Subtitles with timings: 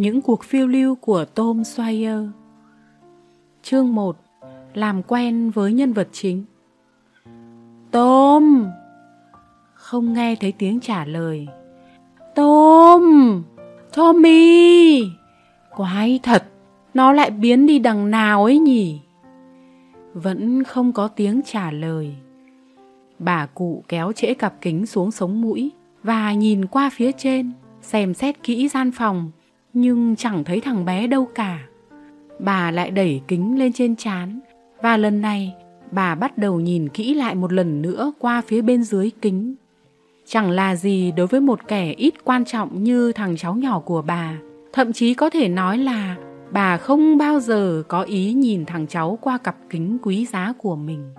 [0.00, 2.28] Những cuộc phiêu lưu của Tom Sawyer.
[3.62, 4.16] Chương 1
[4.74, 6.44] Làm quen với nhân vật chính.
[7.90, 8.66] Tom!
[9.74, 11.48] Không nghe thấy tiếng trả lời.
[12.34, 13.42] Tom!
[13.94, 15.02] Tommy!
[15.76, 16.44] Quái thật,
[16.94, 19.00] Nó lại biến đi đằng nào ấy nhỉ?
[20.14, 22.14] Vẫn không có tiếng trả lời.
[23.18, 25.70] Bà cụ kéo trễ cặp kính xuống sống mũi
[26.02, 29.30] Và nhìn qua phía trên, Xem xét kỹ gian phòng.
[29.72, 31.58] Nhưng chẳng thấy thằng bé đâu cả
[32.38, 34.40] Bà lại đẩy kính lên trên chán
[34.82, 35.54] Và lần này
[35.90, 39.54] bà bắt đầu nhìn kỹ lại một lần nữa qua phía bên dưới kính
[40.30, 44.02] chẳng là gì đối với một kẻ ít quan trọng như thằng cháu nhỏ của
[44.02, 44.38] bà.
[44.72, 46.16] Thậm chí có thể nói là
[46.50, 50.76] bà không bao giờ có ý nhìn thằng cháu qua cặp kính quý giá của
[50.76, 51.14] mình.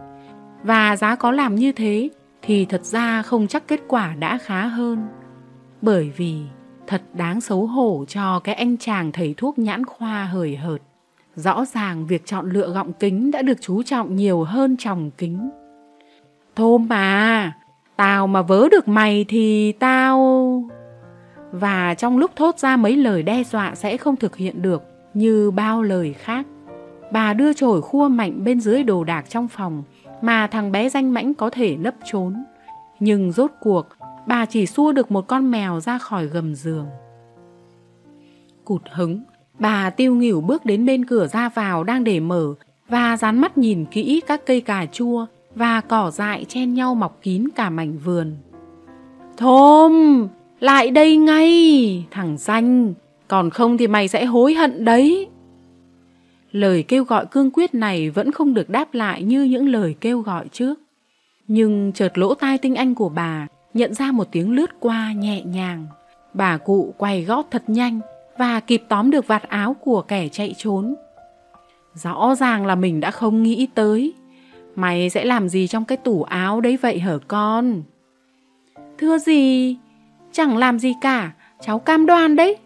[0.63, 2.09] Và giá có làm như thế
[2.41, 5.07] thì thật ra không chắc kết quả đã khá hơn.
[5.81, 6.35] Bởi vì
[6.91, 10.81] thật đáng xấu hổ cho cái anh chàng thầy thuốc nhãn khoa hời hợt.
[11.35, 15.49] Rõ ràng việc chọn lựa gọng kính đã được chú trọng nhiều hơn tròng kính.
[16.55, 17.53] Thôm mà,
[17.95, 20.63] Tao mà vớ được mày thì tao...
[21.51, 25.51] Và trong lúc thốt ra mấy lời đe dọa sẽ không thực hiện được như
[25.51, 26.45] bao lời khác.
[27.11, 29.83] Bà đưa chổi khua mạnh bên dưới đồ đạc trong phòng
[30.21, 32.43] mà thằng bé danh mãnh có thể nấp trốn.
[32.99, 33.87] Nhưng rốt cuộc,
[34.27, 36.87] bà chỉ xua được một con mèo ra khỏi gầm giường.
[38.65, 39.23] Cụt hứng,
[39.59, 42.53] bà tiêu nghỉu bước đến bên cửa ra vào đang để mở
[42.87, 47.19] và dán mắt nhìn kỹ các cây cà chua và cỏ dại chen nhau mọc
[47.21, 48.37] kín cả mảnh vườn.
[49.37, 50.27] Thôm,
[50.59, 52.93] lại đây ngay, thằng danh,
[53.27, 55.27] còn không thì mày sẽ hối hận đấy.
[56.51, 60.19] Lời kêu gọi cương quyết này vẫn không được đáp lại như những lời kêu
[60.19, 60.79] gọi trước.
[61.47, 65.41] Nhưng chợt lỗ tai tinh anh của bà nhận ra một tiếng lướt qua nhẹ
[65.41, 65.87] nhàng.
[66.33, 67.99] Bà cụ quay gót thật nhanh
[68.37, 70.95] và kịp tóm được vạt áo của kẻ chạy trốn.
[71.93, 74.13] Rõ ràng là mình đã không nghĩ tới
[74.75, 77.83] Mày sẽ làm gì trong cái tủ áo đấy vậy hở con?
[78.97, 79.77] Thưa gì?
[80.31, 82.57] Chẳng làm gì cả, cháu cam đoan đấy.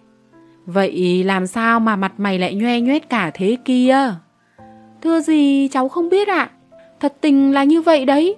[0.66, 4.14] Vậy làm sao mà mặt mày lại nhoe nhoét cả thế kia?
[5.02, 6.50] Thưa gì cháu không biết ạ.
[7.00, 8.36] Thật tình là như vậy đấy.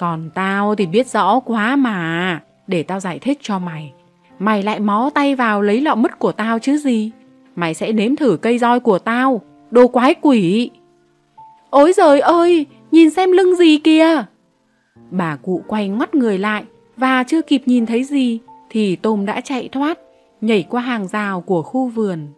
[0.00, 2.40] Còn tao thì biết rõ quá mà.
[2.66, 3.92] Để tao giải thích cho mày.
[4.38, 7.10] Mày lại mó tay vào lấy lọ mứt của tao chứ gì.
[7.56, 9.40] Mày sẽ nếm thử cây roi của tao.
[9.70, 10.70] Đồ quái quỷ.
[11.70, 14.24] Ôi giời ơi, nhìn xem lưng gì kìa.
[15.10, 16.64] Bà cụ quay ngoắt người lại
[16.96, 18.38] và chưa kịp nhìn thấy gì
[18.70, 19.98] thì tôm đã chạy thoát,
[20.40, 22.28] nhảy qua hàng rào của khu vườn.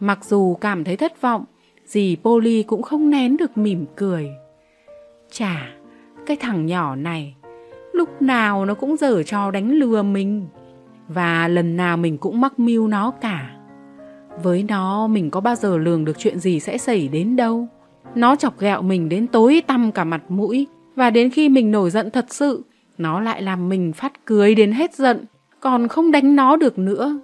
[0.00, 1.44] Mặc dù cảm thấy thất vọng,
[1.86, 4.28] dì Polly cũng không nén được mỉm cười.
[5.30, 5.70] Chà,
[6.26, 7.34] cái thằng nhỏ này,
[7.92, 10.46] lúc nào nó cũng dở trò đánh lừa mình.
[11.08, 13.50] Và lần nào mình cũng mắc mưu nó cả.
[14.42, 17.68] Với nó mình có bao giờ lường được chuyện gì sẽ xảy đến đâu.
[18.14, 21.90] Nó chọc ghẹo mình đến tối tăm cả mặt mũi và đến khi mình nổi
[21.90, 22.62] giận thật sự,
[22.98, 25.24] nó lại làm mình phát cười đến hết giận,
[25.60, 27.18] còn không đánh nó được nữa.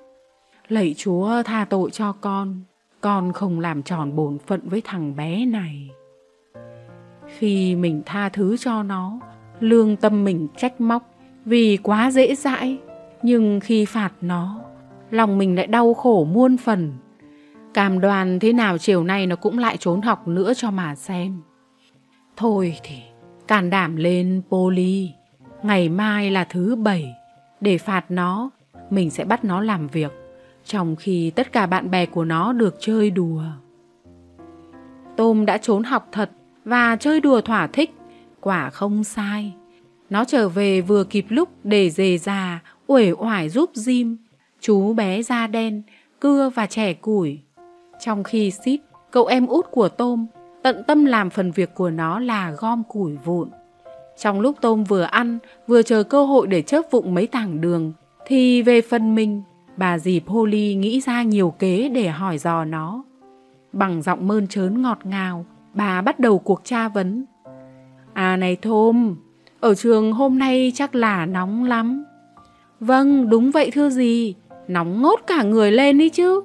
[0.68, 2.60] Lạy Chúa tha tội cho con,
[3.00, 5.90] con không làm tròn bổn phận với thằng bé này.
[7.40, 9.20] Khi mình tha thứ cho nó,
[9.60, 11.14] lương tâm mình trách móc
[11.44, 12.78] vì quá dễ dãi,
[13.22, 14.60] nhưng khi phạt nó,
[15.10, 16.92] lòng mình lại đau khổ muôn phần
[17.74, 21.40] Cảm đoàn thế nào chiều nay nó cũng lại trốn học nữa cho mà xem.
[22.36, 22.96] Thôi thì,
[23.48, 25.10] can đảm lên Poli.
[25.62, 27.14] Ngày mai là thứ bảy.
[27.60, 28.50] Để phạt nó,
[28.90, 30.12] mình sẽ bắt nó làm việc.
[30.64, 33.42] Trong khi tất cả bạn bè của nó được chơi đùa.
[35.16, 36.30] Tôm đã trốn học thật
[36.70, 37.94] và chơi đùa thỏa thích.
[38.40, 39.54] Quả không sai.
[40.10, 44.16] Nó trở về vừa kịp lúc để dề già, uể oải giúp Jim.
[44.60, 45.82] Chú bé da đen,
[46.20, 47.40] cưa và trẻ củi
[48.00, 48.80] trong khi Sid,
[49.10, 50.26] cậu em út của Tôm,
[50.62, 53.50] tận tâm làm phần việc của nó là gom củi vụn.
[54.18, 57.92] Trong lúc Tôm vừa ăn, vừa chờ cơ hội để chớp vụng mấy tảng đường,
[58.26, 59.42] thì về phần mình,
[59.76, 63.02] bà dì Polly nghĩ ra nhiều kế để hỏi dò nó.
[63.72, 65.44] Bằng giọng mơn trớn ngọt ngào,
[65.74, 67.24] bà bắt đầu cuộc tra vấn.
[68.12, 69.16] À này thôm
[69.60, 72.04] ở trường hôm nay chắc là nóng lắm.
[72.80, 74.34] Vâng, đúng vậy thưa gì,
[74.68, 76.40] nóng ngốt cả người lên đi chứ.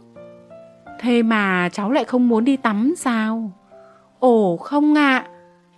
[1.00, 3.52] Thế mà cháu lại không muốn đi tắm sao?
[4.20, 5.26] Ồ không ạ.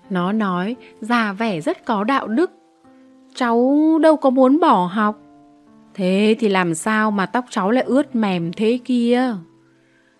[0.10, 2.52] Nó nói già vẻ rất có đạo đức.
[3.36, 5.18] Cháu đâu có muốn bỏ học.
[5.94, 9.36] Thế thì làm sao mà tóc cháu lại ướt mềm thế kia?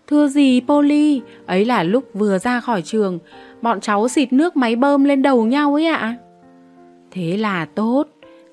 [0.08, 3.18] Thưa gì Polly, ấy là lúc vừa ra khỏi trường,
[3.62, 6.16] bọn cháu xịt nước máy bơm lên đầu nhau ấy ạ.
[7.10, 8.04] Thế là tốt,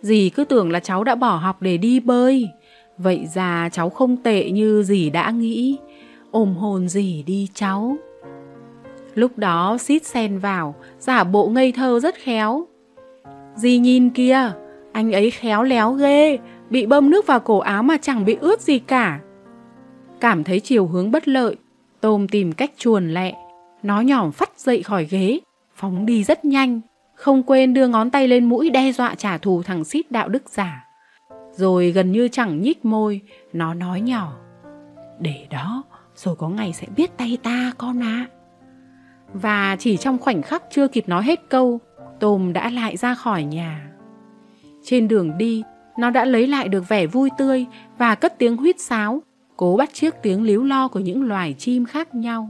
[0.02, 2.48] dì cứ tưởng là cháu đã bỏ học để đi bơi.
[2.98, 5.78] Vậy ra cháu không tệ như dì đã nghĩ.
[6.32, 7.98] Ôm hồn dì đi cháu.
[9.16, 12.68] Lúc đó xít sen vào, giả bộ ngây thơ rất khéo.
[13.56, 14.52] Dì nhìn kia,
[14.92, 16.38] anh ấy khéo léo ghê,
[16.70, 19.20] bị bơm nước vào cổ áo mà chẳng bị ướt gì cả.
[20.20, 21.56] Cảm thấy chiều hướng bất lợi,
[22.02, 23.34] Tôm tìm cách chuồn lẹ.
[23.84, 25.40] Nó nhỏm phắt dậy khỏi ghế,
[25.76, 26.82] phóng đi rất nhanh,
[27.16, 30.50] không quên đưa ngón tay lên mũi đe dọa trả thù thằng xít đạo đức
[30.50, 30.86] giả.
[31.52, 33.22] Rồi gần như chẳng nhích môi,
[33.54, 34.34] nó nói nhỏ.
[35.20, 35.84] Để đó,
[36.16, 38.28] rồi có ngày sẽ biết tay ta con ạ.
[38.30, 38.32] À.
[39.34, 41.80] Và chỉ trong khoảnh khắc chưa kịp nói hết câu,
[42.20, 43.92] Tôm đã lại ra khỏi nhà.
[44.84, 45.64] Trên đường đi,
[45.98, 47.66] nó đã lấy lại được vẻ vui tươi
[47.98, 49.22] và cất tiếng huýt sáo,
[49.56, 52.50] cố bắt chiếc tiếng líu lo của những loài chim khác nhau.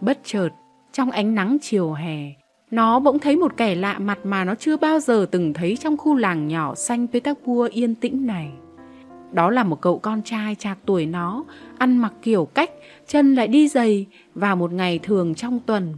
[0.00, 0.48] Bất chợt,
[0.92, 2.32] trong ánh nắng chiều hè,
[2.70, 5.96] nó bỗng thấy một kẻ lạ mặt mà nó chưa bao giờ từng thấy trong
[5.96, 8.50] khu làng nhỏ xanh Petersburg yên tĩnh này.
[9.32, 11.44] Đó là một cậu con trai chạc tuổi nó,
[11.78, 12.70] ăn mặc kiểu cách,
[13.06, 15.94] chân lại đi giày vào một ngày thường trong tuần.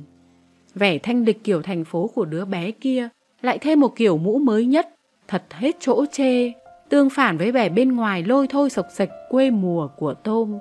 [0.74, 3.08] Vẻ thanh lịch kiểu thành phố của đứa bé kia
[3.42, 4.88] lại thêm một kiểu mũ mới nhất,
[5.28, 6.52] thật hết chỗ chê,
[6.90, 10.58] tương phản với vẻ bên ngoài lôi thôi sộc sạch quê mùa của tôm,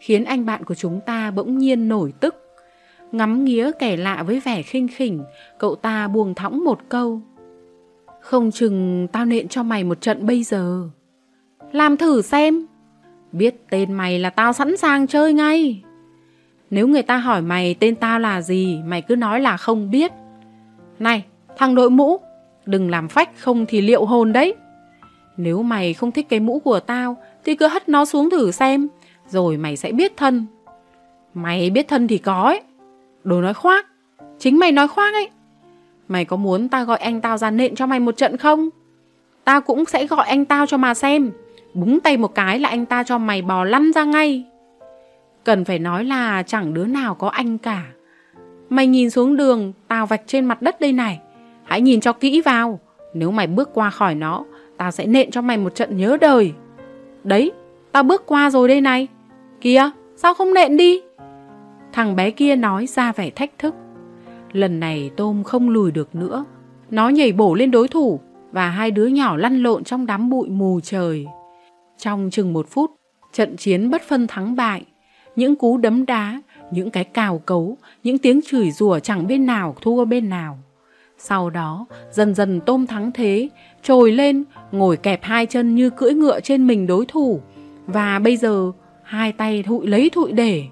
[0.00, 2.34] khiến anh bạn của chúng ta bỗng nhiên nổi tức.
[3.12, 5.22] Ngắm nghía kẻ lạ với vẻ khinh khỉnh,
[5.58, 7.20] cậu ta buông thõng một câu.
[8.20, 10.88] Không chừng tao nện cho mày một trận bây giờ.
[11.72, 12.66] Làm thử xem.
[13.32, 15.82] Biết tên mày là tao sẵn sàng chơi ngay.
[16.70, 20.12] Nếu người ta hỏi mày tên tao là gì, mày cứ nói là không biết.
[20.98, 21.24] Này,
[21.56, 22.20] thằng đội mũ,
[22.66, 24.54] đừng làm phách không thì liệu hồn đấy.
[25.36, 28.88] Nếu mày không thích cái mũ của tao, thì cứ hất nó xuống thử xem,
[29.28, 30.46] rồi mày sẽ biết thân.
[31.34, 32.60] Mày biết thân thì có ấy.
[33.24, 33.86] Đồ nói khoác,
[34.38, 35.28] chính mày nói khoác ấy.
[36.08, 38.68] Mày có muốn ta gọi anh tao ra nện cho mày một trận không?
[39.44, 41.30] Tao cũng sẽ gọi anh tao cho mà xem.
[41.74, 44.44] Búng tay một cái là anh ta cho mày bò lăn ra ngay.
[45.44, 47.82] Cần phải nói là chẳng đứa nào có anh cả.
[48.70, 51.20] Mày nhìn xuống đường, tao vạch trên mặt đất đây này.
[51.64, 52.80] Hãy nhìn cho kỹ vào.
[53.14, 54.44] Nếu mày bước qua khỏi nó,
[54.82, 56.52] tao sẽ nện cho mày một trận nhớ đời.
[57.24, 57.52] Đấy,
[57.92, 59.08] tao bước qua rồi đây này.
[59.60, 61.00] Kìa, sao không nện đi?
[61.92, 63.74] Thằng bé kia nói ra vẻ thách thức.
[64.52, 66.44] Lần này tôm không lùi được nữa.
[66.90, 68.20] Nó nhảy bổ lên đối thủ
[68.52, 71.26] và hai đứa nhỏ lăn lộn trong đám bụi mù trời.
[71.98, 72.90] Trong chừng một phút,
[73.32, 74.84] trận chiến bất phân thắng bại.
[75.36, 79.76] Những cú đấm đá, những cái cào cấu, những tiếng chửi rủa chẳng bên nào
[79.80, 80.58] thua bên nào.
[81.24, 83.48] Sau đó, dần dần tôm thắng thế,
[83.82, 87.40] trồi lên, ngồi kẹp hai chân như cưỡi ngựa trên mình đối thủ.
[87.86, 88.72] Và bây giờ,
[89.02, 90.64] hai tay thụi lấy thụi để.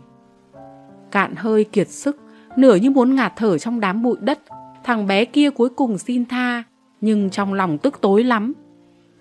[1.10, 2.20] Cạn hơi kiệt sức,
[2.56, 4.38] nửa như muốn ngạt thở trong đám bụi đất,
[4.84, 6.62] thằng bé kia cuối cùng xin tha,
[7.00, 8.52] nhưng trong lòng tức tối lắm.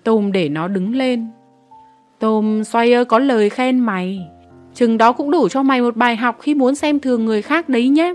[0.03, 1.27] Tôm để nó đứng lên.
[2.19, 4.27] Tôm xoay ơi có lời khen mày.
[4.73, 7.69] Chừng đó cũng đủ cho mày một bài học khi muốn xem thường người khác
[7.69, 8.13] đấy nhé.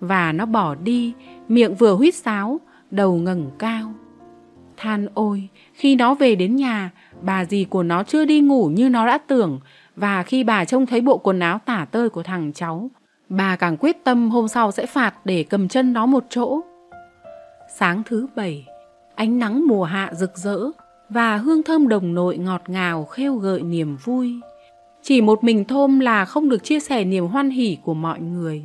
[0.00, 1.12] Và nó bỏ đi,
[1.48, 2.60] miệng vừa huýt sáo,
[2.90, 3.92] đầu ngẩng cao.
[4.76, 6.90] Than ôi, khi nó về đến nhà,
[7.22, 9.60] bà dì của nó chưa đi ngủ như nó đã tưởng,
[9.96, 12.90] và khi bà trông thấy bộ quần áo tả tơi của thằng cháu,
[13.28, 16.60] bà càng quyết tâm hôm sau sẽ phạt để cầm chân nó một chỗ.
[17.76, 18.66] Sáng thứ bảy,
[19.14, 20.58] ánh nắng mùa hạ rực rỡ
[21.08, 24.40] và hương thơm đồng nội ngọt ngào khêu gợi niềm vui.
[25.02, 28.64] Chỉ một mình Thôm là không được chia sẻ niềm hoan hỉ của mọi người.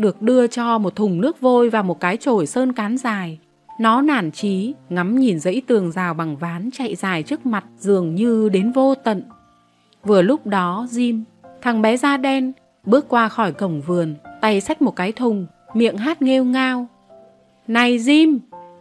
[0.00, 3.38] Được đưa cho một thùng nước vôi và một cái chổi sơn cán dài.
[3.80, 8.14] Nó nản chí, ngắm nhìn dãy tường rào bằng ván chạy dài trước mặt dường
[8.14, 9.22] như đến vô tận.
[10.04, 11.22] Vừa lúc đó Jim,
[11.62, 12.52] thằng bé da đen,
[12.84, 16.86] bước qua khỏi cổng vườn, tay xách một cái thùng, miệng hát nghêu ngao.
[17.66, 18.38] Này Jim,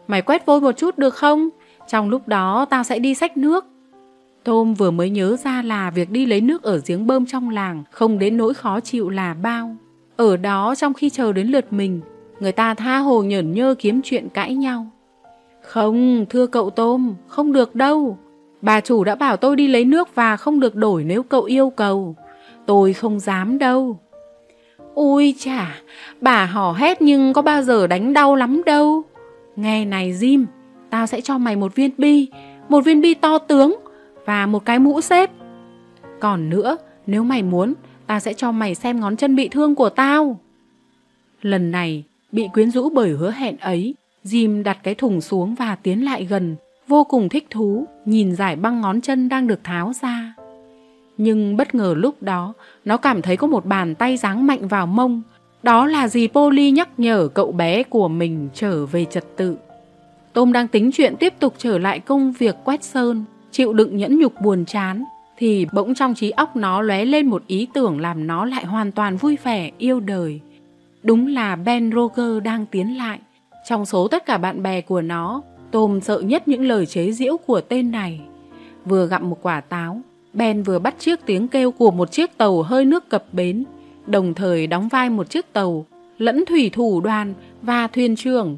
[0.08, 1.50] mày quét vôi một chút được không?
[1.88, 3.66] Trong lúc đó tao sẽ đi xách nước.
[4.44, 7.84] Tom vừa mới nhớ ra là việc đi lấy nước ở giếng bơm trong làng
[7.92, 9.76] không đến nỗi khó chịu là bao.
[10.20, 12.02] Ở đó trong khi chờ đến lượt mình,
[12.40, 14.88] người ta tha hồ nhởn nhơ kiếm chuyện cãi nhau.
[15.62, 18.18] Không, thưa cậu Tôm, không được đâu.
[18.62, 21.70] Bà chủ đã bảo tôi đi lấy nước và không được đổi nếu cậu yêu
[21.70, 22.16] cầu.
[22.66, 24.00] Tôi không dám đâu.
[24.94, 25.82] Ôi chà,
[26.22, 29.02] bà hò hét nhưng có bao giờ đánh đau lắm đâu.
[29.56, 30.46] Nghe này Jim,
[30.90, 32.28] tao sẽ cho mày một viên bi,
[32.70, 33.76] một viên bi to tướng
[34.26, 35.32] và một cái mũ xếp.
[36.20, 37.74] Còn nữa, nếu mày muốn,
[38.10, 40.40] ta sẽ cho mày xem ngón chân bị thương của tao.
[41.42, 45.76] Lần này, bị quyến rũ bởi hứa hẹn ấy, Jim đặt cái thùng xuống và
[45.76, 46.56] tiến lại gần,
[46.88, 50.34] vô cùng thích thú, nhìn giải băng ngón chân đang được tháo ra.
[51.18, 52.54] Nhưng bất ngờ lúc đó,
[52.86, 55.22] nó cảm thấy có một bàn tay giáng mạnh vào mông.
[55.64, 59.58] Đó là gì Polly nhắc nhở cậu bé của mình trở về trật tự.
[60.34, 64.20] Tôm đang tính chuyện tiếp tục trở lại công việc quét sơn, chịu đựng nhẫn
[64.20, 65.04] nhục buồn chán,
[65.40, 68.92] thì bỗng trong trí óc nó lóe lên một ý tưởng làm nó lại hoàn
[68.92, 70.40] toàn vui vẻ, yêu đời.
[71.04, 73.20] Đúng là Ben Roger đang tiến lại.
[73.70, 75.42] Trong số tất cả bạn bè của nó,
[75.72, 78.22] Tom sợ nhất những lời chế giễu của tên này.
[78.86, 80.02] Vừa gặm một quả táo,
[80.34, 83.64] Ben vừa bắt chiếc tiếng kêu của một chiếc tàu hơi nước cập bến,
[84.08, 85.86] đồng thời đóng vai một chiếc tàu,
[86.18, 88.58] lẫn thủy thủ đoàn và thuyền trưởng.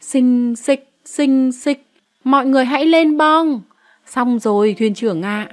[0.00, 1.86] Xinh xịch, xinh xịch,
[2.24, 3.60] mọi người hãy lên bong.
[4.06, 5.48] Xong rồi thuyền trưởng ạ,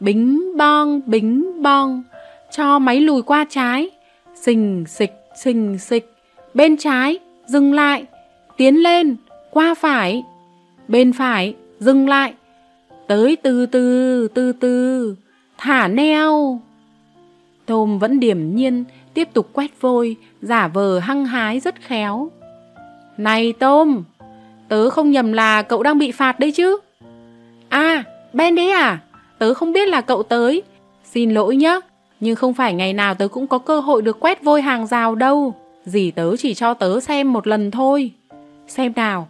[0.00, 2.02] bính bong, bính bong,
[2.50, 3.90] cho máy lùi qua trái.
[4.34, 6.12] Xình xịch, xình xịch,
[6.54, 8.04] bên trái, dừng lại,
[8.56, 9.16] tiến lên,
[9.50, 10.22] qua phải,
[10.88, 12.34] bên phải, dừng lại,
[13.08, 15.14] tới từ từ, từ từ,
[15.58, 16.60] thả neo.
[17.66, 22.30] Tôm vẫn điềm nhiên, tiếp tục quét vôi, giả vờ hăng hái rất khéo.
[23.16, 24.02] Này Tôm,
[24.68, 26.78] tớ không nhầm là cậu đang bị phạt đấy chứ?
[27.68, 28.98] À, Ben đấy à?
[29.40, 30.62] Tớ không biết là cậu tới.
[31.04, 31.80] Xin lỗi nhé,
[32.20, 35.14] nhưng không phải ngày nào tớ cũng có cơ hội được quét vôi hàng rào
[35.14, 35.54] đâu.
[35.84, 38.10] Dì tớ chỉ cho tớ xem một lần thôi.
[38.68, 39.28] Xem nào.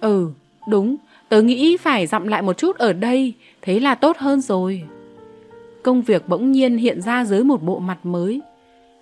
[0.00, 0.28] Ừ,
[0.68, 0.96] đúng,
[1.28, 4.82] tớ nghĩ phải dặm lại một chút ở đây, thế là tốt hơn rồi.
[5.82, 8.40] Công việc bỗng nhiên hiện ra dưới một bộ mặt mới.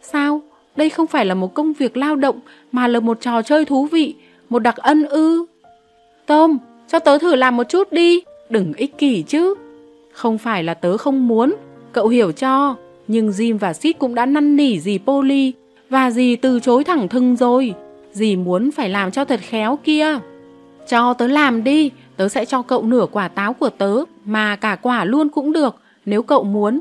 [0.02, 0.40] Sao?
[0.76, 2.40] Đây không phải là một công việc lao động,
[2.72, 4.14] mà là một trò chơi thú vị,
[4.48, 5.46] một đặc ân ư.
[6.26, 6.58] tôm
[6.88, 9.54] cho tớ thử làm một chút đi, đừng ích kỷ chứ.
[10.16, 11.54] Không phải là tớ không muốn,
[11.92, 12.76] cậu hiểu cho,
[13.08, 15.52] nhưng Jim và Sid cũng đã năn nỉ dì Polly,
[15.90, 17.74] và dì từ chối thẳng thừng rồi.
[18.12, 20.18] Dì muốn phải làm cho thật khéo kia.
[20.88, 24.76] Cho tớ làm đi, tớ sẽ cho cậu nửa quả táo của tớ, mà cả
[24.76, 26.80] quả luôn cũng được, nếu cậu muốn.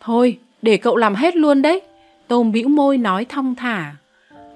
[0.00, 1.80] Thôi, để cậu làm hết luôn đấy.
[2.28, 3.96] Tôm bĩu môi nói thong thả.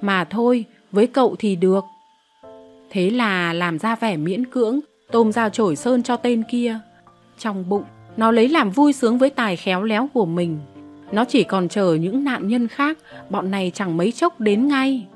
[0.01, 1.85] Mà thôi, với cậu thì được.
[2.91, 4.81] Thế là làm ra vẻ miễn cưỡng,
[5.13, 6.79] Tôm ra chổi sơn cho tên kia.
[7.39, 7.85] Trong bụng,
[8.19, 10.59] nó lấy làm vui sướng với tài khéo léo của mình.
[11.13, 12.99] Nó chỉ còn chờ những nạn nhân khác,
[13.31, 15.07] bọn này chẳng mấy chốc đến ngay.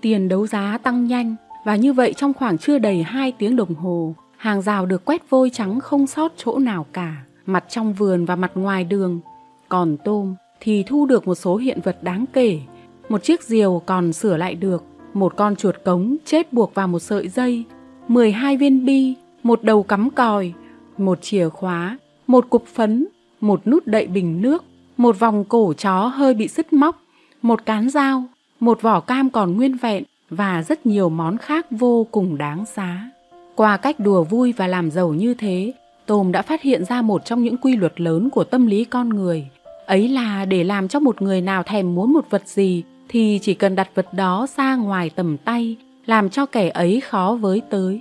[0.00, 3.74] Tiền đấu giá tăng nhanh, và như vậy trong khoảng chưa đầy 2 tiếng đồng
[3.74, 7.14] hồ, hàng rào được quét vôi trắng không sót chỗ nào cả,
[7.46, 9.20] mặt trong vườn và mặt ngoài đường.
[9.68, 12.60] Còn tôm thì thu được một số hiện vật đáng kể.
[13.08, 16.98] Một chiếc diều còn sửa lại được, một con chuột cống chết buộc vào một
[16.98, 17.64] sợi dây,
[18.08, 20.52] 12 viên bi, một đầu cắm còi,
[20.98, 21.98] một chìa khóa,
[22.30, 23.06] một cục phấn,
[23.40, 24.64] một nút đậy bình nước,
[24.96, 27.02] một vòng cổ chó hơi bị sứt móc,
[27.42, 28.24] một cán dao,
[28.60, 33.10] một vỏ cam còn nguyên vẹn và rất nhiều món khác vô cùng đáng giá.
[33.54, 35.72] Qua cách đùa vui và làm giàu như thế,
[36.06, 39.08] Tôm đã phát hiện ra một trong những quy luật lớn của tâm lý con
[39.08, 39.48] người.
[39.86, 43.54] Ấy là để làm cho một người nào thèm muốn một vật gì thì chỉ
[43.54, 48.00] cần đặt vật đó ra ngoài tầm tay, làm cho kẻ ấy khó với tới.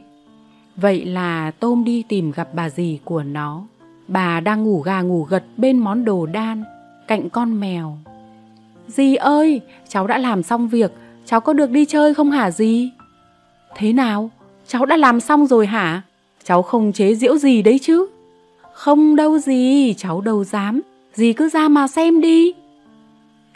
[0.76, 3.64] Vậy là Tôm đi tìm gặp bà dì của nó.
[4.10, 6.64] Bà đang ngủ gà ngủ gật bên món đồ đan,
[7.08, 7.98] cạnh con mèo.
[8.88, 10.92] Dì ơi, cháu đã làm xong việc,
[11.26, 12.90] cháu có được đi chơi không hả dì?
[13.76, 14.32] Thế nào?
[14.68, 16.02] Cháu đã làm xong rồi hả?
[16.44, 18.08] Cháu không chế diễu gì đấy chứ?
[18.74, 20.82] Không đâu gì, cháu đâu dám.
[21.14, 22.54] Dì cứ ra mà xem đi.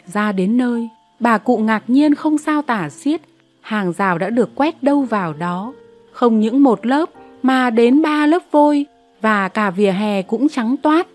[0.06, 0.88] Ra đến nơi,
[1.20, 3.20] bà cụ ngạc nhiên không sao tả xiết.
[3.60, 5.72] Hàng rào đã được quét đâu vào đó.
[6.12, 7.10] Không những một lớp
[7.42, 8.86] mà đến ba lớp vôi
[9.24, 11.06] và cả vỉa hè cũng trắng toát.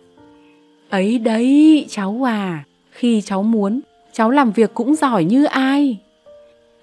[0.90, 3.80] Ấy đấy, cháu à, khi cháu muốn,
[4.14, 5.98] cháu làm việc cũng giỏi như ai.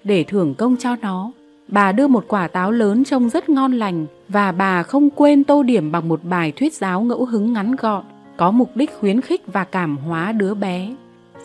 [0.03, 1.31] Để thưởng công cho nó,
[1.67, 5.63] bà đưa một quả táo lớn trông rất ngon lành và bà không quên tô
[5.63, 8.03] điểm bằng một bài thuyết giáo ngẫu hứng ngắn gọn,
[8.37, 10.95] có mục đích khuyến khích và cảm hóa đứa bé.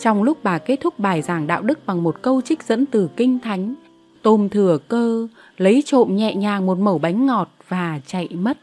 [0.00, 3.08] Trong lúc bà kết thúc bài giảng đạo đức bằng một câu trích dẫn từ
[3.16, 3.74] Kinh Thánh,
[4.22, 8.58] tôm thừa cơ, lấy trộm nhẹ nhàng một mẩu bánh ngọt và chạy mất.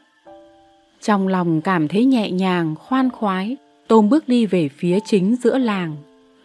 [1.01, 5.57] Trong lòng cảm thấy nhẹ nhàng, khoan khoái, tôm bước đi về phía chính giữa
[5.57, 5.95] làng.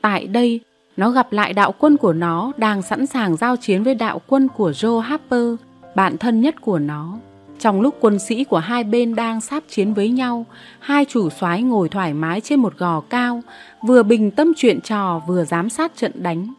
[0.01, 0.61] Tại đây,
[0.97, 4.49] nó gặp lại đạo quân của nó đang sẵn sàng giao chiến với đạo quân
[4.49, 5.55] của Joe Harper,
[5.95, 7.19] bạn thân nhất của nó.
[7.59, 10.47] Trong lúc quân sĩ của hai bên đang sáp chiến với nhau,
[10.81, 13.43] hai chủ soái ngồi thoải mái trên một gò cao,
[13.83, 16.53] vừa bình tâm chuyện trò vừa giám sát trận đánh.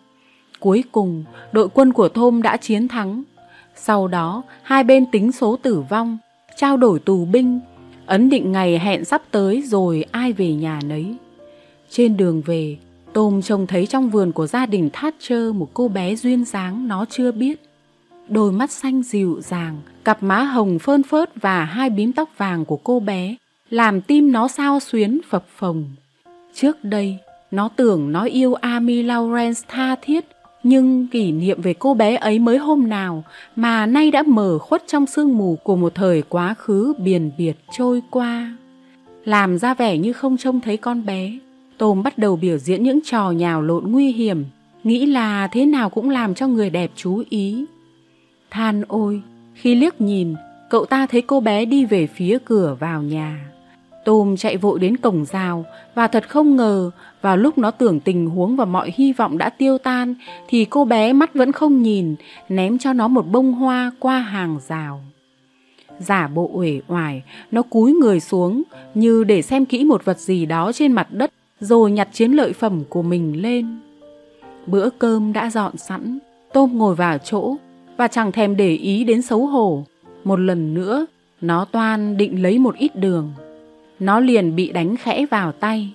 [0.59, 3.23] Cuối cùng, đội quân của Thôm đã chiến thắng.
[3.75, 6.17] Sau đó, hai bên tính số tử vong,
[6.57, 7.59] trao đổi tù binh,
[8.05, 11.15] ấn định ngày hẹn sắp tới rồi ai về nhà nấy.
[11.89, 12.77] Trên đường về,
[13.15, 17.05] Tôm trông thấy trong vườn của gia đình Thatcher một cô bé duyên dáng nó
[17.09, 17.61] chưa biết.
[18.27, 22.65] Đôi mắt xanh dịu dàng, cặp má hồng phơn phớt và hai bím tóc vàng
[22.65, 23.35] của cô bé
[23.69, 25.85] làm tim nó sao xuyến phập phồng.
[26.53, 27.17] Trước đây,
[27.51, 30.25] nó tưởng nó yêu Amy Lawrence tha thiết,
[30.67, 33.23] nhưng kỷ niệm về cô bé ấy mới hôm nào
[33.55, 37.53] mà nay đã mở khuất trong sương mù của một thời quá khứ biền biệt
[37.77, 38.57] trôi qua.
[39.25, 41.37] làm ra vẻ như không trông thấy con bé.
[41.77, 44.45] Tôm bắt đầu biểu diễn những trò nhào lộn nguy hiểm,
[44.83, 47.65] nghĩ là thế nào cũng làm cho người đẹp chú ý.
[48.51, 49.21] Than ôi,
[49.53, 50.35] khi liếc nhìn,
[50.69, 53.51] cậu ta thấy cô bé đi về phía cửa vào nhà.
[54.05, 56.91] Tôm chạy vội đến cổng rào và thật không ngờ
[57.25, 60.15] vào lúc nó tưởng tình huống và mọi hy vọng đã tiêu tan
[60.47, 62.15] thì cô bé mắt vẫn không nhìn,
[62.49, 65.01] ném cho nó một bông hoa qua hàng rào.
[65.99, 68.63] Giả bộ uể oải, nó cúi người xuống
[68.93, 72.53] như để xem kỹ một vật gì đó trên mặt đất rồi nhặt chiến lợi
[72.53, 73.79] phẩm của mình lên.
[74.67, 76.19] Bữa cơm đã dọn sẵn,
[76.53, 77.55] Tôm ngồi vào chỗ
[77.97, 79.83] và chẳng thèm để ý đến xấu hổ.
[80.23, 81.05] Một lần nữa,
[81.41, 83.33] nó toan định lấy một ít đường.
[83.99, 85.93] Nó liền bị đánh khẽ vào tay.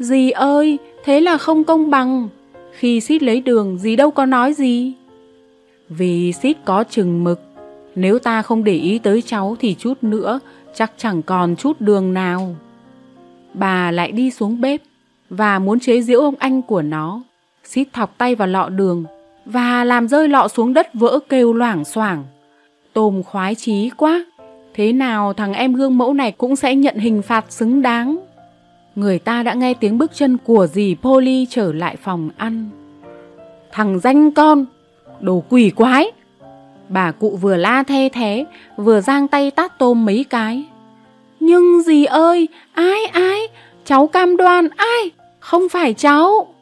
[0.00, 2.28] Dì ơi, thế là không công bằng.
[2.72, 4.92] Khi Xít lấy đường, dì đâu có nói gì.
[5.88, 7.40] Vì Xít có chừng mực.
[7.94, 10.40] Nếu ta không để ý tới cháu thì chút nữa,
[10.74, 12.54] chắc chẳng còn chút đường nào.
[13.54, 14.80] Bà lại đi xuống bếp
[15.30, 17.22] và muốn chế giễu ông anh của nó.
[17.64, 19.04] Xít thọc tay vào lọ đường
[19.44, 22.24] và làm rơi lọ xuống đất vỡ kêu loảng xoảng.
[22.92, 24.24] Tôm khoái chí quá,
[24.74, 28.18] thế nào thằng em gương mẫu này cũng sẽ nhận hình phạt xứng đáng.
[28.94, 32.70] Người ta đã nghe tiếng bước chân của dì Polly trở lại phòng ăn.
[33.72, 34.64] Thằng danh con,
[35.20, 36.12] đồ quỷ quái.
[36.88, 40.64] Bà cụ vừa la the thế, vừa giang tay tát tôm mấy cái.
[41.40, 43.40] Nhưng dì ơi, ai ai,
[43.84, 46.54] cháu cam đoan, ai, không phải cháu.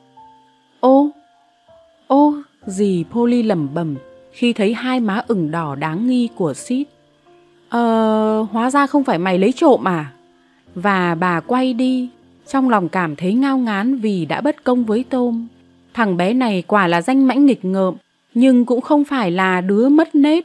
[0.81, 1.11] Ô,
[2.07, 2.35] ô,
[2.67, 3.97] dì Polly lẩm bẩm
[4.33, 6.87] khi thấy hai má ửng đỏ đáng nghi của Sid.
[7.69, 10.13] Ờ, hóa ra không phải mày lấy trộm à?
[10.75, 12.09] Và bà quay đi,
[12.49, 15.47] trong lòng cảm thấy ngao ngán vì đã bất công với Tôm.
[15.95, 17.95] Thằng bé này quả là danh mãnh nghịch ngợm,
[18.35, 20.45] nhưng cũng không phải là đứa mất nết.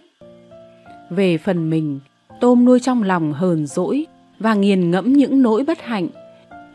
[1.10, 2.00] Về phần mình,
[2.40, 4.06] Tôm nuôi trong lòng hờn dỗi
[4.40, 6.08] và nghiền ngẫm những nỗi bất hạnh.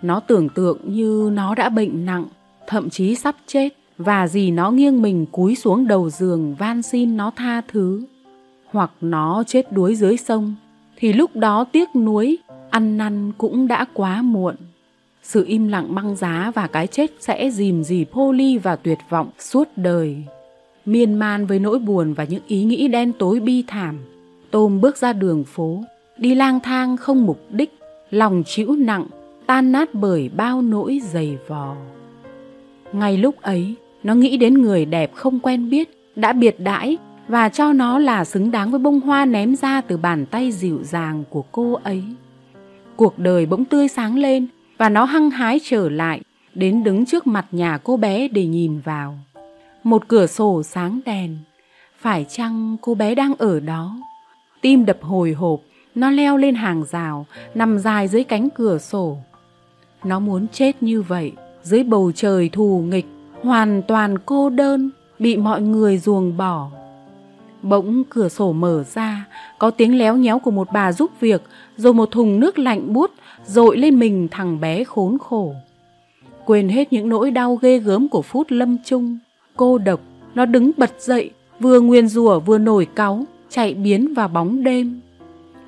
[0.02, 2.24] Nó tưởng tượng như nó đã bệnh nặng,
[2.66, 7.16] thậm chí sắp chết và dì nó nghiêng mình cúi xuống đầu giường van xin
[7.16, 8.04] nó tha thứ.
[8.66, 10.54] Hoặc nó chết đuối dưới sông,
[10.96, 12.38] thì lúc đó tiếc nuối,
[12.70, 14.54] ăn năn cũng đã quá muộn.
[15.28, 19.30] Sự im lặng băng giá và cái chết sẽ dìm dì ly và tuyệt vọng
[19.38, 20.16] suốt đời.
[20.86, 23.98] Miên man với nỗi buồn và những ý nghĩ đen tối bi thảm,
[24.50, 25.84] Tôm bước ra đường phố,
[26.18, 27.78] đi lang thang không mục đích,
[28.10, 29.06] lòng chịu nặng,
[29.46, 31.76] tan nát bởi bao nỗi dày vò.
[32.92, 36.96] Ngay lúc ấy, nó nghĩ đến người đẹp không quen biết, đã biệt đãi
[37.28, 40.78] và cho nó là xứng đáng với bông hoa ném ra từ bàn tay dịu
[40.82, 42.02] dàng của cô ấy.
[42.96, 44.46] Cuộc đời bỗng tươi sáng lên
[44.78, 46.20] và nó hăng hái trở lại,
[46.54, 49.18] đến đứng trước mặt nhà cô bé để nhìn vào.
[49.84, 51.38] Một cửa sổ sáng đèn,
[51.98, 53.96] phải chăng cô bé đang ở đó?
[54.60, 55.60] Tim đập hồi hộp,
[55.94, 59.16] nó leo lên hàng rào, nằm dài dưới cánh cửa sổ.
[60.04, 63.06] Nó muốn chết như vậy, dưới bầu trời thù nghịch,
[63.42, 66.70] hoàn toàn cô đơn, bị mọi người ruồng bỏ.
[67.62, 69.26] Bỗng cửa sổ mở ra,
[69.58, 71.42] có tiếng léo nhéo của một bà giúp việc,
[71.76, 73.10] rồi một thùng nước lạnh bút
[73.48, 75.54] dội lên mình thằng bé khốn khổ.
[76.44, 79.18] Quên hết những nỗi đau ghê gớm của phút lâm chung,
[79.56, 80.00] cô độc,
[80.34, 81.30] nó đứng bật dậy,
[81.61, 85.00] vừa nguyên rủa vừa nổi cáu, chạy biến vào bóng đêm.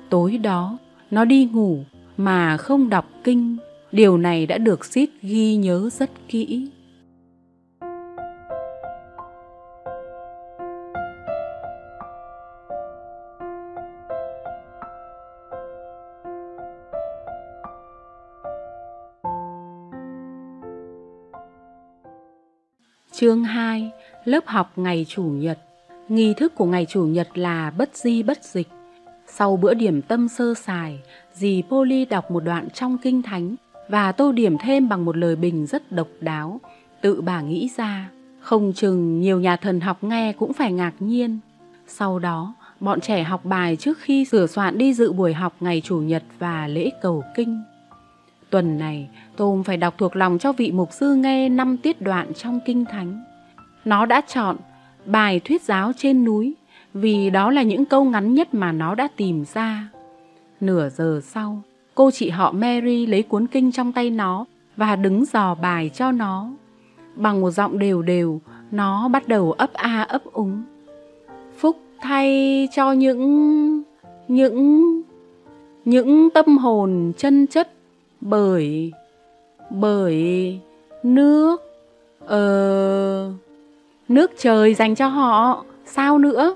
[0.09, 0.77] Tối đó,
[1.11, 1.79] nó đi ngủ
[2.17, 3.57] mà không đọc kinh,
[3.91, 6.67] điều này đã được Sid ghi nhớ rất kỹ.
[23.21, 23.91] Chương 2
[24.25, 25.59] Lớp học ngày Chủ nhật
[26.09, 28.67] Nghi thức của ngày Chủ nhật là bất di bất dịch.
[29.27, 30.99] Sau bữa điểm tâm sơ sài,
[31.33, 33.55] dì Polly đọc một đoạn trong Kinh Thánh
[33.89, 36.61] và tô điểm thêm bằng một lời bình rất độc đáo,
[37.01, 38.09] tự bà nghĩ ra.
[38.39, 41.39] Không chừng nhiều nhà thần học nghe cũng phải ngạc nhiên.
[41.87, 45.81] Sau đó, bọn trẻ học bài trước khi sửa soạn đi dự buổi học ngày
[45.81, 47.63] Chủ nhật và lễ cầu kinh.
[48.51, 52.33] Tuần này, Tôm phải đọc thuộc lòng cho vị mục sư nghe năm tiết đoạn
[52.33, 53.23] trong Kinh Thánh.
[53.85, 54.57] Nó đã chọn
[55.05, 56.53] bài thuyết giáo trên núi
[56.93, 59.87] vì đó là những câu ngắn nhất mà nó đã tìm ra.
[60.61, 61.61] Nửa giờ sau,
[61.95, 64.45] cô chị họ Mary lấy cuốn kinh trong tay nó
[64.77, 66.51] và đứng dò bài cho nó.
[67.15, 70.63] Bằng một giọng đều đều, nó bắt đầu ấp a ấp úng.
[71.57, 73.83] Phúc thay cho những...
[74.27, 75.01] những...
[75.85, 77.73] những tâm hồn chân chất
[78.21, 78.91] bởi
[79.69, 80.59] bởi
[81.03, 81.61] nước
[82.25, 83.31] ờ
[84.07, 86.55] nước trời dành cho họ sao nữa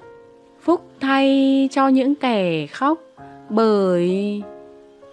[0.62, 2.99] phúc thay cho những kẻ khóc
[3.49, 4.41] bởi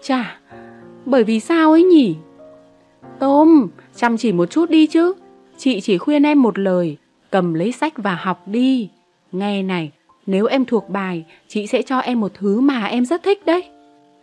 [0.03, 0.38] chả
[1.07, 2.17] Bởi vì sao ấy nhỉ?
[3.19, 5.12] Tôm, chăm chỉ một chút đi chứ.
[5.57, 6.97] Chị chỉ khuyên em một lời,
[7.31, 8.88] cầm lấy sách và học đi.
[9.33, 9.91] Nghe này,
[10.27, 13.65] nếu em thuộc bài, chị sẽ cho em một thứ mà em rất thích đấy.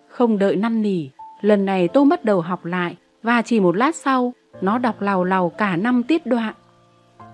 [0.07, 1.07] Không đợi năn nỉ,
[1.41, 5.23] lần này tôi bắt đầu học lại và chỉ một lát sau, nó đọc lào
[5.23, 6.53] lào cả năm tiết đoạn.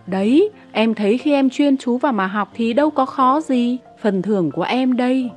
[0.07, 3.77] Đấy, em thấy khi em chuyên chú vào mà học thì đâu có khó gì,
[4.01, 5.29] phần thưởng của em đây.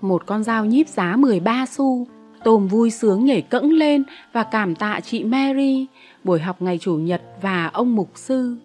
[0.00, 2.06] Một con dao nhíp giá 13 xu,
[2.44, 5.86] Tôm vui sướng nhảy cẫng lên và cảm tạ chị Mary,
[6.24, 8.56] buổi học ngày Chủ nhật và ông mục sư.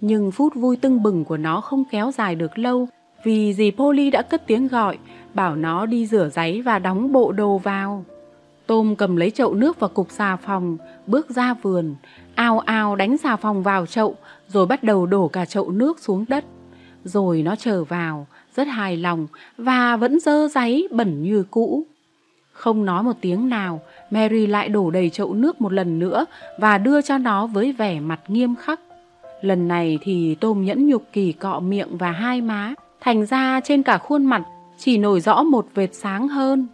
[0.00, 2.88] Nhưng phút vui tưng bừng của nó không kéo dài được lâu
[3.24, 4.98] vì dì Polly đã cất tiếng gọi,
[5.34, 8.04] bảo nó đi rửa giấy và đóng bộ đồ vào.
[8.68, 10.76] Tôm cầm lấy chậu nước và cục xà phòng,
[11.06, 11.94] bước ra vườn,
[12.34, 14.16] ao ao đánh xà phòng vào chậu,
[14.48, 16.44] rồi bắt đầu đổ cả chậu nước xuống đất.
[17.04, 18.26] Rồi nó trở vào,
[18.56, 19.26] rất hài lòng
[19.56, 21.84] và vẫn dơ giấy bẩn như cũ.
[22.52, 26.26] Không nói một tiếng nào, Mary lại đổ đầy chậu nước một lần nữa
[26.58, 28.80] và đưa cho nó với vẻ mặt nghiêm khắc.
[29.40, 33.82] Lần này thì tôm nhẫn nhục kỳ cọ miệng và hai má, thành ra trên
[33.82, 34.42] cả khuôn mặt
[34.78, 36.66] chỉ nổi rõ một vệt sáng hơn.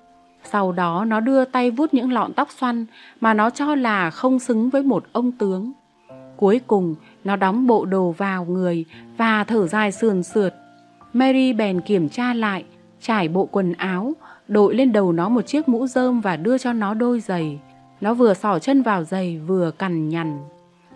[0.51, 2.87] Sau đó nó đưa tay vuốt những lọn tóc xoăn
[3.21, 5.73] mà nó cho là không xứng với một ông tướng.
[6.37, 8.85] Cuối cùng, nó đóng bộ đồ vào người
[9.17, 10.55] và thở dài sườn sượt.
[11.13, 12.65] Mary bèn kiểm tra lại,
[13.01, 14.13] trải bộ quần áo,
[14.49, 17.61] đội lên đầu nó một chiếc mũ rơm và đưa cho nó đôi giày.
[18.01, 20.39] Nó vừa sỏ chân vào giày vừa cằn nhằn.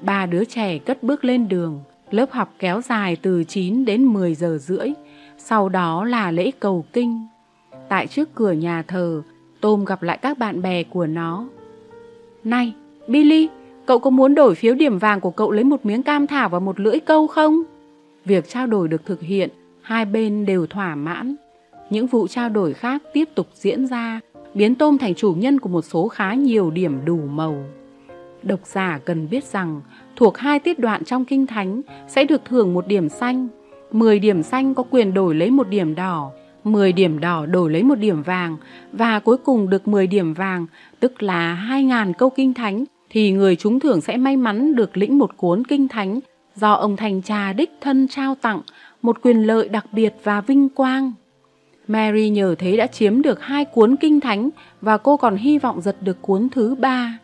[0.01, 1.81] Ba đứa trẻ cất bước lên đường.
[2.11, 4.89] Lớp học kéo dài từ 9 đến 10 giờ rưỡi.
[5.39, 7.27] Sau đó là lễ cầu kinh.
[7.89, 9.23] Tại trước cửa nhà thờ,
[9.61, 11.49] Tôm gặp lại các bạn bè của nó.
[12.45, 12.75] Này,
[13.09, 13.49] Billy,
[13.87, 16.59] cậu có muốn đổi phiếu điểm vàng của cậu lấy một miếng cam thảo và
[16.59, 17.63] một lưỡi câu không?
[18.25, 19.49] Việc trao đổi được thực hiện,
[19.83, 21.35] hai bên đều thỏa mãn.
[21.91, 24.21] Những vụ trao đổi khác tiếp tục diễn ra,
[24.55, 27.65] biến Tôm thành chủ nhân của một số khá nhiều điểm đủ màu.
[28.43, 29.81] Độc giả cần biết rằng,
[30.17, 33.49] thuộc hai tiết đoạn trong Kinh Thánh sẽ được thưởng một điểm xanh.
[33.93, 36.31] 10 điểm xanh có quyền đổi lấy một điểm đỏ,
[36.65, 38.57] 10 điểm đỏ đổi lấy một điểm vàng
[38.93, 40.67] và cuối cùng được 10 điểm vàng,
[41.01, 45.19] tức là 2.000 câu kinh thánh, thì người trúng thưởng sẽ may mắn được lĩnh
[45.19, 46.21] một cuốn kinh thánh
[46.55, 48.61] do ông thành trà đích thân trao tặng,
[49.03, 51.13] một quyền lợi đặc biệt và vinh quang.
[51.89, 55.81] Mary nhờ thế đã chiếm được hai cuốn kinh thánh và cô còn hy vọng
[55.81, 57.19] giật được cuốn thứ ba.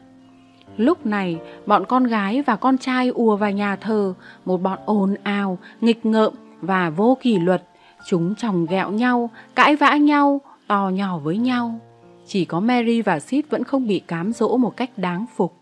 [0.77, 5.15] Lúc này, bọn con gái và con trai ùa vào nhà thờ, một bọn ồn
[5.23, 7.63] ào, nghịch ngợm và vô kỷ luật
[8.07, 11.81] Chúng chồng ghẹo nhau, cãi vã nhau, to nhỏ với nhau.
[12.27, 15.57] Chỉ có Mary và Sid vẫn không bị cám dỗ một cách đáng phục.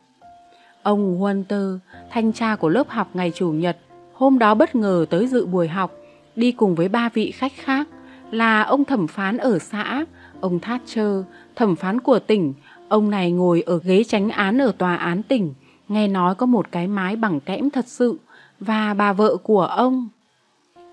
[0.83, 1.75] Ông Hunter,
[2.11, 3.79] thanh tra của lớp học ngày Chủ nhật,
[4.15, 5.93] hôm đó bất ngờ tới dự buổi học,
[6.37, 7.89] đi cùng với ba vị khách khác
[8.31, 10.05] là ông thẩm phán ở xã,
[10.41, 11.21] ông Thatcher,
[11.57, 12.55] thẩm phán của tỉnh.
[12.89, 15.55] Ông này ngồi ở ghế tránh án ở tòa án tỉnh,
[15.89, 18.19] nghe nói có một cái mái bằng kẽm thật sự,
[18.61, 20.09] và bà vợ của ông.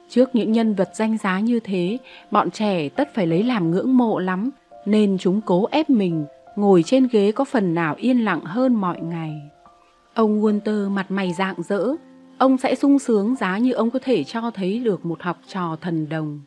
[0.10, 1.98] Trước những nhân vật danh giá như thế,
[2.32, 4.50] bọn trẻ tất phải lấy làm ngưỡng mộ lắm,
[4.86, 9.02] nên chúng cố ép mình, ngồi trên ghế có phần nào yên lặng hơn mọi
[9.02, 9.42] ngày.
[10.14, 11.88] Ông Walter mặt mày rạng rỡ,
[12.38, 15.78] ông sẽ sung sướng giá như ông có thể cho thấy được một học trò
[15.82, 16.42] thần đồng.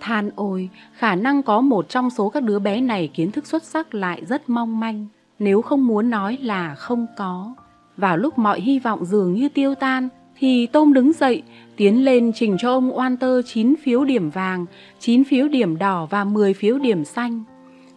[0.00, 3.62] Than ôi, khả năng có một trong số các đứa bé này kiến thức xuất
[3.62, 5.06] sắc lại rất mong manh,
[5.38, 7.54] nếu không muốn nói là không có.
[7.96, 11.42] Vào lúc mọi hy vọng dường như tiêu tan, thì Tôm đứng dậy,
[11.76, 14.66] tiến lên trình cho ông Walter 9 phiếu điểm vàng,
[14.98, 17.44] 9 phiếu điểm đỏ và 10 phiếu điểm xanh.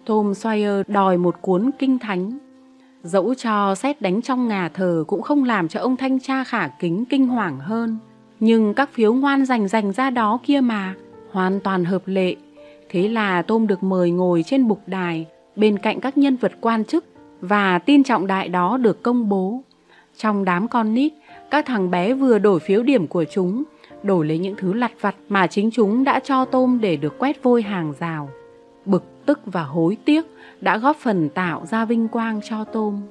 [0.05, 2.37] Tom Sawyer đòi một cuốn kinh thánh.
[3.03, 6.67] Dẫu cho xét đánh trong ngà thờ cũng không làm cho ông thanh tra khả
[6.67, 7.97] kính kinh hoàng hơn.
[8.39, 10.95] Nhưng các phiếu ngoan dành dành ra đó kia mà,
[11.31, 12.35] hoàn toàn hợp lệ.
[12.89, 16.85] Thế là Tom được mời ngồi trên bục đài, bên cạnh các nhân vật quan
[16.85, 17.05] chức,
[17.41, 19.61] và tin trọng đại đó được công bố.
[20.17, 21.13] Trong đám con nít,
[21.51, 23.63] các thằng bé vừa đổi phiếu điểm của chúng,
[24.03, 27.43] đổi lấy những thứ lặt vặt mà chính chúng đã cho tôm để được quét
[27.43, 28.29] vôi hàng rào.
[28.85, 30.25] Bực tức và hối tiếc
[30.61, 33.01] đã góp phần tạo ra vinh quang cho tôm.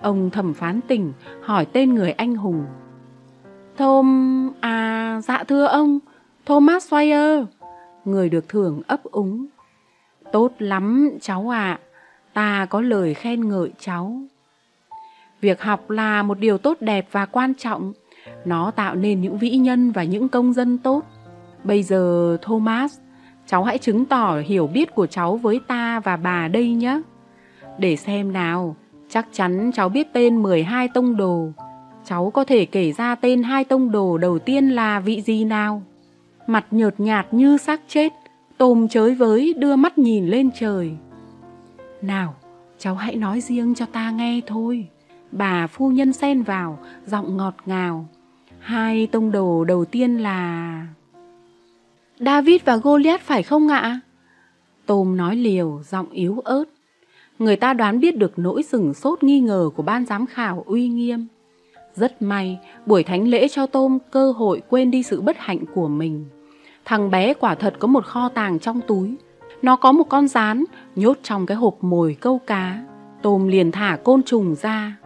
[0.00, 2.66] Ông thẩm phán tỉnh hỏi tên người anh hùng.
[3.76, 4.06] Thôm,
[4.60, 5.98] à, dạ thưa ông,
[6.46, 7.44] Thomas Sawyer.
[8.04, 9.46] Người được thưởng ấp úng.
[10.32, 11.78] Tốt lắm, cháu ạ.
[11.82, 11.84] À.
[12.32, 14.22] Ta có lời khen ngợi cháu.
[15.40, 17.92] Việc học là một điều tốt đẹp và quan trọng.
[18.44, 21.02] Nó tạo nên những vĩ nhân và những công dân tốt.
[21.64, 22.98] Bây giờ, Thomas,
[23.46, 27.00] cháu hãy chứng tỏ hiểu biết của cháu với ta và bà đây nhé.
[27.78, 28.76] Để xem nào,
[29.08, 31.48] chắc chắn cháu biết tên 12 tông đồ.
[32.04, 35.82] Cháu có thể kể ra tên hai tông đồ đầu tiên là vị gì nào?
[36.46, 38.12] Mặt nhợt nhạt như xác chết,
[38.58, 40.92] tôm chới với đưa mắt nhìn lên trời.
[42.02, 42.34] Nào,
[42.78, 44.88] cháu hãy nói riêng cho ta nghe thôi.
[45.32, 48.06] Bà phu nhân xen vào, giọng ngọt ngào.
[48.58, 50.86] Hai tông đồ đầu tiên là...
[52.20, 54.00] David và Goliath phải không ạ?
[54.86, 56.64] Tôm nói liều, giọng yếu ớt.
[57.38, 60.88] Người ta đoán biết được nỗi sừng sốt nghi ngờ của ban giám khảo uy
[60.88, 61.26] nghiêm.
[61.94, 65.88] Rất may, buổi thánh lễ cho Tôm cơ hội quên đi sự bất hạnh của
[65.88, 66.24] mình.
[66.84, 69.14] Thằng bé quả thật có một kho tàng trong túi.
[69.62, 70.64] Nó có một con rán
[70.96, 72.84] nhốt trong cái hộp mồi câu cá.
[73.22, 74.96] Tôm liền thả côn trùng ra.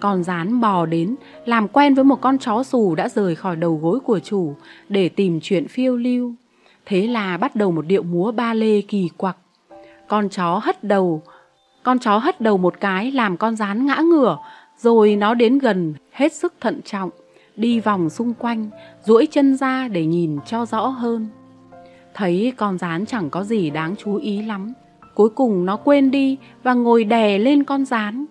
[0.00, 3.76] Con rán bò đến, làm quen với một con chó xù đã rời khỏi đầu
[3.82, 4.54] gối của chủ
[4.88, 6.34] để tìm chuyện phiêu lưu.
[6.86, 9.36] Thế là bắt đầu một điệu múa ba lê kỳ quặc.
[10.08, 11.22] Con chó hất đầu,
[11.82, 14.38] con chó hất đầu một cái làm con rán ngã ngửa,
[14.78, 17.10] rồi nó đến gần, hết sức thận trọng,
[17.56, 18.70] đi vòng xung quanh,
[19.04, 21.26] duỗi chân ra để nhìn cho rõ hơn.
[22.14, 24.72] Thấy con rán chẳng có gì đáng chú ý lắm,
[25.14, 28.26] cuối cùng nó quên đi và ngồi đè lên con rán.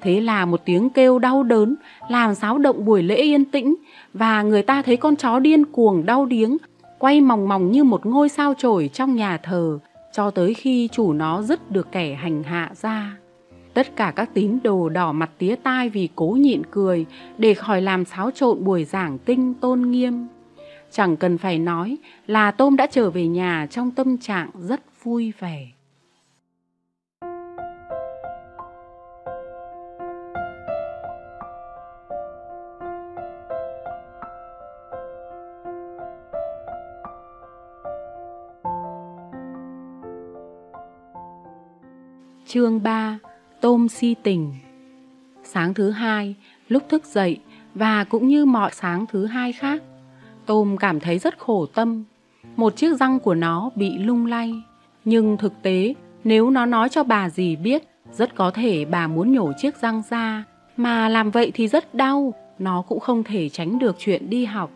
[0.00, 1.74] Thế là một tiếng kêu đau đớn
[2.08, 3.74] làm xáo động buổi lễ yên tĩnh,
[4.14, 6.56] và người ta thấy con chó điên cuồng đau điếng,
[6.98, 9.78] quay mòng mòng như một ngôi sao chổi trong nhà thờ,
[10.12, 13.16] cho tới khi chủ nó dứt được kẻ hành hạ ra.
[13.74, 17.06] Tất cả các tín đồ đỏ mặt tía tai vì cố nhịn cười,
[17.38, 20.26] để khỏi làm xáo trộn buổi giảng kinh tôn nghiêm.
[20.90, 25.32] Chẳng cần phải nói là Tôm đã trở về nhà trong tâm trạng rất vui
[25.38, 25.66] vẻ.
[42.50, 43.18] Chương 3
[43.60, 44.52] Tôm si tình
[45.42, 46.34] Sáng thứ hai,
[46.68, 47.40] lúc thức dậy
[47.74, 49.82] và cũng như mọi sáng thứ hai khác,
[50.46, 52.04] Tôm cảm thấy rất khổ tâm.
[52.56, 54.62] Một chiếc răng của nó bị lung lay.
[55.04, 57.82] Nhưng thực tế, nếu nó nói cho bà gì biết,
[58.12, 60.44] rất có thể bà muốn nhổ chiếc răng ra.
[60.76, 64.70] Mà làm vậy thì rất đau, nó cũng không thể tránh được chuyện đi học.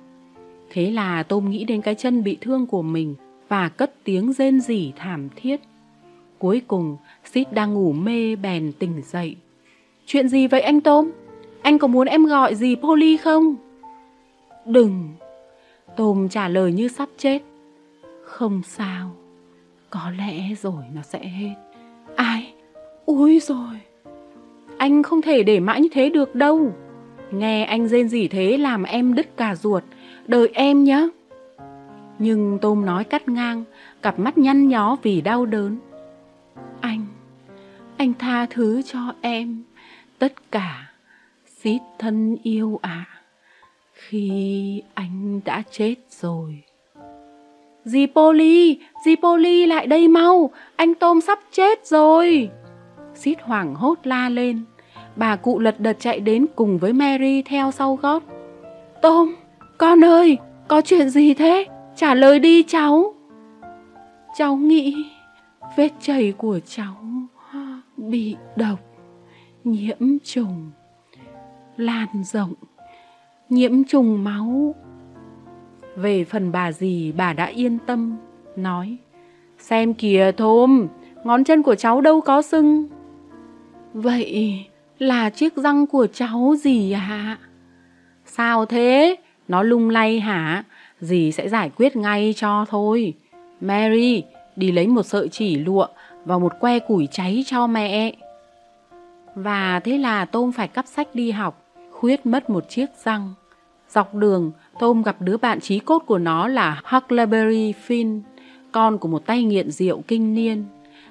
[0.71, 3.15] Thế là Tôm nghĩ đến cái chân bị thương của mình
[3.49, 5.61] và cất tiếng rên rỉ thảm thiết.
[6.39, 9.37] Cuối cùng, Sid đang ngủ mê bèn tỉnh dậy.
[10.07, 11.11] Chuyện gì vậy anh Tôm?
[11.63, 13.57] Anh có muốn em gọi gì Polly không?
[14.67, 15.09] Đừng.
[15.97, 17.43] Tôm trả lời như sắp chết.
[18.25, 19.11] Không sao.
[19.91, 21.55] Có lẽ rồi nó sẽ hết.
[22.17, 22.55] Ai?
[23.07, 23.81] Úi rồi.
[24.77, 26.73] Anh không thể để mãi như thế được đâu.
[27.31, 29.83] Nghe anh rên gì thế làm em đứt cả ruột.
[30.27, 31.09] Đợi em nhé.
[32.19, 33.65] Nhưng Tôm nói cắt ngang,
[34.03, 35.77] cặp mắt nhăn nhó vì đau đớn.
[38.03, 39.63] Anh, tha thứ cho em
[40.19, 40.91] tất cả,
[41.47, 43.21] xít thân yêu ạ, à,
[43.93, 46.63] khi anh đã chết rồi.
[47.85, 52.51] Dì poli dì poli lại đây mau, anh Tôm sắp chết rồi.
[53.15, 54.65] Xít hoảng hốt la lên,
[55.17, 58.23] bà cụ lật đật chạy đến cùng với Mary theo sau gót.
[59.03, 59.35] Tôm,
[59.79, 60.39] con ơi,
[60.69, 61.67] có chuyện gì thế?
[61.97, 63.15] Trả lời đi cháu.
[64.39, 64.95] Cháu nghĩ
[65.77, 66.97] vết chảy của cháu
[68.11, 68.79] bị độc,
[69.65, 70.71] nhiễm trùng,
[71.77, 72.55] lan rộng,
[73.49, 74.75] nhiễm trùng máu.
[75.97, 78.17] Về phần bà gì bà đã yên tâm,
[78.57, 78.97] nói
[79.59, 80.89] Xem kìa Thôm,
[81.25, 82.89] ngón chân của cháu đâu có sưng.
[83.95, 84.61] Vậy
[84.99, 87.39] là chiếc răng của cháu gì ạ?
[88.25, 89.17] Sao thế?
[89.49, 90.65] Nó lung lay hả?
[91.01, 93.15] Dì sẽ giải quyết ngay cho thôi.
[93.61, 94.23] Mary,
[94.57, 95.87] đi lấy một sợi chỉ lụa
[96.25, 98.15] và một que củi cháy cho mẹ.
[99.35, 103.35] Và thế là Tôm phải cắp sách đi học, khuyết mất một chiếc răng.
[103.89, 108.21] Dọc đường, Tôm gặp đứa bạn trí cốt của nó là Huckleberry Finn,
[108.73, 110.65] con của một tay nghiện rượu kinh niên.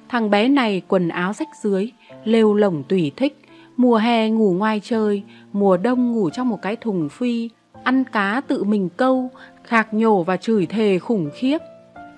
[0.09, 1.91] Thằng bé này quần áo rách dưới,
[2.23, 3.37] lêu lỏng tùy thích,
[3.77, 7.49] mùa hè ngủ ngoài trời, mùa đông ngủ trong một cái thùng phi,
[7.83, 9.29] ăn cá tự mình câu,
[9.63, 11.57] khạc nhổ và chửi thề khủng khiếp.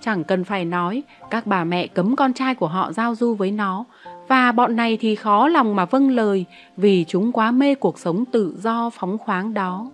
[0.06, 3.52] Chẳng cần phải nói, các bà mẹ cấm con trai của họ giao du với
[3.52, 3.86] nó,
[4.28, 6.46] và bọn này thì khó lòng mà vâng lời
[6.78, 9.92] vì chúng quá mê cuộc sống tự do phóng khoáng đó.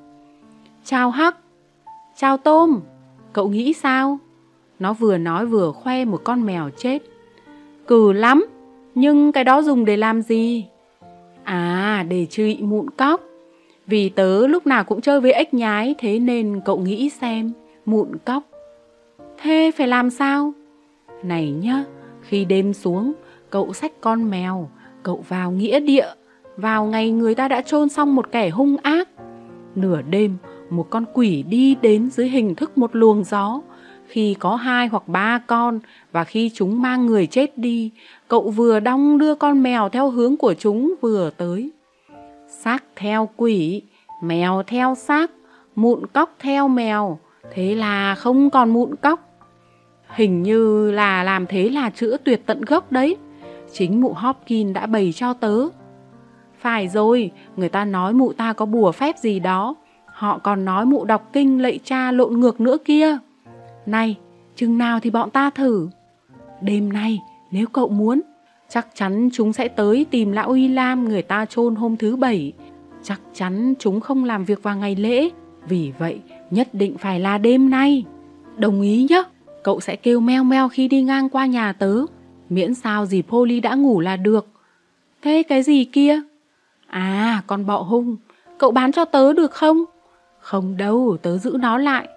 [0.84, 1.38] Chào Hắc,
[2.18, 2.80] chào Tôm,
[3.34, 4.18] cậu nghĩ sao?
[4.80, 7.02] Nó vừa nói vừa khoe một con mèo chết.
[7.88, 8.46] Cừ lắm,
[8.96, 10.66] nhưng cái đó dùng để làm gì?
[11.44, 13.22] À, để trị mụn cóc.
[13.88, 17.52] Vì tớ lúc nào cũng chơi với ếch nhái thế nên cậu nghĩ xem,
[17.86, 18.44] mụn cóc
[19.42, 20.54] Thế phải làm sao?
[21.24, 21.84] Này nhá,
[22.22, 23.14] khi đêm xuống,
[23.50, 24.70] cậu xách con mèo,
[25.04, 26.08] cậu vào nghĩa địa,
[26.58, 29.10] vào ngày người ta đã chôn xong một kẻ hung ác.
[29.76, 30.38] Nửa đêm,
[30.70, 33.62] một con quỷ đi đến dưới hình thức một luồng gió,
[34.08, 35.80] khi có hai hoặc ba con
[36.12, 37.92] và khi chúng mang người chết đi,
[38.28, 41.72] cậu vừa đong đưa con mèo theo hướng của chúng vừa tới.
[42.48, 43.82] Xác theo quỷ,
[44.24, 45.32] mèo theo xác,
[45.76, 47.20] mụn cóc theo mèo,
[47.54, 49.29] thế là không còn mụn cóc.
[50.16, 53.18] Hình như là làm thế là chữa tuyệt tận gốc đấy.
[53.74, 55.68] Chính mụ Hopkins đã bày cho tớ.
[56.60, 59.76] Phải rồi, người ta nói mụ ta có bùa phép gì đó.
[60.06, 63.18] Họ còn nói mụ đọc kinh lạy cha lộn ngược nữa kia.
[63.86, 64.16] Này,
[64.56, 65.90] chừng nào thì bọn ta thử.
[66.62, 67.20] Đêm nay,
[67.52, 68.22] nếu cậu muốn,
[68.70, 72.54] chắc chắn chúng sẽ tới tìm lão Y Lam người ta chôn hôm thứ bảy.
[73.04, 75.30] Chắc chắn chúng không làm việc vào ngày lễ.
[75.68, 76.20] Vì vậy,
[76.52, 78.04] nhất định phải là đêm nay.
[78.58, 79.24] Đồng ý nhé,
[79.64, 81.96] cậu sẽ kêu meo meo khi đi ngang qua nhà tớ.
[82.50, 84.48] Miễn sao dì Polly đã ngủ là được.
[85.22, 86.22] Thế cái gì kia?
[86.88, 88.18] À, con bọ hung.
[88.58, 89.84] Cậu bán cho tớ được không?
[90.40, 92.08] Không đâu, tớ giữ nó lại.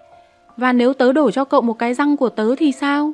[0.57, 3.11] Và nếu tớ đổ cho cậu một cái răng của tớ thì sao?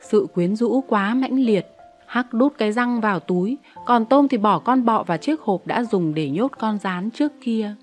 [0.00, 1.66] Sự quyến rũ quá mãnh liệt.
[2.06, 3.56] Hắc đút cái răng vào túi,
[3.86, 7.10] còn Tôm thì bỏ con bọ vào chiếc hộp đã dùng để nhốt con rán
[7.10, 7.74] trước kia.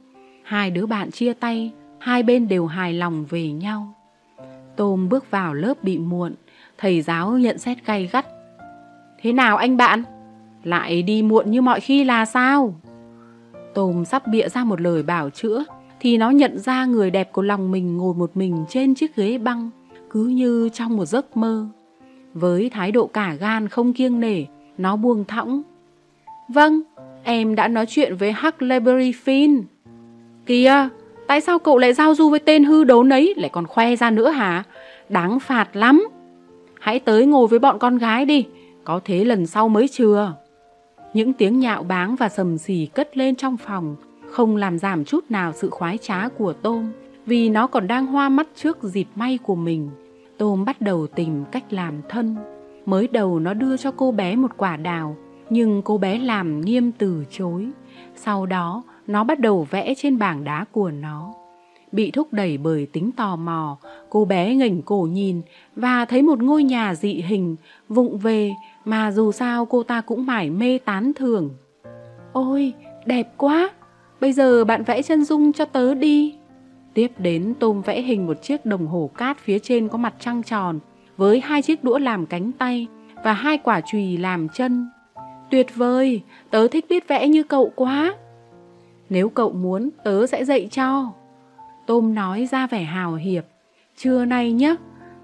[0.43, 3.93] Hai đứa bạn chia tay, hai bên đều hài lòng về nhau.
[4.76, 6.34] Tôm bước vào lớp bị muộn,
[6.78, 8.26] thầy giáo nhận xét gay gắt.
[9.22, 10.04] Thế nào anh bạn?
[10.64, 12.76] Lại đi muộn như mọi khi là sao?
[13.74, 15.64] Tôm sắp bịa ra một lời bảo chữa,
[16.00, 19.38] thì nó nhận ra người đẹp của lòng mình ngồi một mình trên chiếc ghế
[19.38, 19.70] băng,
[20.10, 21.68] cứ như trong một giấc mơ.
[22.34, 24.44] Với thái độ cả gan không kiêng nể,
[24.78, 25.62] nó buông thõng.
[26.50, 26.82] Vâng,
[27.24, 29.62] em đã nói chuyện với Huckleberry Finn.
[30.46, 30.90] Kìa,
[31.34, 34.12] tại sao cậu lại giao du với tên hư đấu nấy lại còn khoe ra
[34.12, 34.63] nữa hả?
[35.10, 36.08] Đáng phạt lắm.
[36.80, 38.46] Hãy tới ngồi với bọn con gái đi,
[38.84, 40.34] có thế lần sau mới chừa.
[41.13, 43.96] Những tiếng nhạo báng và sầm xì cất lên trong phòng,
[44.30, 46.91] không làm giảm chút nào sự khoái trá của Tôm,
[47.26, 49.89] vì nó còn đang hoa mắt trước dịp may của mình.
[50.38, 52.36] Tôm bắt đầu tìm cách làm thân.
[52.86, 55.17] Mới đầu nó đưa cho cô bé một quả đào,
[55.50, 57.67] nhưng cô bé làm nghiêm từ chối.
[58.15, 61.34] Sau đó, nó bắt đầu vẽ trên bảng đá của nó.
[61.92, 63.78] Bị thúc đẩy bởi tính tò mò,
[64.10, 65.42] cô bé ngẩng cổ nhìn
[65.76, 67.56] và thấy một ngôi nhà dị hình,
[67.89, 68.52] vụng về
[68.86, 71.50] mà dù sao cô ta cũng mải mê tán thưởng.
[72.34, 72.74] Ôi,
[73.06, 73.70] đẹp quá!
[74.22, 76.36] Bây giờ bạn vẽ chân dung cho tớ đi.
[76.94, 80.44] Tiếp đến Tôm vẽ hình một chiếc đồng hồ cát phía trên có mặt trăng
[80.44, 80.80] tròn,
[81.18, 82.88] với hai chiếc đũa làm cánh tay
[83.24, 84.89] và hai quả chùy làm chân.
[85.52, 88.16] Tuyệt vời, tớ thích biết vẽ như cậu quá.
[89.10, 91.12] Nếu cậu muốn, tớ sẽ dạy cho.
[91.88, 93.46] Tôm nói ra vẻ hào hiệp.
[93.98, 94.76] Trưa nay nhé,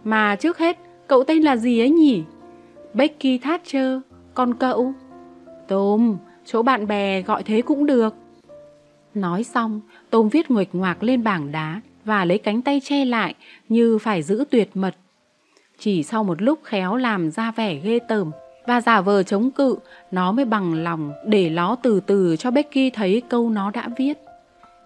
[0.03, 2.23] mà trước hết, cậu tên là gì ấy nhỉ?
[2.93, 3.99] Becky Thatcher,
[4.33, 4.93] còn cậu?
[5.67, 8.15] Tôm, chỗ bạn bè gọi thế cũng được.
[9.13, 13.35] Nói xong, Tôm viết nguệch ngoạc lên bảng đá và lấy cánh tay che lại
[13.69, 14.95] như phải giữ tuyệt mật.
[15.79, 18.31] Chỉ sau một lúc khéo làm ra vẻ ghê tởm
[18.65, 19.77] và giả vờ chống cự,
[20.11, 24.17] nó mới bằng lòng để nó từ từ cho Becky thấy câu nó đã viết.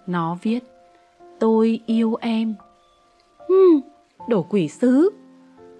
[0.07, 0.59] Nó viết,
[1.39, 2.55] tôi yêu em.
[3.49, 3.81] Hừm,
[4.29, 5.09] đổ quỷ sứ.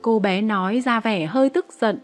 [0.02, 2.00] Cô bé nói ra vẻ hơi tức giận.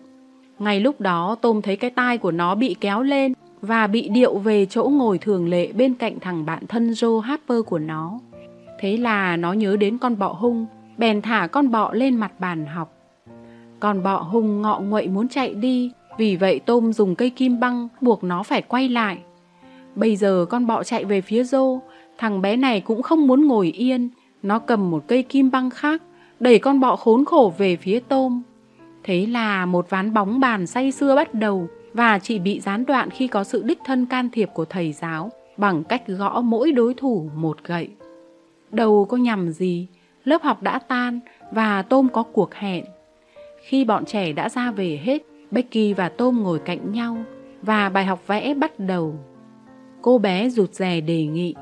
[0.60, 4.38] Ngay lúc đó Tôm thấy cái tai của nó bị kéo lên và bị điệu
[4.38, 8.20] về chỗ ngồi thường lệ bên cạnh thằng bạn thân Joe Harper của nó.
[8.80, 10.66] Thế là nó nhớ đến con bọ hung,
[10.98, 12.99] bèn thả con bọ lên mặt bàn học.
[13.80, 17.88] Con bọ hung ngọ nguậy muốn chạy đi, vì vậy Tôm dùng cây kim băng
[18.02, 19.18] buộc nó phải quay lại.
[19.96, 21.80] Bây giờ con bọ chạy về phía rô
[22.18, 24.10] thằng bé này cũng không muốn ngồi yên,
[24.44, 26.02] nó cầm một cây kim băng khác,
[26.40, 28.42] đẩy con bọ khốn khổ về phía Tôm.
[29.04, 33.10] Thế là một ván bóng bàn say xưa bắt đầu, và chỉ bị gián đoạn
[33.10, 36.94] khi có sự đích thân can thiệp của thầy giáo bằng cách gõ mỗi đối
[36.94, 37.90] thủ một gậy.
[38.72, 39.88] Đầu có nhầm gì,
[40.24, 41.20] lớp học đã tan
[41.52, 42.86] và Tôm có cuộc hẹn.
[43.70, 47.18] Khi bọn trẻ đã ra về hết, Becky và Tom ngồi cạnh nhau
[47.62, 49.16] và bài học vẽ bắt đầu.
[50.02, 51.56] Cô bé rụt rè đề nghị,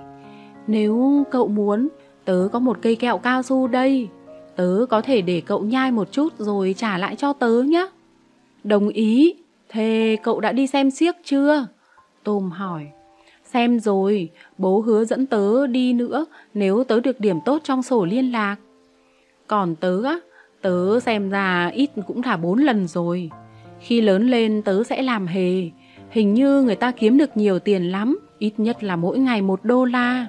[0.67, 1.88] nếu cậu muốn,
[2.25, 4.07] tớ có một cây kẹo cao su đây.
[4.55, 7.89] Tớ có thể để cậu nhai một chút rồi trả lại cho tớ nhé.
[8.63, 9.36] Đồng ý,
[9.69, 11.67] Thế cậu đã đi xem xiếc chưa?
[12.23, 12.88] Tôm hỏi.
[13.43, 18.05] Xem rồi, bố hứa dẫn tớ đi nữa nếu tớ được điểm tốt trong sổ
[18.05, 18.55] liên lạc.
[19.47, 20.19] Còn tớ á,
[20.62, 23.30] tớ xem ra ít cũng thả bốn lần rồi.
[23.80, 25.70] Khi lớn lên tớ sẽ làm hề.
[26.10, 29.60] Hình như người ta kiếm được nhiều tiền lắm, ít nhất là mỗi ngày một
[29.64, 30.28] đô la.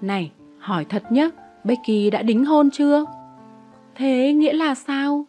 [0.00, 1.30] Này, hỏi thật nhé,
[1.64, 3.04] Becky đã đính hôn chưa?
[3.94, 5.24] Thế nghĩa là sao?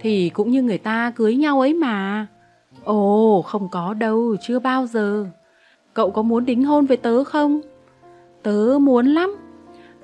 [0.00, 2.26] Thì cũng như người ta cưới nhau ấy mà.
[2.84, 5.26] Ồ, không có đâu, chưa bao giờ.
[5.94, 7.60] Cậu có muốn đính hôn với tớ không?
[8.42, 9.36] Tớ muốn lắm.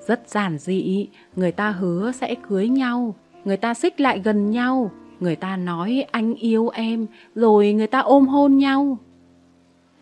[0.07, 3.14] Rất giản dị, người ta hứa sẽ cưới nhau
[3.45, 4.90] người ta xích lại gần nhau,
[5.20, 8.99] người ta nói anh yêu em, rồi người ta ôm hôn nhau.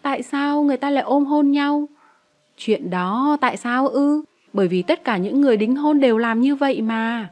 [0.02, 1.88] Tại sao người ta lại ôm hôn nhau?
[2.56, 4.22] Chuyện đó tại sao ư?
[4.52, 7.30] Bởi vì tất cả những người đính hôn đều làm như vậy mà.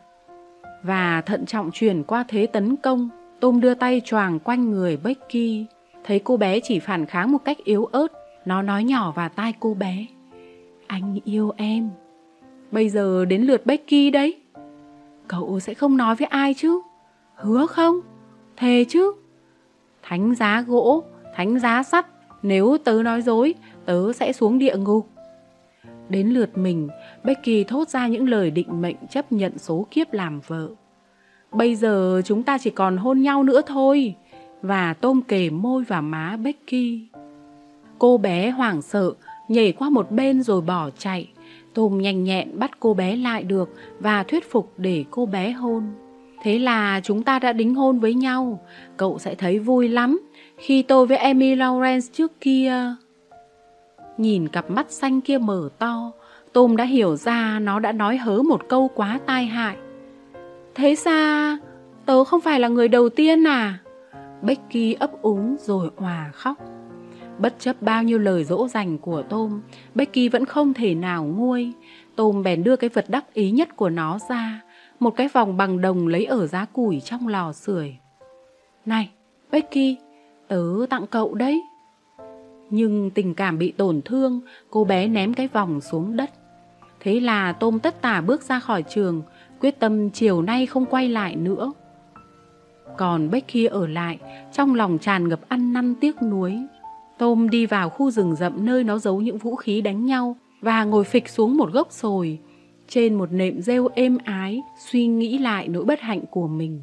[0.83, 3.09] Và thận trọng chuyển qua thế tấn công,
[3.41, 5.67] Tôm đưa tay choàng quanh người Becky.
[6.05, 8.07] Thấy cô bé chỉ phản kháng một cách yếu ớt,
[8.45, 10.07] nó nói nhỏ vào tai cô bé.
[10.87, 11.91] Anh yêu em.
[12.71, 14.37] Bây giờ đến lượt Becky đấy.
[15.31, 16.81] Cậu sẽ không nói với ai chứ?
[17.35, 18.01] Hứa không?
[18.57, 19.13] Thề chứ?
[20.03, 21.05] Thánh giá gỗ,
[21.35, 22.07] thánh giá sắt,
[22.43, 23.55] nếu tớ nói dối,
[23.85, 25.09] tớ sẽ xuống địa ngục.
[26.09, 26.89] Đến lượt mình,
[27.25, 30.69] Becky thốt ra những lời định mệnh chấp nhận số kiếp làm vợ.
[31.53, 34.15] Bây giờ chúng ta chỉ còn hôn nhau nữa thôi.
[34.63, 37.09] Và tôm kề môi vào má Becky.
[37.99, 39.13] Cô bé hoảng sợ,
[39.49, 41.29] nhảy qua một bên rồi bỏ chạy.
[41.75, 45.85] Tôm nhanh nhẹn bắt cô bé lại được và thuyết phục để cô bé hôn.
[46.43, 48.61] Thế là chúng ta đã đính hôn với nhau.
[48.97, 50.21] Cậu sẽ thấy vui lắm
[50.57, 52.95] khi tôi với Emmy Lawrence trước kia.
[54.19, 56.13] Nhìn cặp mắt xanh kia mở to,
[56.53, 59.77] Tôm đã hiểu ra nó đã nói hớ một câu quá tai hại.
[60.75, 61.59] Thế ra,
[62.07, 63.79] tớ không phải là người đầu tiên à?
[64.43, 66.57] Becky ấp úng rồi òa khóc.
[67.41, 69.61] Bất chấp bao nhiêu lời dỗ dành của Tôm,
[69.95, 71.73] Becky vẫn không thể nào nguôi.
[72.17, 74.61] Tôm bèn đưa cái vật đắc ý nhất của nó ra,
[75.01, 77.97] một cái vòng bằng đồng lấy ở giá củi trong lò sưởi.
[78.87, 79.11] Này,
[79.51, 79.97] Becky,
[80.49, 81.63] tớ tặng cậu đấy.
[82.71, 86.31] Nhưng tình cảm bị tổn thương, cô bé ném cái vòng xuống đất.
[87.01, 89.23] Thế là Tôm tất tả bước ra khỏi trường,
[89.61, 91.73] quyết tâm chiều nay không quay lại nữa.
[92.97, 94.19] Còn Becky ở lại,
[94.53, 96.59] trong lòng tràn ngập ăn năn tiếc nuối.
[97.21, 100.85] Tôm đi vào khu rừng rậm nơi nó giấu những vũ khí đánh nhau và
[100.85, 102.39] ngồi phịch xuống một gốc sồi.
[102.89, 106.83] Trên một nệm rêu êm ái, suy nghĩ lại nỗi bất hạnh của mình.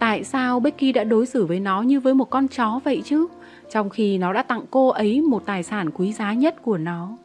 [0.00, 3.26] Tại sao Becky đã đối xử với nó như với một con chó vậy chứ?
[3.70, 7.16] Trong khi nó đã tặng cô ấy một tài sản quý giá nhất của nó.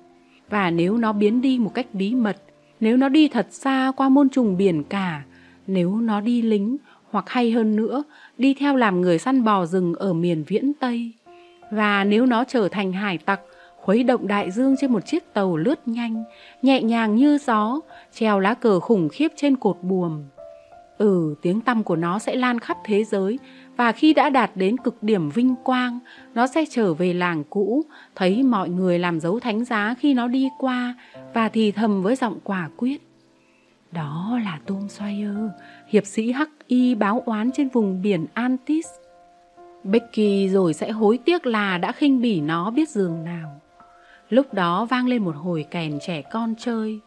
[0.49, 2.37] Và nếu nó biến đi một cách bí mật,
[2.79, 5.23] nếu nó đi thật xa qua môn trùng biển cả,
[5.67, 6.77] nếu nó đi lính,
[7.11, 8.03] hoặc hay hơn nữa,
[8.37, 11.11] đi theo làm người săn bò rừng ở miền viễn Tây.
[11.71, 13.41] Và nếu nó trở thành hải tặc,
[13.75, 16.23] khuấy động đại dương trên một chiếc tàu lướt nhanh,
[16.61, 17.79] nhẹ nhàng như gió,
[18.13, 20.23] treo lá cờ khủng khiếp trên cột buồm.
[20.97, 23.39] Ừ, tiếng tăm của nó sẽ lan khắp thế giới
[23.77, 25.99] và khi đã đạt đến cực điểm vinh quang,
[26.33, 27.83] nó sẽ trở về làng cũ,
[28.15, 30.95] thấy mọi người làm dấu thánh giá khi nó đi qua
[31.33, 33.01] và thì thầm với giọng quả quyết.
[33.91, 35.49] Đó là Tom Sawyer,
[35.87, 38.85] hiệp sĩ hắc y báo oán trên vùng biển Antis.
[39.83, 43.61] Becky rồi sẽ hối tiếc là đã khinh bỉ nó biết giường nào.
[44.29, 46.99] Lúc đó vang lên một hồi kèn trẻ con chơi.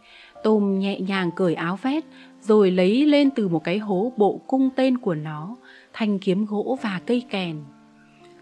[0.42, 2.04] Tôm nhẹ nhàng cởi áo vét
[2.40, 5.56] rồi lấy lên từ một cái hố bộ cung tên của nó,
[5.92, 7.56] thanh kiếm gỗ và cây kèn.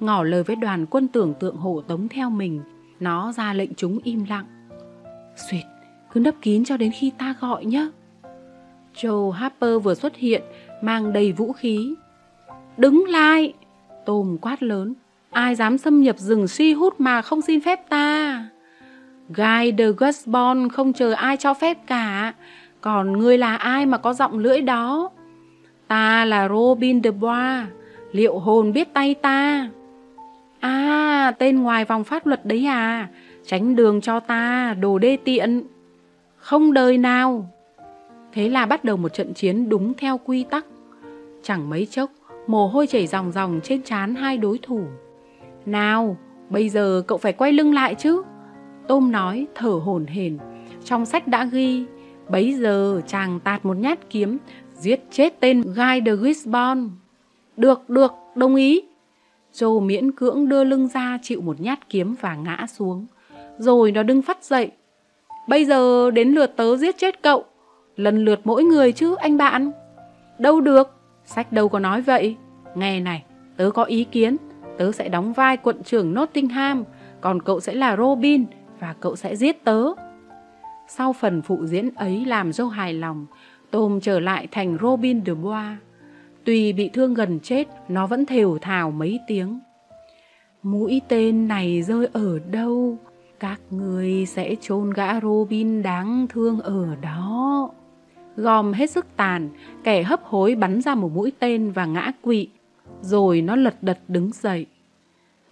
[0.01, 2.61] Ngỏ lời với đoàn quân tưởng tượng hộ tống theo mình,
[3.01, 4.47] nó ra lệnh chúng im lặng.
[5.51, 5.65] Xuyệt,
[6.13, 7.91] cứ nấp kín cho đến khi ta gọi nhé.
[8.95, 10.43] Joe Harper vừa xuất hiện,
[10.83, 11.95] mang đầy vũ khí.
[12.77, 13.55] Đứng lại!
[14.11, 14.95] Tôm quát lớn.
[15.31, 18.45] Ai dám xâm nhập rừng suy hút mà không xin phép ta?
[19.29, 22.35] Guy de Gusbon không chờ ai cho phép cả.
[22.81, 25.11] Còn ngươi là ai mà có giọng lưỡi đó?
[25.89, 27.67] Ta là Robin de Bois,
[28.13, 29.69] liệu hồn biết tay ta?
[30.61, 33.09] À, tên ngoài vòng pháp luật đấy à,
[33.47, 35.63] tránh đường cho ta, đồ đê tiện.
[36.37, 37.49] Không đời nào.
[38.33, 40.67] Thế là bắt đầu một trận chiến đúng theo quy tắc.
[41.43, 42.11] Chẳng mấy chốc,
[42.47, 44.81] mồ hôi chảy ròng ròng trên trán hai đối thủ.
[45.67, 46.17] Nào,
[46.51, 48.23] bây giờ cậu phải quay lưng lại chứ.
[48.89, 50.39] Tôm nói thở hổn hển.
[50.85, 51.85] Trong sách đã ghi,
[52.29, 54.39] bấy giờ chàng tạt một nhát kiếm,
[54.75, 56.89] giết chết tên Guy de Gisborne.
[57.57, 58.83] Được, được, đồng ý.
[59.53, 63.07] Joe miễn cưỡng đưa lưng ra chịu một nhát kiếm và ngã xuống.
[63.59, 64.71] Rồi nó đứng phát dậy.
[65.49, 67.45] Bây giờ đến lượt tớ giết chết cậu.
[67.97, 69.71] Lần lượt mỗi người chứ anh bạn.
[70.39, 71.00] Đâu được,
[71.35, 72.37] sách đâu có nói vậy.
[72.75, 73.25] Nghe này,
[73.57, 74.37] tớ có ý kiến.
[74.79, 76.85] Tớ sẽ đóng vai quận trưởng Nottingham,
[77.21, 78.45] còn cậu sẽ là Robin
[78.81, 79.85] và cậu sẽ giết tớ.
[80.89, 83.27] Sau phần phụ diễn ấy làm Joe hài lòng,
[83.71, 85.77] Tom trở lại thành Robin de Bois.
[86.45, 89.61] Tuy bị thương gần chết, nó vẫn thều thào mấy tiếng.
[90.63, 92.97] Mũi tên này rơi ở đâu?
[93.41, 97.71] Các người sẽ chôn gã Robin đáng thương ở đó.
[98.37, 99.51] Gom hết sức tàn,
[99.85, 102.49] kẻ hấp hối bắn ra một mũi tên và ngã quỵ.
[103.03, 104.67] Rồi nó lật đật đứng dậy.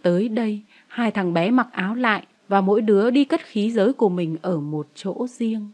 [0.02, 3.92] Tới đây, hai thằng bé mặc áo lại và mỗi đứa đi cất khí giới
[3.92, 5.70] của mình ở một chỗ riêng.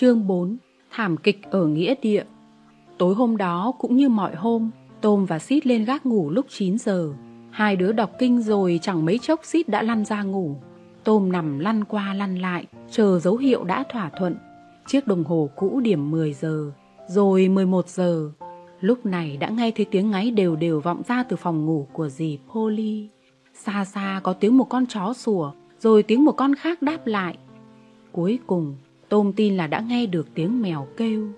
[0.00, 0.56] Chương 4
[0.90, 2.24] Thảm kịch ở nghĩa địa
[2.98, 4.70] Tối hôm đó cũng như mọi hôm,
[5.00, 7.12] Tôm và Sít lên gác ngủ lúc 9 giờ.
[7.50, 10.56] Hai đứa đọc kinh rồi chẳng mấy chốc Sít đã lăn ra ngủ.
[11.04, 14.36] Tôm nằm lăn qua lăn lại, chờ dấu hiệu đã thỏa thuận.
[14.86, 16.72] Chiếc đồng hồ cũ điểm 10 giờ,
[17.08, 18.30] rồi 11 giờ.
[18.80, 22.08] Lúc này đã nghe thấy tiếng ngáy đều đều vọng ra từ phòng ngủ của
[22.08, 23.08] dì Polly.
[23.54, 27.38] Xa xa có tiếng một con chó sủa, rồi tiếng một con khác đáp lại.
[28.12, 28.76] Cuối cùng,
[29.10, 31.28] Tôm tin là đã nghe được tiếng mèo kêu.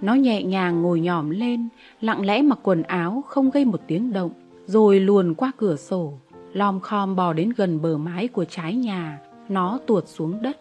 [0.00, 1.68] Nó nhẹ nhàng ngồi nhòm lên,
[2.00, 4.30] lặng lẽ mặc quần áo không gây một tiếng động,
[4.66, 6.12] rồi luồn qua cửa sổ,
[6.52, 9.18] lom khom bò đến gần bờ mái của trái nhà,
[9.48, 10.60] nó tuột xuống đất.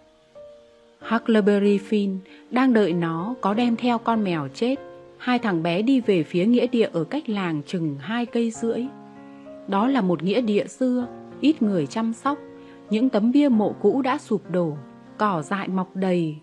[1.00, 2.18] Huckleberry Finn
[2.52, 4.76] đang đợi nó có đem theo con mèo chết.
[5.18, 8.86] Hai thằng bé đi về phía nghĩa địa ở cách làng chừng hai cây rưỡi.
[9.68, 11.08] Đó là một nghĩa địa xưa,
[11.42, 12.38] ít người chăm sóc.
[12.90, 14.78] Những tấm bia mộ cũ đã sụp đổ,
[15.18, 16.36] cỏ dại mọc đầy.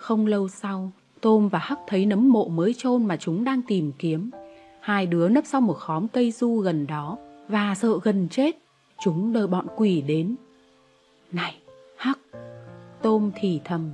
[0.00, 3.92] Không lâu sau, Tôm và Hắc thấy nấm mộ mới chôn mà chúng đang tìm
[3.98, 4.30] kiếm.
[4.80, 8.56] Hai đứa nấp sau một khóm cây du gần đó và sợ gần chết.
[9.04, 10.36] Chúng đợi bọn quỷ đến.
[11.32, 11.56] Này,
[11.96, 12.18] Hắc!
[13.02, 13.90] Tôm thì thầm.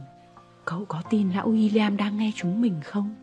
[0.65, 3.15] Cậu có tin lão William đang nghe chúng mình không?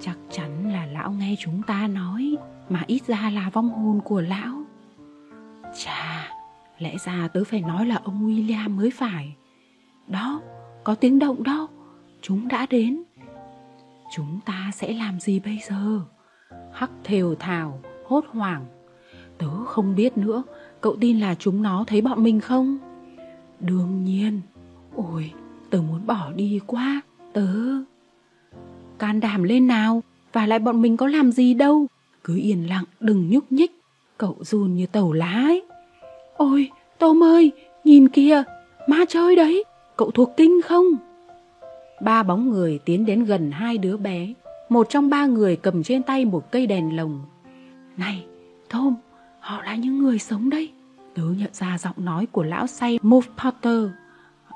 [0.00, 2.36] Chắc chắn là lão nghe chúng ta nói,
[2.68, 4.62] mà ít ra là vong hồn của lão.
[5.78, 6.28] Chà,
[6.78, 9.34] lẽ ra tớ phải nói là ông William mới phải.
[10.06, 10.40] Đó,
[10.84, 11.68] có tiếng động đó,
[12.22, 13.02] chúng đã đến.
[14.16, 16.00] Chúng ta sẽ làm gì bây giờ?
[16.72, 18.66] Hắc thều thào, hốt hoảng.
[19.38, 20.42] Tớ không biết nữa,
[20.80, 22.78] cậu tin là chúng nó thấy bọn mình không?
[23.60, 24.40] Đương nhiên.
[24.96, 25.32] Ôi,
[25.70, 27.00] tớ muốn bỏ đi quá,
[27.32, 27.48] tớ...
[28.98, 30.02] Can đảm lên nào,
[30.32, 31.86] và lại bọn mình có làm gì đâu.
[32.24, 33.80] Cứ yên lặng, đừng nhúc nhích.
[34.18, 35.62] Cậu run như tàu lá ấy.
[36.36, 37.52] Ôi, Tôm ơi,
[37.84, 38.42] nhìn kìa,
[38.88, 39.64] ma chơi đấy,
[39.96, 40.84] cậu thuộc kinh không?
[42.00, 44.34] Ba bóng người tiến đến gần hai đứa bé.
[44.68, 47.20] Một trong ba người cầm trên tay một cây đèn lồng.
[47.96, 48.24] Này,
[48.70, 48.94] Tom,
[49.40, 50.72] họ là những người sống đây.
[51.14, 53.88] Tớ nhận ra giọng nói của lão say Move Potter.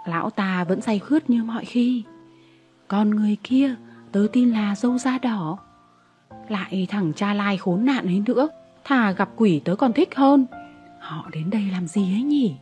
[0.06, 2.02] Lão ta vẫn say khướt như mọi khi.
[2.88, 3.74] Còn người kia,
[4.12, 5.58] tớ tin là dâu da đỏ.
[6.48, 8.48] Lại thằng cha lai khốn nạn ấy nữa,
[8.84, 10.46] thà gặp quỷ tớ còn thích hơn.
[10.98, 12.54] Họ đến đây làm gì ấy nhỉ?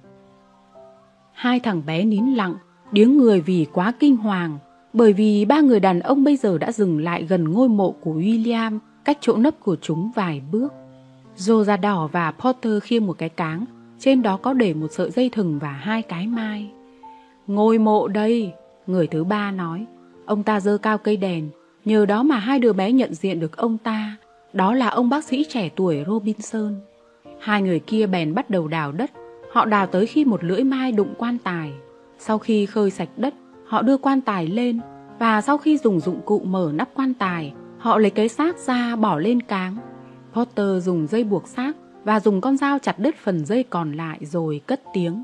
[1.33, 2.55] Hai thằng bé nín lặng,
[2.93, 4.59] điếng người vì quá kinh hoàng
[4.93, 8.15] bởi vì ba người đàn ông bây giờ đã dừng lại gần ngôi mộ của
[8.15, 10.73] William, cách chỗ nấp của chúng vài bước.
[11.37, 13.65] Joe da đỏ và Potter khiêng một cái cáng,
[13.99, 16.71] trên đó có để một sợi dây thừng và hai cái mai.
[17.47, 18.53] Ngôi mộ đây,
[18.87, 19.87] người thứ ba nói.
[20.27, 21.49] Ông ta dơ cao cây đèn,
[21.85, 24.17] nhờ đó mà hai đứa bé nhận diện được ông ta.
[24.53, 26.75] Đó là ông bác sĩ trẻ tuổi Robinson.
[27.41, 29.11] Hai người kia bèn bắt đầu đào đất.
[29.53, 31.73] Họ đào tới khi một lưỡi mai đụng quan tài.
[32.19, 33.35] Sau khi khơi sạch đất,
[33.71, 34.81] Họ đưa quan tài lên
[35.19, 38.97] và sau khi dùng dụng cụ mở nắp quan tài, họ lấy cái xác ra
[38.97, 39.77] bỏ lên cáng.
[40.33, 41.73] Potter dùng dây buộc xác
[42.05, 45.23] và dùng con dao chặt đứt phần dây còn lại rồi cất tiếng.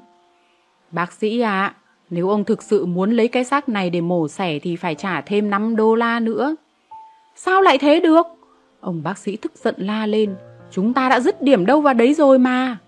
[0.91, 1.75] Bác sĩ ạ,
[2.11, 5.21] nếu ông thực sự muốn lấy cái xác này để mổ xẻ thì phải trả
[5.21, 6.57] thêm 5 đô la nữa.
[7.37, 8.27] Sao lại thế được?
[8.81, 10.35] Ông bác sĩ tức giận la lên.
[10.71, 12.79] Chúng ta đã dứt điểm đâu vào đấy rồi mà.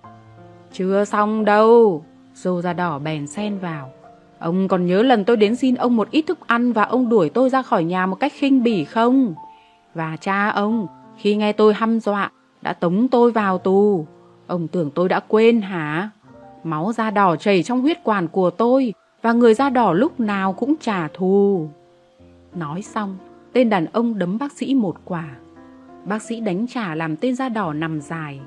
[0.72, 2.04] Chưa xong đâu.
[2.34, 3.92] Dô da đỏ bèn xen vào.
[4.38, 7.28] Ông còn nhớ lần tôi đến xin ông một ít thức ăn và ông đuổi
[7.28, 9.34] tôi ra khỏi nhà một cách khinh bỉ không?
[9.94, 10.86] Và cha ông,
[11.18, 12.30] khi nghe tôi hăm dọa,
[12.62, 14.06] đã tống tôi vào tù.
[14.46, 16.10] Ông tưởng tôi đã quên hả?
[16.64, 20.52] Máu da đỏ chảy trong huyết quản của tôi và người da đỏ lúc nào
[20.52, 21.68] cũng trả thù.
[22.54, 23.16] Nói xong,
[23.52, 25.24] tên đàn ông đấm bác sĩ một quả.
[26.04, 28.40] Bác sĩ đánh trả làm tên da đỏ nằm dài.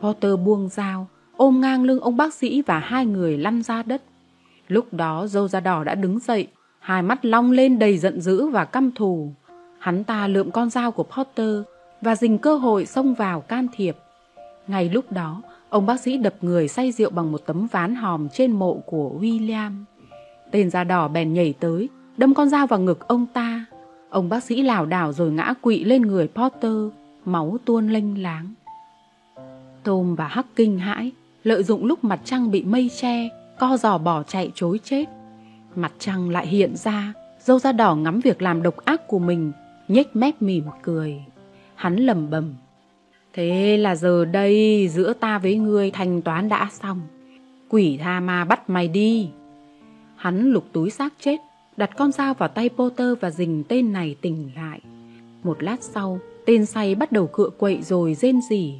[0.00, 4.02] Potter buông dao, ôm ngang lưng ông bác sĩ và hai người lăn ra đất.
[4.68, 6.46] Lúc đó dâu da đỏ đã đứng dậy,
[6.78, 9.32] hai mắt long lên đầy giận dữ và căm thù.
[9.78, 11.56] Hắn ta lượm con dao của Potter
[12.00, 13.96] và dình cơ hội xông vào can thiệp.
[14.66, 18.28] Ngay lúc đó, ông bác sĩ đập người say rượu bằng một tấm ván hòm
[18.28, 19.84] trên mộ của William.
[20.50, 23.64] Tên da đỏ bèn nhảy tới, đâm con dao vào ngực ông ta.
[24.10, 26.76] Ông bác sĩ lảo đảo rồi ngã quỵ lên người Potter,
[27.24, 28.54] máu tuôn lênh láng.
[29.82, 31.12] Tom và Hắc kinh hãi,
[31.44, 35.04] lợi dụng lúc mặt trăng bị mây che, co giò bỏ chạy chối chết.
[35.74, 39.52] Mặt trăng lại hiện ra, dâu da đỏ ngắm việc làm độc ác của mình,
[39.88, 41.24] nhếch mép mỉm cười.
[41.74, 42.54] Hắn lầm bầm.
[43.32, 47.00] Thế là giờ đây giữa ta với ngươi thanh toán đã xong.
[47.68, 49.28] Quỷ tha ma bắt mày đi.
[50.16, 51.36] Hắn lục túi xác chết,
[51.76, 54.80] đặt con dao vào tay Potter và dình tên này tỉnh lại.
[55.42, 58.74] Một lát sau, tên say bắt đầu cựa quậy rồi rên rỉ.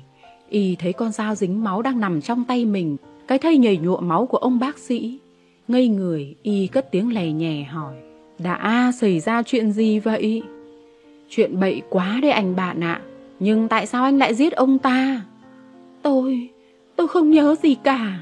[0.48, 2.96] Y thấy con dao dính máu đang nằm trong tay mình,
[3.28, 5.18] cái thây nhầy nhụa máu của ông bác sĩ.
[5.68, 7.94] Ngây người, y cất tiếng lè nhè hỏi.
[8.38, 10.42] Đã xảy ra chuyện gì vậy?
[11.28, 13.00] Chuyện bậy quá đấy anh bạn ạ.
[13.40, 15.20] Nhưng tại sao anh lại giết ông ta?
[16.02, 16.50] Tôi,
[16.96, 18.18] tôi không nhớ gì cả.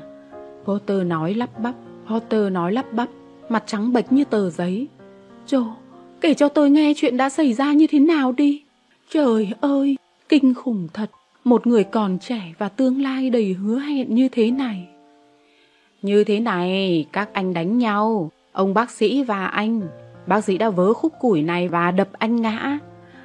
[0.65, 1.75] Potter nói lắp bắp,
[2.07, 3.09] Potter nói lắp bắp,
[3.49, 4.87] mặt trắng bệch như tờ giấy.
[5.47, 5.73] Joe,
[6.21, 8.63] kể cho tôi nghe chuyện đã xảy ra như thế nào đi.
[9.11, 9.97] Trời ơi,
[10.29, 11.11] kinh khủng thật,
[11.45, 14.89] một người còn trẻ và tương lai đầy hứa hẹn như thế này.
[16.05, 19.81] Như thế này, các anh đánh nhau, ông bác sĩ và anh.
[20.27, 22.79] Bác sĩ đã vớ khúc củi này và đập anh ngã.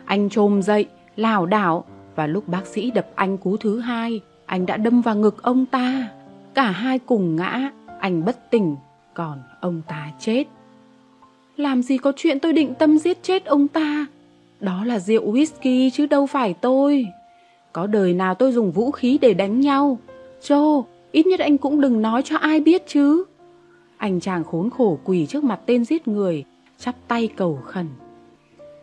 [0.05, 4.65] Anh trồm dậy, lảo đảo và lúc bác sĩ đập anh cú thứ hai, anh
[4.65, 6.09] đã đâm vào ngực ông ta.
[6.53, 8.75] Cả hai cùng ngã, anh bất tỉnh,
[9.13, 10.43] còn ông ta chết.
[11.57, 14.05] Làm gì có chuyện tôi định tâm giết chết ông ta?
[14.59, 17.05] Đó là rượu whisky chứ đâu phải tôi.
[17.73, 19.97] Có đời nào tôi dùng vũ khí để đánh nhau.
[20.41, 23.24] Joe, ít nhất anh cũng đừng nói cho ai biết chứ.
[23.97, 26.43] Anh chàng khốn khổ quỳ trước mặt tên giết người,
[26.80, 27.88] chắp tay cầu khẩn.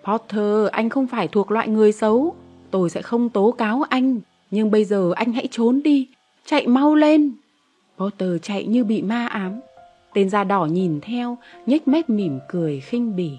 [0.04, 2.34] Potter, anh không phải thuộc loại người xấu.
[2.70, 4.20] Tôi sẽ không tố cáo anh.
[4.50, 6.08] Nhưng bây giờ anh hãy trốn đi.
[6.44, 7.32] Chạy mau lên.
[7.98, 9.60] Potter chạy như bị ma ám.
[10.14, 13.30] Tên da đỏ nhìn theo, nhếch mép mỉm cười khinh bỉ.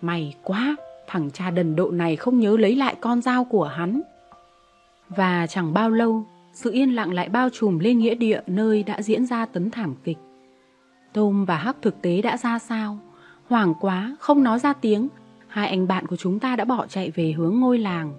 [0.00, 0.76] May quá,
[1.06, 4.00] thằng cha đần độ này không nhớ lấy lại con dao của hắn.
[5.08, 9.02] Và chẳng bao lâu, sự yên lặng lại bao trùm lên nghĩa địa nơi đã
[9.02, 10.18] diễn ra tấn thảm kịch.
[11.12, 12.98] Tôm và Hắc thực tế đã ra sao?
[13.48, 15.08] Hoảng quá, không nói ra tiếng.
[15.48, 18.12] Hai anh bạn của chúng ta đã bỏ chạy về hướng ngôi làng.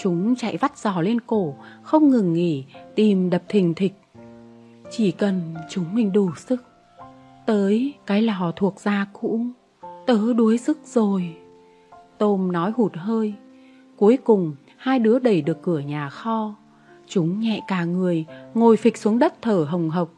[0.00, 2.64] Chúng chạy vắt giò lên cổ, không ngừng nghỉ,
[2.94, 3.94] tìm đập thình thịch.
[4.90, 6.64] Chỉ cần chúng mình đủ sức.
[7.46, 9.40] Tới cái lò thuộc gia cũ,
[10.06, 11.36] tớ đuối sức rồi.
[12.18, 13.34] Tôm nói hụt hơi.
[13.96, 16.54] Cuối cùng, hai đứa đẩy được cửa nhà kho.
[17.14, 20.08] Chúng nhẹ cả người, ngồi phịch xuống đất thở hồng hộc.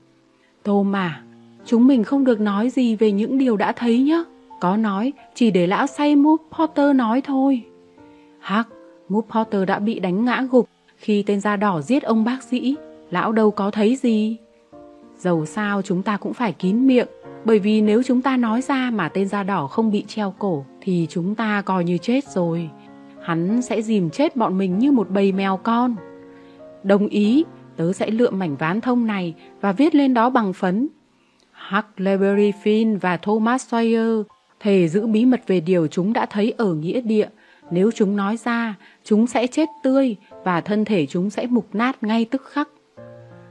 [0.63, 1.23] tô mà
[1.67, 4.25] chúng mình không được nói gì về những điều đã thấy nhé.
[4.61, 7.63] Có nói, chỉ để lão say Moop Potter nói thôi.
[8.41, 8.69] Hắc,
[9.09, 12.77] Moop Potter đã bị đánh ngã gục khi tên da đỏ giết ông bác sĩ.
[13.11, 14.37] Lão đâu có thấy gì.
[15.19, 17.09] Dầu sao chúng ta cũng phải kín miệng,
[17.45, 20.65] bởi vì nếu chúng ta nói ra mà tên da đỏ không bị treo cổ
[20.81, 22.71] thì chúng ta coi như chết rồi.
[23.23, 25.97] Hắn sẽ dìm chết bọn mình như một bầy mèo con.
[26.85, 27.45] Đồng ý,
[27.77, 30.89] tớ sẽ lựa mảnh ván thông này và viết lên đó bằng phấn.
[31.71, 34.23] Huckleberry Finn và Thomas Sawyer
[34.61, 37.29] thề giữ bí mật về điều chúng đã thấy ở nghĩa địa.
[37.71, 38.75] Nếu chúng nói ra,
[39.05, 42.69] chúng sẽ chết tươi và thân thể chúng sẽ mục nát ngay tức khắc.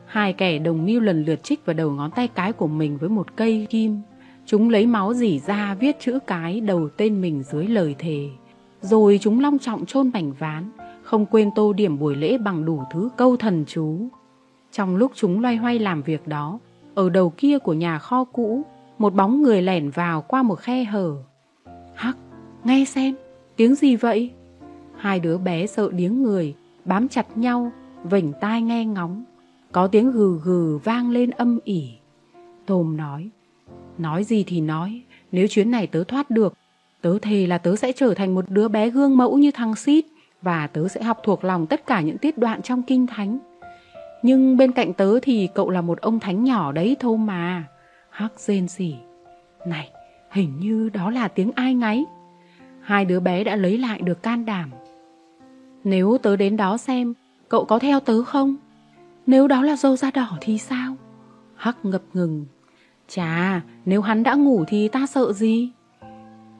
[0.05, 3.09] Hai kẻ đồng mưu lần lượt trích vào đầu ngón tay cái của mình với
[3.09, 4.01] một cây kim.
[4.45, 8.29] Chúng lấy máu dỉ ra viết chữ cái đầu tên mình dưới lời thề.
[8.81, 10.69] Rồi chúng long trọng chôn mảnh ván,
[11.03, 14.07] không quên tô điểm buổi lễ bằng đủ thứ câu thần chú.
[14.71, 16.59] Trong lúc chúng loay hoay làm việc đó,
[16.95, 18.61] ở đầu kia của nhà kho cũ,
[18.97, 21.15] một bóng người lẻn vào qua một khe hở.
[21.95, 22.17] Hắc,
[22.63, 23.15] nghe xem,
[23.55, 24.31] tiếng gì vậy?
[24.97, 27.71] Hai đứa bé sợ điếng người, bám chặt nhau,
[28.03, 29.23] vểnh tai nghe ngóng.
[29.71, 31.89] Có tiếng gừ gừ vang lên âm ỉ.
[32.65, 33.29] Tôm nói,
[33.97, 35.01] nói gì thì nói,
[35.31, 36.53] nếu chuyến này tớ thoát được,
[37.01, 40.05] tớ thề là tớ sẽ trở thành một đứa bé gương mẫu như thằng Sít
[40.43, 43.39] và tớ sẽ học thuộc lòng tất cả những tiết đoạn trong kinh thánh.
[44.21, 47.63] Nhưng bên cạnh tớ thì cậu là một ông thánh nhỏ đấy thôi mà.
[48.09, 48.95] Hắc rên rỉ.
[49.65, 49.89] Này,
[50.31, 52.05] hình như đó là tiếng ai ngáy.
[52.81, 54.71] Hai đứa bé đã lấy lại được can đảm.
[55.83, 57.13] Nếu tớ đến đó xem,
[57.49, 58.55] cậu có theo tớ không?
[59.27, 60.95] Nếu đó là dâu da đỏ thì sao?
[61.55, 62.45] Hắc ngập ngừng.
[63.07, 65.71] Chà, nếu hắn đã ngủ thì ta sợ gì?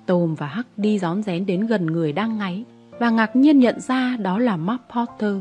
[0.06, 2.66] Tôm và Hắc đi gión rén đến gần người đang ngáy
[3.00, 5.36] và ngạc nhiên nhận ra đó là Mark Potter.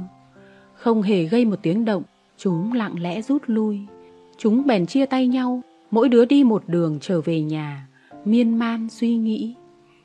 [0.74, 2.02] Không hề gây một tiếng động,
[2.36, 3.80] chúng lặng lẽ rút lui.
[4.36, 7.86] Chúng bèn chia tay nhau, mỗi đứa đi một đường trở về nhà,
[8.24, 9.54] miên man suy nghĩ.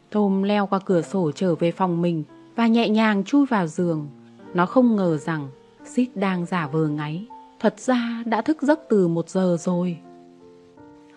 [0.10, 2.24] Tom leo qua cửa sổ trở về phòng mình
[2.56, 4.08] và nhẹ nhàng chui vào giường.
[4.54, 5.48] Nó không ngờ rằng
[5.86, 7.26] Sid đang giả vờ ngáy.
[7.60, 9.98] Thật ra đã thức giấc từ một giờ rồi.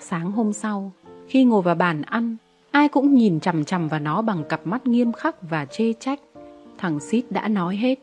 [0.00, 0.92] Sáng hôm sau,
[1.28, 2.36] khi ngồi vào bàn ăn,
[2.70, 6.20] ai cũng nhìn chằm chằm vào nó bằng cặp mắt nghiêm khắc và chê trách.
[6.78, 7.98] Thằng Sid đã nói hết.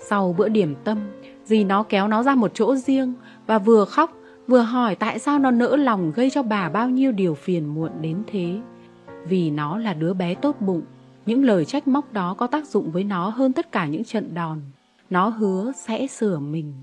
[0.00, 0.98] Sau bữa điểm tâm,
[1.44, 3.14] dì nó kéo nó ra một chỗ riêng
[3.46, 4.12] và vừa khóc
[4.48, 7.90] vừa hỏi tại sao nó nỡ lòng gây cho bà bao nhiêu điều phiền muộn
[8.00, 8.60] đến thế.
[9.28, 10.82] Vì nó là đứa bé tốt bụng,
[11.26, 14.34] những lời trách móc đó có tác dụng với nó hơn tất cả những trận
[14.34, 14.60] đòn.
[15.10, 16.74] Nó hứa sẽ sửa mình.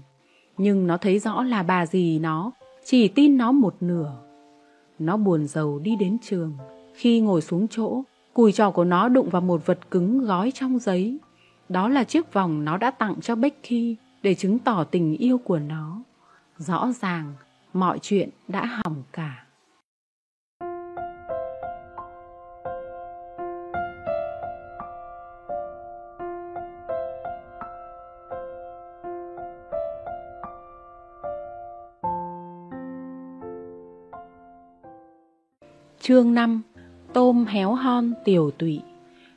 [0.58, 2.52] Nhưng nó thấy rõ là bà dì nó
[2.86, 4.12] chỉ tin nó một nửa.
[5.00, 6.54] Nó buồn giàu đi đến trường.
[6.96, 10.80] Khi ngồi xuống chỗ, cùi trò của nó đụng vào một vật cứng gói trong
[10.80, 11.18] giấy.
[11.70, 15.60] Đó là chiếc vòng nó đã tặng cho Becky để chứng tỏ tình yêu của
[15.60, 16.02] nó.
[16.58, 17.34] Rõ ràng,
[17.74, 19.46] mọi chuyện đã hỏng cả.
[36.00, 36.62] Chương 5
[37.16, 38.82] Tôm héo hon tiểu tụy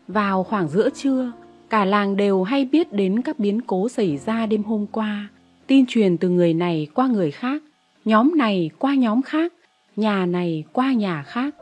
[0.08, 1.32] Vào khoảng giữa trưa,
[1.70, 5.28] cả làng đều hay biết đến các biến cố xảy ra đêm hôm qua.
[5.66, 7.62] Tin truyền từ người này qua người khác,
[8.04, 9.52] nhóm này qua nhóm khác,
[9.96, 11.54] nhà này qua nhà khác.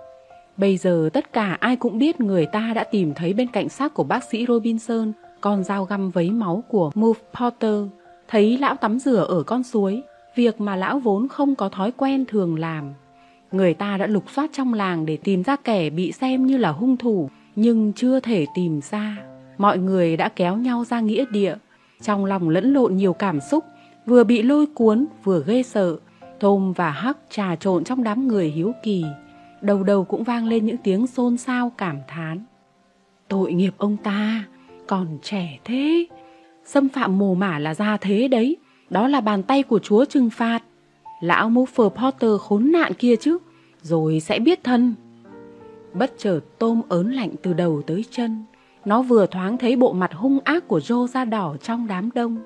[0.57, 3.95] Bây giờ tất cả ai cũng biết người ta đã tìm thấy bên cạnh xác
[3.95, 7.85] của bác sĩ Robinson con dao găm vấy máu của Move Porter,
[8.29, 10.03] thấy lão tắm rửa ở con suối,
[10.37, 12.93] việc mà lão vốn không có thói quen thường làm.
[13.53, 16.71] Người ta đã lục soát trong làng để tìm ra kẻ bị xem như là
[16.71, 19.17] hung thủ, nhưng chưa thể tìm ra.
[19.59, 21.55] Mọi người đã kéo nhau ra nghĩa địa,
[22.03, 23.65] trong lòng lẫn lộn nhiều cảm xúc,
[24.07, 25.97] vừa bị lôi cuốn, vừa ghê sợ.
[26.41, 29.05] Thôm và Hắc trà trộn trong đám người hiếu kỳ.
[29.61, 32.45] Đầu đầu cũng vang lên những tiếng xôn xao cảm thán.
[33.29, 34.45] Tội nghiệp ông ta,
[34.87, 36.07] còn trẻ thế.
[36.65, 38.57] Xâm phạm mồ mả là ra thế đấy,
[38.91, 40.63] đó là bàn tay của Chúa trừng phạt.
[41.21, 43.39] Lão Muffer Potter khốn nạn kia chứ,
[43.83, 44.95] rồi sẽ biết thân.
[45.95, 48.45] Bất chợt tôm ớn lạnh từ đầu tới chân.
[48.85, 52.39] Nó vừa thoáng thấy bộ mặt hung ác của Joe da đỏ trong đám đông.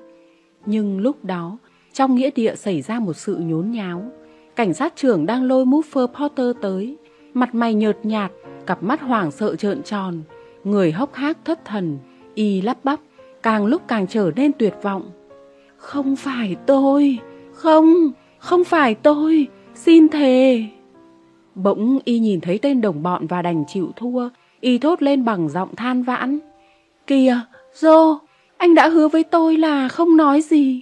[0.65, 1.57] Nhưng lúc đó,
[1.93, 4.11] trong nghĩa địa xảy ra một sự nhốn nháo.
[4.55, 6.97] Cảnh sát trưởng đang lôi Muffer Potter tới.
[7.33, 8.31] Mặt mày nhợt nhạt,
[8.65, 10.21] cặp mắt hoảng sợ trợn tròn.
[10.63, 11.97] Người hốc hác thất thần,
[12.33, 12.99] y lắp bắp,
[13.43, 15.11] càng lúc càng trở nên tuyệt vọng.
[15.77, 17.19] Không phải tôi,
[17.53, 18.11] không,
[18.41, 20.63] không phải tôi, xin thề.
[21.55, 24.29] Bỗng y nhìn thấy tên đồng bọn và đành chịu thua,
[24.59, 26.39] y thốt lên bằng giọng than vãn.
[27.07, 27.39] Kìa,
[27.73, 28.17] Dô,
[28.57, 30.81] anh đã hứa với tôi là không nói gì.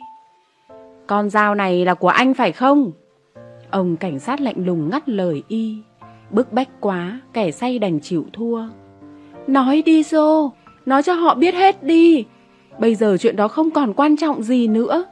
[1.07, 2.91] Con dao này là của anh phải không?
[3.71, 5.75] Ông cảnh sát lạnh lùng ngắt lời y.
[6.31, 8.63] Bức bách quá, kẻ say đành chịu thua.
[9.47, 10.51] Nói đi Dô,
[10.85, 12.25] nói cho họ biết hết đi.
[12.79, 15.05] Bây giờ chuyện đó không còn quan trọng gì nữa.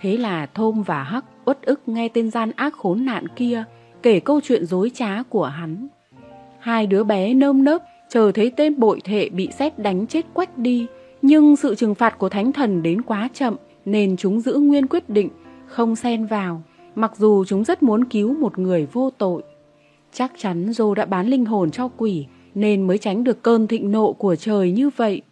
[0.00, 3.64] Thế là Thôm và Hắc uất ức nghe tên gian ác khốn nạn kia
[4.02, 5.88] kể câu chuyện dối trá của hắn.
[6.58, 10.58] Hai đứa bé nơm nớp chờ thấy tên bội thệ bị xét đánh chết quách
[10.58, 10.86] đi,
[11.22, 15.08] nhưng sự trừng phạt của thánh thần đến quá chậm nên chúng giữ nguyên quyết
[15.08, 15.28] định,
[15.66, 16.62] không xen vào,
[16.94, 19.42] mặc dù chúng rất muốn cứu một người vô tội.
[20.12, 23.92] Chắc chắn Dô đã bán linh hồn cho quỷ nên mới tránh được cơn thịnh
[23.92, 25.22] nộ của trời như vậy.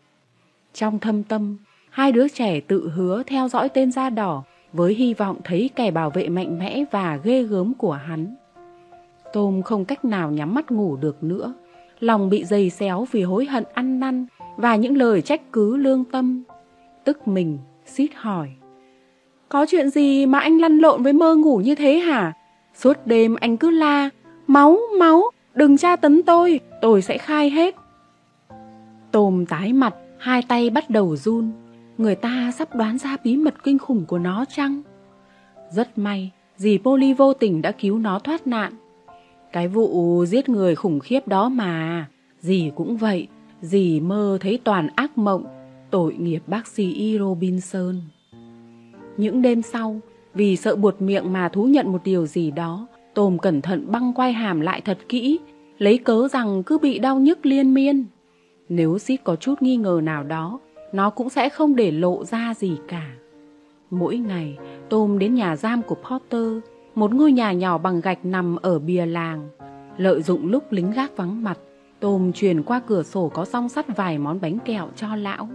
[0.74, 1.56] Trong thâm tâm,
[1.90, 5.90] hai đứa trẻ tự hứa theo dõi tên da đỏ với hy vọng thấy kẻ
[5.90, 8.34] bảo vệ mạnh mẽ và ghê gớm của hắn.
[9.32, 11.54] Tôm không cách nào nhắm mắt ngủ được nữa,
[12.00, 16.04] lòng bị dày xéo vì hối hận ăn năn và những lời trách cứ lương
[16.04, 16.42] tâm.
[17.04, 18.48] Tức mình, xít hỏi.
[19.48, 22.32] Có chuyện gì mà anh lăn lộn với mơ ngủ như thế hả?
[22.74, 24.10] Suốt đêm anh cứ la,
[24.46, 25.22] máu, máu,
[25.54, 27.74] đừng tra tấn tôi, tôi sẽ khai hết.
[29.12, 31.52] Tôm tái mặt, hai tay bắt đầu run.
[31.98, 34.82] Người ta sắp đoán ra bí mật kinh khủng của nó chăng?
[35.70, 38.72] Rất may, dì Polly vô tình đã cứu nó thoát nạn.
[39.52, 42.06] Cái vụ giết người khủng khiếp đó mà,
[42.40, 43.28] dì cũng vậy,
[43.60, 45.44] dì mơ thấy toàn ác mộng,
[45.90, 47.18] tội nghiệp bác sĩ E.
[47.18, 48.00] Robinson.
[49.16, 50.00] Những đêm sau,
[50.34, 52.86] vì sợ buột miệng mà thú nhận một điều gì đó,
[53.18, 55.38] Tôm cẩn thận băng quay hàm lại thật kỹ,
[55.78, 58.04] lấy cớ rằng cứ bị đau nhức liên miên.
[58.68, 60.60] Nếu Sít có chút nghi ngờ nào đó,
[60.92, 63.06] nó cũng sẽ không để lộ ra gì cả.
[63.90, 64.58] Mỗi ngày,
[64.88, 66.52] Tôm đến nhà giam của Potter,
[66.94, 69.48] một ngôi nhà nhỏ bằng gạch nằm ở bìa làng.
[69.96, 71.58] Lợi dụng lúc lính gác vắng mặt,
[72.00, 75.48] Tôm truyền qua cửa sổ có song sắt vài món bánh kẹo cho lão.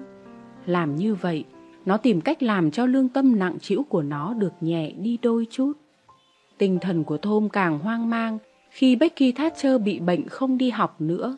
[0.65, 1.43] Làm như vậy,
[1.85, 5.47] nó tìm cách làm cho lương tâm nặng trĩu của nó được nhẹ đi đôi
[5.49, 5.73] chút.
[6.57, 8.37] Tinh thần của Tom càng hoang mang
[8.69, 11.37] khi Becky Thatcher bị bệnh không đi học nữa.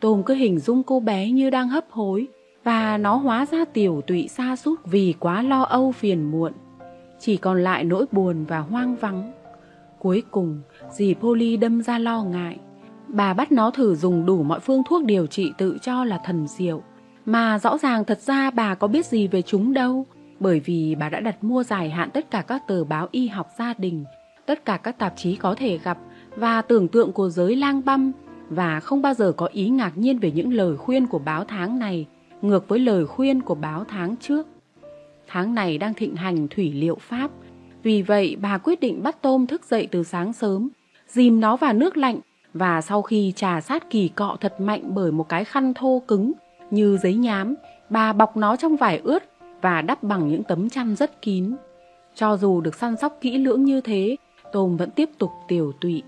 [0.00, 2.26] Tôm cứ hình dung cô bé như đang hấp hối
[2.66, 6.52] và nó hóa ra tiểu tụy xa sút vì quá lo âu phiền muộn.
[7.20, 9.32] Chỉ còn lại nỗi buồn và hoang vắng.
[9.98, 10.60] Cuối cùng,
[10.90, 12.58] dì Polly đâm ra lo ngại.
[13.08, 16.46] Bà bắt nó thử dùng đủ mọi phương thuốc điều trị tự cho là thần
[16.48, 16.82] diệu.
[17.26, 20.06] Mà rõ ràng thật ra bà có biết gì về chúng đâu.
[20.40, 23.48] Bởi vì bà đã đặt mua dài hạn tất cả các tờ báo y học
[23.58, 24.04] gia đình,
[24.46, 25.98] tất cả các tạp chí có thể gặp
[26.36, 28.12] và tưởng tượng của giới lang băm
[28.50, 31.78] và không bao giờ có ý ngạc nhiên về những lời khuyên của báo tháng
[31.78, 32.06] này
[32.48, 34.46] ngược với lời khuyên của báo tháng trước.
[35.26, 37.30] Tháng này đang thịnh hành thủy liệu Pháp,
[37.82, 40.68] vì vậy bà quyết định bắt tôm thức dậy từ sáng sớm,
[41.08, 42.20] dìm nó vào nước lạnh
[42.54, 46.32] và sau khi trà sát kỳ cọ thật mạnh bởi một cái khăn thô cứng
[46.70, 47.54] như giấy nhám,
[47.90, 49.22] bà bọc nó trong vải ướt
[49.62, 51.54] và đắp bằng những tấm chăn rất kín.
[52.14, 54.16] Cho dù được săn sóc kỹ lưỡng như thế,
[54.52, 56.02] tôm vẫn tiếp tục tiểu tụy.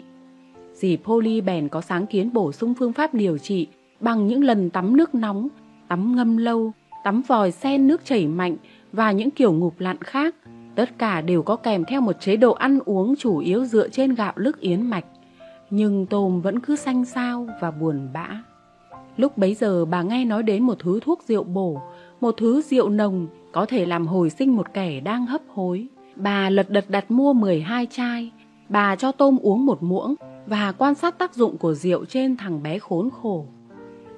[0.74, 3.66] Dì Polly bèn có sáng kiến bổ sung phương pháp điều trị
[4.00, 5.48] bằng những lần tắm nước nóng
[5.88, 6.72] tắm ngâm lâu,
[7.04, 8.56] tắm vòi sen nước chảy mạnh
[8.92, 10.34] và những kiểu ngụp lặn khác,
[10.74, 14.14] tất cả đều có kèm theo một chế độ ăn uống chủ yếu dựa trên
[14.14, 15.04] gạo lức yến mạch.
[15.70, 18.28] Nhưng Tôm vẫn cứ xanh xao và buồn bã.
[19.16, 21.82] Lúc bấy giờ bà nghe nói đến một thứ thuốc rượu bổ,
[22.20, 25.86] một thứ rượu nồng có thể làm hồi sinh một kẻ đang hấp hối.
[26.16, 28.32] Bà lật đật đặt mua 12 chai,
[28.68, 30.14] bà cho Tôm uống một muỗng
[30.46, 33.46] và quan sát tác dụng của rượu trên thằng bé khốn khổ.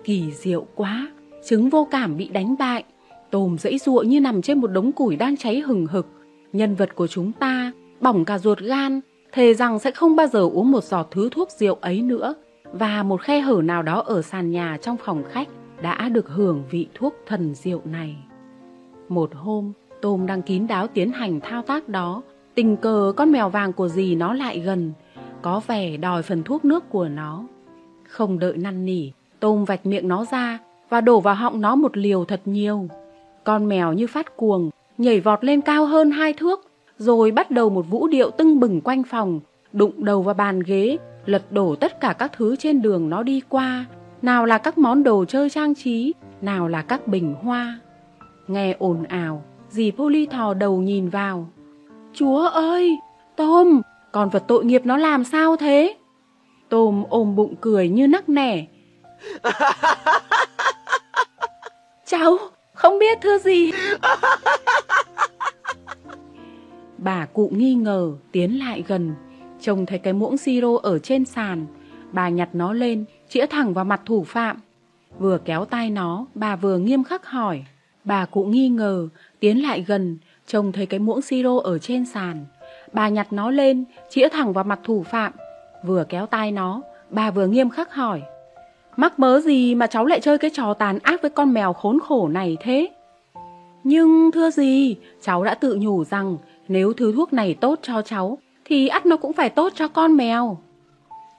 [0.05, 1.09] Kỳ diệu quá,
[1.45, 2.85] trứng vô cảm bị đánh bại,
[3.31, 6.07] Tôm dãy ruộng như nằm trên một đống củi đang cháy hừng hực.
[6.53, 9.01] Nhân vật của chúng ta bỏng cả ruột gan,
[9.33, 12.35] thề rằng sẽ không bao giờ uống một giọt thứ thuốc rượu ấy nữa.
[12.73, 15.49] Và một khe hở nào đó ở sàn nhà trong phòng khách
[15.83, 18.17] đã được hưởng vị thuốc thần rượu này.
[19.09, 19.73] Một hôm,
[20.03, 22.23] Tôm đang kín đáo tiến hành thao tác đó,
[22.55, 24.93] tình cờ con mèo vàng của dì nó lại gần,
[25.43, 27.45] có vẻ đòi phần thuốc nước của nó.
[28.09, 29.11] Không đợi năn nỉ,
[29.41, 30.59] Tôm vạch miệng nó ra
[30.91, 32.89] và đổ vào họng nó một liều thật nhiều.
[33.45, 36.61] Con mèo như phát cuồng, nhảy vọt lên cao hơn hai thước,
[36.99, 39.41] rồi bắt đầu một vũ điệu tưng bừng quanh phòng,
[39.73, 43.43] đụng đầu vào bàn ghế, lật đổ tất cả các thứ trên đường nó đi
[43.49, 43.85] qua,
[44.23, 47.79] nào là các món đồ chơi trang trí, nào là các bình hoa.
[48.49, 51.49] Nghe ồn ào, dì Polly thò đầu nhìn vào.
[52.15, 52.99] Chúa ơi,
[53.37, 53.83] Tôm,
[54.13, 55.97] con vật tội nghiệp nó làm sao thế?
[56.69, 58.67] Tôm ôm bụng cười như nắc nẻ.
[62.11, 62.39] Cháu,
[62.75, 63.71] không biết thưa gì.
[66.99, 69.15] Bà cụ nghi ngờ tiến lại gần.
[69.61, 71.67] Trông thấy cái muỗng siro ở trên sàn.
[72.13, 74.61] Bà nhặt nó lên Chĩa thẳng vào mặt thủ phạm.
[75.19, 77.65] Vừa kéo tay nó Bà vừa nghiêm khắc hỏi.
[78.05, 79.09] Bà cụ nghi ngờ
[79.41, 82.47] Tiến lại gần Trông thấy cái muỗng siro ở trên sàn.
[82.93, 85.33] Bà nhặt nó lên Chĩa thẳng vào mặt thủ phạm.
[85.85, 88.23] Vừa kéo tay nó Bà vừa nghiêm khắc hỏi.
[89.01, 91.99] Mắc mớ gì mà cháu lại chơi cái trò tàn ác với con mèo khốn
[92.01, 92.89] khổ này thế?
[93.85, 96.37] Nhưng thưa gì, cháu đã tự nhủ rằng
[96.69, 100.17] nếu thứ thuốc này tốt cho cháu, thì ắt nó cũng phải tốt cho con
[100.17, 100.59] mèo.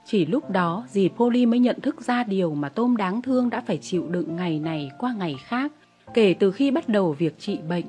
[0.06, 3.62] Chỉ lúc đó dì Polly mới nhận thức ra điều mà tôm đáng thương đã
[3.66, 5.72] phải chịu đựng ngày này qua ngày khác,
[6.14, 7.86] kể từ khi bắt đầu việc trị bệnh.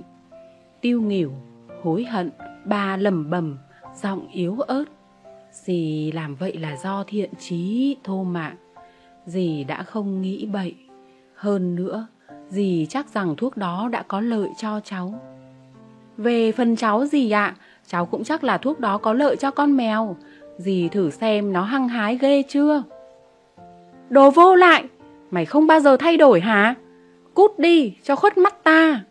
[0.82, 1.32] Tiêu nghỉu,
[1.84, 2.32] hối hận,
[2.66, 3.58] bà lầm bầm,
[4.02, 4.86] giọng yếu ớt.
[5.52, 8.56] Dì làm vậy là do thiện trí thô mạng
[9.26, 10.76] dì đã không nghĩ bậy.
[11.36, 12.08] Hơn nữa,
[12.50, 15.22] dì chắc rằng thuốc đó đã có lợi cho cháu.
[16.18, 17.56] Về phần cháu dì ạ,
[17.88, 20.16] cháu cũng chắc là thuốc đó có lợi cho con mèo.
[20.58, 22.84] Dì thử xem nó hăng hái ghê chưa?
[24.10, 24.84] Đồ vô lại,
[25.32, 26.76] mày không bao giờ thay đổi hả?
[27.34, 29.04] Cút đi, cho khuất mắt ta.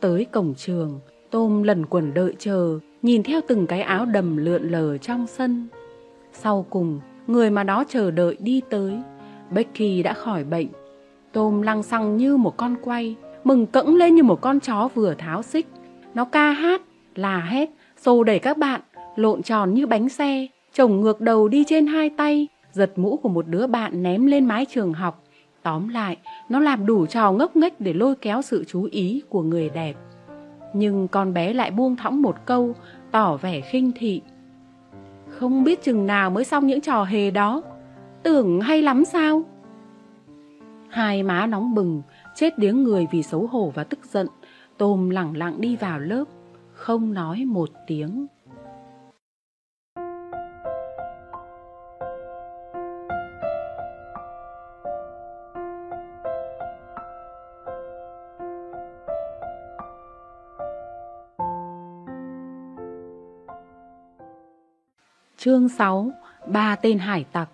[0.00, 1.00] Tới cổng trường,
[1.34, 5.68] Tôm lần quần đợi chờ, nhìn theo từng cái áo đầm lượn lờ trong sân.
[6.32, 8.98] Sau cùng, người mà nó chờ đợi đi tới.
[9.50, 10.66] Becky đã khỏi bệnh.
[11.32, 15.14] Tôm lăng xăng như một con quay, mừng cẫng lên như một con chó vừa
[15.14, 15.66] tháo xích.
[16.14, 16.82] Nó ca hát,
[17.14, 18.80] là hét, xô đẩy các bạn,
[19.16, 23.28] lộn tròn như bánh xe, chồng ngược đầu đi trên hai tay, giật mũ của
[23.28, 25.24] một đứa bạn ném lên mái trường học.
[25.62, 26.16] Tóm lại,
[26.48, 29.94] nó làm đủ trò ngốc nghếch để lôi kéo sự chú ý của người đẹp.
[30.74, 32.74] Nhưng con bé lại buông thõng một câu,
[33.10, 34.22] tỏ vẻ khinh thị.
[35.38, 37.62] Không biết chừng nào mới xong những trò hề đó.
[38.22, 39.42] Tưởng hay lắm sao?
[40.88, 42.02] Hai má nóng bừng,
[42.34, 44.26] Chết điếng người vì xấu hổ và tức giận,
[44.78, 46.24] Tôm lẳng lặng đi vào lớp,
[46.72, 48.26] Không nói một tiếng.
[65.44, 66.10] Chương 6
[66.46, 67.48] Ba tên hải tặc.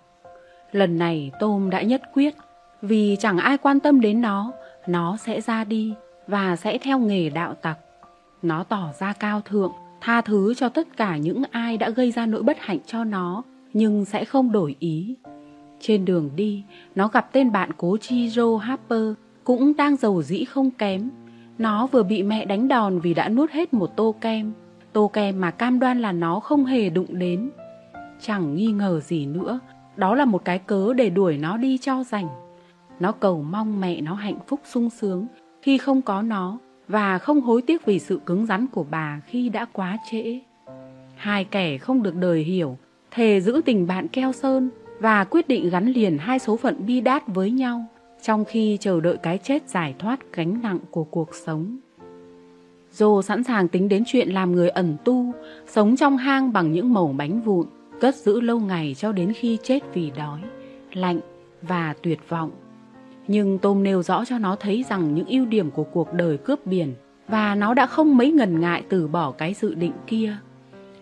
[0.71, 2.35] Lần này Tôm đã nhất quyết,
[2.81, 4.51] Vì chẳng ai quan tâm đến nó
[4.87, 5.93] Nó sẽ ra đi
[6.27, 7.79] Và sẽ theo nghề đạo tặc.
[8.41, 9.71] Nó tỏ ra cao thượng,
[10.01, 13.43] Tha thứ cho tất cả những ai đã gây ra nỗi bất hạnh cho nó,
[13.73, 15.15] Nhưng sẽ không đổi ý.
[15.79, 16.63] Trên đường đi,
[16.95, 19.13] Nó gặp tên bạn cố Chiro Harper,
[19.43, 21.09] Cũng đang giàu dĩ không kém.
[21.57, 24.53] Nó vừa bị mẹ đánh đòn vì đã nuốt hết một tô kem.
[24.93, 27.51] Tô kem mà cam đoan là nó không hề đụng đến.
[28.21, 29.59] Chẳng nghi ngờ gì nữa,
[29.95, 32.27] đó là một cái cớ để đuổi nó đi cho rảnh.
[32.99, 35.27] Nó cầu mong mẹ nó hạnh phúc sung sướng
[35.61, 36.57] khi không có nó
[36.87, 40.39] và không hối tiếc vì sự cứng rắn của bà khi đã quá trễ.
[41.15, 42.77] Hai kẻ không được đời hiểu,
[43.11, 44.69] thề giữ tình bạn keo sơn
[44.99, 47.85] và quyết định gắn liền hai số phận bi đát với nhau
[48.21, 51.77] trong khi chờ đợi cái chết giải thoát gánh nặng của cuộc sống.
[52.91, 55.31] Dô sẵn sàng tính đến chuyện làm người ẩn tu,
[55.67, 57.67] sống trong hang bằng những mẩu bánh vụn,
[58.01, 60.39] cất giữ lâu ngày cho đến khi chết vì đói,
[60.93, 61.19] lạnh
[61.61, 62.51] và tuyệt vọng.
[63.27, 66.65] Nhưng Tôm nêu rõ cho nó thấy rằng những ưu điểm của cuộc đời cướp
[66.65, 66.93] biển
[67.27, 70.37] và nó đã không mấy ngần ngại từ bỏ cái dự định kia.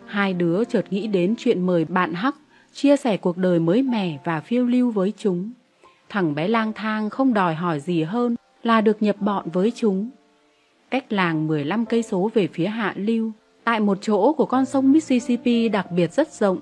[0.05, 2.35] Hai đứa chợt nghĩ đến chuyện mời bạn Hắc
[2.73, 5.51] chia sẻ cuộc đời mới mẻ và phiêu lưu với chúng.
[6.09, 10.09] Thằng bé lang thang không đòi hỏi gì hơn là được nhập bọn với chúng.
[10.89, 13.31] Cách làng 15 cây số về phía hạ lưu,
[13.63, 16.59] tại một chỗ của con sông Mississippi đặc biệt rất rộng,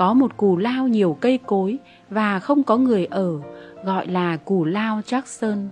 [0.00, 1.78] có một cù lao nhiều cây cối
[2.10, 3.40] và không có người ở,
[3.84, 5.66] gọi là cù lao Jackson.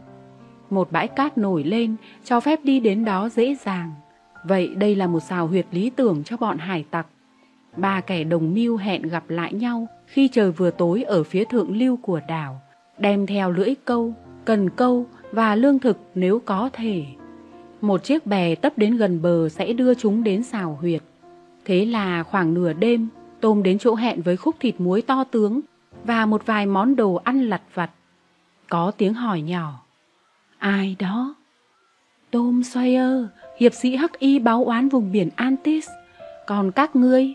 [0.70, 3.92] Một bãi cát nổi lên, cho phép đi đến đó dễ dàng.
[4.44, 7.06] Vậy đây là một xào huyệt lý tưởng cho bọn hải tặc.
[7.76, 11.76] Ba kẻ đồng mưu hẹn gặp lại nhau khi trời vừa tối ở phía thượng
[11.76, 12.60] lưu của đảo,
[12.98, 14.12] đem theo lưỡi câu,
[14.44, 17.04] cần câu và lương thực nếu có thể.
[17.80, 21.02] Một chiếc bè tấp đến gần bờ sẽ đưa chúng đến xào huyệt.
[21.64, 23.08] Thế là khoảng nửa đêm,
[23.41, 25.61] Tôm đến chỗ hẹn với khúc thịt muối to tướng
[26.05, 27.91] và một vài món đồ ăn lặt vặt.
[28.68, 29.80] Có tiếng hỏi nhỏ.
[30.59, 31.34] Ai đó?
[32.30, 33.26] Tôm Sawyer,
[33.59, 35.89] hiệp sĩ hắc y báo oán vùng biển Antis.
[36.47, 37.34] Còn các ngươi?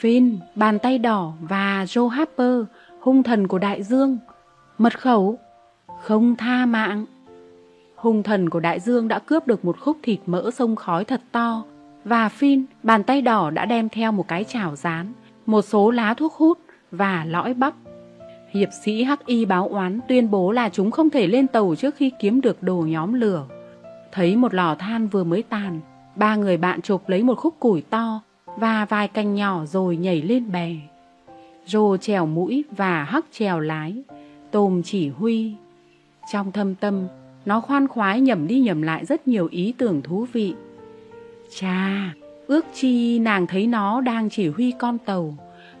[0.00, 2.62] Finn, bàn tay đỏ và Joe Harper,
[3.00, 4.18] hung thần của đại dương.
[4.78, 5.38] Mật khẩu,
[6.02, 7.06] không tha mạng.
[7.94, 11.20] Hung thần của đại dương đã cướp được một khúc thịt mỡ sông khói thật
[11.32, 11.64] to
[12.04, 15.12] và Finn, bàn tay đỏ đã đem theo một cái chảo rán,
[15.46, 16.58] một số lá thuốc hút
[16.90, 17.74] và lõi bắp.
[18.50, 21.94] Hiệp sĩ Hắc Y báo oán tuyên bố là chúng không thể lên tàu trước
[21.96, 23.46] khi kiếm được đồ nhóm lửa.
[24.12, 25.80] Thấy một lò than vừa mới tàn,
[26.16, 30.22] ba người bạn chụp lấy một khúc củi to và vài cành nhỏ rồi nhảy
[30.22, 30.76] lên bè.
[31.66, 34.02] Rô trèo mũi và Hắc trèo lái,
[34.50, 35.54] Tôm chỉ huy.
[36.32, 37.08] Trong thâm tâm,
[37.46, 40.54] nó khoan khoái nhầm đi nhầm lại rất nhiều ý tưởng thú vị.
[41.54, 42.14] Chà,
[42.46, 45.34] ước chi nàng thấy nó đang chỉ huy con tàu,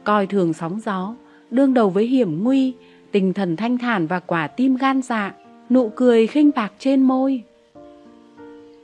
[0.04, 1.14] coi thường sóng gió,
[1.50, 2.74] đương đầu với hiểm nguy,
[3.12, 5.34] tinh thần thanh thản và quả tim gan dạ,
[5.70, 7.42] nụ cười khinh bạc trên môi.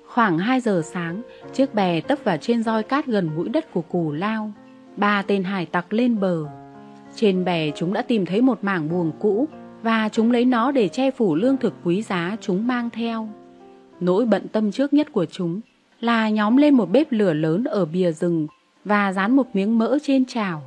[0.07, 1.22] Khoảng 2 giờ sáng,
[1.53, 4.53] chiếc bè tấp vào trên roi cát gần mũi đất của cù lao.
[4.97, 6.47] Ba tên hải tặc lên bờ.
[7.16, 9.49] Trên bè chúng đã tìm thấy một mảng buồng cũ
[9.82, 13.28] và chúng lấy nó để che phủ lương thực quý giá chúng mang theo.
[14.01, 15.61] Nỗi bận tâm trước nhất của chúng
[16.01, 18.47] là nhóm lên một bếp lửa lớn ở bìa rừng
[18.85, 20.63] và dán một miếng mỡ trên chảo.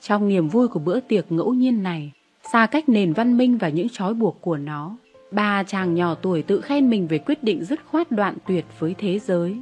[0.00, 2.12] Trong niềm vui của bữa tiệc ngẫu nhiên này,
[2.52, 4.96] xa cách nền văn minh và những trói buộc của nó,
[5.30, 8.94] ba chàng nhỏ tuổi tự khen mình về quyết định dứt khoát đoạn tuyệt với
[8.98, 9.56] thế giới.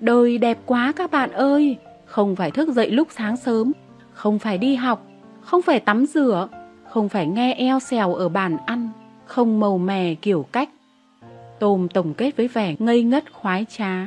[0.00, 3.72] Đời đẹp quá các bạn ơi, không phải thức dậy lúc sáng sớm,
[4.12, 5.06] không phải đi học,
[5.40, 6.48] không phải tắm rửa,
[6.88, 8.88] không phải nghe eo xèo ở bàn ăn,
[9.24, 10.68] không màu mè kiểu cách,
[11.60, 14.06] Tôm tổng kết với vẻ ngây ngất khoái trá.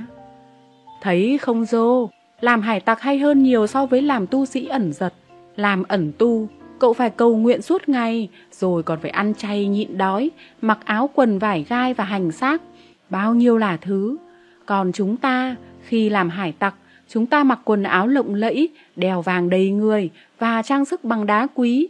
[1.01, 2.09] Thấy không dô,
[2.41, 5.13] làm hải tặc hay hơn nhiều so với làm tu sĩ ẩn giật.
[5.55, 6.47] Làm ẩn tu,
[6.79, 10.31] cậu phải cầu nguyện suốt ngày, rồi còn phải ăn chay nhịn đói,
[10.61, 12.61] mặc áo quần vải gai và hành xác.
[13.09, 14.17] Bao nhiêu là thứ.
[14.65, 15.55] Còn chúng ta,
[15.87, 16.75] khi làm hải tặc,
[17.07, 21.25] chúng ta mặc quần áo lộng lẫy, đèo vàng đầy người và trang sức bằng
[21.25, 21.87] đá quý.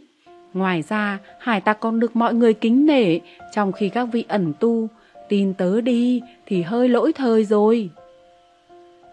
[0.54, 3.18] Ngoài ra, hải tặc còn được mọi người kính nể,
[3.54, 4.88] trong khi các vị ẩn tu
[5.28, 7.90] Tin tớ đi thì hơi lỗi thời rồi.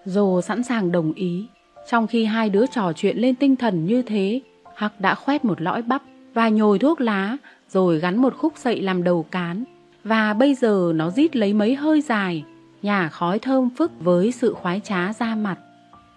[0.05, 1.45] Dồ sẵn sàng đồng ý.
[1.89, 4.41] Trong khi hai đứa trò chuyện lên tinh thần như thế,
[4.75, 6.01] Hắc đã khoét một lõi bắp
[6.33, 7.37] và nhồi thuốc lá,
[7.69, 9.63] rồi gắn một khúc sậy làm đầu cán.
[10.03, 12.43] Và bây giờ nó rít lấy mấy hơi dài,
[12.81, 15.59] nhà khói thơm phức với sự khoái trá ra mặt.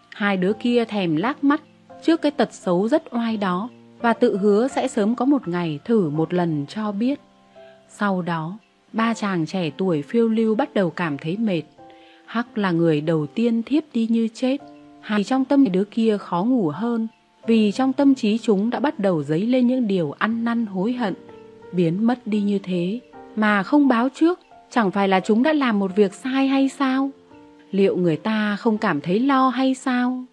[0.08, 1.60] Hai đứa kia thèm lác mắt
[2.02, 3.68] trước cái tật xấu rất oai đó
[4.00, 7.20] và tự hứa sẽ sớm có một ngày thử một lần cho biết.
[7.88, 8.58] Sau đó,
[8.94, 11.62] ba chàng trẻ tuổi phiêu lưu bắt đầu cảm thấy mệt.
[12.26, 14.56] Hắc là người đầu tiên thiếp đi như chết.
[15.00, 17.08] Hai trong tâm đứa kia khó ngủ hơn,
[17.46, 20.92] vì trong tâm trí chúng đã bắt đầu dấy lên những điều ăn năn hối
[20.92, 21.14] hận,
[21.72, 23.00] biến mất đi như thế,
[23.36, 24.40] mà không báo trước,
[24.70, 27.10] chẳng phải là chúng đã làm một việc sai hay sao?
[27.70, 30.24] Liệu người ta không cảm thấy lo hay sao?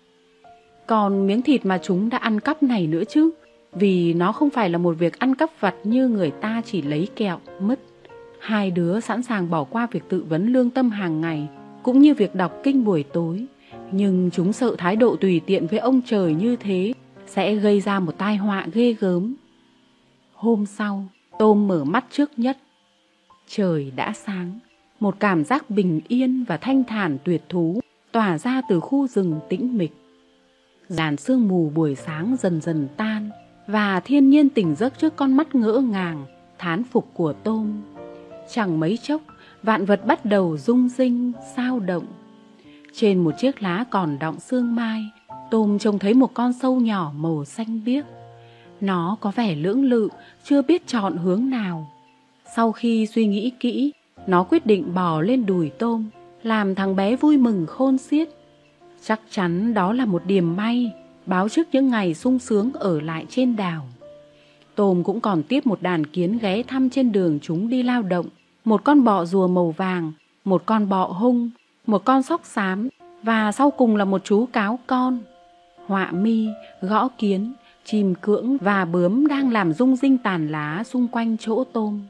[0.87, 3.31] Còn miếng thịt mà chúng đã ăn cắp này nữa chứ,
[3.73, 7.07] vì nó không phải là một việc ăn cắp vặt như người ta chỉ lấy
[7.15, 7.79] kẹo, mất
[8.41, 11.47] Hai đứa sẵn sàng bỏ qua việc tự vấn lương tâm hàng ngày,
[11.83, 13.45] cũng như việc đọc kinh buổi tối.
[13.91, 16.93] Nhưng chúng sợ thái độ tùy tiện với ông trời như thế
[17.27, 19.35] sẽ gây ra một tai họa ghê gớm.
[20.33, 21.05] Hôm sau,
[21.39, 22.57] Tôm mở mắt trước nhất.
[23.47, 24.59] Trời đã sáng,
[24.99, 27.79] một cảm giác bình yên và thanh thản tuyệt thú
[28.11, 29.93] tỏa ra từ khu rừng tĩnh mịch.
[30.87, 33.29] Dàn sương mù buổi sáng dần dần tan
[33.67, 36.25] và thiên nhiên tỉnh giấc trước con mắt ngỡ ngàng,
[36.57, 37.81] thán phục của Tôm.
[38.53, 39.21] Chẳng mấy chốc,
[39.63, 42.05] vạn vật bắt đầu rung rinh, sao động.
[42.93, 45.03] Trên một chiếc lá còn đọng sương mai,
[45.51, 48.05] Tôm trông thấy một con sâu nhỏ màu xanh biếc.
[48.81, 50.09] Nó có vẻ lưỡng lự,
[50.43, 51.91] chưa biết chọn hướng nào.
[52.55, 53.91] Sau khi suy nghĩ kỹ,
[54.27, 56.09] nó quyết định bò lên đùi Tôm,
[56.43, 58.29] làm thằng bé vui mừng khôn xiết.
[59.03, 60.91] Chắc chắn đó là một điểm may,
[61.25, 63.87] báo trước những ngày sung sướng ở lại trên đảo.
[64.75, 68.25] Tôm cũng còn tiếp một đàn kiến ghé thăm trên đường chúng đi lao động,
[68.63, 70.11] một con bọ rùa màu vàng,
[70.45, 71.49] một con bọ hung,
[71.87, 72.89] một con sóc xám
[73.23, 75.19] và sau cùng là một chú cáo con.
[75.87, 76.47] Họa mi,
[76.81, 77.53] gõ kiến,
[77.85, 82.01] chim cưỡng và bướm đang làm rung rinh tàn lá xung quanh chỗ tôm.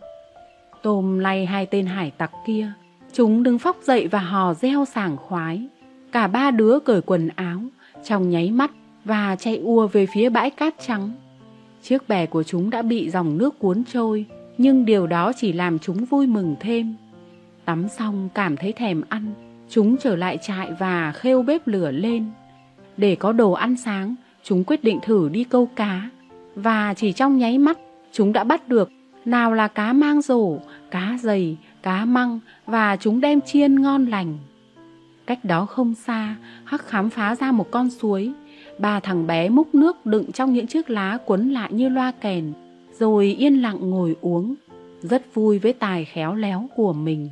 [0.81, 2.71] Tôm lay hai tên hải tặc kia,
[3.13, 5.67] chúng đứng phóc dậy và hò reo sảng khoái.
[6.11, 7.59] Cả ba đứa cởi quần áo,
[8.03, 8.71] trong nháy mắt
[9.05, 11.11] và chạy ua về phía bãi cát trắng.
[11.83, 14.25] Chiếc bè của chúng đã bị dòng nước cuốn trôi,
[14.61, 16.95] nhưng điều đó chỉ làm chúng vui mừng thêm.
[17.65, 19.33] Tắm xong cảm thấy thèm ăn,
[19.69, 22.25] chúng trở lại trại và khêu bếp lửa lên.
[22.97, 26.09] Để có đồ ăn sáng, chúng quyết định thử đi câu cá.
[26.55, 27.77] Và chỉ trong nháy mắt,
[28.11, 28.89] chúng đã bắt được
[29.25, 30.57] nào là cá mang rổ,
[30.91, 34.37] cá dày, cá măng và chúng đem chiên ngon lành.
[35.25, 38.31] Cách đó không xa, Hắc khám phá ra một con suối.
[38.79, 42.53] Ba thằng bé múc nước đựng trong những chiếc lá quấn lại như loa kèn,
[43.01, 44.55] rồi yên lặng ngồi uống,
[45.01, 47.29] rất vui với tài khéo léo của mình.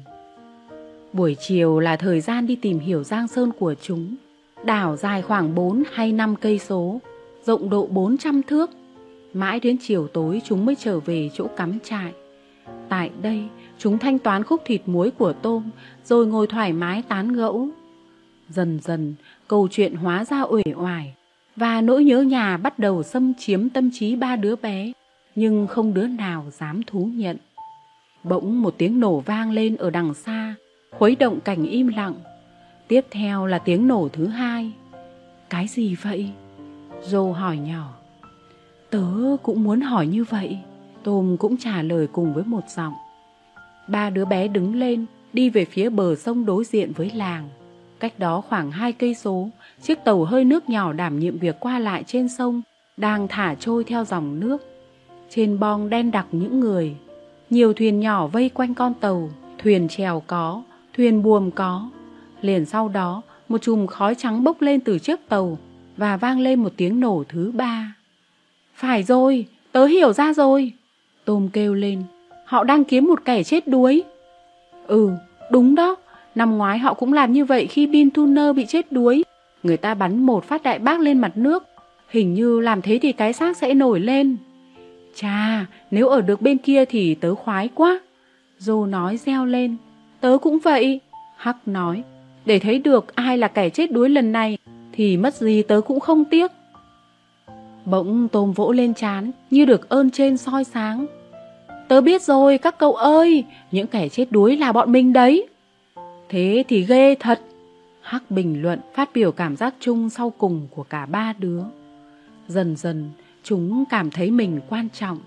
[1.14, 4.16] Buổi chiều là thời gian đi tìm hiểu Giang Sơn của chúng.
[4.64, 7.00] Đảo dài khoảng 4 hay 5 cây số,
[7.46, 8.70] rộng độ 400 thước.
[9.34, 12.12] Mãi đến chiều tối chúng mới trở về chỗ cắm trại.
[12.90, 13.44] Tại đây,
[13.78, 15.70] chúng thanh toán khúc thịt muối của tôm,
[16.06, 17.68] rồi ngồi thoải mái tán gẫu.
[18.50, 19.16] Dần dần,
[19.48, 21.14] câu chuyện hóa ra uể oải,
[21.56, 24.92] và nỗi nhớ nhà bắt đầu xâm chiếm tâm trí ba đứa bé,
[25.40, 27.38] nhưng không đứa nào dám thú nhận.
[28.24, 30.56] Bỗng một tiếng nổ vang lên ở đằng xa,
[30.92, 32.16] khuấy động cảnh im lặng.
[32.88, 34.72] Tiếp theo là tiếng nổ thứ hai.
[35.50, 36.30] Cái gì vậy?
[37.04, 37.94] Dô hỏi nhỏ.
[38.90, 39.08] Tớ
[39.44, 40.58] cũng muốn hỏi như vậy.
[41.04, 42.94] Tôm cũng trả lời cùng với một giọng.
[43.88, 47.50] Ba đứa bé đứng lên, đi về phía bờ sông đối diện với làng.
[48.00, 49.50] Cách đó khoảng hai cây số,
[49.82, 52.62] chiếc tàu hơi nước nhỏ đảm nhiệm việc qua lại trên sông,
[52.98, 54.69] đang thả trôi theo dòng nước.
[55.30, 56.96] Trên bong đen đặc những người.
[57.50, 60.64] Nhiều thuyền nhỏ vây quanh con tàu, thuyền chèo có,
[60.98, 61.90] thuyền buồm có.
[62.42, 65.58] Liền sau đó, một chùm khói trắng bốc lên từ chiếc tàu
[65.98, 67.96] và vang lên một tiếng nổ thứ ba.
[68.76, 70.72] Phải rồi, tớ hiểu ra rồi.
[71.26, 72.04] Tôm kêu lên,
[72.46, 74.04] họ đang kiếm một kẻ chết đuối.
[74.88, 75.12] Ừ,
[75.52, 75.96] đúng đó,
[76.36, 79.24] năm ngoái họ cũng làm như vậy khi Bin Tuner bị chết đuối.
[79.64, 81.64] Người ta bắn một phát đại bác lên mặt nước,
[82.10, 84.38] hình như làm thế thì cái xác sẽ nổi lên.
[85.16, 88.00] Chà, nếu ở được bên kia thì tớ khoái quá.
[88.58, 89.78] Dô nói reo lên,
[90.22, 91.00] tớ cũng vậy.
[91.38, 92.04] Hắc nói,
[92.46, 94.58] để thấy được ai là kẻ chết đuối lần này
[94.92, 96.52] thì mất gì tớ cũng không tiếc.
[97.86, 101.06] Bỗng tôm vỗ lên chán như được ơn trên soi sáng.
[101.88, 105.48] Tớ biết rồi các cậu ơi, những kẻ chết đuối là bọn mình đấy.
[106.30, 107.42] Thế thì ghê thật.
[108.02, 111.62] Hắc bình luận phát biểu cảm giác chung sau cùng của cả ba đứa.
[112.48, 113.10] Dần dần,
[113.44, 115.18] chúng cảm thấy mình quan trọng.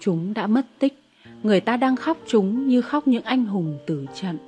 [0.00, 1.02] Chúng đã mất tích,
[1.42, 4.38] người ta đang khóc chúng như khóc những anh hùng tử trận.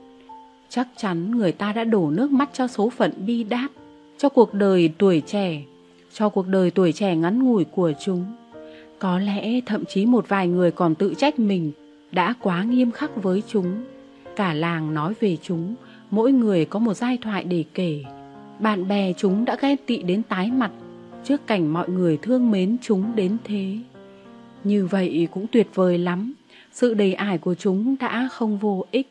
[0.69, 3.71] Chắc chắn người ta đã đổ nước mắt cho số phận bi đát,
[4.19, 5.63] cho cuộc đời tuổi trẻ,
[6.13, 8.25] cho cuộc đời tuổi trẻ ngắn ngủi của chúng.
[8.99, 11.73] Có lẽ thậm chí một vài người còn tự trách mình
[12.13, 13.85] đã quá nghiêm khắc với chúng.
[14.37, 15.75] Cả làng nói về chúng,
[16.11, 18.05] mỗi người có một giai thoại để kể.
[18.59, 20.71] Bạn bè chúng đã ghen tị đến tái mặt
[21.27, 23.79] trước cảnh mọi người thương mến chúng đến thế.
[24.65, 26.35] Như vậy cũng tuyệt vời lắm,
[26.73, 29.09] sự đầy ải của chúng đã không vô ích.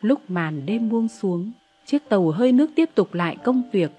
[0.00, 1.52] Lúc màn đêm buông xuống,
[1.86, 3.90] chiếc tàu hơi nước tiếp tục lại công việc.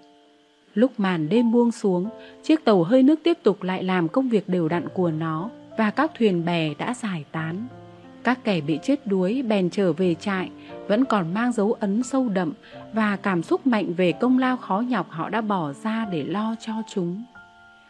[0.73, 2.10] Lúc màn đêm buông xuống,
[2.43, 5.91] chiếc tàu hơi nước tiếp tục lại làm công việc đều đặn của nó và
[5.91, 7.68] các thuyền bè đã giải tán.
[8.23, 10.49] Các kẻ bị chết đuối bèn trở về trại,
[10.88, 12.53] vẫn còn mang dấu ấn sâu đậm
[12.93, 16.55] và cảm xúc mạnh về công lao khó nhọc họ đã bỏ ra để lo
[16.59, 17.23] cho chúng.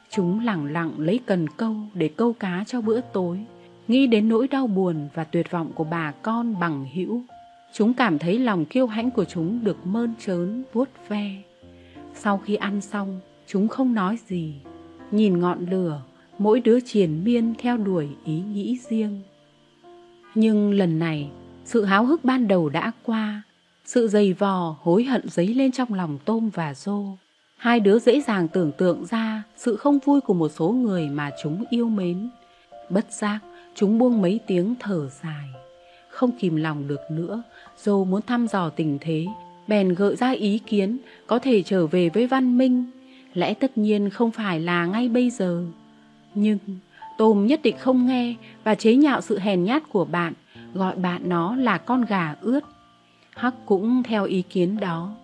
[0.10, 3.40] Chúng lặng lặng lấy cần câu để câu cá cho bữa tối,
[3.88, 7.22] nghĩ đến nỗi đau buồn và tuyệt vọng của bà con bằng hữu.
[7.74, 11.32] Chúng cảm thấy lòng kiêu hãnh của chúng được mơn trớn, vuốt ve.
[12.14, 14.54] Sau khi ăn xong, chúng không nói gì.
[15.12, 16.02] Nhìn ngọn lửa,
[16.38, 19.22] mỗi đứa triền miên theo đuổi ý nghĩ riêng.
[20.36, 21.30] Nhưng lần này,
[21.66, 23.44] sự háo hức ban đầu đã qua.
[23.94, 27.04] Sự dày vò, hối hận dấy lên trong lòng Tôm và Dô.
[27.58, 31.32] Hai đứa dễ dàng tưởng tượng ra sự không vui của một số người mà
[31.44, 32.30] chúng yêu mến.
[32.90, 33.40] Bất giác,
[33.76, 35.48] chúng buông mấy tiếng thở dài.
[36.10, 37.44] Không kìm lòng được nữa,
[37.78, 39.26] Dô muốn thăm dò tình thế,
[39.68, 40.98] bèn gợi ra ý kiến
[41.28, 42.86] có thể trở về với văn minh.
[43.34, 45.64] Lẽ tất nhiên không phải là ngay bây giờ.
[46.36, 46.58] Nhưng
[47.18, 50.34] Tôm nhất định không nghe và chế nhạo sự hèn nhát của bạn,
[50.74, 52.64] gọi bạn nó là con gà ướt.
[53.36, 55.16] Hắc cũng theo ý kiến đó.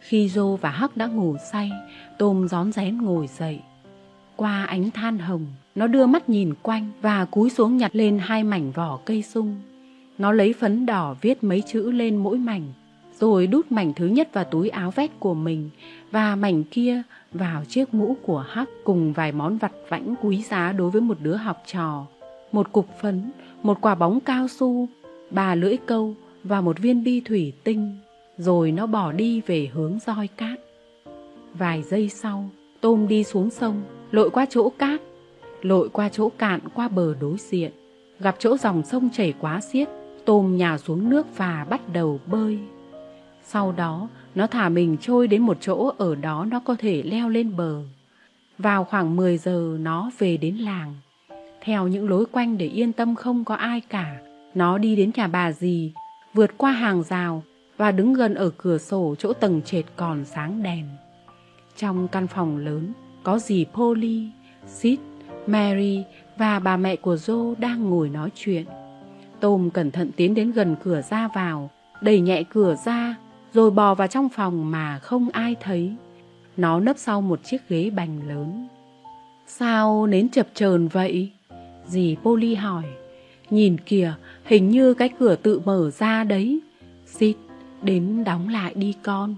[0.00, 1.70] Khi Dô và Hắc đã ngủ say,
[2.18, 3.60] Tôm rón rén ngồi dậy.
[4.36, 8.44] Qua ánh than hồng, nó đưa mắt nhìn quanh và cúi xuống nhặt lên hai
[8.44, 9.56] mảnh vỏ cây sung.
[10.18, 12.72] Nó lấy phấn đỏ viết mấy chữ lên mỗi mảnh,
[13.20, 15.70] rồi đút mảnh thứ nhất vào túi áo vest của mình
[16.10, 17.02] và mảnh kia
[17.32, 21.16] vào chiếc mũ của Hắc cùng vài món vặt vãnh quý giá đối với một
[21.20, 22.06] đứa học trò.
[22.52, 23.30] Một cục phấn,
[23.62, 24.88] một quả bóng cao su,
[25.30, 26.14] ba lưỡi câu
[26.44, 27.96] và một viên bi thủy tinh.
[28.38, 30.60] Rồi nó bỏ đi về hướng roi cát.
[31.54, 32.50] Vài giây sau,
[32.80, 35.00] Tôm đi xuống sông, lội qua chỗ cát,
[35.62, 37.72] lội qua chỗ cạn qua bờ đối diện.
[38.20, 39.88] Gặp chỗ dòng sông chảy quá xiết,
[40.24, 42.58] Tôm nhào xuống nước và bắt đầu bơi.
[43.44, 47.28] Sau đó, nó thả mình trôi đến một chỗ ở đó nó có thể leo
[47.28, 47.82] lên bờ.
[48.58, 50.94] Vào khoảng 10 giờ nó về đến làng.
[51.60, 54.20] Theo những lối quanh để yên tâm không có ai cả,
[54.54, 55.92] nó đi đến nhà bà dì,
[56.34, 57.42] vượt qua hàng rào
[57.76, 60.84] và đứng gần ở cửa sổ chỗ tầng trệt còn sáng đèn.
[61.76, 62.92] Trong căn phòng lớn,
[63.22, 64.28] có dì Polly,
[64.66, 64.98] Sid,
[65.46, 66.04] Mary
[66.36, 68.64] và bà mẹ của Joe đang ngồi nói chuyện.
[69.40, 71.70] Tom cẩn thận tiến đến gần cửa ra vào,
[72.00, 73.16] đẩy nhẹ cửa ra,
[73.52, 75.94] rồi bò vào trong phòng mà không ai thấy.
[76.56, 78.68] Nó nấp sau một chiếc ghế bành lớn.
[79.46, 81.30] Sao nến chập chờn vậy?
[81.86, 82.84] Dì Polly hỏi.
[83.50, 84.14] Nhìn kìa,
[84.44, 86.60] hình như cái cửa tự mở ra đấy.
[87.06, 87.36] Sid,
[87.82, 89.34] đến đóng lại đi con.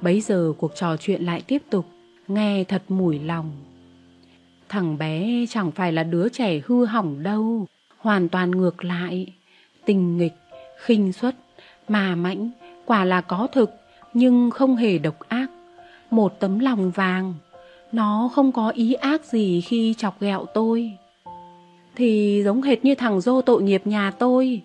[0.00, 1.86] Bấy giờ cuộc trò chuyện lại tiếp tục,
[2.28, 3.52] nghe thật mủi lòng.
[4.68, 7.66] Thằng bé chẳng phải là đứa trẻ hư hỏng đâu,
[7.98, 9.32] hoàn toàn ngược lại.
[9.84, 10.34] Tình nghịch,
[10.78, 11.36] khinh suất,
[11.88, 12.50] mà mãnh,
[12.86, 13.70] quả là có thực,
[14.14, 15.50] nhưng không hề độc ác.
[16.10, 17.34] Một tấm lòng vàng,
[17.92, 20.92] nó không có ý ác gì khi chọc ghẹo tôi.
[21.96, 24.62] Thì giống hệt như thằng dô tội nghiệp nhà tôi.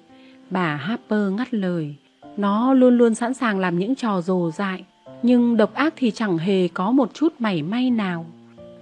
[0.49, 1.95] Bà Harper ngắt lời,
[2.37, 4.83] nó luôn luôn sẵn sàng làm những trò rồ dại,
[5.23, 8.25] nhưng độc ác thì chẳng hề có một chút mảy may nào.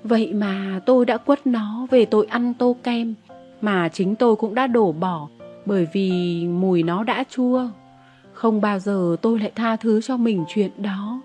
[0.03, 3.13] Vậy mà tôi đã quất nó về tội ăn tô kem,
[3.61, 5.27] mà chính tôi cũng đã đổ bỏ
[5.65, 6.11] bởi vì
[6.47, 7.67] mùi nó đã chua.
[8.33, 11.21] Không bao giờ tôi lại tha thứ cho mình chuyện đó.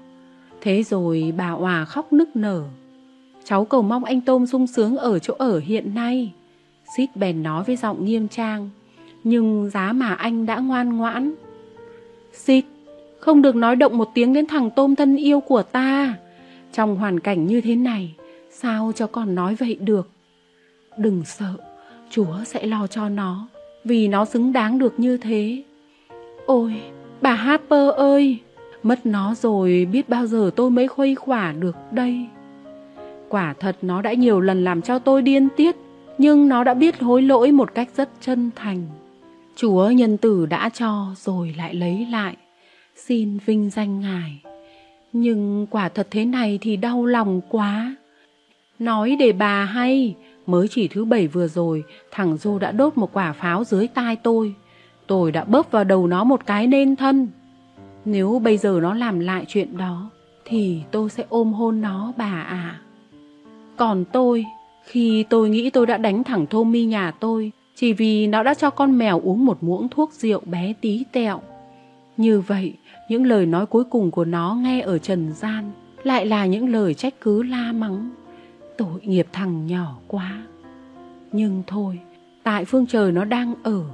[0.61, 2.65] Thế rồi bà Hòa khóc nức nở.
[3.45, 6.33] Cháu cầu mong anh Tôm sung sướng ở chỗ ở hiện nay.
[6.97, 8.71] Xít bèn nói với giọng nghiêm trang.
[9.25, 11.35] Nhưng giá mà anh đã ngoan ngoãn.
[12.33, 12.65] Xít,
[13.19, 16.15] không được nói động một tiếng đến thằng Tôm thân yêu của ta.
[16.73, 18.15] Trong hoàn cảnh như thế này,
[18.51, 20.11] sao cho con nói vậy được?
[20.97, 21.53] Đừng sợ,
[22.11, 23.49] Chúa sẽ lo cho nó,
[23.85, 25.63] vì nó xứng đáng được như thế.
[26.47, 26.75] Ôi,
[27.21, 28.39] bà Harper ơi,
[28.83, 32.27] mất nó rồi biết bao giờ tôi mới khuây khỏa được đây.
[33.29, 35.77] Quả thật nó đã nhiều lần làm cho tôi điên tiết,
[36.19, 38.87] nhưng nó đã biết hối lỗi một cách rất chân thành.
[39.57, 42.37] Chúa nhân tử đã cho rồi lại lấy lại,
[42.97, 44.43] xin vinh danh Ngài.
[45.13, 47.97] Nhưng quả thật thế này thì đau lòng quá.
[48.79, 50.15] Nói để bà hay,
[50.47, 54.17] mới chỉ thứ bảy vừa rồi, thằng Dô đã đốt một quả pháo dưới tai
[54.17, 54.55] tôi.
[55.07, 57.29] Tôi đã bóp vào đầu nó một cái nên thân.
[58.05, 60.11] Nếu bây giờ nó làm lại chuyện đó,
[60.45, 62.81] thì tôi sẽ ôm hôn nó bà ạ.
[63.77, 64.45] Còn tôi,
[64.85, 68.71] khi tôi nghĩ tôi đã đánh thẳng Tommy nhà tôi, chỉ vì nó đã cho
[68.71, 71.41] con mèo uống một muỗng thuốc rượu bé tí tẹo.
[72.17, 72.75] Như vậy,
[73.09, 75.71] những lời nói cuối cùng của nó nghe ở trần gian
[76.05, 78.11] lại là những lời trách cứ la mắng.
[78.77, 80.43] Tội nghiệp thằng nhỏ quá.
[81.33, 81.99] Nhưng thôi,
[82.43, 83.85] tại phương trời nó đang ở,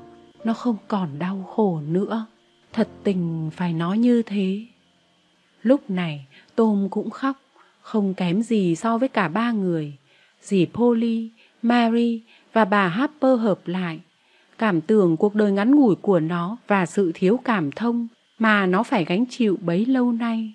[0.45, 2.27] nó không còn đau khổ nữa.
[2.73, 4.67] Thật tình phải nói như thế.
[5.63, 7.37] Lúc này, Tôm cũng khóc,
[7.81, 9.93] không kém gì so với cả ba người.
[10.49, 11.29] Dì Polly,
[11.63, 12.21] Mary
[12.53, 14.01] và bà Harper hợp lại.
[14.59, 18.09] Cảm tưởng cuộc đời ngắn ngủi của nó và sự thiếu cảm thông
[18.39, 20.53] mà nó phải gánh chịu bấy lâu nay.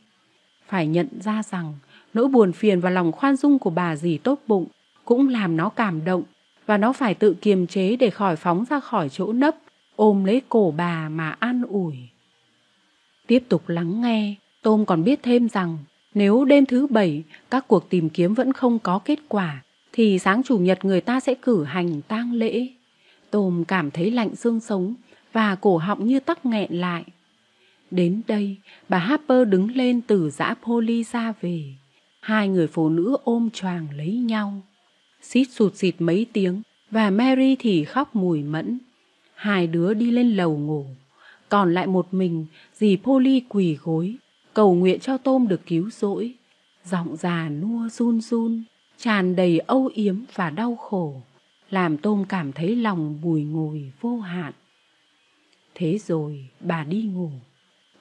[0.67, 1.73] Phải nhận ra rằng
[2.13, 4.65] nỗi buồn phiền và lòng khoan dung của bà dì tốt bụng
[5.05, 6.23] cũng làm nó cảm động
[6.65, 9.55] và nó phải tự kiềm chế để khỏi phóng ra khỏi chỗ nấp,
[9.95, 11.95] ôm lấy cổ bà mà an ủi.
[13.27, 15.77] Tiếp tục lắng nghe, Tôm còn biết thêm rằng
[16.13, 19.63] nếu đêm thứ bảy các cuộc tìm kiếm vẫn không có kết quả,
[19.93, 22.67] thì sáng chủ nhật người ta sẽ cử hành tang lễ.
[23.31, 24.95] Tôm cảm thấy lạnh xương sống
[25.33, 27.03] và cổ họng như tắc nghẹn lại.
[27.91, 28.55] Đến đây,
[28.89, 31.63] bà Harper đứng lên từ dã Polly ra về.
[32.19, 34.61] Hai người phụ nữ ôm choàng lấy nhau.
[35.21, 36.61] Xít sụt xịt mấy tiếng
[36.91, 38.79] và Mary thì khóc mùi mẫn.
[39.35, 40.85] Hai đứa đi lên lầu ngủ.
[41.49, 44.15] Còn lại một mình, dì Polly quỳ gối,
[44.53, 46.33] cầu nguyện cho Tôm được cứu rỗi.
[46.85, 48.63] Giọng già nua run run,
[48.97, 51.21] tràn đầy âu yếm và đau khổ,
[51.69, 54.53] làm Tôm cảm thấy lòng bùi ngùi vô hạn.
[55.75, 57.29] Thế rồi bà đi ngủ.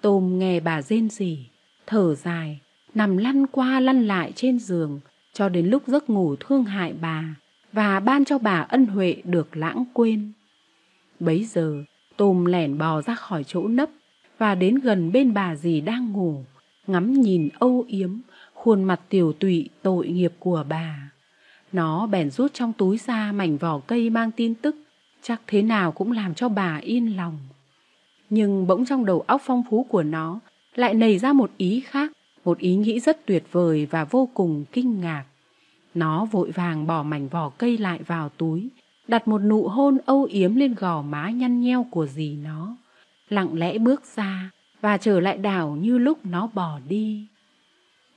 [0.01, 1.39] Tôm nghe bà rên rỉ,
[1.86, 2.60] thở dài,
[2.94, 5.01] nằm lăn qua lăn lại trên giường,
[5.32, 7.35] cho đến lúc giấc ngủ thương hại bà
[7.73, 10.32] và ban cho bà ân huệ được lãng quên.
[11.20, 11.85] Bấy giờ,
[12.16, 13.89] Tôm lẻn bò ra khỏi chỗ nấp
[14.39, 16.44] và đến gần bên bà dì đang ngủ,
[16.86, 18.19] ngắm nhìn âu yếm,
[18.62, 21.10] khuôn mặt tiểu tụy tội nghiệp của bà.
[21.72, 24.76] Nó bèn rút trong túi ra mảnh vỏ cây mang tin tức,
[25.22, 27.39] chắc thế nào cũng làm cho bà yên lòng.
[28.30, 30.40] Nhưng bỗng trong đầu óc phong phú của nó
[30.74, 32.12] lại nảy ra một ý khác,
[32.44, 35.24] một ý nghĩ rất tuyệt vời và vô cùng kinh ngạc.
[35.94, 38.68] Nó vội vàng bỏ mảnh vỏ cây lại vào túi,
[39.09, 42.76] đặt một nụ hôn âu yếm lên gò má nhăn nheo của dì nó,
[43.28, 47.26] lặng lẽ bước ra và trở lại đảo như lúc nó bỏ đi.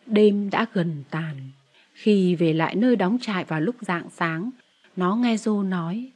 [0.06, 1.36] Đêm đã gần tàn,
[1.94, 4.49] khi về lại nơi đóng trại vào lúc rạng sáng,
[4.95, 6.11] nó nghe Dô nói,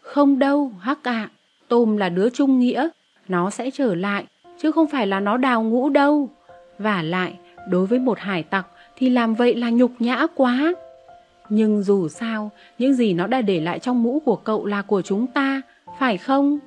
[0.00, 1.30] Không đâu, Hắc ạ,
[1.68, 2.88] Tôm là đứa trung nghĩa,
[3.28, 4.26] nó sẽ trở lại,
[4.58, 6.30] chứ không phải là nó đào ngũ đâu.
[6.78, 7.38] Và lại,
[7.68, 10.74] đối với một hải tặc thì làm vậy là nhục nhã quá.
[11.48, 15.02] Nhưng dù sao, những gì nó đã để lại trong mũ của cậu là của
[15.02, 15.62] chúng ta,
[15.98, 16.58] phải không?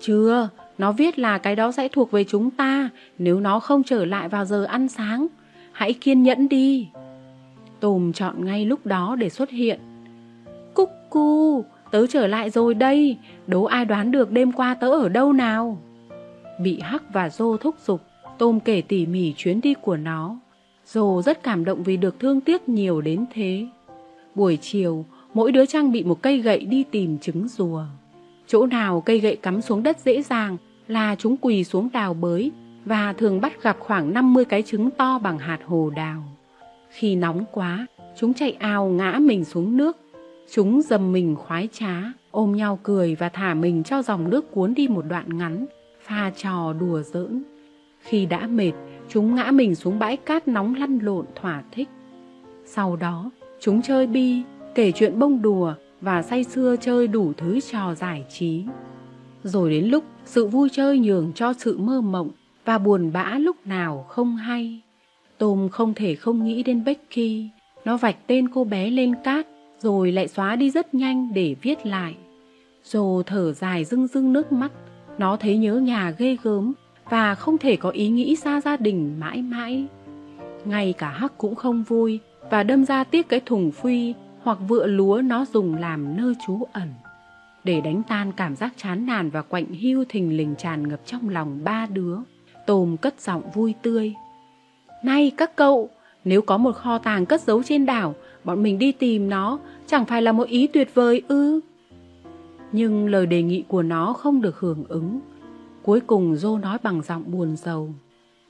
[0.00, 0.48] Chưa,
[0.78, 4.28] nó viết là cái đó sẽ thuộc về chúng ta nếu nó không trở lại
[4.28, 5.26] vào giờ ăn sáng.
[5.74, 6.88] Hãy kiên nhẫn đi.
[7.80, 9.80] Tùm chọn ngay lúc đó để xuất hiện.
[10.74, 15.08] Cúc cu, tớ trở lại rồi đây, đố ai đoán được đêm qua tớ ở
[15.08, 15.78] đâu nào?
[16.60, 18.00] Bị Hắc và Dô thúc giục,
[18.38, 20.38] Tôm kể tỉ mỉ chuyến đi của nó.
[20.86, 23.66] Dô rất cảm động vì được thương tiếc nhiều đến thế.
[24.34, 27.84] Buổi chiều, mỗi đứa trang bị một cây gậy đi tìm trứng rùa.
[28.46, 30.56] Chỗ nào cây gậy cắm xuống đất dễ dàng
[30.88, 32.52] là chúng quỳ xuống đào bới
[32.84, 36.22] và thường bắt gặp khoảng 50 cái trứng to bằng hạt hồ đào.
[36.90, 37.86] Khi nóng quá,
[38.16, 39.96] chúng chạy ao ngã mình xuống nước.
[40.52, 44.74] Chúng dầm mình khoái trá, ôm nhau cười và thả mình cho dòng nước cuốn
[44.74, 45.66] đi một đoạn ngắn,
[46.02, 47.42] pha trò đùa giỡn.
[48.00, 48.72] Khi đã mệt,
[49.08, 51.88] chúng ngã mình xuống bãi cát nóng lăn lộn thỏa thích.
[52.64, 53.30] Sau đó,
[53.60, 54.42] chúng chơi bi,
[54.74, 58.64] kể chuyện bông đùa và say sưa chơi đủ thứ trò giải trí.
[59.44, 62.30] Rồi đến lúc sự vui chơi nhường cho sự mơ mộng
[62.64, 64.80] và buồn bã lúc nào không hay.
[65.38, 67.48] Tôm không thể không nghĩ đến Becky.
[67.84, 69.46] Nó vạch tên cô bé lên cát,
[69.78, 72.14] rồi lại xóa đi rất nhanh để viết lại.
[72.84, 74.72] Rồ thở dài rưng rưng nước mắt.
[75.18, 76.72] Nó thấy nhớ nhà ghê gớm
[77.10, 79.86] và không thể có ý nghĩ xa gia đình mãi mãi.
[80.64, 82.20] Ngay cả Hắc cũng không vui
[82.50, 86.62] và đâm ra tiếc cái thùng phi hoặc vựa lúa nó dùng làm nơi trú
[86.72, 86.88] ẩn.
[87.64, 91.28] Để đánh tan cảm giác chán nản và quạnh hiu thình lình tràn ngập trong
[91.28, 92.16] lòng ba đứa,
[92.66, 94.14] Tôm cất giọng vui tươi.
[95.02, 95.90] Này các cậu,
[96.24, 98.14] nếu có một kho tàng cất giấu trên đảo,
[98.44, 101.60] bọn mình đi tìm nó, chẳng phải là một ý tuyệt vời ư?
[102.72, 105.20] Nhưng lời đề nghị của nó không được hưởng ứng.
[105.82, 107.90] Cuối cùng Dô nói bằng giọng buồn rầu.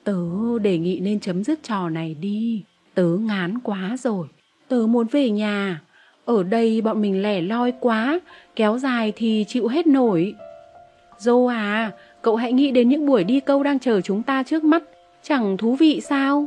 [0.05, 0.19] Tớ
[0.63, 2.65] đề nghị nên chấm dứt trò này đi,
[2.95, 4.27] tớ ngán quá rồi,
[4.69, 5.81] tớ muốn về nhà.
[6.25, 8.21] Ở đây bọn mình lẻ loi quá,
[8.57, 10.35] kéo dài thì chịu hết nổi.
[11.19, 11.93] Dô à,
[12.25, 14.83] cậu hãy nghĩ đến những buổi đi câu đang chờ chúng ta trước mắt,
[15.23, 16.47] chẳng thú vị sao?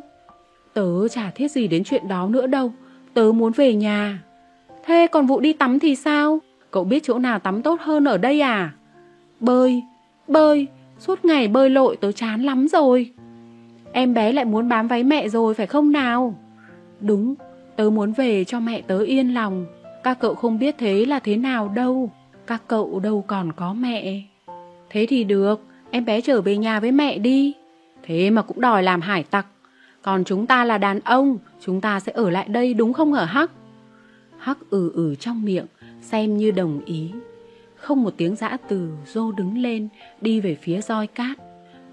[0.73, 2.71] Tớ chả thiết gì đến chuyện đó nữa đâu,
[3.13, 4.23] tớ muốn về nhà.
[4.85, 6.39] Thế còn vụ đi tắm thì sao?
[6.71, 8.73] Cậu biết chỗ nào tắm tốt hơn ở đây à?
[9.39, 9.83] Bơi,
[10.27, 10.67] bơi,
[10.99, 13.11] suốt ngày bơi lội tớ chán lắm rồi.
[13.91, 16.35] Em bé lại muốn bám váy mẹ rồi phải không nào?
[17.01, 17.35] Đúng,
[17.75, 19.65] tớ muốn về cho mẹ tớ yên lòng.
[20.03, 22.11] Các cậu không biết thế là thế nào đâu.
[22.47, 24.21] Các cậu đâu còn có mẹ.
[24.89, 27.53] Thế thì được, em bé trở về nhà với mẹ đi.
[28.03, 29.47] Thế mà cũng đòi làm hải tặc.
[30.01, 33.25] Còn chúng ta là đàn ông, chúng ta sẽ ở lại đây đúng không hả
[33.25, 33.51] Hắc?
[34.37, 35.65] Hắc ừ ừ trong miệng,
[36.01, 37.11] xem như đồng ý.
[37.75, 39.87] Không một tiếng giã từ, Dô đứng lên,
[40.21, 41.37] đi về phía roi cát.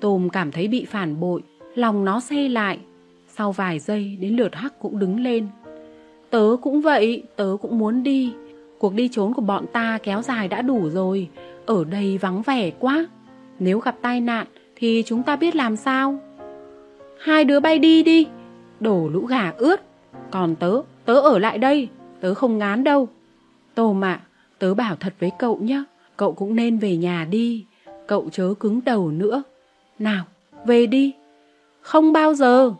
[0.00, 1.42] Tôm cảm thấy bị phản bội,
[1.74, 2.78] lòng nó xe lại.
[3.28, 5.48] Sau vài giây, đến lượt Hắc cũng đứng lên.
[6.30, 8.32] Tớ cũng vậy, tớ cũng muốn đi.
[8.78, 11.28] Cuộc đi trốn của bọn ta kéo dài đã đủ rồi,
[11.66, 13.06] ở đây vắng vẻ quá.
[13.58, 16.18] Nếu gặp tai nạn thì chúng ta biết làm sao?
[17.18, 18.26] Hai đứa bay đi đi,
[18.80, 19.80] đổ lũ gà ướt.
[20.30, 21.88] Còn tớ, tớ ở lại đây,
[22.20, 23.08] tớ không ngán đâu.
[23.74, 24.20] Tô mạ,
[24.58, 25.84] tớ bảo thật với cậu nhé,
[26.16, 27.64] cậu cũng nên về nhà đi,
[28.06, 29.42] cậu chớ cứng đầu nữa.
[29.98, 30.24] Nào,
[30.66, 31.12] về đi.
[31.80, 32.72] Không bao giờ.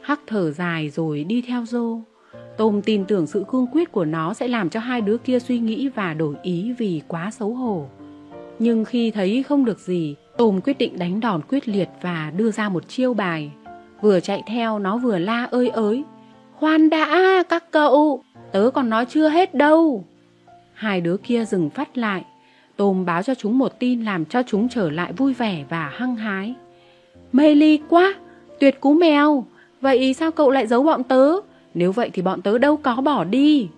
[0.00, 1.98] Hắc thở dài rồi đi theo dô.
[2.56, 5.58] Tôm tin tưởng sự cương quyết của nó sẽ làm cho hai đứa kia suy
[5.58, 7.86] nghĩ và đổi ý vì quá xấu hổ.
[8.60, 12.50] Nhưng khi thấy không được gì, Tôm quyết định đánh đòn quyết liệt và đưa
[12.50, 13.50] ra một chiêu bài.
[14.00, 16.04] Vừa chạy theo nó vừa la ơi ới.
[16.54, 20.04] Khoan đã các cậu, tớ còn nói chưa hết đâu.
[20.72, 22.24] Hai đứa kia dừng phát lại.
[22.76, 26.16] Tôm báo cho chúng một tin làm cho chúng trở lại vui vẻ và hăng
[26.16, 26.54] hái.
[27.32, 28.14] Mê ly quá,
[28.60, 29.44] Tuyệt cú mèo,
[29.80, 31.32] vậy sao cậu lại giấu bọn tớ?
[31.74, 33.68] Nếu vậy thì bọn tớ đâu có bỏ đi.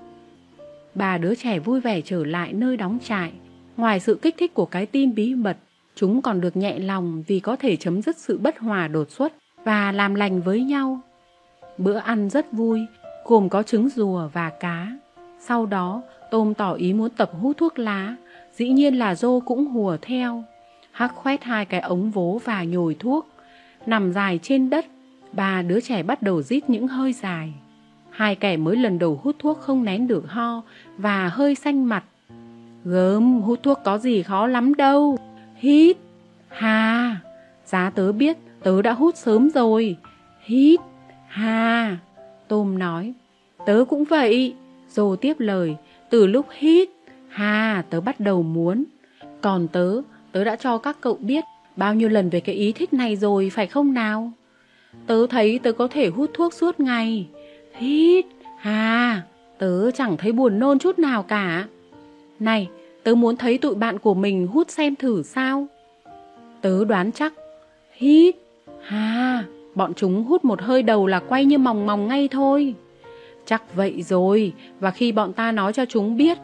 [0.94, 3.32] Ba đứa trẻ vui vẻ trở lại nơi đóng trại.
[3.77, 5.57] Ngoài sự kích thích của cái tin bí mật,
[5.94, 9.32] chúng còn được nhẹ lòng vì có thể chấm dứt sự bất hòa đột xuất
[9.65, 11.01] và làm lành với nhau.
[11.78, 12.81] Bữa ăn rất vui,
[13.24, 14.99] gồm có trứng rùa và cá.
[15.40, 18.16] Sau đó, Tôm tỏ ý muốn tập hút thuốc lá,
[18.53, 20.44] dĩ nhiên là Dô cũng hùa theo.
[20.93, 23.28] Hắc khoét hai cái ống vố và nhồi thuốc.
[23.86, 24.86] Nằm dài trên đất,
[25.32, 27.53] ba đứa trẻ bắt đầu rít những hơi dài.
[28.11, 30.62] Hai kẻ mới lần đầu hút thuốc không nén được ho
[30.97, 32.05] và hơi xanh mặt.
[32.84, 35.18] Gớm, hút thuốc có gì khó lắm đâu.
[35.56, 35.96] Hít,
[36.48, 37.16] hà,
[37.64, 39.96] giá tớ biết, tớ đã hút sớm rồi.
[40.44, 40.80] Hít,
[41.28, 41.98] hà,
[42.52, 43.12] Tôm nói.
[43.66, 44.54] Tớ cũng vậy.
[44.88, 45.76] Dô tiếp lời,
[46.10, 46.88] từ lúc hít,
[47.28, 48.84] hà, tớ bắt đầu muốn.
[49.40, 50.02] Còn tớ,
[50.32, 51.44] tớ đã cho các cậu biết
[51.76, 54.32] bao nhiêu lần về cái ý thích này rồi, phải không nào?
[55.06, 57.28] Tớ thấy tớ có thể hút thuốc suốt ngày.
[57.74, 58.26] Hít,
[58.59, 59.22] hà,
[59.59, 61.66] tớ chẳng thấy buồn nôn chút nào cả.
[62.43, 62.69] Này,
[63.02, 65.66] tớ muốn thấy tụi bạn của mình hút xem thử sao.
[66.60, 67.32] Tớ đoán chắc.
[67.93, 68.36] Hít,
[68.82, 69.44] ha
[69.74, 72.74] bọn chúng hút một hơi đầu là quay như mòng mòng ngay thôi.
[73.47, 76.39] Chắc vậy rồi, và khi bọn ta nói cho chúng biết,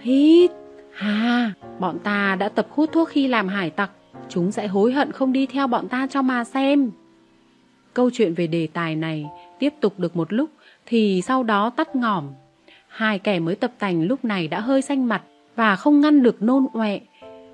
[0.00, 0.50] hít,
[0.92, 3.90] ha bọn ta đã tập hút thuốc khi làm hải tặc,
[4.28, 6.90] chúng sẽ hối hận không đi theo bọn ta cho mà xem.
[7.94, 9.26] Câu chuyện về đề tài này
[9.58, 10.50] tiếp tục được một lúc
[10.86, 12.28] thì sau đó tắt ngỏm.
[12.98, 15.22] Hai kẻ mới tập tành lúc này đã hơi xanh mặt
[15.56, 16.98] và không ngăn được nôn ọe,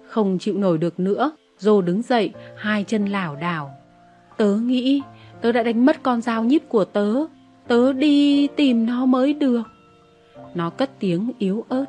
[0.06, 3.70] không chịu nổi được nữa, Dô đứng dậy, hai chân lảo đảo.
[4.36, 5.02] Tớ nghĩ
[5.40, 7.14] tớ đã đánh mất con dao nhíp của tớ,
[7.68, 9.62] tớ đi tìm nó mới được.
[10.54, 11.84] Nó cất tiếng yếu ớt.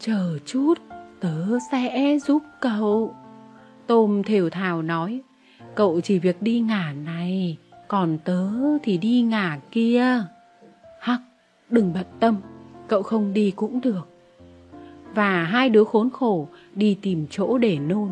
[0.00, 0.74] Chờ chút,
[1.20, 3.14] tớ sẽ giúp cậu.
[3.86, 5.20] Tôm thều thào nói,
[5.74, 7.56] cậu chỉ việc đi ngả này,
[7.88, 8.48] còn tớ
[8.82, 10.22] thì đi ngả kia.
[11.00, 11.20] Hắc,
[11.70, 12.40] đừng bận tâm,
[12.88, 14.08] cậu không đi cũng được.
[15.14, 18.08] Và hai đứa khốn khổ đi tìm chỗ để nôn.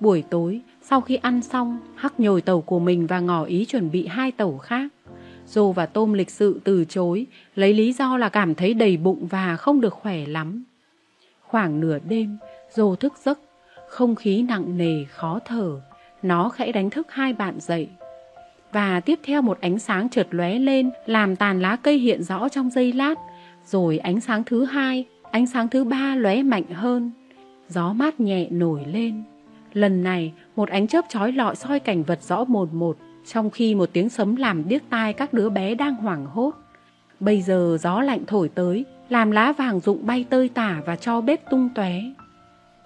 [0.00, 3.90] Buổi tối, sau khi ăn xong, Hắc nhồi tàu của mình và ngỏ ý chuẩn
[3.90, 4.88] bị hai tàu khác.
[5.46, 9.26] Dô và Tôm lịch sự từ chối, lấy lý do là cảm thấy đầy bụng
[9.26, 10.64] và không được khỏe lắm.
[11.42, 12.38] Khoảng nửa đêm,
[12.70, 13.38] Dô thức giấc,
[13.88, 15.80] không khí nặng nề, khó thở.
[16.22, 17.88] Nó khẽ đánh thức hai bạn dậy.
[18.72, 22.48] Và tiếp theo một ánh sáng chợt lóe lên, làm tàn lá cây hiện rõ
[22.48, 23.14] trong giây lát.
[23.70, 27.10] Rồi ánh sáng thứ hai, ánh sáng thứ ba lóe mạnh hơn.
[27.68, 29.22] Gió mát nhẹ nổi lên.
[29.72, 33.74] Lần này, một ánh chớp chói lọi soi cảnh vật rõ một một, trong khi
[33.74, 36.50] một tiếng sấm làm điếc tai các đứa bé đang hoảng hốt.
[37.20, 41.20] Bây giờ gió lạnh thổi tới, làm lá vàng rụng bay tơi tả và cho
[41.20, 41.94] bếp tung tóe.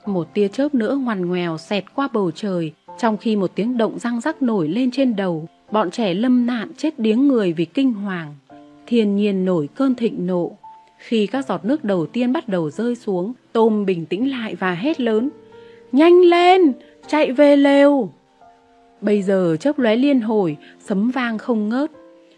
[0.07, 3.99] Một tia chớp nữa ngoằn ngoèo xẹt qua bầu trời, trong khi một tiếng động
[3.99, 7.93] răng rắc nổi lên trên đầu, bọn trẻ lâm nạn chết điếng người vì kinh
[7.93, 8.35] hoàng.
[8.87, 10.57] Thiên nhiên nổi cơn thịnh nộ.
[11.07, 14.75] Khi các giọt nước đầu tiên bắt đầu rơi xuống, Tôm bình tĩnh lại và
[14.75, 15.31] hét lớn.
[15.93, 16.73] Nhanh lên,
[17.09, 18.09] chạy về lều.
[19.01, 21.91] Bây giờ chớp lóe liên hồi, sấm vang không ngớt.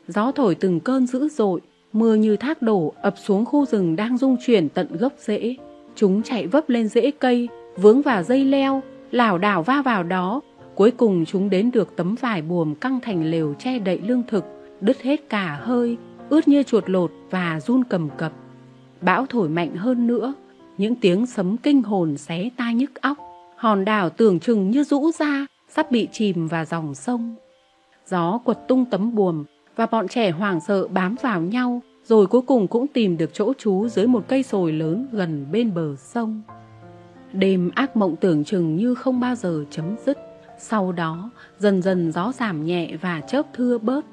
[0.09, 1.61] Gió thổi từng cơn dữ dội,
[1.93, 5.57] mưa như thác đổ ập xuống khu rừng đang rung chuyển tận gốc rễ.
[5.95, 10.41] Chúng chạy vấp lên rễ cây, vướng vào dây leo, lảo đảo va vào đó.
[10.75, 14.45] Cuối cùng chúng đến được tấm vải buồm căng thành lều che đậy lương thực,
[14.81, 15.97] đứt hết cả hơi,
[16.29, 18.33] ướt như chuột lột và run cầm cập.
[19.01, 20.35] Bão thổi mạnh hơn nữa,
[20.79, 23.19] những tiếng sấm kinh hồn xé tai nhức óc.
[23.57, 27.35] Hòn đảo tưởng chừng như rũ ra, sắp bị chìm vào dòng sông.
[28.07, 29.45] Gió quật tung tấm buồm
[29.77, 33.53] và bọn trẻ hoảng sợ bám vào nhau, rồi cuối cùng cũng tìm được chỗ
[33.59, 36.43] trú dưới một cây sồi lớn gần bên bờ sông.
[37.33, 40.19] Đêm ác mộng tưởng chừng như không bao giờ chấm dứt.
[40.59, 44.05] Sau đó, dần dần gió giảm nhẹ và chớp thưa bớt,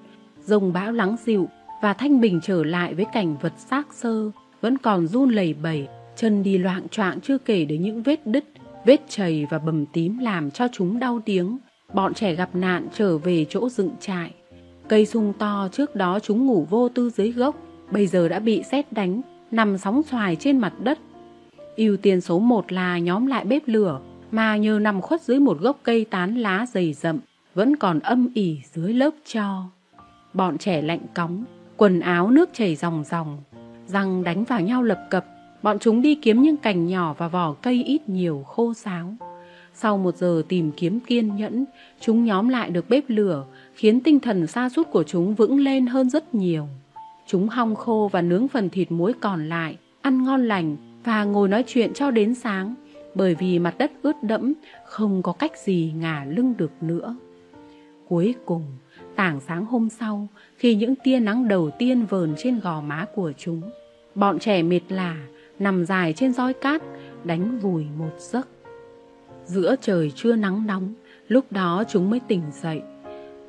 [0.46, 1.48] rông bão lắng dịu
[1.82, 4.32] và thanh bình trở lại với cảnh vật xác sơ,
[4.64, 8.44] vẫn còn run lẩy bẩy, chân đi loạn choạng chưa kể đến những vết đứt,
[8.86, 11.58] vết chảy và bầm tím làm cho chúng đau tiếng.
[11.94, 14.32] Bọn trẻ gặp nạn trở về chỗ dựng trại.
[14.88, 17.56] Cây sung to trước đó chúng ngủ vô tư dưới gốc,
[17.92, 19.22] bây giờ đã bị xét đánh,
[19.52, 21.00] nằm sóng xoài trên mặt đất.
[21.76, 25.60] ưu tiên số một là nhóm lại bếp lửa, mà nhờ nằm khuất dưới một
[25.60, 27.20] gốc cây tán lá dày rậm,
[27.54, 29.64] vẫn còn âm ỉ dưới lớp cho.
[30.34, 31.44] Bọn trẻ lạnh cóng,
[31.78, 33.38] quần áo nước chảy ròng ròng,
[33.88, 35.26] răng đánh vào nhau lập cập,
[35.64, 39.14] bọn chúng đi kiếm những cành nhỏ và vỏ cây ít nhiều khô sáo.
[39.74, 41.66] Sau một giờ tìm kiếm kiên nhẫn,
[42.00, 45.86] chúng nhóm lại được bếp lửa, khiến tinh thần xa sút của chúng vững lên
[45.86, 46.68] hơn rất nhiều.
[47.28, 51.48] Chúng hong khô và nướng phần thịt muối còn lại, ăn ngon lành và ngồi
[51.48, 52.76] nói chuyện cho đến sáng,
[53.16, 54.54] bởi vì mặt đất ướt đẫm,
[54.86, 57.16] không có cách gì ngả lưng được nữa.
[58.08, 58.64] Cuối cùng,
[59.16, 60.28] Tảng sáng hôm sau,
[60.64, 63.62] khi những tia nắng đầu tiên vờn trên gò má của chúng,
[64.16, 65.18] bọn trẻ mệt lả,
[65.60, 66.82] nằm dài trên roi cát,
[67.24, 68.48] đánh vùi một giấc.
[69.46, 70.94] Giữa trời chưa nắng nóng,
[71.28, 72.82] lúc đó chúng mới tỉnh dậy.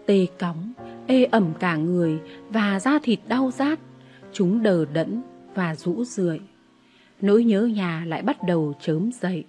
[0.06, 0.72] Tê cóng,
[1.06, 2.18] ê ẩm cả người
[2.50, 3.78] và da thịt đau rát.
[4.32, 5.22] Chúng đờ đẫn
[5.54, 6.40] và rũ rượi.
[7.20, 9.44] Nỗi nhớ nhà lại bắt đầu chớm dậy.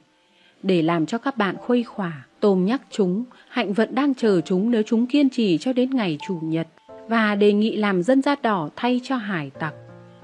[0.63, 4.71] Để làm cho các bạn khuây khỏa, Tôm nhắc chúng, Hạnh vận đang chờ chúng
[4.71, 6.67] nếu chúng kiên trì cho đến ngày Chủ nhật
[7.07, 9.73] và đề nghị làm dân da đỏ thay cho hải tặc.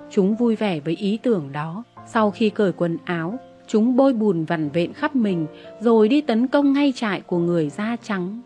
[0.09, 1.83] Chúng vui vẻ với ý tưởng đó.
[2.07, 5.47] Sau khi cởi quần áo, chúng bôi bùn vằn vện khắp mình
[5.79, 8.41] rồi đi tấn công ngay trại của người da trắng.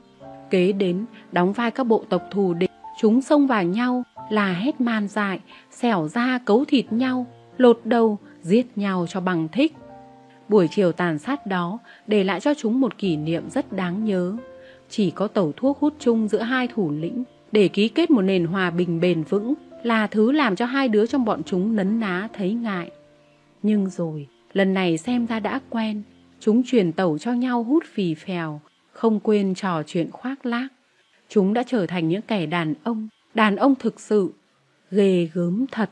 [0.50, 4.82] Kế đến, đóng vai các bộ tộc thù địch, chúng xông vào nhau, là hét
[4.82, 5.40] man dại,
[5.72, 7.26] xẻo da cấu thịt nhau,
[7.58, 9.76] lột đầu, giết nhau cho bằng thích.
[10.50, 14.38] Buổi chiều tàn sát đó để lại cho chúng một kỷ niệm rất đáng nhớ.
[14.90, 18.46] Chỉ có tẩu thuốc hút chung giữa hai thủ lĩnh để ký kết một nền
[18.46, 19.54] hòa bình bền vững
[19.84, 22.92] là thứ làm cho hai đứa trong bọn chúng nấn ná thấy ngại.
[23.64, 26.04] Nhưng rồi, lần này xem ra đã quen,
[26.40, 28.62] chúng truyền tẩu cho nhau hút phì phèo,
[28.92, 30.68] không quên trò chuyện khoác lác.
[31.30, 34.34] Chúng đã trở thành những kẻ đàn ông, đàn ông thực sự,
[34.92, 35.90] ghê gớm thật.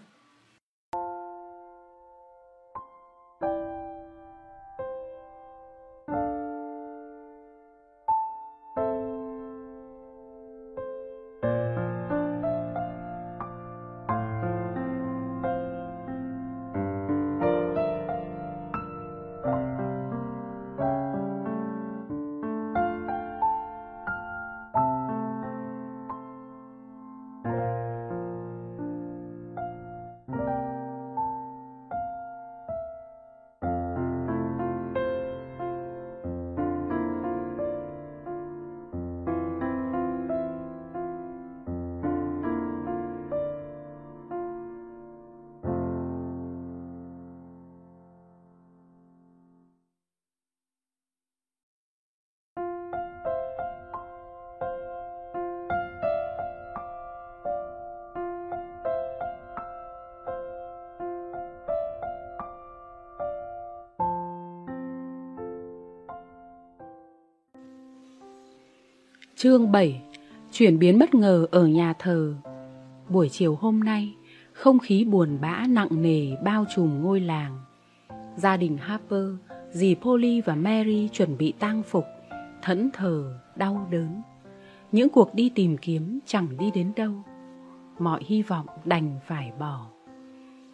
[69.44, 70.02] Chương 7
[70.52, 72.34] Chuyển biến bất ngờ ở nhà thờ
[73.10, 74.16] Buổi chiều hôm nay,
[74.54, 77.58] không khí buồn bã nặng nề bao trùm ngôi làng.
[78.36, 79.26] Gia đình Harper,
[79.72, 82.06] dì Polly và Mary chuẩn bị tang phục,
[82.62, 84.22] thẫn thờ, đau đớn.
[84.92, 87.14] Những cuộc đi tìm kiếm chẳng đi đến đâu.
[88.00, 89.86] Mọi hy vọng đành phải bỏ.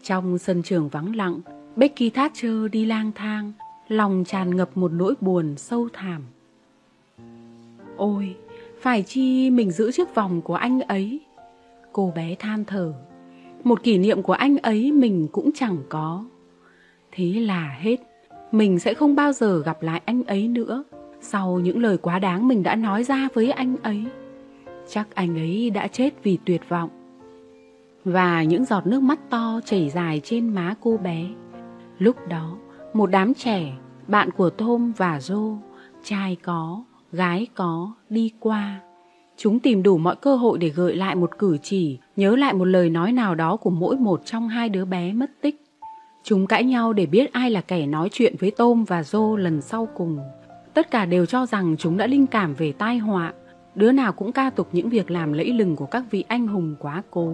[0.04, 1.40] Trong sân trường vắng lặng,
[1.76, 3.54] Becky Thatcher đi lang thang,
[3.88, 6.22] lòng tràn ngập một nỗi buồn sâu thẳm.
[7.98, 8.36] Ôi,
[8.82, 11.20] phải chi mình giữ chiếc vòng của anh ấy?
[11.94, 12.94] Cô bé than thở.
[13.64, 16.26] Một kỷ niệm của anh ấy mình cũng chẳng có.
[17.12, 17.98] Thế là hết.
[18.52, 20.84] Mình sẽ không bao giờ gặp lại anh ấy nữa.
[21.22, 24.06] Sau những lời quá đáng mình đã nói ra với anh ấy,
[24.90, 26.90] Chắc anh ấy đã chết vì tuyệt vọng.
[28.06, 31.28] Và những giọt nước mắt to chảy dài trên má cô bé.
[31.98, 32.58] Lúc đó,
[32.94, 33.74] một đám trẻ,
[34.08, 35.58] Bạn của Tom và Joe,
[36.04, 38.80] Trai có gái có, đi qua.
[39.38, 42.66] Chúng tìm đủ mọi cơ hội để gợi lại một cử chỉ, nhớ lại một
[42.66, 45.62] lời nói nào đó của mỗi một trong hai đứa bé mất tích.
[46.24, 49.62] Chúng cãi nhau để biết ai là kẻ nói chuyện với Tôm và Dô lần
[49.62, 50.20] sau cùng.
[50.74, 53.34] Tất cả đều cho rằng chúng đã linh cảm về tai họa.
[53.76, 56.76] Đứa nào cũng ca tục những việc làm lẫy lừng của các vị anh hùng
[56.80, 57.34] quá cố.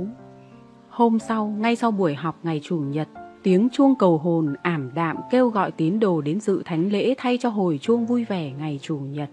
[0.89, 3.07] Hôm sau, ngay sau buổi học ngày Chủ nhật,
[3.43, 7.37] tiếng chuông cầu hồn ảm đạm kêu gọi tín đồ đến dự thánh lễ thay
[7.41, 9.29] cho hồi chuông vui vẻ ngày Chủ nhật.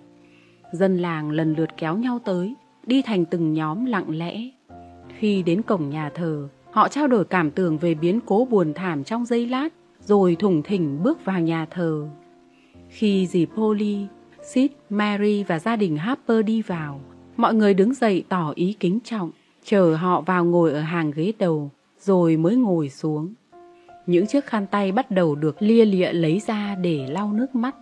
[0.73, 2.55] Dân làng lần lượt kéo nhau tới,
[2.86, 4.40] đi thành từng nhóm lặng lẽ.
[5.19, 9.05] Khi đến cổng nhà thờ, họ trao đổi cảm tưởng về biến cố buồn thảm
[9.05, 9.69] trong giây lát,
[10.01, 12.09] rồi thủng thỉnh bước vào nhà thờ.
[12.89, 14.07] Khi dì Polly,
[14.44, 17.01] Sid, Mary và gia đình Harper đi vào,
[17.36, 19.31] mọi người đứng dậy tỏ ý kính trọng,
[19.65, 21.70] chờ họ vào ngồi ở hàng ghế đầu,
[22.01, 23.35] rồi mới ngồi xuống.
[24.07, 27.77] Những chiếc khăn tay bắt đầu được lia lịa lấy ra để lau nước mắt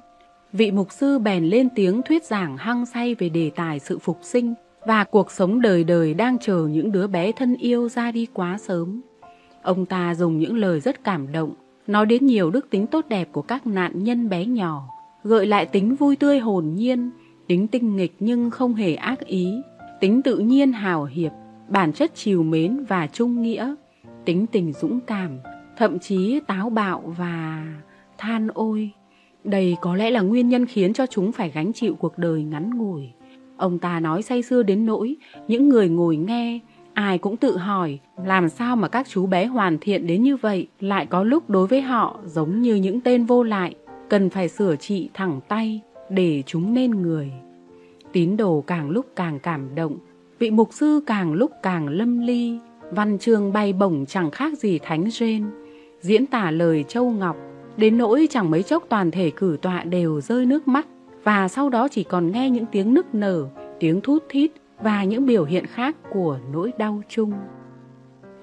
[0.52, 4.18] vị mục sư bèn lên tiếng thuyết giảng hăng say về đề tài sự phục
[4.22, 4.54] sinh
[4.86, 8.58] và cuộc sống đời đời đang chờ những đứa bé thân yêu ra đi quá
[8.58, 9.00] sớm.
[9.62, 11.54] Ông ta dùng những lời rất cảm động,
[11.86, 14.88] nói đến nhiều đức tính tốt đẹp của các nạn nhân bé nhỏ,
[15.24, 17.10] gợi lại tính vui tươi hồn nhiên,
[17.46, 19.54] tính tinh nghịch nhưng không hề ác ý,
[20.00, 21.32] tính tự nhiên hào hiệp,
[21.68, 23.74] bản chất chiều mến và trung nghĩa,
[24.24, 25.38] tính tình dũng cảm,
[25.76, 27.66] thậm chí táo bạo và
[28.18, 28.90] than ôi
[29.44, 32.70] đây có lẽ là nguyên nhân khiến cho chúng phải gánh chịu cuộc đời ngắn
[32.78, 33.10] ngủi.
[33.56, 35.16] Ông ta nói say sưa đến nỗi,
[35.48, 36.58] những người ngồi nghe,
[36.94, 40.68] ai cũng tự hỏi làm sao mà các chú bé hoàn thiện đến như vậy
[40.80, 43.74] lại có lúc đối với họ giống như những tên vô lại,
[44.08, 45.80] cần phải sửa trị thẳng tay
[46.10, 47.32] để chúng nên người.
[48.12, 49.98] Tín đồ càng lúc càng cảm động,
[50.38, 52.58] vị mục sư càng lúc càng lâm ly,
[52.90, 55.44] văn chương bay bổng chẳng khác gì thánh rên,
[56.00, 57.36] diễn tả lời châu ngọc,
[57.80, 60.86] đến nỗi chẳng mấy chốc toàn thể cử tọa đều rơi nước mắt
[61.24, 63.48] và sau đó chỉ còn nghe những tiếng nức nở,
[63.80, 64.50] tiếng thút thít
[64.82, 67.32] và những biểu hiện khác của nỗi đau chung.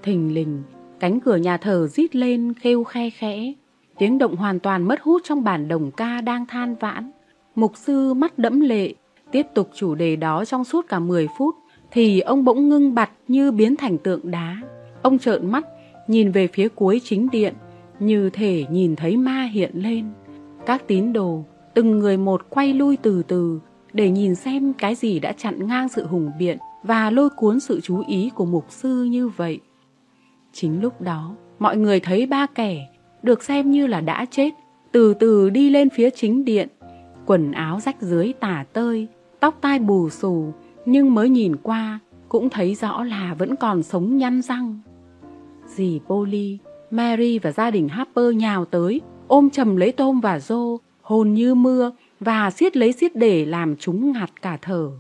[0.04, 0.64] Thình lình,
[1.00, 3.54] cánh cửa nhà thờ rít lên kêu khe khẽ,
[3.98, 7.12] tiếng động hoàn toàn mất hút trong bản đồng ca đang than vãn.
[7.56, 8.94] Mục sư mắt đẫm lệ,
[9.32, 11.56] tiếp tục chủ đề đó trong suốt cả 10 phút,
[11.92, 14.58] thì ông bỗng ngưng bặt như biến thành tượng đá.
[15.02, 15.66] Ông trợn mắt,
[16.08, 17.54] nhìn về phía cuối chính điện,
[18.00, 20.06] như thể nhìn thấy ma hiện lên.
[20.66, 21.44] Các tín đồ,
[21.74, 23.60] từng người một quay lui từ từ,
[23.94, 27.82] để nhìn xem cái gì đã chặn ngang sự hùng biện và lôi cuốn sự
[27.82, 29.60] chú ý của mục sư như vậy.
[30.54, 32.88] Chính lúc đó, mọi người thấy ba kẻ,
[33.24, 34.54] được xem như là đã chết,
[34.92, 36.68] từ từ đi lên phía chính điện,
[37.26, 39.08] quần áo rách dưới tả tơi,
[39.40, 40.54] tóc tai bù xù,
[40.86, 42.00] nhưng mới nhìn qua
[42.30, 44.80] cũng thấy rõ là vẫn còn sống nhăn răng.
[45.66, 46.58] Dì Polly,
[46.92, 51.56] Mary và gia đình Harper nhào tới, ôm chầm lấy Tom và Joe, hồn như
[51.56, 54.92] mưa và siết lấy siết để làm chúng ngạt cả thở.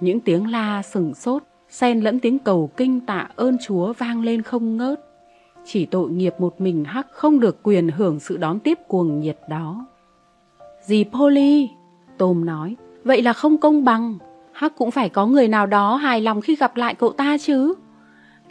[0.00, 4.42] Những tiếng la sừng sốt, xen lẫn tiếng cầu kinh tạ ơn Chúa vang lên
[4.42, 5.00] không ngớt.
[5.64, 9.38] Chỉ tội nghiệp một mình Hắc không được quyền hưởng sự đón tiếp cuồng nhiệt
[9.48, 9.86] đó.
[10.82, 11.70] Dì Polly,
[12.18, 14.18] Tom nói, vậy là không công bằng.
[14.52, 17.74] Hắc cũng phải có người nào đó hài lòng khi gặp lại cậu ta chứ.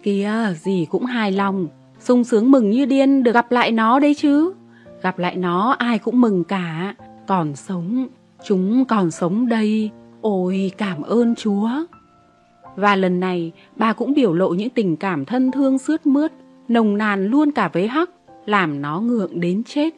[0.04, 1.68] Kìa, dì cũng hài lòng,
[2.00, 4.54] sung sướng mừng như điên được gặp lại nó đấy chứ.
[5.02, 6.96] Gặp lại nó ai cũng mừng cả,
[7.28, 8.08] còn sống,
[8.46, 9.90] chúng còn sống đây,
[10.22, 11.70] ôi cảm ơn Chúa.
[12.76, 16.32] Và lần này, bà cũng biểu lộ những tình cảm thân thương sướt mướt,
[16.68, 18.10] nồng nàn luôn cả với Hắc,
[18.46, 19.94] làm nó ngượng đến chết.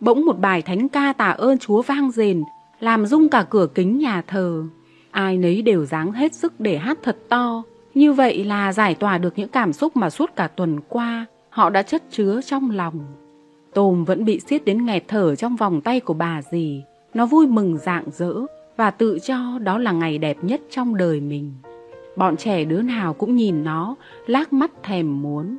[0.00, 2.42] Bỗng một bài thánh ca tạ ơn Chúa vang rền,
[2.80, 4.64] làm rung cả cửa kính nhà thờ.
[5.10, 7.62] Ai nấy đều dáng hết sức để hát thật to.
[7.98, 11.70] Như vậy là giải tỏa được những cảm xúc mà suốt cả tuần qua họ
[11.70, 13.00] đã chất chứa trong lòng.
[13.74, 16.82] Tôm vẫn bị siết đến nghẹt thở trong vòng tay của bà dì.
[17.14, 18.34] Nó vui mừng rạng rỡ
[18.76, 21.52] và tự cho đó là ngày đẹp nhất trong đời mình.
[22.16, 23.94] Bọn trẻ đứa nào cũng nhìn nó,
[24.26, 25.56] lác mắt thèm muốn.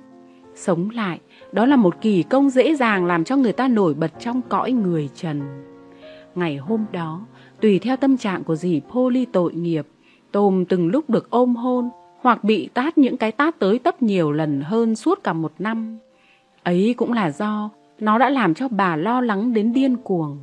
[0.55, 1.19] Sống lại,
[1.51, 4.71] đó là một kỳ công dễ dàng làm cho người ta nổi bật trong cõi
[4.71, 5.41] người trần.
[6.35, 7.25] Ngày hôm đó,
[7.61, 9.87] tùy theo tâm trạng của dì Polly tội nghiệp,
[10.31, 11.89] Tôm từng lúc được ôm hôn
[12.21, 15.97] hoặc bị tát những cái tát tới tấp nhiều lần hơn suốt cả một năm.
[16.63, 17.69] Ấy cũng là do
[17.99, 20.37] nó đã làm cho bà lo lắng đến điên cuồng.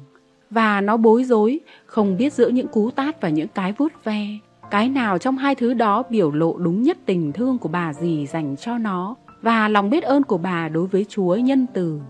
[0.50, 4.26] Và nó bối rối, không biết giữa những cú tát và những cái vuốt ve.
[4.70, 8.26] Cái nào trong hai thứ đó biểu lộ đúng nhất tình thương của bà dì
[8.26, 12.00] dành cho nó và lòng biết ơn của bà đối với Chúa nhân từ.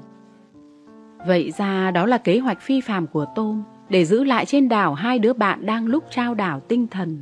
[1.27, 4.95] Vậy ra đó là kế hoạch phi phàm của Tôm để giữ lại trên đảo
[4.95, 7.19] hai đứa bạn đang lúc trao đảo tinh thần,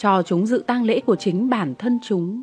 [0.00, 2.42] cho chúng dự tang lễ của chính bản thân chúng.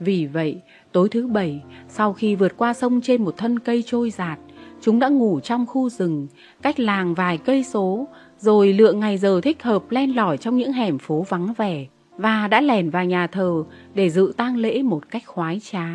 [0.00, 0.60] Vì vậy,
[0.92, 4.38] tối thứ bảy, sau khi vượt qua sông trên một thân cây trôi giạt,
[4.80, 6.26] Chúng đã ngủ trong khu rừng,
[6.62, 8.08] cách làng vài cây số,
[8.38, 12.48] rồi lựa ngày giờ thích hợp len lỏi trong những hẻm phố vắng vẻ và
[12.48, 13.64] đã lèn vào nhà thờ
[13.94, 15.86] để dự tang lễ một cách khoái trá.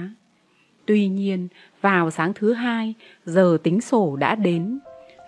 [0.86, 1.48] Tuy nhiên,
[1.82, 2.94] vào sáng thứ hai,
[3.26, 4.80] giờ tính sổ đã đến.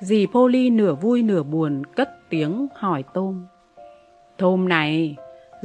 [0.02, 3.46] Dì Polly nửa vui nửa buồn cất tiếng hỏi Tôm.
[4.38, 5.16] Tôm này,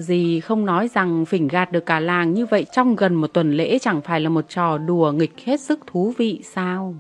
[0.01, 3.53] gì không nói rằng phỉnh gạt được cả làng như vậy trong gần một tuần
[3.53, 6.95] lễ chẳng phải là một trò đùa nghịch hết sức thú vị sao?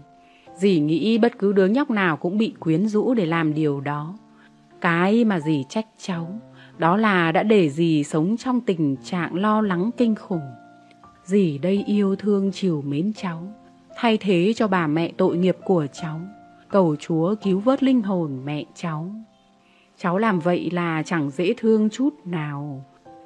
[0.57, 4.19] Dì nghĩ bất cứ đứa nhóc nào cũng bị quyến rũ để làm điều đó.
[4.81, 6.41] Cái mà dì trách cháu,
[6.79, 10.51] đó là đã để dì sống trong tình trạng lo lắng kinh khủng.
[11.25, 13.55] Dì đây yêu thương chiều mến cháu,
[13.97, 16.21] thay thế cho bà mẹ tội nghiệp của cháu,
[16.69, 19.11] cầu Chúa cứu vớt linh hồn mẹ cháu.
[19.99, 22.85] Cháu làm vậy là chẳng dễ thương chút nào.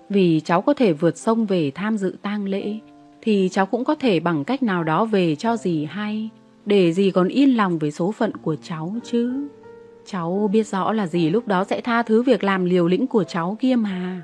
[0.09, 2.79] Vì cháu có thể vượt sông về tham dự tang lễ,
[3.23, 6.29] thì cháu cũng có thể bằng cách nào đó về cho dì hay,
[6.67, 9.49] để dì còn yên lòng với số phận của cháu chứ.
[10.07, 13.25] Cháu biết rõ là dì lúc đó sẽ tha thứ việc làm liều lĩnh của
[13.25, 14.23] cháu kia mà.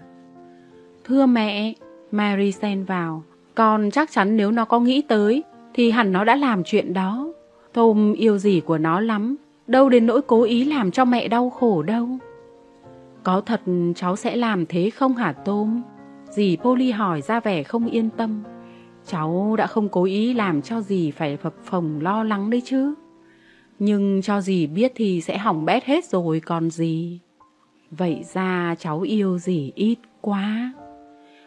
[1.04, 1.74] Thưa mẹ,
[2.10, 3.22] Mary xen vào,
[3.54, 5.42] con chắc chắn nếu nó có nghĩ tới,
[5.74, 7.32] thì hẳn nó đã làm chuyện đó.
[7.72, 9.36] Tom yêu dì của nó lắm,
[9.66, 12.08] đâu đến nỗi cố ý làm cho mẹ đau khổ đâu.
[13.22, 13.60] Có thật
[13.96, 15.82] cháu sẽ làm thế không hả tôm?
[16.30, 18.42] Dì Polly hỏi ra vẻ không yên tâm.
[19.06, 22.94] Cháu đã không cố ý làm cho dì phải phập phồng lo lắng đấy chứ.
[23.78, 27.20] Nhưng cho dì biết thì sẽ hỏng bét hết rồi còn gì.
[27.90, 30.72] Vậy ra cháu yêu dì ít quá.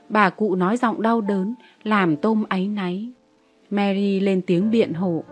[0.10, 3.12] Bà cụ nói giọng đau đớn, làm tôm áy náy.
[3.70, 5.24] Mary lên tiếng biện hộ.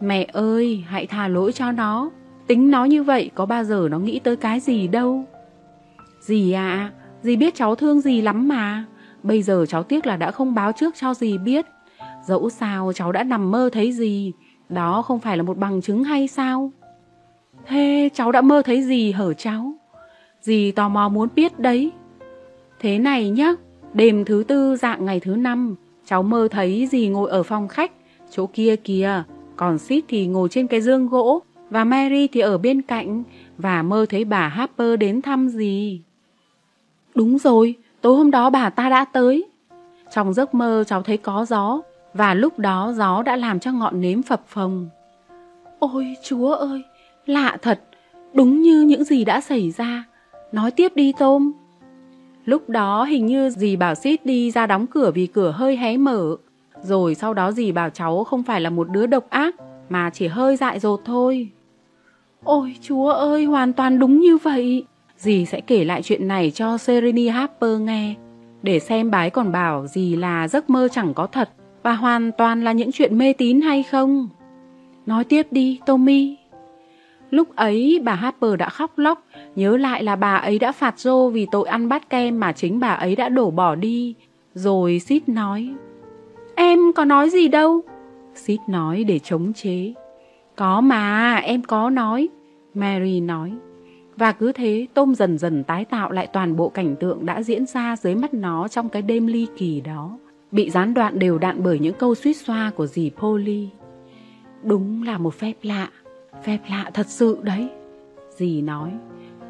[0.00, 2.10] Mẹ ơi, hãy tha lỗi cho nó.
[2.46, 5.24] Tính nó như vậy có bao giờ nó nghĩ tới cái gì đâu.
[6.30, 6.90] Dì à,
[7.22, 8.84] dì biết cháu thương dì lắm mà.
[9.22, 11.66] Bây giờ cháu tiếc là đã không báo trước cho dì biết.
[12.26, 14.32] Dẫu sao cháu đã nằm mơ thấy gì,
[14.68, 16.72] đó không phải là một bằng chứng hay sao?
[17.66, 19.72] Thế cháu đã mơ thấy gì hở cháu?
[20.40, 21.92] Dì tò mò muốn biết đấy.
[22.80, 23.52] Thế này nhá,
[23.94, 25.74] đêm thứ tư dạng ngày thứ năm,
[26.06, 27.92] cháu mơ thấy dì ngồi ở phòng khách,
[28.30, 29.22] chỗ kia kìa,
[29.56, 33.22] còn Sid thì ngồi trên cái dương gỗ, và Mary thì ở bên cạnh,
[33.58, 36.02] và mơ thấy bà Harper đến thăm dì.
[37.14, 39.44] Đúng rồi, tối hôm đó bà ta đã tới.
[40.14, 41.80] Trong giấc mơ cháu thấy có gió,
[42.14, 44.88] và lúc đó gió đã làm cho ngọn nến phập phồng.
[45.78, 46.82] Ôi chúa ơi,
[47.26, 47.80] lạ thật,
[48.34, 50.04] đúng như những gì đã xảy ra.
[50.52, 51.52] Nói tiếp đi Tôm.
[52.44, 55.96] Lúc đó hình như dì bảo xít đi ra đóng cửa vì cửa hơi hé
[55.96, 56.36] mở.
[56.82, 59.54] Rồi sau đó dì bảo cháu không phải là một đứa độc ác,
[59.88, 61.50] mà chỉ hơi dại dột thôi.
[62.44, 64.84] Ôi chúa ơi, hoàn toàn đúng như vậy.
[65.20, 68.14] Dì sẽ kể lại chuyện này cho Serenity Harper nghe,
[68.62, 71.50] để xem bái còn bảo gì là giấc mơ chẳng có thật
[71.82, 74.28] và hoàn toàn là những chuyện mê tín hay không.
[75.06, 76.36] Nói tiếp đi, Tommy.
[77.30, 79.24] Lúc ấy bà Harper đã khóc lóc,
[79.56, 82.80] nhớ lại là bà ấy đã phạt Joe vì tội ăn bát kem mà chính
[82.80, 84.14] bà ấy đã đổ bỏ đi.
[84.54, 85.68] Rồi Sid nói,
[86.54, 87.80] Em có nói gì đâu.
[88.34, 89.92] Sid nói để chống chế.
[90.56, 92.28] Có mà, em có nói.
[92.74, 93.52] Mary nói.
[94.20, 97.66] Và cứ thế, Tôm dần dần tái tạo lại toàn bộ cảnh tượng đã diễn
[97.66, 100.18] ra dưới mắt nó trong cái đêm ly kỳ đó,
[100.52, 103.68] bị gián đoạn đều đặn bởi những câu suýt xoa của dì Polly.
[104.62, 105.88] Đúng là một phép lạ,
[106.44, 107.68] phép lạ thật sự đấy.
[108.36, 108.92] Dì nói,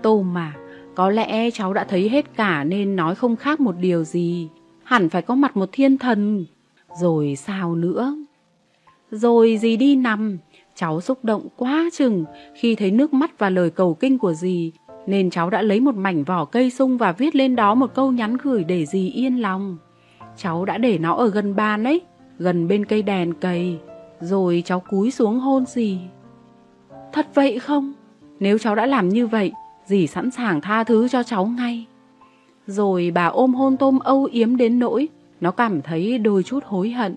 [0.02, 0.54] Tôm mà,
[0.94, 4.48] có lẽ cháu đã thấy hết cả nên nói không khác một điều gì.
[4.82, 6.44] Hẳn phải có mặt một thiên thần.
[7.00, 8.16] Rồi sao nữa?
[9.10, 10.38] Rồi dì đi nằm,
[10.80, 12.24] Cháu xúc động quá chừng
[12.54, 14.72] khi thấy nước mắt và lời cầu kinh của dì,
[15.06, 18.12] nên cháu đã lấy một mảnh vỏ cây sung và viết lên đó một câu
[18.12, 19.76] nhắn gửi để dì yên lòng.
[20.36, 22.00] Cháu đã để nó ở gần bàn ấy,
[22.38, 23.78] gần bên cây đèn cầy,
[24.20, 25.98] rồi cháu cúi xuống hôn dì.
[27.12, 27.92] Thật vậy không?
[28.38, 29.52] Nếu cháu đã làm như vậy,
[29.86, 31.86] dì sẵn sàng tha thứ cho cháu ngay.
[32.66, 35.08] Rồi bà ôm hôn tôm âu yếm đến nỗi,
[35.40, 37.16] nó cảm thấy đôi chút hối hận.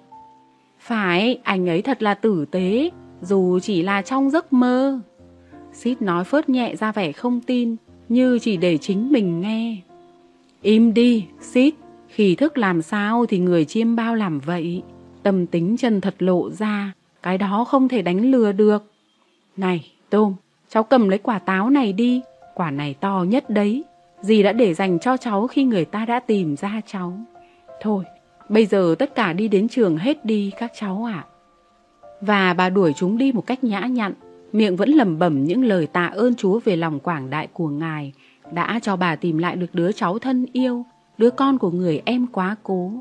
[0.79, 2.89] Phải, anh ấy thật là tử tế,
[3.23, 4.99] dù chỉ là trong giấc mơ.
[5.73, 7.75] Sid nói phớt nhẹ ra vẻ không tin,
[8.09, 9.77] như chỉ để chính mình nghe.
[10.61, 11.73] Im đi, Sid,
[12.07, 14.83] khi thức làm sao thì người chiêm bao làm vậy.
[15.23, 16.93] Tâm tính chân thật lộ ra,
[17.23, 18.91] cái đó không thể đánh lừa được.
[19.57, 20.35] Này, Tôm,
[20.69, 22.21] cháu cầm lấy quả táo này đi,
[22.55, 23.83] quả này to nhất đấy.
[24.21, 27.17] Dì đã để dành cho cháu khi người ta đã tìm ra cháu.
[27.81, 28.03] Thôi,
[28.49, 31.25] bây giờ tất cả đi đến trường hết đi các cháu ạ.
[31.27, 31.32] À
[32.25, 34.13] và bà đuổi chúng đi một cách nhã nhặn,
[34.53, 38.13] miệng vẫn lẩm bẩm những lời tạ ơn Chúa về lòng quảng đại của Ngài,
[38.51, 40.85] đã cho bà tìm lại được đứa cháu thân yêu,
[41.17, 42.91] đứa con của người em quá cố,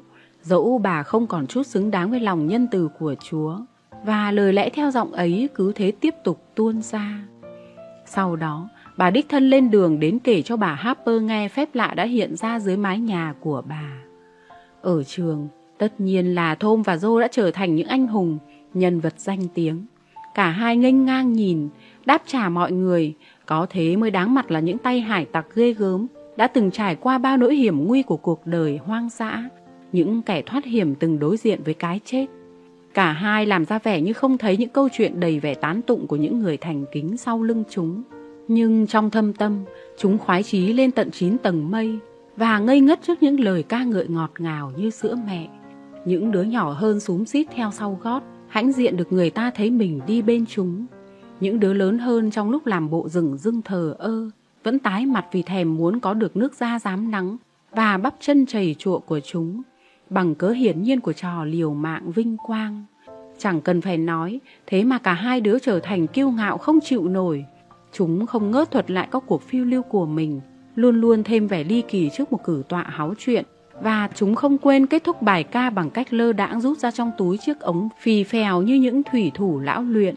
[0.42, 3.56] dẫu bà không còn chút xứng đáng với lòng nhân từ của Chúa.
[4.04, 7.24] Và lời lẽ theo giọng ấy cứ thế tiếp tục tuôn ra.
[8.06, 11.94] Sau đó, bà đích thân lên đường đến kể cho bà Harper nghe phép lạ
[11.96, 13.92] đã hiện ra dưới mái nhà của bà.
[14.80, 18.38] Ở trường, tất nhiên là Thôm và Joe đã trở thành những anh hùng,
[18.74, 19.86] nhân vật danh tiếng.
[20.34, 21.68] Cả hai nghênh ngang nhìn,
[22.06, 23.14] đáp trả mọi người,
[23.46, 26.96] có thế mới đáng mặt là những tay hải tặc ghê gớm, đã từng trải
[26.96, 29.48] qua bao nỗi hiểm nguy của cuộc đời hoang dã,
[29.92, 32.26] những kẻ thoát hiểm từng đối diện với cái chết.
[32.94, 36.06] Cả hai làm ra vẻ như không thấy những câu chuyện đầy vẻ tán tụng
[36.06, 38.02] của những người thành kính sau lưng chúng.
[38.48, 39.64] Nhưng trong thâm tâm,
[39.98, 41.98] chúng khoái chí lên tận chín tầng mây
[42.36, 45.48] và ngây ngất trước những lời ca ngợi ngọt ngào như sữa mẹ.
[46.04, 48.22] Những đứa nhỏ hơn xúm xít theo sau gót,
[48.52, 50.86] hãnh diện được người ta thấy mình đi bên chúng.
[51.40, 54.30] Những đứa lớn hơn trong lúc làm bộ rừng dưng thờ ơ,
[54.64, 57.36] vẫn tái mặt vì thèm muốn có được nước da dám nắng
[57.70, 59.62] và bắp chân chảy trụa của chúng,
[60.10, 62.84] bằng cớ hiển nhiên của trò liều mạng vinh quang.
[63.38, 67.08] Chẳng cần phải nói, thế mà cả hai đứa trở thành kiêu ngạo không chịu
[67.08, 67.44] nổi.
[67.92, 70.40] Chúng không ngớt thuật lại các cuộc phiêu lưu của mình,
[70.74, 73.44] luôn luôn thêm vẻ ly kỳ trước một cử tọa háo chuyện
[73.80, 77.10] và chúng không quên kết thúc bài ca bằng cách lơ đãng rút ra trong
[77.18, 80.14] túi chiếc ống phì phèo như những thủy thủ lão luyện.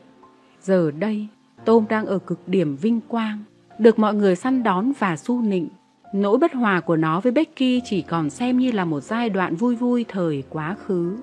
[0.61, 1.27] Giờ đây,
[1.65, 3.43] Tôm đang ở cực điểm vinh quang,
[3.79, 5.67] được mọi người săn đón và su nịnh.
[6.13, 9.55] Nỗi bất hòa của nó với Becky chỉ còn xem như là một giai đoạn
[9.55, 11.17] vui vui thời quá khứ.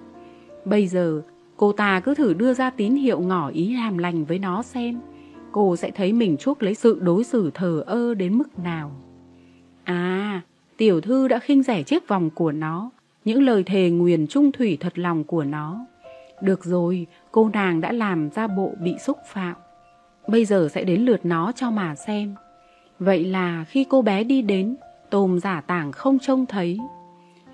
[0.65, 1.23] Bây giờ,
[1.57, 5.01] cô ta cứ thử đưa ra tín hiệu ngỏ ý làm lành với nó xem.
[5.53, 8.91] Cô sẽ thấy mình chuốc lấy sự đối xử thờ ơ đến mức nào.
[9.85, 10.41] À,
[10.83, 12.91] tiểu thư đã khinh rẻ chiếc vòng của nó,
[13.25, 15.87] những lời thề nguyền trung thủy thật lòng của nó.
[16.41, 19.55] Được rồi, cô nàng đã làm ra bộ bị xúc phạm.
[20.29, 22.35] Bây giờ sẽ đến lượt nó cho mà xem.
[22.99, 24.77] Vậy là khi cô bé đi đến,
[25.11, 26.79] Tôm giả tảng không trông thấy.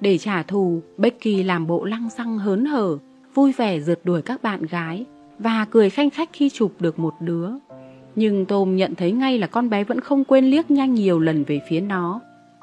[0.01, 2.99] Để trả thù, Becky làm bộ lăng xăng hớn hở,
[3.35, 5.05] vui vẻ rượt đuổi các bạn gái
[5.39, 7.51] và cười khanh khách khi chụp được một đứa.
[8.15, 11.45] Nhưng Tôm nhận thấy ngay là con bé vẫn không quên liếc nhanh nhiều lần
[11.45, 12.21] về phía nó,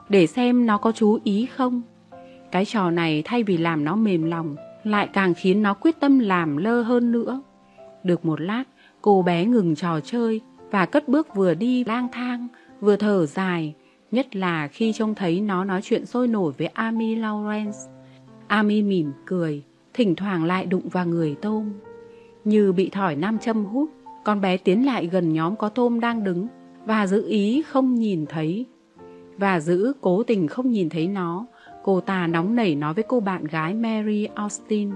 [0.09, 1.81] để xem nó có chú ý không.
[2.51, 6.19] Cái trò này thay vì làm nó mềm lòng, lại càng khiến nó quyết tâm
[6.19, 7.41] làm lơ hơn nữa.
[8.03, 8.63] Được một lát,
[9.01, 10.41] cô bé ngừng trò chơi
[10.71, 12.47] và cất bước vừa đi lang thang,
[12.79, 13.73] vừa thở dài,
[14.11, 17.89] nhất là khi trông thấy nó nói chuyện sôi nổi với Amy Lawrence.
[18.47, 19.63] Amy mỉm cười,
[19.93, 21.71] thỉnh thoảng lại đụng vào người Tôm.
[22.43, 23.89] Như bị thỏi nam châm hút,
[24.23, 26.47] con bé tiến lại gần nhóm có Tôm đang đứng
[26.85, 28.65] và giữ ý không nhìn thấy.
[29.37, 31.45] Và giữ cố tình không nhìn thấy nó,
[31.83, 34.91] cô ta nóng nảy nói với cô bạn gái Mary Austin.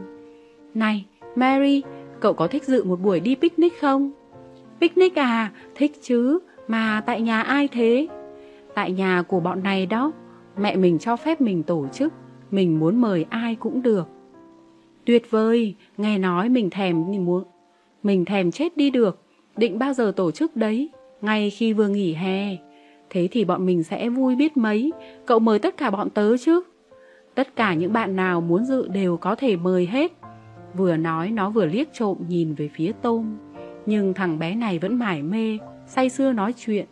[0.74, 1.06] Này,
[1.36, 1.84] Mary,
[2.20, 4.12] cậu có thích dự một buổi đi picnic không?
[4.82, 8.08] Picnic à, thích chứ, mà tại nhà ai thế?
[8.74, 10.12] Tại nhà của bọn này đó,
[10.58, 12.14] mẹ mình cho phép mình tổ chức,
[12.52, 14.08] mình muốn mời ai cũng được.
[15.06, 17.44] Tuyệt vời, nghe nói mình thèm muốn
[18.04, 19.22] mình thèm chết đi được,
[19.58, 20.90] định bao giờ tổ chức đấy,
[21.22, 22.58] ngay khi vừa nghỉ hè.
[23.10, 24.92] Thế thì bọn mình sẽ vui biết mấy,
[25.26, 26.62] cậu mời tất cả bọn tớ chứ.
[27.36, 30.12] Tất cả những bạn nào muốn dự đều có thể mời hết.
[30.74, 33.38] Vừa nói nó vừa liếc trộm nhìn về phía tôm.
[33.86, 35.58] Nhưng thằng bé này vẫn mải mê,
[35.88, 36.86] say sưa nói chuyện.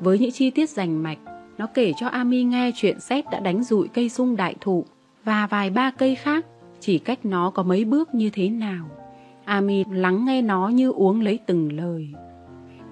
[0.00, 1.18] Với những chi tiết rành mạch,
[1.58, 4.84] nó kể cho Ami nghe chuyện xét đã đánh rụi cây sung đại thụ
[5.24, 6.46] và vài ba cây khác,
[6.80, 8.88] chỉ cách nó có mấy bước như thế nào.
[9.44, 12.08] Ami lắng nghe nó như uống lấy từng lời.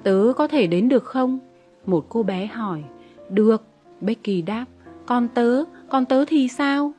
[0.02, 1.38] Tớ có thể đến được không?
[1.86, 2.82] Một cô bé hỏi.
[3.28, 3.62] Được,
[4.00, 4.64] Becky đáp.
[5.06, 6.92] Còn tớ, còn tớ thì sao?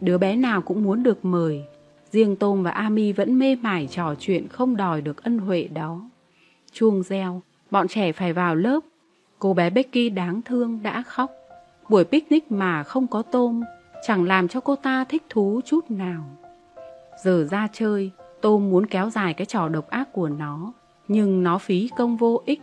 [0.00, 1.64] Đứa bé nào cũng muốn được mời.
[2.10, 6.00] Riêng Tôm và Ami vẫn mê mải trò chuyện không đòi được ân huệ đó.
[6.72, 8.80] Chuông reo, bọn trẻ phải vào lớp.
[9.38, 11.30] Cô bé Becky đáng thương đã khóc.
[11.88, 13.62] Buổi picnic mà không có Tôm,
[14.06, 16.24] chẳng làm cho cô ta thích thú chút nào.
[17.24, 18.10] Giờ ra chơi,
[18.40, 20.72] Tôm muốn kéo dài cái trò độc ác của nó,
[21.08, 22.62] nhưng nó phí công vô ích.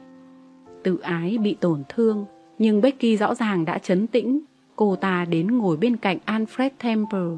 [0.85, 2.25] Tự ái bị tổn thương,
[2.59, 4.39] nhưng Becky rõ ràng đã chấn tĩnh.
[4.75, 7.37] Cô ta đến ngồi bên cạnh Alfred Temple.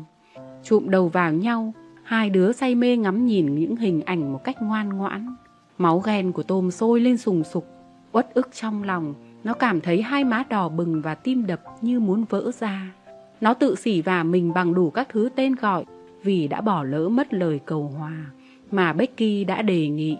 [0.63, 4.61] Chụm đầu vào nhau, hai đứa say mê ngắm nhìn những hình ảnh một cách
[4.61, 5.35] ngoan ngoãn.
[5.77, 7.67] Máu ghen của Tôm sôi lên sùng sục,
[8.11, 9.13] uất ức trong lòng.
[9.43, 12.93] Nó cảm thấy hai má đỏ bừng và tim đập như muốn vỡ ra.
[13.41, 15.85] Nó tự xỉ vả mình bằng đủ các thứ tên gọi
[16.23, 18.25] vì đã bỏ lỡ mất lời cầu hòa
[18.71, 20.17] mà Becky đã đề nghị.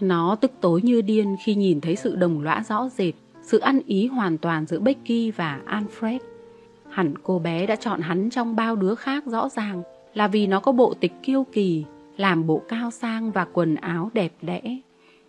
[0.00, 3.80] Nó tức tối như điên khi nhìn thấy sự đồng lõa rõ rệt, sự ăn
[3.86, 6.18] ý hoàn toàn giữa Becky và Alfred.
[6.90, 9.82] Hẳn cô bé đã chọn hắn trong bao đứa khác rõ ràng
[10.14, 11.84] là vì nó có bộ tịch kiêu kỳ,
[12.16, 14.62] làm bộ cao sang và quần áo đẹp đẽ.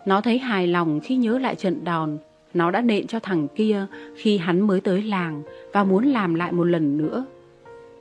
[0.05, 2.17] Nó thấy hài lòng khi nhớ lại trận đòn
[2.53, 3.85] nó đã nện cho thằng kia
[4.15, 5.43] khi hắn mới tới làng
[5.73, 7.25] và muốn làm lại một lần nữa.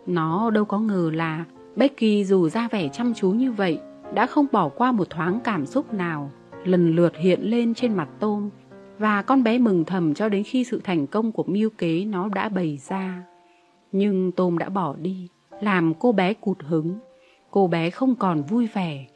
[0.06, 1.44] Nó đâu có ngờ là
[1.76, 3.78] Becky dù ra vẻ chăm chú như vậy
[4.14, 6.30] đã không bỏ qua một thoáng cảm xúc nào
[6.64, 8.50] lần lượt hiện lên trên mặt tôm
[8.98, 12.28] và con bé mừng thầm cho đến khi sự thành công của mưu kế nó
[12.28, 13.22] đã bày ra.
[13.92, 15.28] Nhưng tôm đã bỏ đi,
[15.60, 16.98] làm cô bé cụt hứng.
[17.50, 19.06] Cô bé không còn vui vẻ,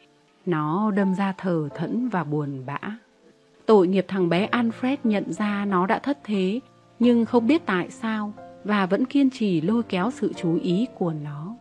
[0.47, 2.79] nó đâm ra thờ thẫn và buồn bã.
[3.67, 6.61] Tội nghiệp thằng bé Alfred nhận ra nó đã thất thế,
[6.99, 8.33] nhưng không biết tại sao
[8.65, 11.57] và vẫn kiên trì lôi kéo sự chú ý của nó.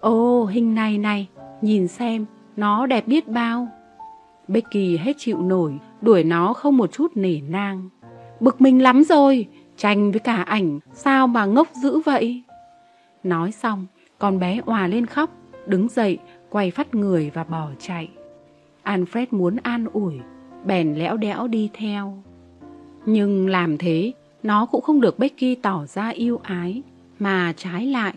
[0.00, 1.28] Ồ, hình này này,
[1.62, 2.26] nhìn xem,
[2.56, 3.68] nó đẹp biết bao.
[4.48, 7.88] Becky hết chịu nổi, đuổi nó không một chút nể nang.
[8.40, 9.46] Bực mình lắm rồi,
[9.76, 12.42] tranh với cả ảnh, sao mà ngốc dữ vậy?
[13.22, 13.86] Nói xong,
[14.18, 15.30] con bé òa lên khóc,
[15.66, 16.18] đứng dậy,
[16.50, 18.08] quay phát người và bỏ chạy.
[18.84, 20.14] Alfred muốn an ủi,
[20.64, 22.22] bèn lẽo đẽo đi theo.
[23.06, 24.12] Nhưng làm thế,
[24.42, 26.82] nó cũng không được Becky tỏ ra yêu ái,
[27.18, 28.14] mà trái lại.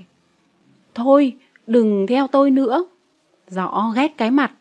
[0.95, 1.38] Thôi,
[1.68, 2.85] đừng theo tôi nữa.
[3.47, 4.51] Rõ ghét cái mặt.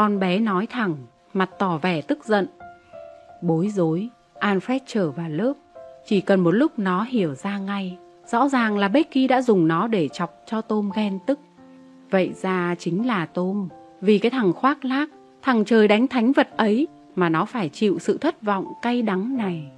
[0.00, 0.96] Con bé nói thẳng,
[1.32, 2.46] mặt tỏ vẻ tức giận.
[3.42, 4.08] Bối rối,
[4.40, 5.52] Alfred trở vào lớp.
[6.06, 7.98] Chỉ cần một lúc nó hiểu ra ngay.
[8.26, 11.40] Rõ ràng là Becky đã dùng nó để chọc cho Tôm ghen tức.
[12.10, 13.68] Vậy ra chính là Tôm.
[14.00, 15.08] Vì cái thằng khoác lác,
[15.42, 19.36] thằng trời đánh thánh vật ấy mà nó phải chịu sự thất vọng cay đắng
[19.36, 19.70] này.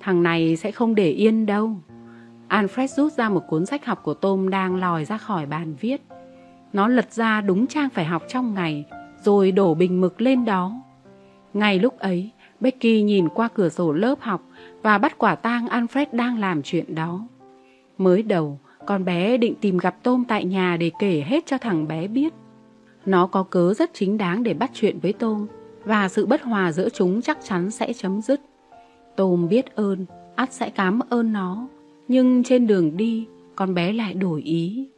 [0.00, 1.70] Thằng này sẽ không để yên đâu.
[2.48, 6.02] Alfred rút ra một cuốn sách học của Tom đang lòi ra khỏi bàn viết.
[6.72, 8.84] Nó lật ra đúng trang phải học trong ngày,
[9.22, 10.82] rồi đổ bình mực lên đó.
[11.54, 12.30] Ngay lúc ấy,
[12.60, 14.42] Becky nhìn qua cửa sổ lớp học
[14.82, 17.26] và bắt quả tang Alfred đang làm chuyện đó.
[17.98, 21.88] Mới đầu, con bé định tìm gặp Tôm tại nhà để kể hết cho thằng
[21.88, 22.34] bé biết.
[23.06, 25.46] Nó có cớ rất chính đáng để bắt chuyện với Tôm
[25.84, 28.40] và sự bất hòa giữa chúng chắc chắn sẽ chấm dứt.
[29.16, 31.68] Tôm biết ơn, ắt sẽ cảm ơn nó.
[32.08, 33.26] Nhưng trên đường đi,
[33.56, 34.88] con bé lại đổi ý.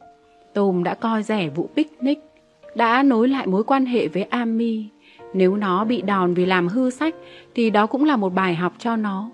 [0.53, 2.19] Tôm đã coi rẻ vụ picnic,
[2.75, 4.85] đã nối lại mối quan hệ với Ami.
[5.33, 7.15] Nếu nó bị đòn vì làm hư sách,
[7.55, 9.29] thì đó cũng là một bài học cho nó.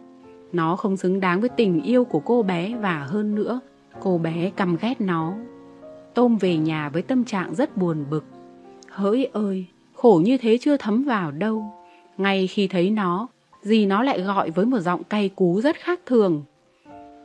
[0.51, 3.59] Nó không xứng đáng với tình yêu của cô bé và hơn nữa,
[3.99, 5.33] cô bé căm ghét nó.
[6.13, 8.25] Tôm về nhà với tâm trạng rất buồn bực.
[8.89, 11.73] Hỡi ơi, khổ như thế chưa thấm vào đâu.
[12.17, 13.27] Ngay khi thấy nó,
[13.61, 16.43] dì nó lại gọi với một giọng cay cú rất khác thường.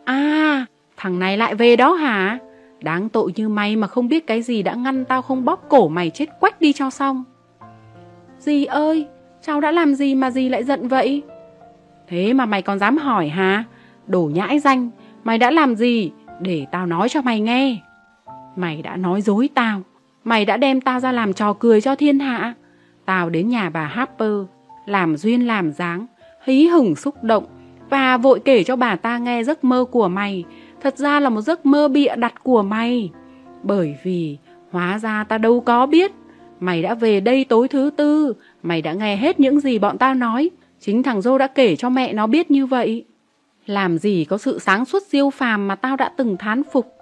[0.04, 0.66] À,
[0.96, 2.38] thằng này lại về đó hả?
[2.84, 5.88] Đáng tội như mày mà không biết cái gì đã ngăn tao không bóp cổ
[5.88, 7.24] mày chết quách đi cho xong.
[8.38, 9.06] Dì ơi,
[9.42, 11.22] cháu đã làm gì mà dì lại giận vậy?
[12.08, 13.64] Thế mà mày còn dám hỏi hả?
[14.06, 14.90] Đổ nhãi danh,
[15.24, 16.10] mày đã làm gì?
[16.40, 17.76] Để tao nói cho mày nghe.
[18.56, 19.80] Mày đã nói dối tao.
[20.24, 22.54] Mày đã đem tao ra làm trò cười cho thiên hạ.
[23.04, 24.34] Tao đến nhà bà Harper,
[24.86, 26.06] làm duyên làm dáng,
[26.44, 27.44] hí hửng xúc động
[27.90, 30.44] và vội kể cho bà ta nghe giấc mơ của mày.
[30.84, 33.10] Thật ra là một giấc mơ bịa đặt của mày.
[33.62, 34.38] Bởi vì
[34.70, 36.12] hóa ra ta đâu có biết.
[36.60, 40.14] Mày đã về đây tối thứ tư, mày đã nghe hết những gì bọn tao
[40.14, 40.50] nói.
[40.80, 43.04] Chính thằng Dô đã kể cho mẹ nó biết như vậy.
[43.66, 46.92] Làm gì có sự sáng suốt siêu phàm mà tao đã từng thán phục.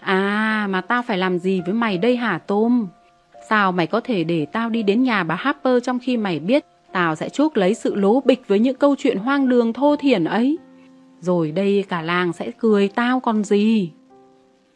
[0.00, 2.86] À, mà tao phải làm gì với mày đây hả Tôm?
[3.48, 6.64] Sao mày có thể để tao đi đến nhà bà Harper trong khi mày biết
[6.92, 10.24] tao sẽ chuốc lấy sự lố bịch với những câu chuyện hoang đường thô thiển
[10.24, 10.58] ấy?
[11.22, 13.92] Rồi đây cả làng sẽ cười tao còn gì?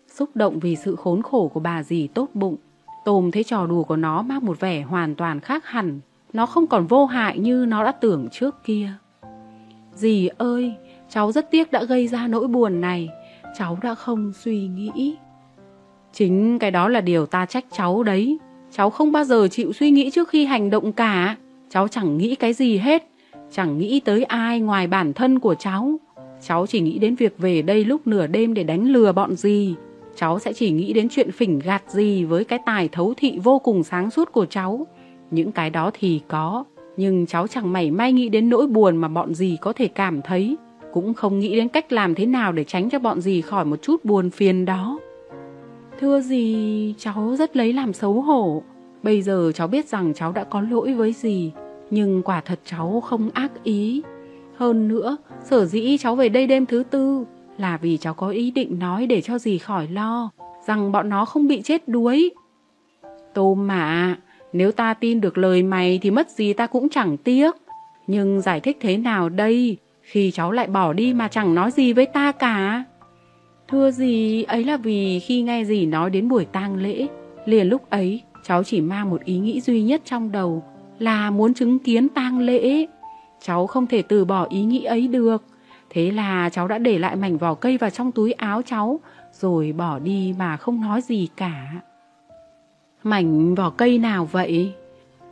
[0.09, 2.57] Xúc động vì sự khốn khổ của bà dì tốt bụng,
[3.05, 6.01] Tôm thấy trò đùa của nó mang một vẻ hoàn toàn khác hẳn.
[6.33, 8.89] Nó không còn vô hại như nó đã tưởng trước kia.
[9.95, 10.75] Dì ơi,
[11.09, 13.09] cháu rất tiếc đã gây ra nỗi buồn này.
[13.59, 15.17] Cháu đã không suy nghĩ.
[16.13, 18.39] Chính cái đó là điều ta trách cháu đấy.
[18.71, 21.37] Cháu không bao giờ chịu suy nghĩ trước khi hành động cả.
[21.71, 23.09] Cháu chẳng nghĩ cái gì hết.
[23.53, 25.99] Chẳng nghĩ tới ai ngoài bản thân của cháu.
[26.41, 29.75] Cháu chỉ nghĩ đến việc về đây lúc nửa đêm để đánh lừa bọn gì.
[30.17, 33.59] Cháu sẽ chỉ nghĩ đến chuyện phỉnh gạt gì với cái tài thấu thị vô
[33.59, 34.87] cùng sáng suốt của cháu.
[35.31, 36.65] Những cái đó thì có,
[36.97, 40.23] nhưng cháu chẳng mảy may nghĩ đến nỗi buồn mà bọn gì có thể cảm
[40.23, 40.57] thấy.
[40.93, 43.83] Cũng không nghĩ đến cách làm thế nào để tránh cho bọn gì khỏi một
[43.83, 44.99] chút buồn phiền đó.
[46.01, 48.63] Thưa gì, cháu rất lấy làm xấu hổ.
[49.03, 51.53] Bây giờ cháu biết rằng cháu đã có lỗi với gì,
[51.91, 54.03] nhưng quả thật cháu không ác ý.
[54.57, 57.25] Hơn nữa, sở dĩ cháu về đây đêm thứ tư
[57.59, 60.31] là vì cháu có ý định nói để cho dì khỏi lo,
[60.67, 62.31] rằng bọn nó không bị chết đuối.
[63.35, 64.17] Tôm mà,
[64.53, 67.57] nếu ta tin được lời mày thì mất gì ta cũng chẳng tiếc.
[68.07, 71.93] Nhưng giải thích thế nào đây, khi cháu lại bỏ đi mà chẳng nói gì
[71.93, 72.85] với ta cả?
[73.69, 77.07] Thưa gì, ấy là vì khi nghe dì nói đến buổi tang lễ,
[77.45, 80.65] liền lúc ấy cháu chỉ mang một ý nghĩ duy nhất trong đầu
[80.99, 82.87] là muốn chứng kiến tang lễ.
[83.47, 85.43] Cháu không thể từ bỏ ý nghĩ ấy được.
[85.91, 89.01] Thế là cháu đã để lại mảnh vỏ cây vào trong túi áo cháu,
[89.33, 91.73] rồi bỏ đi mà không nói gì cả.
[93.03, 94.73] Mảnh vỏ cây nào vậy?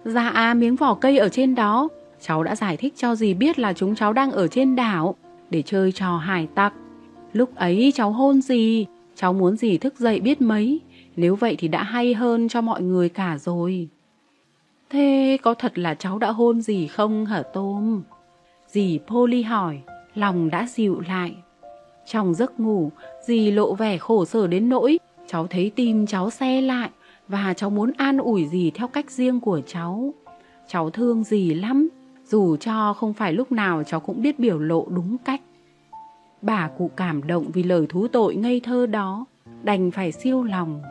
[0.04, 1.88] Dạ miếng vỏ cây ở trên đó.
[2.20, 5.14] Cháu đã giải thích cho dì biết là chúng cháu đang ở trên đảo
[5.50, 6.72] để chơi trò hải tặc.
[7.32, 8.86] Lúc ấy cháu hôn gì?
[9.16, 9.78] cháu muốn gì?
[9.78, 10.80] thức dậy biết mấy.
[11.16, 13.88] Nếu vậy thì đã hay hơn cho mọi người cả rồi.
[14.90, 18.02] Thế có thật là cháu đã hôn gì không hả Tôm?
[18.68, 19.80] Dì Polly hỏi,
[20.14, 21.34] lòng đã dịu lại.
[22.06, 22.90] Trong giấc ngủ,
[23.26, 26.90] dì lộ vẻ khổ sở đến nỗi, cháu thấy tim cháu xe lại
[27.28, 30.14] và cháu muốn an ủi dì theo cách riêng của cháu.
[30.68, 31.88] Cháu thương dì lắm,
[32.24, 35.40] dù cho không phải lúc nào cháu cũng biết biểu lộ đúng cách.
[36.42, 39.24] Bà cụ cảm động vì lời thú tội ngây thơ đó,
[39.62, 40.82] đành phải siêu lòng.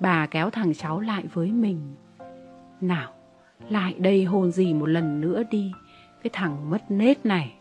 [0.00, 1.80] Bà kéo thằng cháu lại với mình.
[2.80, 3.12] Nào,
[3.68, 5.72] lại đây hôn gì một lần nữa đi,
[6.22, 7.52] cái thằng mất nết này.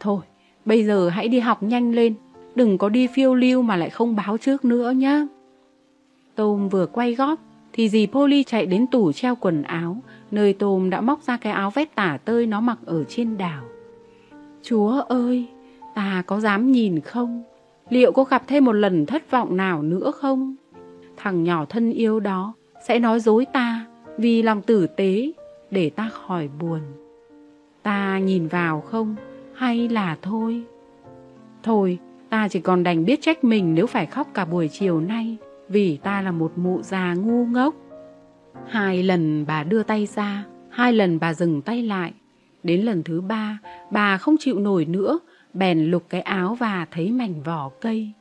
[0.00, 0.20] Thôi,
[0.64, 2.14] bây giờ hãy đi học nhanh lên,
[2.54, 5.26] đừng có đi phiêu lưu mà lại không báo trước nữa nhá
[6.34, 7.40] Tôm vừa quay góp
[7.72, 9.96] thì dì Polly chạy đến tủ treo quần áo,
[10.30, 13.64] nơi Tôm đã móc ra cái áo vét tả tơi nó mặc ở trên đảo.
[14.62, 15.46] Chúa ơi,
[15.94, 17.42] ta có dám nhìn không?
[17.88, 20.56] Liệu có gặp thêm một lần thất vọng nào nữa không?
[21.16, 22.54] Thằng nhỏ thân yêu đó
[22.88, 23.86] sẽ nói dối ta
[24.18, 25.32] vì lòng tử tế
[25.70, 26.80] để ta khỏi buồn.
[27.82, 29.16] Ta nhìn vào không
[29.54, 30.62] hay là thôi?
[31.62, 31.98] Thôi,
[32.30, 35.36] ta chỉ còn đành biết trách mình nếu phải khóc cả buổi chiều nay
[35.68, 37.74] vì ta là một mụ già ngu ngốc.
[38.68, 42.12] Hai lần bà đưa tay ra, hai lần bà dừng tay lại.
[42.62, 43.58] Đến lần thứ ba,
[43.90, 45.18] bà không chịu nổi nữa,
[45.54, 48.12] bèn lục cái áo và thấy mảnh vỏ cây.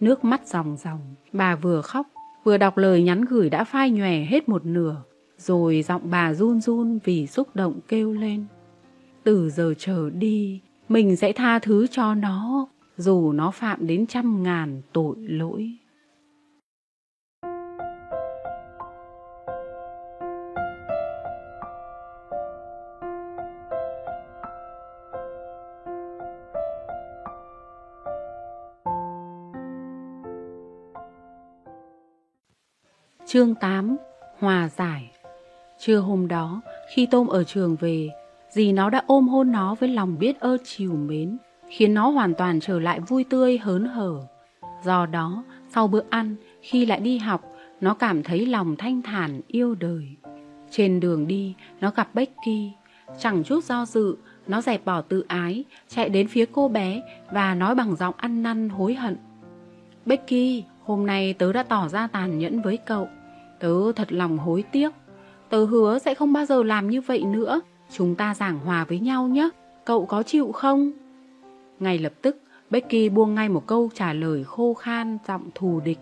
[0.00, 2.06] Nước mắt ròng ròng, bà vừa khóc,
[2.44, 5.02] vừa đọc lời nhắn gửi đã phai nhòe hết một nửa,
[5.38, 8.44] rồi giọng bà run run vì xúc động kêu lên.
[9.24, 14.42] Từ giờ trở đi, mình sẽ tha thứ cho nó, dù nó phạm đến trăm
[14.42, 15.72] ngàn tội lỗi.
[33.26, 33.96] Chương 8
[34.38, 35.10] Hòa giải
[35.78, 36.60] Trưa hôm đó,
[36.94, 38.08] khi Tôm ở trường về,
[38.50, 41.38] dì nó đã ôm hôn nó với lòng biết ơn chiều mến,
[41.68, 44.20] khiến nó hoàn toàn trở lại vui tươi hớn hở.
[44.84, 45.44] Do đó,
[45.74, 50.06] sau bữa ăn, khi lại đi học, nó cảm thấy lòng thanh thản yêu đời.
[50.70, 52.72] Trên đường đi, nó gặp Becky.
[53.18, 54.16] Chẳng chút do dự,
[54.46, 58.42] nó dẹp bỏ tự ái, chạy đến phía cô bé và nói bằng giọng ăn
[58.42, 59.16] năn hối hận.
[60.06, 63.08] Becky, hôm nay tớ đã tỏ ra tàn nhẫn với cậu.
[63.60, 64.90] Tớ thật lòng hối tiếc.
[65.50, 67.60] Tớ hứa sẽ không bao giờ làm như vậy nữa.
[67.92, 69.48] Chúng ta giảng hòa với nhau nhé.
[69.84, 70.92] Cậu có chịu không?
[71.80, 72.36] Ngay lập tức,
[72.70, 75.98] Becky buông ngay một câu trả lời khô khan, giọng thù địch.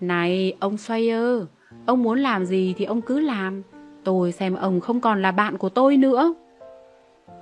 [0.00, 1.44] Này, ông Sawyer,
[1.86, 3.62] ông muốn làm gì thì ông cứ làm.
[4.04, 6.34] Tôi xem ông không còn là bạn của tôi nữa.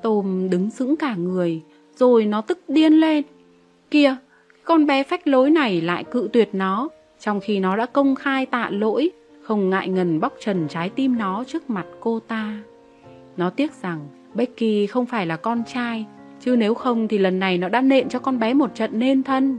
[0.03, 1.63] Tôm đứng sững cả người,
[1.97, 3.25] rồi nó tức điên lên.
[3.91, 4.17] Kìa,
[4.65, 6.89] con bé phách lối này lại cự tuyệt nó,
[7.21, 9.11] trong khi nó đã công khai tạ lỗi,
[9.51, 12.63] không ngại ngần bóc trần trái tim nó trước mặt cô ta.
[13.37, 16.07] Nó tiếc rằng Becky không phải là con trai,
[16.41, 19.23] chứ nếu không thì lần này nó đã nện cho con bé một trận nên
[19.23, 19.59] thân.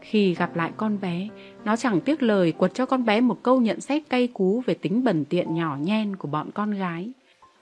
[0.00, 1.28] Khi gặp lại con bé,
[1.64, 4.74] nó chẳng tiếc lời quật cho con bé một câu nhận xét cay cú về
[4.74, 7.10] tính bẩn tiện nhỏ nhen của bọn con gái.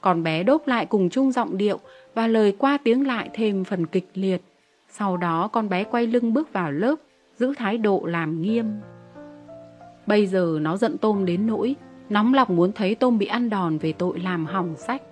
[0.01, 1.78] Con bé đốt lại cùng chung giọng điệu
[2.14, 4.42] và lời qua tiếng lại thêm phần kịch liệt.
[4.88, 6.97] Sau đó con bé quay lưng bước vào lớp,
[7.36, 8.66] giữ thái độ làm nghiêm.
[10.06, 11.77] Bây giờ nó giận Tôm đến nỗi,
[12.09, 15.02] nóng lòng muốn thấy Tôm bị ăn đòn về tội làm hỏng sách.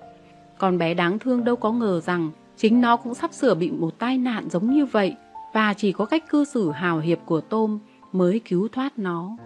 [0.58, 3.98] Con bé đáng thương đâu có ngờ rằng chính nó cũng sắp sửa bị một
[3.98, 5.14] tai nạn giống như vậy
[5.54, 7.78] và chỉ có cách cư xử hào hiệp của Tôm
[8.12, 9.36] mới cứu thoát nó.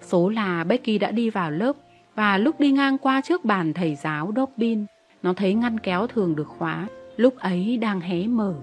[0.00, 1.76] Số là Becky đã đi vào lớp
[2.14, 4.84] và lúc đi ngang qua trước bàn thầy giáo Dobbin,
[5.22, 6.86] nó thấy ngăn kéo thường được khóa,
[7.16, 8.54] lúc ấy đang hé mở.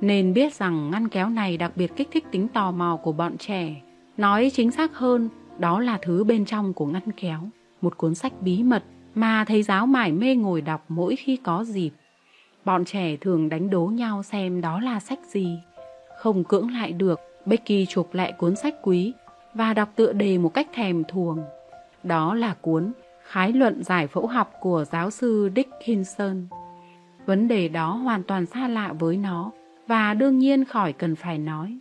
[0.00, 3.38] Nên biết rằng ngăn kéo này đặc biệt kích thích tính tò mò của bọn
[3.38, 3.82] trẻ.
[4.16, 5.28] Nói chính xác hơn,
[5.58, 7.40] đó là thứ bên trong của ngăn kéo,
[7.80, 8.82] một cuốn sách bí mật
[9.14, 11.90] mà thầy giáo mải mê ngồi đọc mỗi khi có dịp.
[12.64, 15.58] Bọn trẻ thường đánh đố nhau xem đó là sách gì.
[16.18, 19.12] Không cưỡng lại được, Becky chụp lại cuốn sách quý
[19.54, 21.38] và đọc tựa đề một cách thèm thuồng.
[22.02, 22.92] Đó là cuốn
[23.28, 26.46] Khái luận giải phẫu học của giáo sư Dickinson.
[27.26, 29.50] Vấn đề đó hoàn toàn xa lạ với nó
[29.86, 31.78] và đương nhiên khỏi cần phải nói.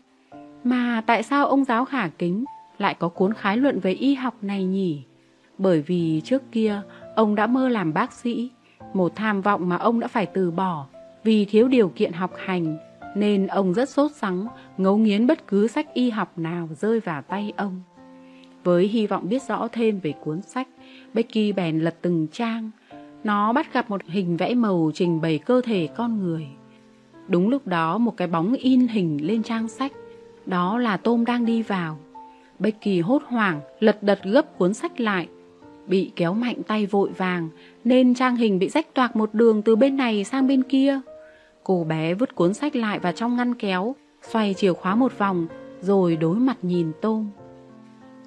[0.63, 2.45] Mà tại sao ông giáo khả kính
[2.77, 5.03] lại có cuốn khái luận về y học này nhỉ?
[5.57, 6.81] Bởi vì trước kia
[7.15, 8.51] ông đã mơ làm bác sĩ,
[8.93, 10.87] một tham vọng mà ông đã phải từ bỏ
[11.23, 12.77] vì thiếu điều kiện học hành,
[13.15, 14.47] nên ông rất sốt sắng
[14.77, 17.81] ngấu nghiến bất cứ sách y học nào rơi vào tay ông.
[18.63, 20.67] Với hy vọng biết rõ thêm về cuốn sách,
[21.13, 22.71] Becky bèn lật từng trang.
[23.23, 26.47] Nó bắt gặp một hình vẽ màu trình bày cơ thể con người.
[27.27, 29.91] Đúng lúc đó một cái bóng in hình lên trang sách.
[30.45, 31.99] Đó là Tôm đang đi vào.
[32.59, 35.27] Becky hốt hoảng, lật đật gấp cuốn sách lại.
[35.87, 37.49] Bị kéo mạnh tay vội vàng,
[37.83, 40.99] nên trang hình bị rách toạc một đường từ bên này sang bên kia.
[41.63, 45.47] Cô bé vứt cuốn sách lại vào trong ngăn kéo, xoay chìa khóa một vòng,
[45.81, 47.29] rồi đối mặt nhìn Tôm.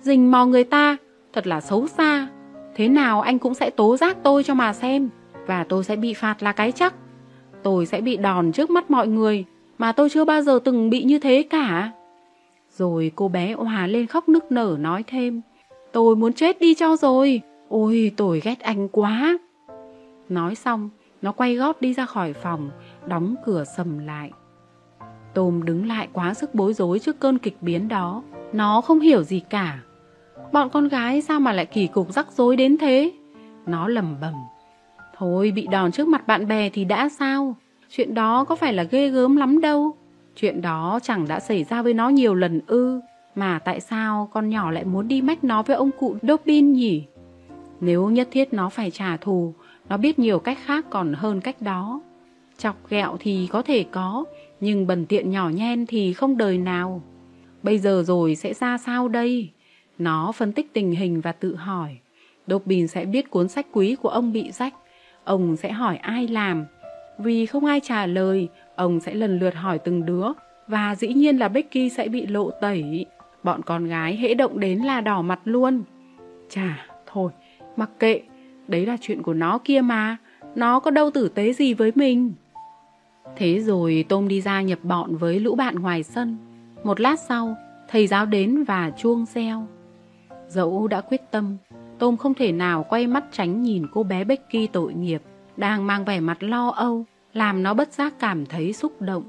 [0.03, 0.97] Dình mò người ta,
[1.33, 2.29] thật là xấu xa.
[2.75, 5.09] Thế nào anh cũng sẽ tố giác tôi cho mà xem,
[5.47, 6.95] và tôi sẽ bị phạt là cái chắc.
[7.63, 9.45] Tôi sẽ bị đòn trước mắt mọi người,
[9.79, 11.91] mà tôi chưa bao giờ từng bị như thế cả.
[12.81, 15.41] Rồi cô bé hòa lên khóc nức nở nói thêm,
[15.93, 17.41] Tôi muốn chết đi cho rồi.
[17.69, 19.39] Ôi, tôi ghét anh quá.
[20.29, 20.91] Nói xong,
[21.23, 22.71] Nó quay gót đi ra khỏi phòng,
[23.07, 24.31] Đóng cửa sầm lại.
[25.35, 28.23] Tôm đứng lại quá sức bối rối trước cơn kịch biến đó.
[28.53, 29.79] Nó không hiểu gì cả.
[30.53, 33.13] Bọn con gái sao mà lại kỳ cục rắc rối đến thế?
[33.67, 34.35] Nó lầm bầm
[35.17, 37.57] Thôi, bị đòn trước mặt bạn bè thì đã sao?
[37.91, 39.97] Chuyện đó có phải là ghê gớm lắm đâu.
[40.37, 43.01] Chuyện đó chẳng đã xảy ra với nó nhiều lần ư
[43.35, 47.05] Mà tại sao con nhỏ lại muốn đi mách nó với ông cụ Dobin nhỉ?
[47.81, 49.55] Nếu nhất thiết nó phải trả thù
[49.89, 52.01] Nó biết nhiều cách khác còn hơn cách đó.
[52.59, 54.25] Chọc ghẹo thì có thể có
[54.61, 57.03] Nhưng bần tiện nhỏ nhen thì không đời nào.
[57.63, 59.51] Bây giờ rồi sẽ ra sao đây?
[59.99, 61.99] Nó phân tích tình hình và tự hỏi.
[62.47, 64.75] Dobin sẽ biết cuốn sách quý của ông bị rách.
[65.25, 66.65] Ông sẽ hỏi ai làm.
[67.19, 68.49] Vì không ai trả lời,
[68.81, 70.27] ông sẽ lần lượt hỏi từng đứa
[70.69, 73.07] và dĩ nhiên là Becky sẽ bị lộ tẩy.
[73.43, 75.83] Bọn con gái hễ động đến là đỏ mặt luôn.
[76.49, 77.33] Chà, thôi,
[77.77, 78.23] mặc kệ,
[78.69, 80.17] đấy là chuyện của nó kia mà,
[80.55, 82.33] nó có đâu tử tế gì với mình.
[83.37, 86.37] Thế rồi Tôm đi ra nhập bọn với lũ bạn ngoài sân.
[86.85, 87.57] Một lát sau,
[87.89, 89.67] thầy giáo đến và chuông reo.
[90.49, 91.57] Dẫu đã quyết tâm,
[91.99, 95.23] Tôm không thể nào quay mắt tránh nhìn cô bé Becky tội nghiệp,
[95.57, 99.25] đang mang vẻ mặt lo âu, làm nó bất giác cảm thấy xúc động.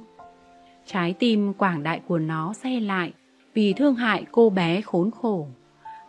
[0.86, 3.14] Trái tim quảng đại của nó xe lại,
[3.54, 5.48] vì thương hại cô bé khốn khổ.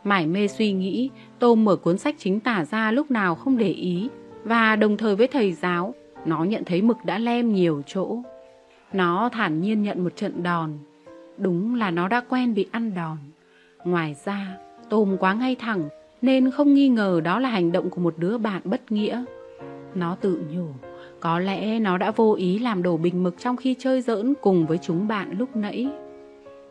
[0.05, 3.69] Mải mê suy nghĩ, Tôm mở cuốn sách chính tả ra lúc nào không để
[3.69, 4.09] ý,
[4.44, 5.94] và đồng thời với thầy giáo,
[6.27, 8.19] nó nhận thấy mực đã lem nhiều chỗ.
[8.93, 10.73] Nó thản nhiên nhận một trận đòn.
[11.39, 13.19] Đúng là nó đã quen bị ăn đòn.
[13.85, 14.59] Ngoài ra,
[14.89, 15.89] Tôm quá ngay thẳng
[16.23, 19.24] nên không nghi ngờ đó là hành động của một đứa bạn bất nghĩa.
[19.94, 20.66] Nó tự nhủ,
[21.23, 24.66] có lẽ nó đã vô ý làm đổ bình mực trong khi chơi giỡn cùng
[24.66, 25.89] với chúng bạn lúc nãy.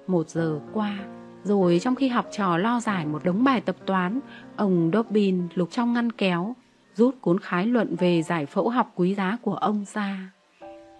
[0.07, 0.97] Một giờ qua,
[1.43, 4.19] rồi trong khi học trò lo giải một đống bài tập toán,
[4.55, 6.55] ông Dobbin lục trong ngăn kéo,
[6.95, 10.31] rút cuốn khái luận về giải phẫu học quý giá của ông ra.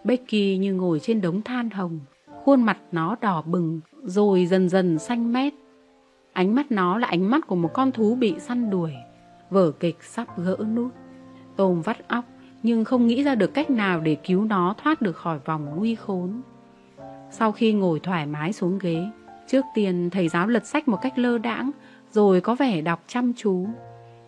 [0.04, 2.00] Becky như ngồi trên đống than hồng,
[2.44, 5.54] khuôn mặt nó đỏ bừng, rồi dần dần xanh mét.
[6.34, 8.94] Ánh mắt nó là ánh mắt của một con thú bị săn đuổi.
[9.50, 10.92] Vở kịch sắp gỡ nút.
[11.56, 12.26] Tôm vắt óc,
[12.64, 15.96] nhưng không nghĩ ra được cách nào để cứu nó thoát được khỏi vòng nguy
[15.96, 16.42] khốn.
[17.32, 19.10] Sau khi ngồi thoải mái xuống ghế,
[19.48, 21.72] trước tiên thầy giáo lật sách một cách lơ đãng,
[22.12, 23.68] rồi có vẻ đọc chăm chú.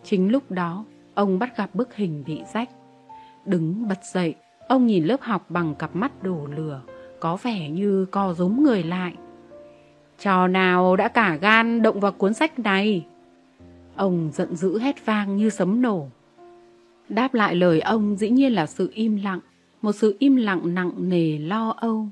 [0.04, 0.84] Chính lúc đó,
[1.14, 2.68] ông bắt gặp bức hình bị rách.
[3.44, 4.34] Đứng bật dậy,
[4.68, 6.80] ông nhìn lớp học bằng cặp mắt đổ lửa,
[7.20, 9.14] có vẻ như co rúm người lại.
[10.18, 13.06] Trò nào đã cả gan động vào cuốn sách này?
[13.96, 16.08] Ông giận dữ hét vang như sấm nổ.
[17.08, 19.40] Đáp lại lời ông dĩ nhiên là sự im lặng,
[19.82, 22.06] một sự im lặng nặng nề lo âu.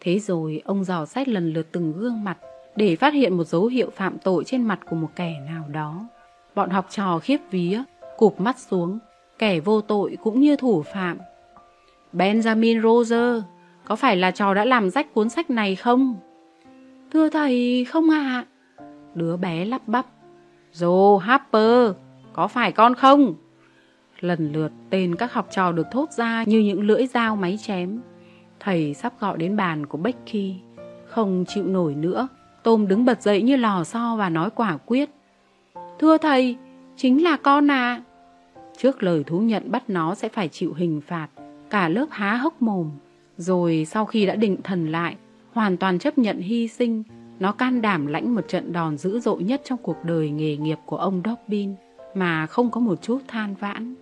[0.00, 2.38] Thế rồi ông dò xét lần lượt từng gương mặt
[2.76, 6.06] để phát hiện một dấu hiệu phạm tội trên mặt của một kẻ nào đó.
[6.54, 7.82] Bọn học trò khiếp vía,
[8.16, 8.98] cụp mắt xuống,
[9.38, 11.18] kẻ vô tội cũng như thủ phạm.
[12.12, 13.44] Benjamin Roger,
[13.84, 16.16] có phải là trò đã làm rách cuốn sách này không?
[17.12, 18.46] Thưa thầy, không ạ.
[18.76, 18.84] À?
[19.14, 20.06] Đứa bé lắp bắp.
[20.74, 21.92] Joe Harper,
[22.32, 23.34] có phải con không?
[24.20, 28.00] Lần lượt tên các học trò được thốt ra như những lưỡi dao máy chém.
[28.60, 30.54] Thầy sắp gọi đến bàn của Becky.
[31.06, 32.28] Không chịu nổi nữa,
[32.62, 35.10] Tôm đứng bật dậy như lò xo và nói quả quyết.
[35.98, 36.56] Thưa thầy,
[36.96, 38.02] chính là con à.
[38.78, 41.28] Trước lời thú nhận bắt nó sẽ phải chịu hình phạt,
[41.70, 42.90] cả lớp há hốc mồm.
[43.36, 45.16] Rồi sau khi đã định thần lại,
[45.52, 47.02] hoàn toàn chấp nhận hy sinh,
[47.38, 50.78] nó can đảm lãnh một trận đòn dữ dội nhất trong cuộc đời nghề nghiệp
[50.86, 51.74] của ông Dobbin
[52.14, 53.94] mà không có một chút than vãn.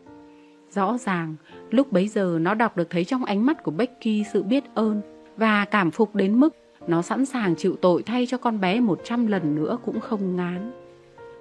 [0.78, 1.34] Rõ ràng,
[1.70, 5.00] lúc bấy giờ nó đọc được thấy trong ánh mắt của Becky sự biết ơn
[5.36, 6.56] và cảm phục đến mức
[6.86, 10.36] nó sẵn sàng chịu tội thay cho con bé một trăm lần nữa cũng không
[10.36, 10.72] ngán.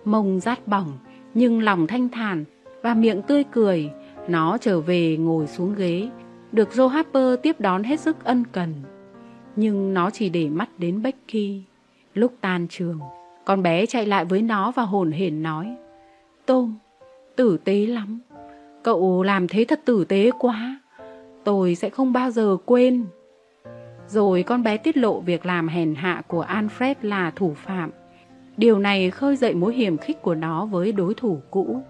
[0.05, 0.91] Mông rát bỏng,
[1.33, 2.43] nhưng lòng thanh thản
[2.81, 3.89] và miệng tươi cười,
[4.27, 6.09] nó trở về ngồi xuống ghế,
[6.51, 8.73] được Joe Harper tiếp đón hết sức ân cần.
[9.55, 11.61] Nhưng nó chỉ để mắt đến Becky.
[12.13, 12.99] Lúc tan trường,
[13.45, 15.75] con bé chạy lại với nó và hồn hển nói
[16.45, 16.75] Tôm,
[17.35, 18.19] tử tế lắm.
[18.87, 20.79] Cậu làm thế thật tử tế quá.
[21.43, 23.05] Tôi sẽ không bao giờ quên.
[24.07, 27.91] Rồi con bé tiết lộ việc làm hèn hạ của Alfred là thủ phạm.
[28.57, 31.81] Điều này khơi dậy mối hiểm khích của nó với đối thủ cũ.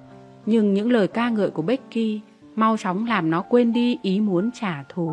[0.45, 2.21] Nhưng những lời ca ngợi của Becky
[2.55, 5.11] mau chóng làm nó quên đi ý muốn trả thù.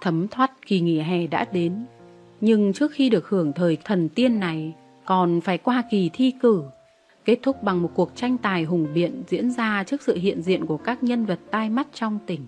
[0.00, 1.84] Thấm thoát kỳ nghỉ hè đã đến.
[2.40, 4.74] Nhưng trước khi được hưởng thời thần tiên này,
[5.04, 6.64] còn phải qua kỳ thi cử
[7.24, 10.66] kết thúc bằng một cuộc tranh tài hùng biện diễn ra trước sự hiện diện
[10.66, 12.40] của các nhân vật tai mắt trong tỉnh.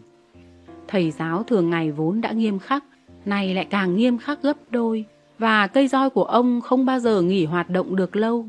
[0.89, 2.85] Thầy giáo thường ngày vốn đã nghiêm khắc,
[3.25, 5.05] nay lại càng nghiêm khắc gấp đôi,
[5.39, 8.47] và cây roi của ông không bao giờ nghỉ hoạt động được lâu.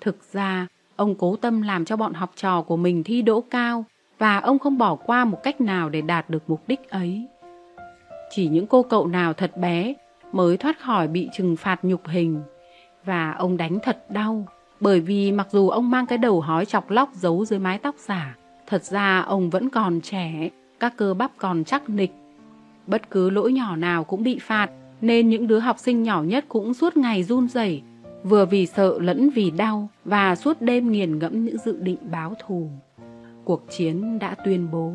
[0.00, 0.66] Thực ra,
[0.96, 3.84] ông cố tâm làm cho bọn học trò của mình thi đỗ cao,
[4.18, 7.26] và ông không bỏ qua một cách nào để đạt được mục đích ấy.
[8.30, 9.94] Chỉ những cô cậu nào thật bé
[10.32, 12.42] mới thoát khỏi bị trừng phạt nhục hình,
[13.04, 14.46] và ông đánh thật đau
[14.84, 17.94] bởi vì mặc dù ông mang cái đầu hói chọc lóc giấu dưới mái tóc
[17.98, 18.36] giả,
[18.66, 20.48] thật ra ông vẫn còn trẻ,
[20.80, 22.12] các cơ bắp còn chắc nịch.
[22.86, 24.70] Bất cứ lỗi nhỏ nào cũng bị phạt,
[25.00, 27.82] nên những đứa học sinh nhỏ nhất cũng suốt ngày run rẩy,
[28.24, 32.34] vừa vì sợ lẫn vì đau và suốt đêm nghiền ngẫm những dự định báo
[32.46, 32.70] thù.
[33.44, 34.92] Cuộc chiến đã tuyên bố.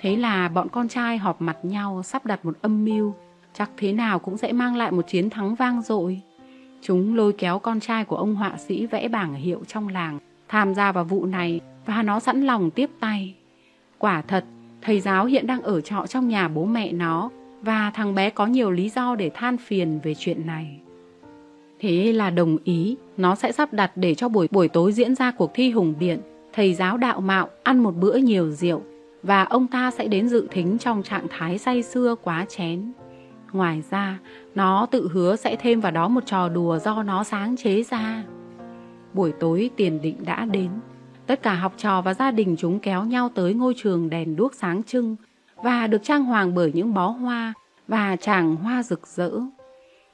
[0.00, 3.14] Thế là bọn con trai họp mặt nhau sắp đặt một âm mưu,
[3.54, 6.22] chắc thế nào cũng sẽ mang lại một chiến thắng vang dội.
[6.82, 10.18] Chúng lôi kéo con trai của ông họa sĩ vẽ bảng hiệu trong làng
[10.48, 13.34] tham gia vào vụ này và nó sẵn lòng tiếp tay.
[13.98, 14.44] Quả thật,
[14.82, 17.30] Thầy giáo hiện đang ở trọ trong nhà bố mẹ nó
[17.62, 20.80] và thằng bé có nhiều lý do để than phiền về chuyện này.
[21.80, 25.30] Thế là đồng ý, nó sẽ sắp đặt để cho buổi buổi tối diễn ra
[25.30, 26.20] cuộc thi hùng biện.
[26.52, 28.82] Thầy giáo đạo mạo ăn một bữa nhiều rượu
[29.22, 32.92] và ông ta sẽ đến dự thính trong trạng thái say xưa quá chén.
[33.52, 34.18] Ngoài ra,
[34.54, 38.24] nó tự hứa sẽ thêm vào đó một trò đùa do nó sáng chế ra.
[39.14, 40.70] Buổi tối tiền định đã đến.
[41.26, 44.54] Tất cả học trò và gia đình chúng kéo nhau tới ngôi trường đèn đuốc
[44.54, 45.16] sáng trưng
[45.56, 47.52] và được trang hoàng bởi những bó hoa
[47.88, 49.30] và tràng hoa rực rỡ.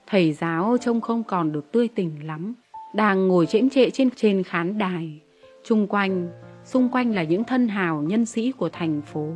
[0.06, 2.54] Thầy giáo trông không còn được tươi tỉnh lắm,
[2.94, 5.20] đang ngồi chễm trệ trên trên khán đài.
[5.64, 6.30] Trung quanh,
[6.64, 9.28] xung quanh là những thân hào nhân sĩ của thành phố.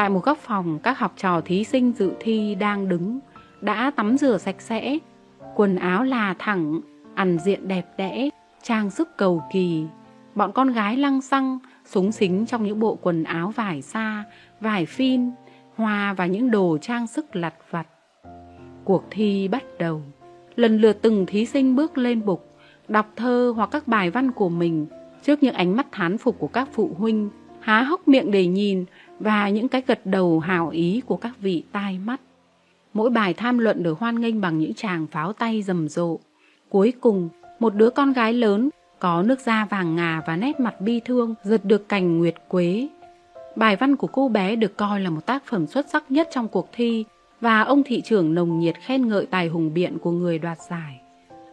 [0.00, 3.18] Tại một góc phòng, các học trò thí sinh dự thi đang đứng,
[3.60, 4.98] đã tắm rửa sạch sẽ,
[5.56, 6.80] quần áo là thẳng,
[7.14, 8.28] ăn diện đẹp đẽ,
[8.62, 9.84] trang sức cầu kỳ.
[10.34, 14.24] Bọn con gái lăng xăng, súng xính trong những bộ quần áo vải xa,
[14.60, 15.30] vải phin,
[15.76, 17.86] hoa và những đồ trang sức lặt vặt.
[18.84, 20.02] Cuộc thi bắt đầu.
[20.56, 22.50] Lần lượt từng thí sinh bước lên bục,
[22.88, 24.86] đọc thơ hoặc các bài văn của mình
[25.22, 28.84] trước những ánh mắt thán phục của các phụ huynh, há hốc miệng để nhìn
[29.20, 32.20] và những cái gật đầu hào ý của các vị tai mắt.
[32.92, 36.18] Mỗi bài tham luận được hoan nghênh bằng những tràng pháo tay rầm rộ.
[36.68, 37.28] Cuối cùng,
[37.58, 41.34] một đứa con gái lớn có nước da vàng ngà và nét mặt bi thương
[41.44, 42.88] giật được cành nguyệt quế.
[43.56, 46.48] Bài văn của cô bé được coi là một tác phẩm xuất sắc nhất trong
[46.48, 47.04] cuộc thi
[47.40, 51.00] và ông thị trưởng nồng nhiệt khen ngợi tài hùng biện của người đoạt giải.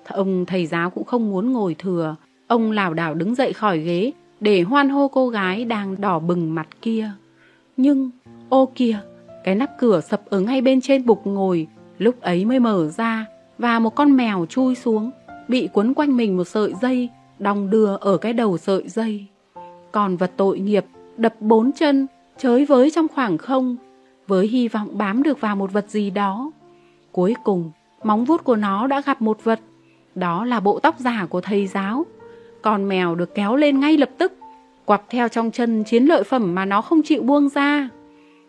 [0.07, 2.15] Ông thầy giáo cũng không muốn ngồi thừa,
[2.47, 6.55] ông lảo đảo đứng dậy khỏi ghế để hoan hô cô gái đang đỏ bừng
[6.55, 7.11] mặt kia.
[7.77, 8.09] Nhưng,
[8.49, 8.99] ô kìa,
[9.43, 11.67] cái nắp cửa sập ở ngay bên trên bục ngồi,
[11.97, 13.25] lúc ấy mới mở ra
[13.57, 15.11] và một con mèo chui xuống,
[15.47, 17.09] bị quấn quanh mình một sợi dây,
[17.39, 19.25] đong đưa ở cái đầu sợi dây.
[19.91, 20.85] Còn vật tội nghiệp
[21.17, 23.75] đập bốn chân, chới với trong khoảng không,
[24.27, 26.51] với hy vọng bám được vào một vật gì đó.
[27.11, 27.71] Cuối cùng,
[28.03, 29.59] móng vuốt của nó đã gặp một vật,
[30.15, 32.05] đó là bộ tóc giả của thầy giáo.
[32.61, 34.33] Con mèo được kéo lên ngay lập tức,
[34.87, 37.89] quặp theo trong chân chiến lợi phẩm mà nó không chịu buông ra.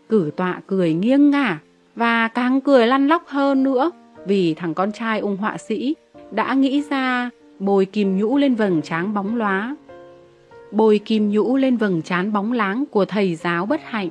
[0.08, 1.58] Cử tọa cười nghiêng ngả
[1.96, 3.90] và càng cười lăn lóc hơn nữa
[4.26, 5.94] vì thằng con trai ông họa sĩ
[6.30, 9.76] đã nghĩ ra bồi kim nhũ lên vầng trán bóng lóa.
[10.72, 14.10] Bồi kim nhũ lên vầng trán bóng láng của thầy giáo bất hạnh.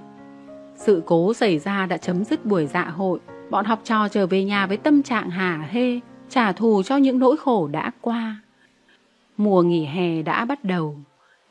[0.76, 3.20] Sự cố xảy ra đã chấm dứt buổi dạ hội.
[3.50, 6.00] Bọn học trò trở về nhà với tâm trạng hả hê,
[6.30, 8.36] trả thù cho những nỗi khổ đã qua.
[9.38, 10.96] Mùa nghỉ hè đã bắt đầu.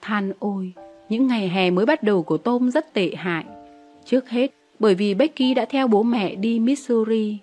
[0.06, 0.72] Than ôi,
[1.08, 3.44] những ngày hè mới bắt đầu của Tom rất tệ hại.
[4.04, 7.38] Trước hết, bởi vì Becky đã theo bố mẹ đi Missouri.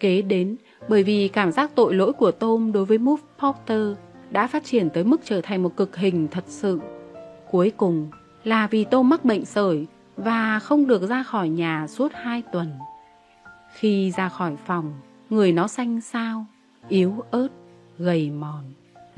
[0.00, 0.56] Kế đến,
[0.88, 3.96] bởi vì cảm giác tội lỗi của Tom đối với Move Porter
[4.30, 6.80] đã phát triển tới mức trở thành một cực hình thật sự.
[7.50, 8.10] Cuối cùng
[8.44, 12.72] là vì Tom mắc bệnh sởi và không được ra khỏi nhà suốt hai tuần.
[13.74, 14.92] Khi ra khỏi phòng,
[15.30, 16.46] người nó xanh xao,
[16.88, 17.48] yếu ớt,
[17.98, 18.64] gầy mòn.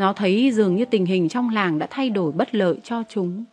[0.03, 3.45] Nó thấy dường như tình hình trong làng đã thay đổi bất lợi cho chúng.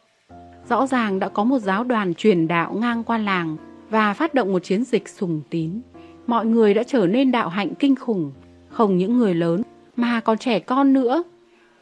[0.69, 3.57] Rõ ràng đã có một giáo đoàn truyền đạo ngang qua làng
[3.89, 5.81] và phát động một chiến dịch sùng tín.
[6.27, 8.31] Mọi người đã trở nên đạo hạnh kinh khủng,
[8.69, 9.61] không những người lớn
[9.95, 11.23] mà còn trẻ con nữa.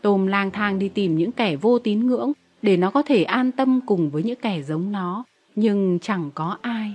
[0.02, 2.32] Tôm lang thang đi tìm những kẻ vô tín ngưỡng
[2.62, 5.24] để nó có thể an tâm cùng với những kẻ giống nó,
[5.56, 6.94] nhưng chẳng có ai.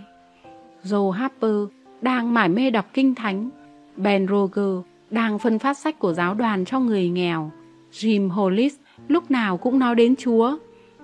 [0.85, 1.57] Joe Harper
[2.01, 3.51] đang mải mê đọc kinh thánh,
[3.97, 7.51] Ben Roger đang phân phát sách của giáo đoàn cho người nghèo,
[7.93, 8.75] Jim Hollis
[9.09, 10.59] lúc nào cũng nói đến Chúa.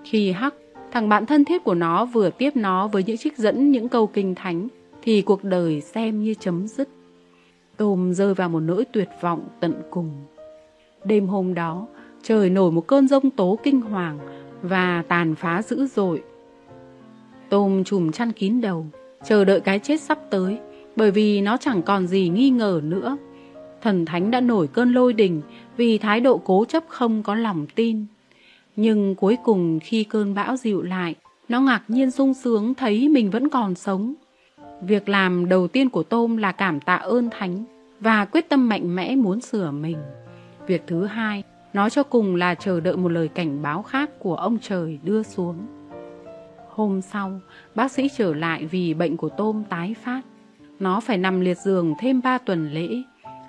[0.04, 0.56] Khi Huck
[0.92, 4.06] Thằng bạn thân thiết của nó vừa tiếp nó với những trích dẫn những câu
[4.06, 4.68] kinh thánh
[5.02, 6.88] thì cuộc đời xem như chấm dứt.
[7.76, 10.10] Tôm rơi vào một nỗi tuyệt vọng tận cùng.
[11.04, 11.86] Đêm hôm đó,
[12.22, 14.18] trời nổi một cơn rông tố kinh hoàng
[14.62, 16.22] và tàn phá dữ dội.
[17.48, 18.86] Tôm chùm chăn kín đầu,
[19.24, 20.58] chờ đợi cái chết sắp tới,
[20.96, 23.16] bởi vì nó chẳng còn gì nghi ngờ nữa.
[23.82, 25.42] Thần thánh đã nổi cơn lôi đình
[25.76, 28.06] vì thái độ cố chấp không có lòng tin.
[28.76, 31.14] Nhưng cuối cùng khi cơn bão dịu lại,
[31.48, 34.14] nó ngạc nhiên sung sướng thấy mình vẫn còn sống.
[34.82, 37.64] Việc làm đầu tiên của Tôm là cảm tạ ơn Thánh
[38.00, 39.96] và quyết tâm mạnh mẽ muốn sửa mình.
[40.66, 41.42] Việc thứ hai,
[41.72, 45.22] nói cho cùng là chờ đợi một lời cảnh báo khác của ông trời đưa
[45.22, 45.56] xuống.
[46.68, 47.40] Hôm sau,
[47.74, 50.22] bác sĩ trở lại vì bệnh của Tôm tái phát.
[50.80, 52.88] Nó phải nằm liệt giường thêm 3 tuần lễ.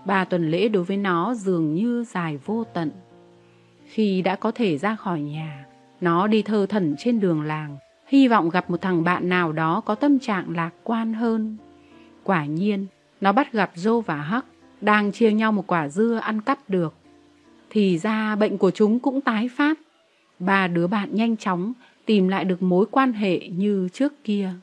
[0.06, 2.92] Ba tuần lễ đối với nó dường như dài vô tận.
[3.86, 5.66] Khi đã có thể ra khỏi nhà,
[6.02, 7.78] nó đi thơ thẩn trên đường làng,
[8.08, 11.58] hy vọng gặp một thằng bạn nào đó có tâm trạng lạc quan hơn.
[12.24, 12.86] Quả nhiên,
[13.22, 14.46] nó bắt gặp Joe và Hắc
[14.82, 16.94] đang chia nhau một quả dưa ăn cắp được.
[17.70, 19.80] Thì ra bệnh của chúng cũng tái phát.
[20.40, 21.74] Ba đứa bạn nhanh chóng
[22.06, 24.54] tìm lại được mối quan hệ như trước kia.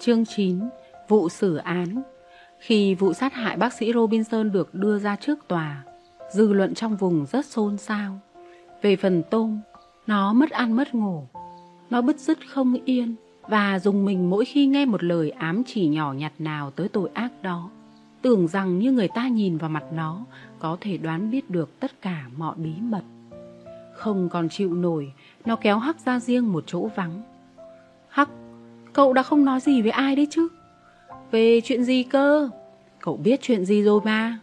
[0.00, 0.60] Chương 9
[1.08, 2.02] Vụ xử án
[2.58, 5.84] Khi vụ sát hại bác sĩ Robinson được đưa ra trước tòa,
[6.32, 8.20] dư luận trong vùng rất xôn xao.
[8.82, 9.60] Về phần tôm,
[10.06, 11.26] nó mất ăn mất ngủ.
[11.90, 15.86] Nó bứt rứt không yên và dùng mình mỗi khi nghe một lời ám chỉ
[15.86, 17.70] nhỏ nhặt nào tới tội ác đó.
[18.22, 20.24] Tưởng rằng như người ta nhìn vào mặt nó
[20.58, 23.02] có thể đoán biết được tất cả mọi bí mật.
[23.94, 25.12] Không còn chịu nổi,
[25.44, 27.22] nó kéo Hắc ra riêng một chỗ vắng.
[28.98, 30.48] Cậu đã không nói gì với ai đấy chứ?
[31.30, 32.48] Về chuyện gì cơ?
[33.00, 34.38] Cậu biết chuyện gì rồi mà.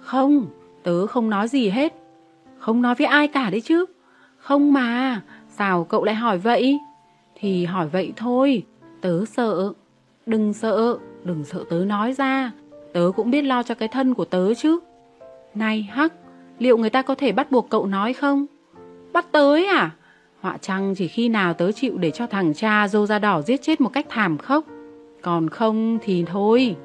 [0.00, 0.46] Không,
[0.82, 1.94] tớ không nói gì hết.
[2.58, 3.86] Không nói với ai cả đấy chứ.
[4.38, 6.78] Không mà, sao cậu lại hỏi vậy?
[7.34, 8.62] Thì hỏi vậy thôi,
[9.00, 9.72] tớ sợ.
[10.26, 12.52] Đừng sợ, đừng sợ tớ nói ra.
[12.92, 14.78] Tớ cũng biết lo cho cái thân của tớ chứ.
[15.54, 16.12] Này Hắc,
[16.58, 18.46] liệu người ta có thể bắt buộc cậu nói không?
[19.12, 19.90] Bắt tới à?
[20.42, 23.62] Họa chăng chỉ khi nào tớ chịu để cho thằng cha dô da đỏ giết
[23.62, 24.64] chết một cách thảm khốc.
[25.22, 26.76] Còn không thì thôi.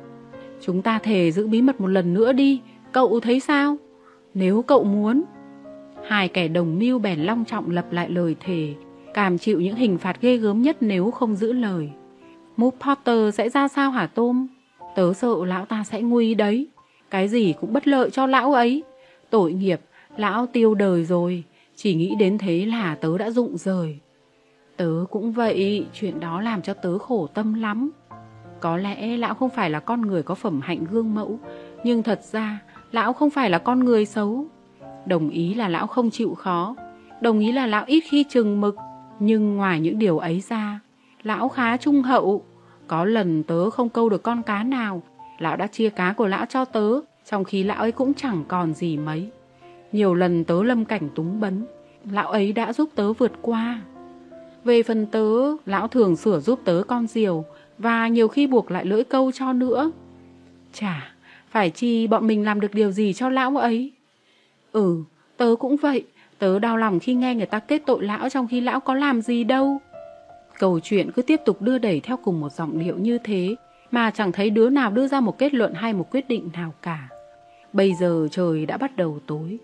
[0.61, 2.61] Chúng ta thề giữ bí mật một lần nữa đi.
[2.91, 3.77] Cậu thấy sao?
[4.33, 5.23] Nếu cậu muốn.
[6.07, 8.73] Hai kẻ đồng mưu bèn long trọng lập lại lời thề,
[9.13, 11.89] cảm chịu những hình phạt ghê gớm nhất nếu không giữ lời.
[12.57, 14.47] Move Potter sẽ ra sao hả Tôm?
[14.95, 16.67] Tớ sợ lão ta sẽ nguy đấy.
[17.09, 18.83] Cái gì cũng bất lợi cho lão ấy.
[19.29, 19.81] Tội nghiệp,
[20.17, 21.43] lão tiêu đời rồi.
[21.79, 23.99] Chỉ nghĩ đến thế là tớ đã rụng rời.
[24.77, 27.91] Tớ cũng vậy, chuyện đó làm cho tớ khổ tâm lắm.
[28.59, 31.39] Có lẽ lão không phải là con người có phẩm hạnh gương mẫu,
[31.83, 32.59] nhưng thật ra
[32.91, 34.45] lão không phải là con người xấu.
[35.05, 36.75] Đồng ý là lão không chịu khó,
[37.21, 38.75] đồng ý là lão ít khi chừng mực,
[39.19, 40.79] nhưng ngoài những điều ấy ra,
[41.23, 42.45] lão khá trung hậu.
[42.87, 45.01] Có lần tớ không câu được con cá nào,
[45.39, 46.91] lão đã chia cá của lão cho tớ,
[47.29, 49.31] trong khi lão ấy cũng chẳng còn gì mấy.
[49.91, 51.65] Nhiều lần tớ lâm cảnh túng bấn,
[52.11, 53.81] lão ấy đã giúp tớ vượt qua.
[54.63, 57.45] Về phần tớ, lão thường sửa giúp tớ con diều,
[57.77, 59.91] và nhiều khi buộc lại lưỡi câu cho nữa.
[60.73, 61.11] Chả,
[61.49, 63.91] phải chi bọn mình làm được điều gì cho lão ấy?
[64.71, 65.03] Ừ,
[65.37, 66.03] tớ cũng vậy,
[66.39, 69.21] tớ đau lòng khi nghe người ta kết tội lão trong khi lão có làm
[69.21, 69.77] gì đâu.
[70.59, 73.55] Câu chuyện cứ tiếp tục đưa đẩy theo cùng một giọng điệu như thế,
[73.91, 76.73] mà chẳng thấy đứa nào đưa ra một kết luận hay một quyết định nào
[76.81, 77.07] cả.
[77.73, 79.57] Bây giờ trời đã bắt đầu tối,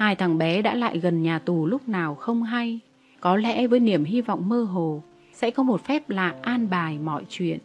[0.00, 2.80] hai thằng bé đã lại gần nhà tù lúc nào không hay.
[3.20, 5.02] Có lẽ với niềm hy vọng mơ hồ,
[5.32, 7.58] sẽ có một phép lạ an bài mọi chuyện.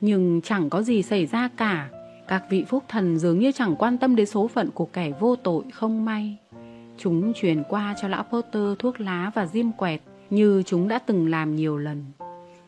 [0.00, 1.88] Nhưng chẳng có gì xảy ra cả.
[2.28, 5.36] Các vị phúc thần dường như chẳng quan tâm đến số phận của kẻ vô
[5.36, 6.36] tội không may.
[6.96, 10.00] Chúng truyền qua cho lão Potter thuốc lá và diêm quẹt
[10.30, 12.04] như chúng đã từng làm nhiều lần.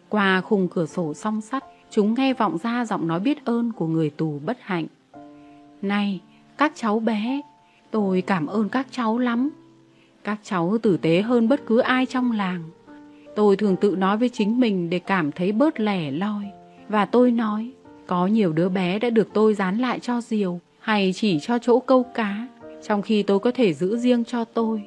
[0.09, 3.87] Qua khung cửa sổ song sắt, chúng nghe vọng ra giọng nói biết ơn của
[3.87, 4.87] người tù bất hạnh.
[5.83, 6.21] Này,
[6.59, 7.41] các cháu bé,
[7.91, 9.51] tôi cảm ơn các cháu lắm.
[10.25, 12.63] Các cháu tử tế hơn bất cứ ai trong làng.
[13.37, 16.45] Tôi thường tự nói với chính mình để cảm thấy bớt lẻ loi.
[16.89, 17.71] Và tôi nói,
[18.07, 21.81] có nhiều đứa bé đã được tôi dán lại cho diều hay chỉ cho chỗ
[21.81, 22.49] câu cá,
[22.83, 24.83] trong khi tôi có thể giữ riêng cho tôi.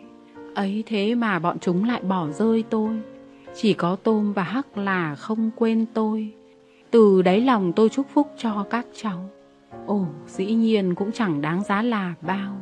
[0.56, 2.96] Ấy thế mà bọn chúng lại bỏ rơi tôi.
[3.56, 6.32] Chỉ có tôm và hắc là không quên tôi.
[6.92, 9.30] Từ đáy lòng tôi chúc phúc cho các cháu.
[9.86, 12.56] Ồ, dĩ nhiên cũng chẳng đáng giá là bao.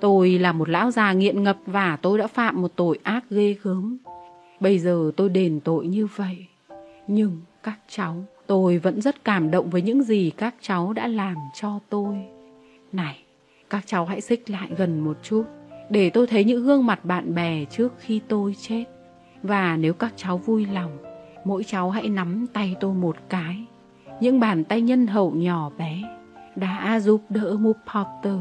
[0.00, 3.56] Tôi là một lão già nghiện ngập và tôi đã phạm một tội ác ghê
[3.62, 3.98] gớm.
[4.60, 6.46] Bây giờ tôi đền tội như vậy.
[7.06, 11.36] Nhưng các cháu, tôi vẫn rất cảm động với những gì các cháu đã làm
[11.54, 12.16] cho tôi.
[12.92, 13.18] Này,
[13.70, 15.44] các cháu hãy xích lại gần một chút,
[15.90, 18.84] để tôi thấy những gương mặt bạn bè trước khi tôi chết.
[19.42, 20.98] Và nếu các cháu vui lòng,
[21.44, 23.64] mỗi cháu hãy nắm tay tôi một cái.
[24.20, 26.02] Những bàn tay nhân hậu nhỏ bé
[26.56, 28.38] đã giúp đỡ Moop Potter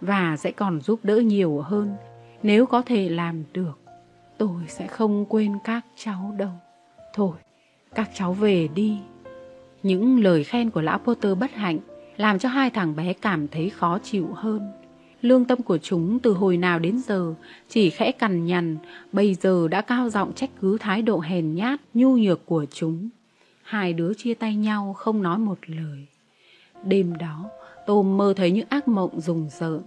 [0.00, 1.96] và sẽ còn giúp đỡ nhiều hơn
[2.42, 3.78] nếu có thể làm được.
[4.38, 6.52] Tôi sẽ không quên các cháu đâu.
[7.14, 7.36] Thôi,
[7.94, 8.98] các cháu về đi.
[9.82, 11.78] Những lời khen của lão Potter bất hạnh
[12.16, 14.72] làm cho hai thằng bé cảm thấy khó chịu hơn.
[15.22, 17.34] Lương tâm của chúng từ hồi nào đến giờ
[17.68, 18.76] chỉ khẽ cằn nhằn,
[19.12, 23.08] bây giờ đã cao giọng trách cứ thái độ hèn nhát, nhu nhược của chúng.
[23.62, 26.06] Hai đứa chia tay nhau không nói một lời.
[26.84, 27.44] Đêm đó,
[27.88, 29.82] Tôm mơ thấy những ác mộng rùng rợn.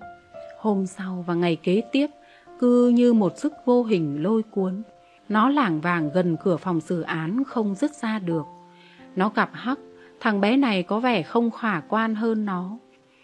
[0.60, 2.07] Hôm sau và ngày kế tiếp,
[2.60, 4.82] cứ như một sức vô hình lôi cuốn.
[5.30, 8.45] Nó lảng vàng gần cửa phòng xử án không dứt ra được.
[9.15, 9.80] Nó gặp Hắc,
[10.19, 12.78] thằng bé này có vẻ không khả quan hơn nó.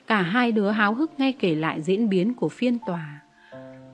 [0.07, 3.21] Cả hai đứa háo hức nghe kể lại diễn biến của phiên tòa.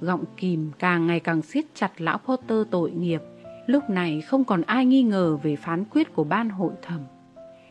[0.02, 3.22] Gọng kìm càng ngày càng siết chặt lão Potter tội nghiệp.
[3.66, 7.00] Lúc này không còn ai nghi ngờ về phán quyết của ban hội thẩm.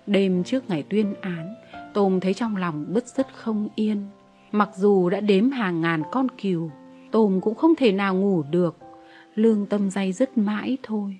[0.06, 1.54] Đêm trước ngày tuyên án,
[1.94, 4.06] Tôm thấy trong lòng bứt rứt không yên.
[4.52, 6.70] Mặc dù đã đếm hàng ngàn con cừu,
[7.10, 8.76] Tôm cũng không thể nào ngủ được.
[9.34, 11.18] Lương tâm day dứt mãi thôi.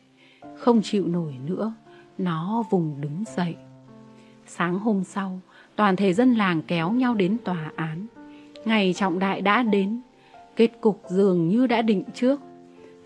[0.57, 1.73] Không chịu nổi nữa,
[2.19, 3.57] nó vùng đứng dậy.
[4.47, 5.40] Sáng hôm sau,
[5.77, 8.07] toàn thể dân làng kéo nhau đến tòa án.
[8.65, 10.01] Ngày trọng đại đã đến,
[10.57, 12.40] kết cục dường như đã định trước.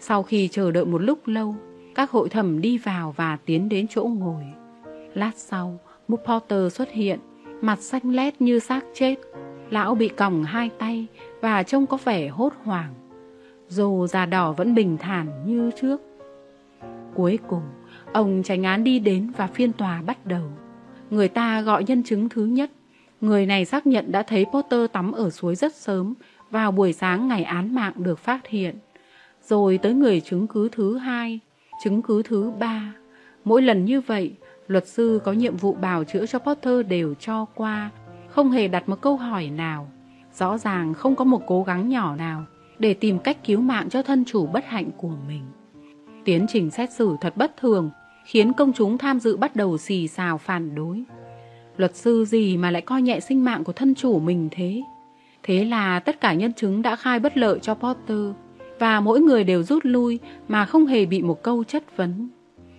[0.00, 1.54] Sau khi chờ đợi một lúc lâu,
[1.94, 4.42] các hội thẩm đi vào và tiến đến chỗ ngồi.
[5.14, 5.78] Lát sau,
[6.08, 7.18] Mục Potter xuất hiện,
[7.60, 9.14] mặt xanh lét như xác chết.
[9.70, 11.06] Lão bị còng hai tay
[11.40, 12.94] và trông có vẻ hốt hoảng.
[13.68, 16.00] Dù già đỏ vẫn bình thản như trước.
[17.14, 17.62] Cuối cùng,
[18.12, 20.42] ông tránh án đi đến và phiên tòa bắt đầu.
[21.10, 22.70] Người ta gọi nhân chứng thứ nhất.
[23.20, 26.14] Người này xác nhận đã thấy Potter tắm ở suối rất sớm
[26.50, 28.78] vào buổi sáng ngày án mạng được phát hiện.
[29.42, 31.40] Rồi tới người chứng cứ thứ hai,
[31.84, 32.94] chứng cứ thứ ba.
[33.44, 34.32] Mỗi lần như vậy,
[34.66, 37.90] luật sư có nhiệm vụ bào chữa cho Potter đều cho qua,
[38.28, 39.90] không hề đặt một câu hỏi nào.
[40.34, 42.44] Rõ ràng không có một cố gắng nhỏ nào
[42.78, 45.42] để tìm cách cứu mạng cho thân chủ bất hạnh của mình.
[46.24, 47.90] Tiến trình xét xử thật bất thường,
[48.24, 51.04] khiến công chúng tham dự bắt đầu xì xào phản đối.
[51.76, 54.82] Luật sư gì mà lại coi nhẹ sinh mạng của thân chủ mình thế?
[55.42, 58.18] Thế là tất cả nhân chứng đã khai bất lợi cho Potter
[58.78, 60.18] và mỗi người đều rút lui
[60.48, 62.28] mà không hề bị một câu chất vấn.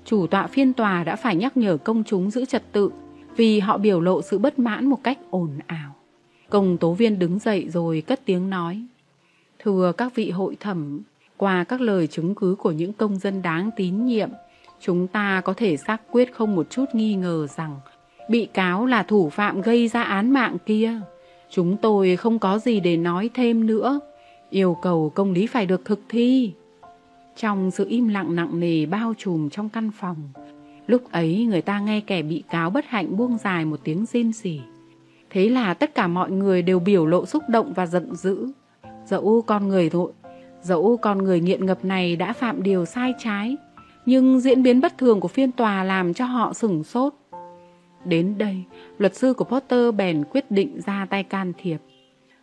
[0.09, 2.91] Chủ tọa phiên tòa đã phải nhắc nhở công chúng giữ trật tự
[3.35, 5.95] vì họ biểu lộ sự bất mãn một cách ồn ào.
[6.49, 8.85] Công tố viên đứng dậy rồi cất tiếng nói.
[9.59, 11.01] Thưa các vị hội thẩm,
[11.37, 14.29] qua các lời chứng cứ của những công dân đáng tín nhiệm,
[14.79, 17.79] chúng ta có thể xác quyết không một chút nghi ngờ rằng
[18.29, 20.91] bị cáo là thủ phạm gây ra án mạng kia.
[21.49, 23.99] Chúng tôi không có gì để nói thêm nữa.
[24.49, 26.53] Yêu cầu công lý phải được thực thi.
[27.39, 30.15] Trong sự im lặng nặng nề bao trùm trong căn phòng,
[30.87, 34.33] lúc ấy người ta nghe kẻ bị cáo bất hạnh buông dài một tiếng rên
[34.33, 34.61] rỉ.
[35.29, 38.51] Thế là tất cả mọi người đều biểu lộ xúc động và giận dữ.
[39.05, 40.11] Dẫu con người thôi,
[40.61, 43.57] dẫu con người nghiện ngập này đã phạm điều sai trái,
[44.05, 47.13] nhưng diễn biến bất thường của phiên tòa làm cho họ sửng sốt.
[48.05, 48.63] Đến đây,
[48.97, 51.77] luật sư của Potter bèn quyết định ra tay can thiệp.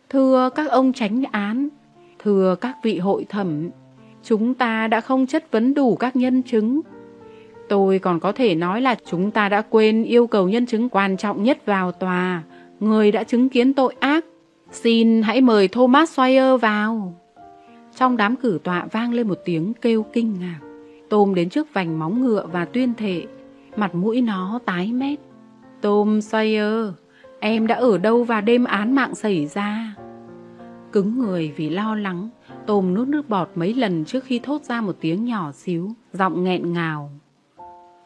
[0.09, 1.69] Thưa các ông tránh án,
[2.19, 3.69] thưa các vị hội thẩm,
[4.25, 6.81] chúng ta đã không chất vấn đủ các nhân chứng.
[7.69, 11.17] Tôi còn có thể nói là chúng ta đã quên yêu cầu nhân chứng quan
[11.17, 12.43] trọng nhất vào tòa,
[12.79, 14.25] người đã chứng kiến tội ác.
[14.71, 17.13] Xin hãy mời Thomas Sawyer vào.
[17.95, 20.59] Trong đám cử tọa vang lên một tiếng kêu kinh ngạc.
[21.09, 23.23] Tôm đến trước vành móng ngựa và tuyên thệ,
[23.75, 25.19] mặt mũi nó tái mét.
[25.81, 26.91] Tôm Sawyer,
[27.39, 29.95] em đã ở đâu vào đêm án mạng xảy ra?
[30.91, 32.29] Cứng người vì lo lắng,
[32.65, 36.43] Tôm nuốt nước bọt mấy lần trước khi thốt ra một tiếng nhỏ xíu, giọng
[36.43, 37.11] nghẹn ngào.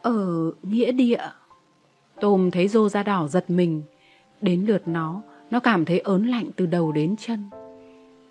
[0.02, 1.28] Ở nghĩa địa.
[2.20, 3.82] Tôm thấy rô da đỏ giật mình.
[4.40, 7.44] Đến lượt nó, nó cảm thấy ớn lạnh từ đầu đến chân.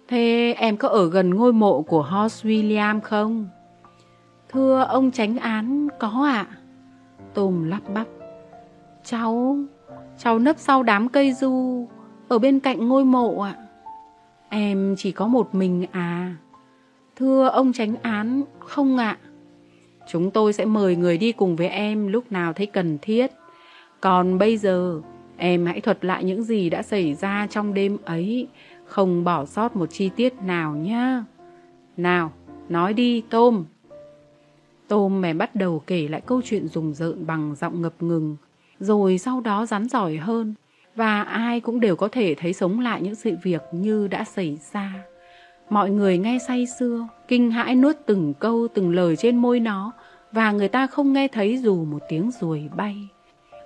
[0.07, 3.47] Thế em có ở gần ngôi mộ của Horst William không?
[4.49, 6.47] Thưa ông tránh án, có ạ.
[6.49, 6.57] À?
[7.33, 8.07] Tôm lắp bắp.
[9.03, 9.57] Cháu,
[10.17, 11.87] cháu nấp sau đám cây du,
[12.27, 13.68] ở bên cạnh ngôi mộ ạ.
[14.49, 16.35] Em chỉ có một mình à?
[17.15, 19.17] Thưa ông tránh án, không ạ.
[20.11, 23.31] Chúng tôi sẽ mời người đi cùng với em lúc nào thấy cần thiết.
[24.01, 25.01] Còn bây giờ,
[25.37, 28.47] em hãy thuật lại những gì đã xảy ra trong đêm ấy,
[28.85, 31.23] không bỏ sót một chi tiết nào nhé.
[31.97, 32.31] Nào,
[32.69, 33.65] nói đi, Tôm.
[34.87, 38.37] Tôm mẹ bắt đầu kể lại câu chuyện rùng rợn bằng giọng ngập ngừng,
[38.79, 40.53] rồi sau đó rắn giỏi hơn,
[40.99, 44.57] và ai cũng đều có thể thấy sống lại những sự việc như đã xảy
[44.73, 44.93] ra.
[45.69, 49.91] Mọi người nghe say sưa, kinh hãi nuốt từng câu từng lời trên môi nó,
[50.31, 53.07] và người ta không nghe thấy dù một tiếng ruồi bay.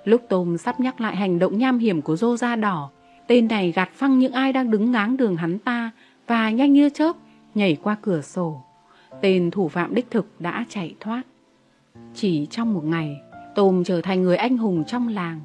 [0.03, 2.89] Lúc Tôm sắp nhắc lại hành động nham hiểm của Dô da đỏ,
[3.27, 5.91] tên này gạt phăng những ai đang đứng ngáng đường hắn ta
[6.27, 7.15] và nhanh như chớp
[7.55, 8.63] nhảy qua cửa sổ.
[9.21, 11.21] Tên thủ phạm đích thực đã chạy thoát.
[12.13, 13.15] Chỉ trong một ngày,
[13.55, 15.39] Tôm trở thành người anh hùng trong làng.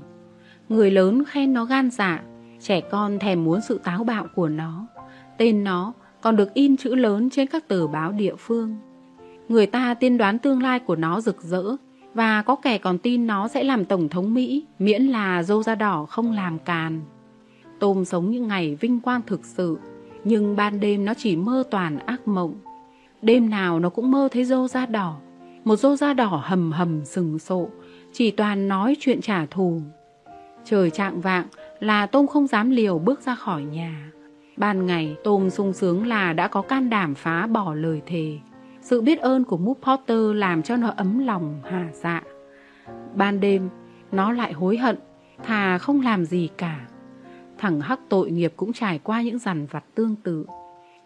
[0.68, 2.22] Người lớn khen nó gan dạ,
[2.60, 4.86] trẻ con thèm muốn sự táo bạo của nó.
[5.38, 8.76] Tên nó còn được in chữ lớn trên các tờ báo địa phương.
[9.48, 11.62] Người ta tiên đoán tương lai của nó rực rỡ
[12.14, 15.74] và có kẻ còn tin nó sẽ làm Tổng thống Mỹ miễn là dâu da
[15.74, 17.00] đỏ không làm càn.
[17.78, 19.78] Tôm sống những ngày vinh quang thực sự,
[20.24, 22.54] nhưng ban đêm nó chỉ mơ toàn ác mộng.
[23.22, 25.16] Đêm nào nó cũng mơ thấy dâu da đỏ,
[25.64, 27.68] một dâu da đỏ hầm hầm sừng sộ,
[28.12, 29.80] chỉ toàn nói chuyện trả thù.
[30.64, 31.46] Trời trạng vạng
[31.80, 34.10] là Tôm không dám liều bước ra khỏi nhà.
[34.56, 38.38] Ban ngày Tôm sung sướng là đã có can đảm phá bỏ lời thề.
[38.82, 42.22] Sự biết ơn của Moop Potter làm cho nó ấm lòng hà dạ.
[43.14, 43.68] Ban đêm,
[44.12, 44.96] nó lại hối hận,
[45.44, 46.86] thà không làm gì cả.
[47.58, 50.46] Thằng hắc tội nghiệp cũng trải qua những dằn vặt tương tự.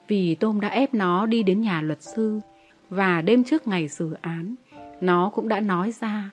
[0.08, 2.40] Vì Tôm đã ép nó đi đến nhà luật sư,
[2.90, 4.54] và đêm trước ngày xử án,
[5.00, 6.30] nó cũng đã nói ra,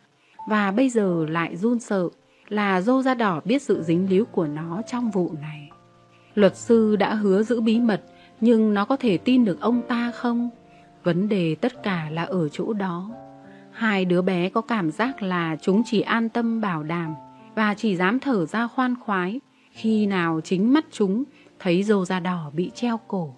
[0.50, 2.10] và bây giờ lại run sợ,
[2.50, 5.70] là dô da đỏ biết sự dính líu của nó trong vụ này.
[6.36, 8.02] Luật sư đã hứa giữ bí mật,
[8.42, 10.50] nhưng nó có thể tin được ông ta không?
[11.04, 13.10] Vấn đề tất cả là ở chỗ đó.
[13.72, 17.16] Hai đứa bé có cảm giác là chúng chỉ an tâm bảo đảm
[17.56, 19.40] và chỉ dám thở ra khoan khoái
[19.72, 21.24] khi nào chính mắt chúng
[21.60, 23.36] thấy dâu da đỏ bị treo cổ.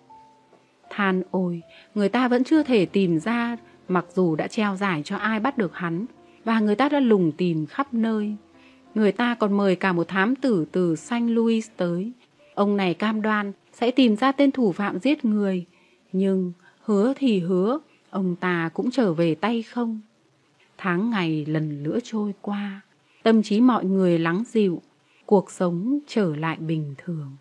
[0.89, 1.61] Than ôi,
[1.95, 3.57] người ta vẫn chưa thể tìm ra
[3.87, 6.05] mặc dù đã treo giải cho ai bắt được hắn
[6.45, 8.35] và người ta đã lùng tìm khắp nơi.
[8.95, 12.11] Người ta còn mời cả một thám tử từ Saint Louis tới.
[12.55, 15.65] Ông này cam đoan sẽ tìm ra tên thủ phạm giết người.
[16.11, 16.51] Nhưng
[16.83, 17.79] hứa thì hứa,
[18.09, 20.01] ông ta cũng trở về tay không.
[20.77, 22.81] Tháng ngày lần nữa trôi qua,
[23.23, 24.81] tâm trí mọi người lắng dịu,
[25.25, 27.31] cuộc sống trở lại bình thường.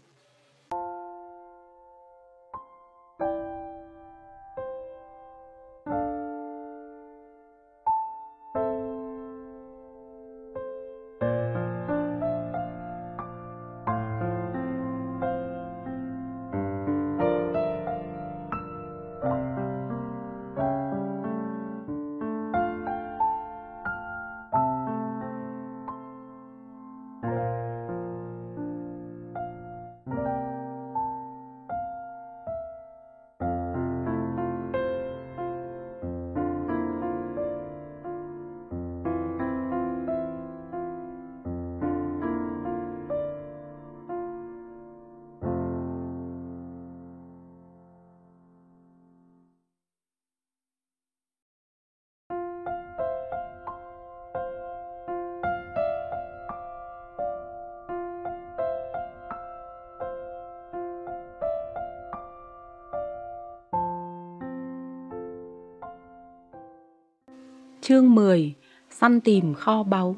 [67.91, 68.55] Chương 10
[68.91, 70.17] Săn tìm kho báu.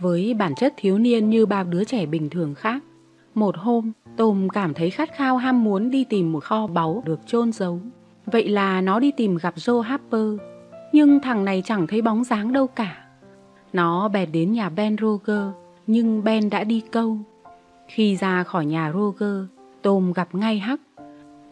[0.00, 2.82] Với bản chất thiếu niên như bao đứa trẻ bình thường khác
[3.34, 7.20] Một hôm, Tôm cảm thấy khát khao ham muốn đi tìm một kho báu được
[7.26, 7.80] chôn giấu.
[8.26, 10.40] Vậy là nó đi tìm gặp Joe Harper
[10.92, 13.06] Nhưng thằng này chẳng thấy bóng dáng đâu cả.
[13.72, 15.46] Nó bèn đến nhà Ben Roger
[15.86, 17.18] Nhưng Ben đã đi câu.
[17.88, 19.44] Khi ra khỏi nhà Roger
[19.82, 20.80] Tôm gặp ngay Hắc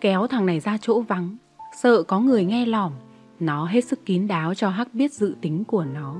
[0.01, 1.37] Kéo thằng này ra chỗ vắng
[1.83, 2.93] Sợ có người nghe lỏm
[3.43, 6.17] nó hết sức kín đáo cho Hắc biết dự tính của nó.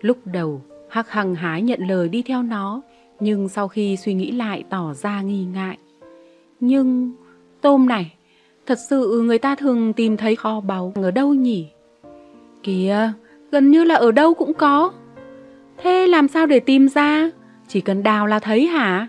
[0.00, 2.82] Lúc đầu, Hắc hằng hái nhận lời đi theo nó,
[3.20, 5.78] nhưng sau khi suy nghĩ lại tỏ ra nghi ngại.
[6.60, 7.12] Nhưng,
[7.60, 8.14] tôm này,
[8.66, 11.66] thật sự người ta thường tìm thấy kho báu ở đâu nhỉ?
[12.62, 13.12] Kìa,
[13.50, 14.92] gần như là ở đâu cũng có.
[15.78, 17.30] Thế làm sao để tìm ra?
[17.68, 19.08] Chỉ cần đào là thấy hả?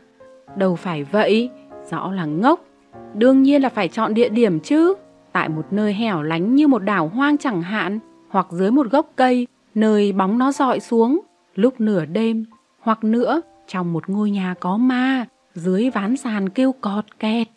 [0.58, 1.50] Đâu phải vậy,
[1.92, 2.66] rõ là ngốc.
[3.14, 4.94] Đương nhiên là phải chọn địa điểm chứ
[5.36, 8.00] tại một nơi hẻo lánh như một đảo hoang chẳng hạn,
[8.30, 11.20] hoặc dưới một gốc cây, nơi bóng nó dọi xuống,
[11.56, 12.46] lúc nửa đêm,
[12.80, 17.48] hoặc nữa trong một ngôi nhà có ma, dưới ván sàn kêu cọt kẹt.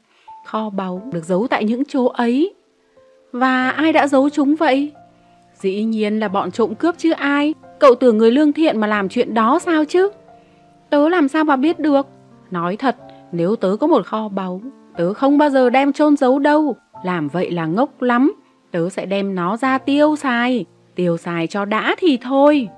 [0.47, 2.55] Kho báu được giấu tại những chỗ ấy.
[3.32, 4.92] Và ai đã giấu chúng vậy?
[5.55, 7.55] Dĩ nhiên là bọn trộm cướp chứ ai.
[7.81, 10.08] Cậu tưởng người lương thiện mà làm chuyện đó sao chứ?
[10.90, 12.07] Tớ làm sao mà biết được?
[12.50, 12.97] Nói thật,
[13.32, 14.60] nếu tớ có một kho báu,
[14.97, 16.76] tớ không bao giờ đem chôn giấu đâu.
[17.02, 18.32] Làm vậy là ngốc lắm,
[18.70, 22.68] tớ sẽ đem nó ra tiêu xài, tiêu xài cho đã thì thôi.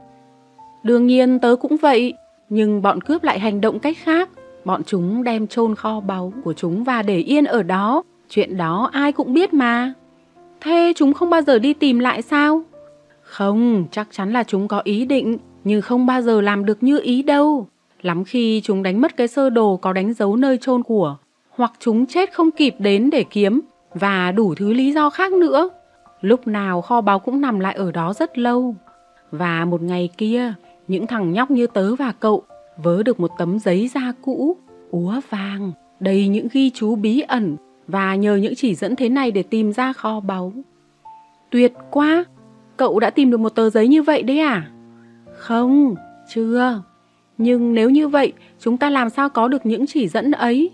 [0.82, 2.15] Đương nhiên tớ cũng vậy,
[2.49, 4.28] nhưng bọn cướp lại hành động cách khác.
[4.65, 8.02] Bọn chúng đem chôn kho báu của chúng và để yên ở đó.
[8.28, 9.92] Chuyện đó ai cũng biết mà.
[10.60, 12.62] Thế chúng không bao giờ đi tìm lại sao?
[13.23, 17.00] Không, chắc chắn là chúng có ý định, nhưng không bao giờ làm được như
[17.02, 17.66] ý đâu.
[18.02, 21.16] Lắm khi chúng đánh mất cái sơ đồ có đánh dấu nơi chôn của,
[21.50, 23.60] hoặc chúng chết không kịp đến để kiếm,
[23.94, 25.70] và đủ thứ lý do khác nữa.
[26.20, 28.75] Lúc nào kho báu cũng nằm lại ở đó rất lâu.
[29.31, 30.55] Và một ngày kia,
[30.89, 32.43] những thằng nhóc như tớ và cậu
[32.77, 34.57] vớ được một tấm giấy da cũ,
[34.91, 37.57] úa vàng, đầy những ghi chú bí ẩn
[37.89, 40.52] và nhờ những chỉ dẫn thế này để tìm ra kho báu.
[41.51, 42.25] Tuyệt quá!
[42.77, 44.70] Cậu đã tìm được một tờ giấy như vậy đấy à?
[45.33, 45.94] Không,
[46.28, 46.83] chưa.
[47.39, 50.70] Nhưng nếu như vậy, chúng ta làm sao có được những chỉ dẫn ấy?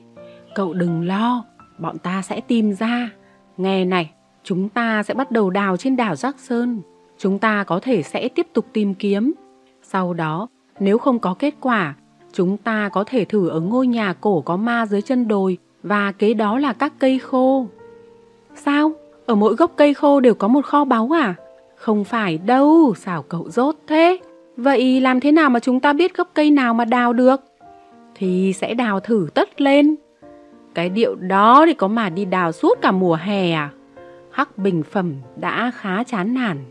[0.54, 1.44] Cậu đừng lo,
[1.78, 3.10] bọn ta sẽ tìm ra.
[3.56, 4.10] Nghe này,
[4.44, 6.80] chúng ta sẽ bắt đầu đào trên đảo Giác Sơn.
[7.18, 9.32] Chúng ta có thể sẽ tiếp tục tìm kiếm.
[9.82, 10.48] Sau đó,
[10.80, 11.94] nếu không có kết quả,
[12.32, 16.12] chúng ta có thể thử ở ngôi nhà cổ có ma dưới chân đồi và
[16.12, 17.66] kế đó là các cây khô.
[18.54, 18.92] Sao?
[19.26, 21.34] Ở mỗi gốc cây khô đều có một kho báu à?
[21.76, 24.18] Không phải đâu, xảo cậu rốt thế.
[24.56, 27.40] Vậy làm thế nào mà chúng ta biết gốc cây nào mà đào được?
[28.14, 29.94] Thì sẽ đào thử tất lên.
[30.76, 33.70] Cái điệu đó thì có mà đi đào suốt cả mùa hè à?
[34.30, 36.64] Hắc bình phẩm đã khá chán nản.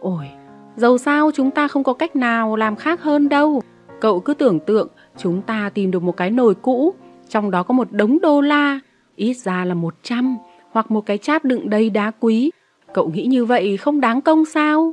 [0.00, 0.28] Ôi,
[0.76, 3.62] dầu sao chúng ta không có cách nào làm khác hơn đâu.
[4.00, 6.94] Cậu cứ tưởng tượng chúng ta tìm được một cái nồi cũ,
[7.28, 8.80] trong đó có một đống đô la,
[9.16, 10.36] ít ra là 100,
[10.70, 12.50] hoặc một cái cháp đựng đầy đá quý.
[12.94, 14.92] Cậu nghĩ như vậy không đáng công sao?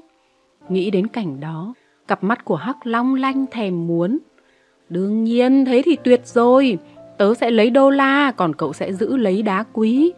[0.69, 1.73] Nghĩ đến cảnh đó,
[2.07, 4.17] cặp mắt của Hắc long lanh thèm muốn.
[4.89, 6.77] Đương nhiên, thế thì tuyệt rồi.
[7.17, 10.13] Tớ sẽ lấy đô la, còn cậu sẽ giữ lấy đá quý.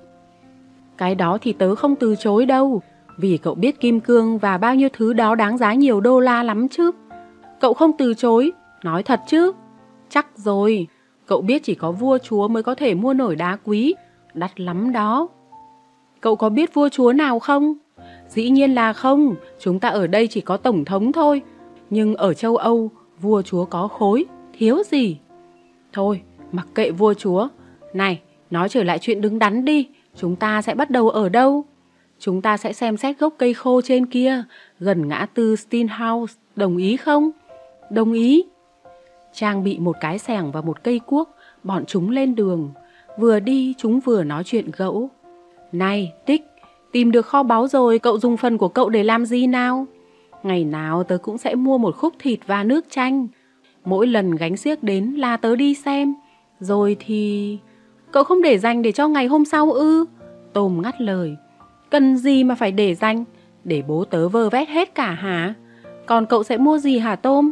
[0.98, 2.82] Cái đó thì tớ không từ chối đâu,
[3.18, 6.44] vì cậu biết kim cương và bao nhiêu thứ đó đáng giá nhiều đô la
[6.44, 6.92] lắm chứ.
[7.60, 8.52] Cậu không từ chối,
[8.84, 9.52] nói thật chứ.
[10.10, 10.88] Chắc rồi,
[11.26, 13.96] cậu biết chỉ có vua chúa mới có thể mua nổi đá quý,
[14.34, 15.28] đắt lắm đó.
[16.22, 17.74] Cậu có biết vua chúa nào không?
[18.30, 21.42] Dĩ nhiên là không, chúng ta ở đây chỉ có tổng thống thôi.
[21.90, 24.26] Nhưng ở châu Âu, vua chúa có khối,
[24.58, 25.18] thiếu gì?
[25.94, 27.48] Thôi, mặc kệ vua chúa.
[27.94, 31.66] Này, nói trở lại chuyện đứng đắn đi, chúng ta sẽ bắt đầu ở đâu?
[32.20, 34.44] Chúng ta sẽ xem xét gốc cây khô trên kia,
[34.80, 37.32] gần ngã tư Steinhaus, đồng ý không?
[37.90, 38.44] Đồng ý.
[39.34, 41.30] Trang bị một cái xẻng và một cây cuốc,
[41.64, 42.72] bọn chúng lên đường.
[43.18, 45.10] Vừa đi, chúng vừa nói chuyện gẫu.
[45.72, 46.42] Này, Tích,
[46.92, 49.86] tìm được kho báu rồi, cậu dùng phần của cậu để làm gì nào?
[50.44, 53.28] Ngày nào tớ cũng sẽ mua một khúc thịt và nước chanh.
[53.86, 56.14] Mỗi lần gánh xiếc đến là tớ đi xem.
[56.60, 57.58] Rồi thì...
[58.12, 60.06] Cậu không để dành để cho ngày hôm sau ư?
[60.54, 61.36] Tôm ngắt lời.
[61.90, 63.24] Cần gì mà phải để dành?
[63.64, 65.54] Để bố tớ vơ vét hết cả hả?
[66.06, 67.52] Còn cậu sẽ mua gì hả Tôm?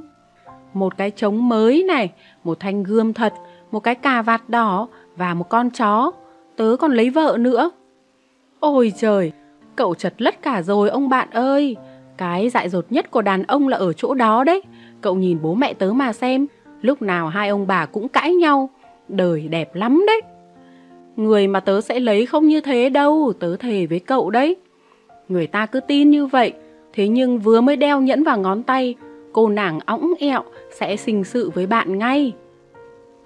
[0.73, 2.11] Một cái trống mới này,
[2.43, 3.33] một thanh gươm thật,
[3.71, 6.11] một cái cà vạt đỏ và một con chó.
[6.55, 7.71] Tớ còn lấy vợ nữa.
[8.59, 9.31] Ôi trời,
[9.75, 11.75] cậu chật lất cả rồi ông bạn ơi.
[12.17, 14.61] Cái dại dột nhất của đàn ông là ở chỗ đó đấy.
[15.01, 16.47] Cậu nhìn bố mẹ tớ mà xem,
[16.81, 18.69] lúc nào hai ông bà cũng cãi nhau.
[19.07, 20.21] Đời đẹp lắm đấy.
[21.15, 24.55] Người mà tớ sẽ lấy không như thế đâu, tớ thề với cậu đấy.
[25.27, 26.53] Người ta cứ tin như vậy,
[26.93, 28.95] thế nhưng vừa mới đeo nhẫn vào ngón tay,
[29.31, 32.33] cô nàng õng ẹo sẽ sinh sự với bạn ngay.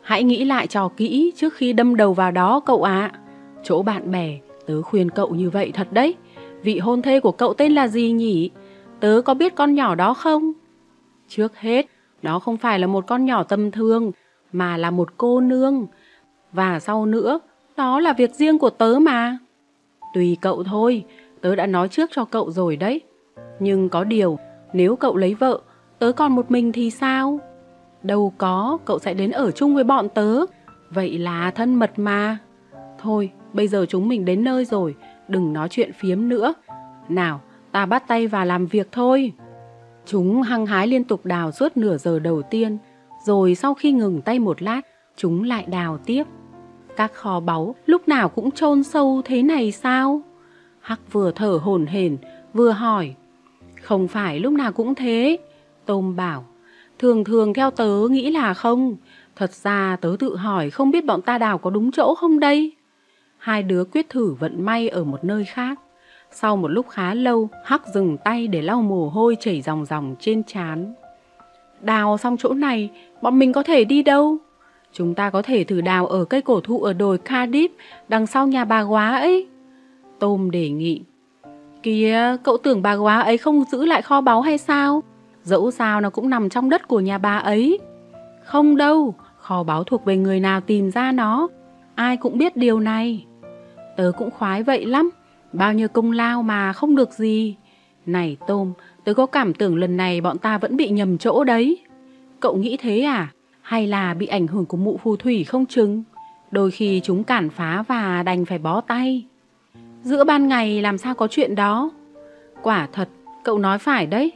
[0.01, 3.11] Hãy nghĩ lại trò kỹ trước khi đâm đầu vào đó cậu ạ.
[3.63, 6.15] Chỗ bạn bè, tớ khuyên cậu như vậy thật đấy.
[6.63, 8.49] Vị hôn thê của cậu tên là gì nhỉ?
[8.99, 10.51] Tớ có biết con nhỏ đó không?
[11.27, 11.85] Trước hết,
[12.21, 14.11] nó không phải là một con nhỏ tầm thường,
[14.51, 15.87] mà là một cô nương.
[16.51, 17.39] Và sau nữa,
[17.77, 19.37] đó là việc riêng của tớ mà.
[20.13, 21.05] Tùy cậu thôi,
[21.41, 23.01] tớ đã nói trước cho cậu rồi đấy.
[23.59, 24.39] Nhưng có điều,
[24.73, 25.59] nếu cậu lấy vợ,
[25.99, 27.39] tớ còn một mình thì sao?
[28.03, 30.39] Đâu có, cậu sẽ đến ở chung với bọn tớ.
[30.89, 32.37] Vậy là thân mật mà.
[32.99, 34.95] Thôi, bây giờ chúng mình đến nơi rồi,
[35.27, 36.53] đừng nói chuyện phiếm nữa.
[37.09, 39.33] Nào, ta bắt tay vào làm việc thôi.
[40.05, 42.77] Chúng hăng hái liên tục đào suốt nửa giờ đầu tiên,
[43.25, 44.81] rồi sau khi ngừng tay một lát,
[45.15, 46.23] chúng lại đào tiếp.
[46.95, 50.21] Các kho báu lúc nào cũng chôn sâu thế này sao?
[50.79, 52.17] Hắc vừa thở hổn hển,
[52.53, 53.15] vừa hỏi.
[53.81, 55.37] Không phải lúc nào cũng thế.
[55.85, 56.45] Tôm bảo,
[56.99, 58.95] thường thường theo tớ nghĩ là không.
[59.35, 62.75] Thật ra tớ tự hỏi không biết bọn ta đào có đúng chỗ không đây?
[63.37, 65.79] Hai đứa quyết thử vận may ở một nơi khác.
[66.31, 70.15] Sau một lúc khá lâu, Hắc dừng tay để lau mồ hôi chảy ròng ròng
[70.19, 70.93] trên trán.
[71.81, 72.89] Đào xong chỗ này,
[73.21, 74.37] bọn mình có thể đi đâu?
[74.93, 77.69] Chúng ta có thể thử đào ở cây cổ thụ ở đồi Cardiff,
[78.07, 79.47] đằng sau nhà bà góa ấy.
[80.19, 81.01] Tôm đề nghị.
[81.83, 85.03] Kìa, cậu tưởng bà góa ấy không giữ lại kho báu hay sao?
[85.43, 87.79] Dẫu sao nó cũng nằm trong đất của nhà bà ấy.
[88.43, 91.47] Không đâu, kho báu thuộc về người nào tìm ra nó.
[91.95, 93.25] Ai cũng biết điều này.
[93.97, 95.09] Tớ cũng khoái vậy lắm.
[95.53, 97.55] Bao nhiêu công lao mà không được gì.
[98.05, 98.73] Này Tôm,
[99.09, 101.79] tớ có cảm tưởng lần này bọn ta vẫn bị nhầm chỗ đấy.
[102.39, 103.27] Cậu nghĩ thế à?
[103.61, 106.03] Hay là bị ảnh hưởng của mụ phù thủy không chừng?
[106.51, 109.25] Đôi khi chúng cản phá và đành phải bó tay.
[110.03, 111.91] Giữa ban ngày làm sao có chuyện đó?
[112.61, 113.09] Quả thật,
[113.43, 114.31] cậu nói phải đấy.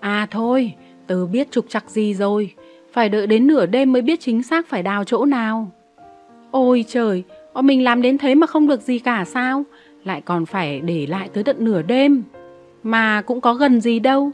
[0.00, 0.74] À thôi,
[1.06, 2.54] tớ biết trục chặt gì rồi.
[2.92, 5.70] Phải đợi đến nửa đêm mới biết chính xác phải đào chỗ nào.
[6.50, 7.22] Ôi trời,
[7.54, 9.64] bọn mình làm đến thế mà không được gì cả sao?
[10.04, 12.22] Lại còn phải để lại tới tận nửa đêm.
[12.82, 14.30] Mà cũng có gần gì đâu.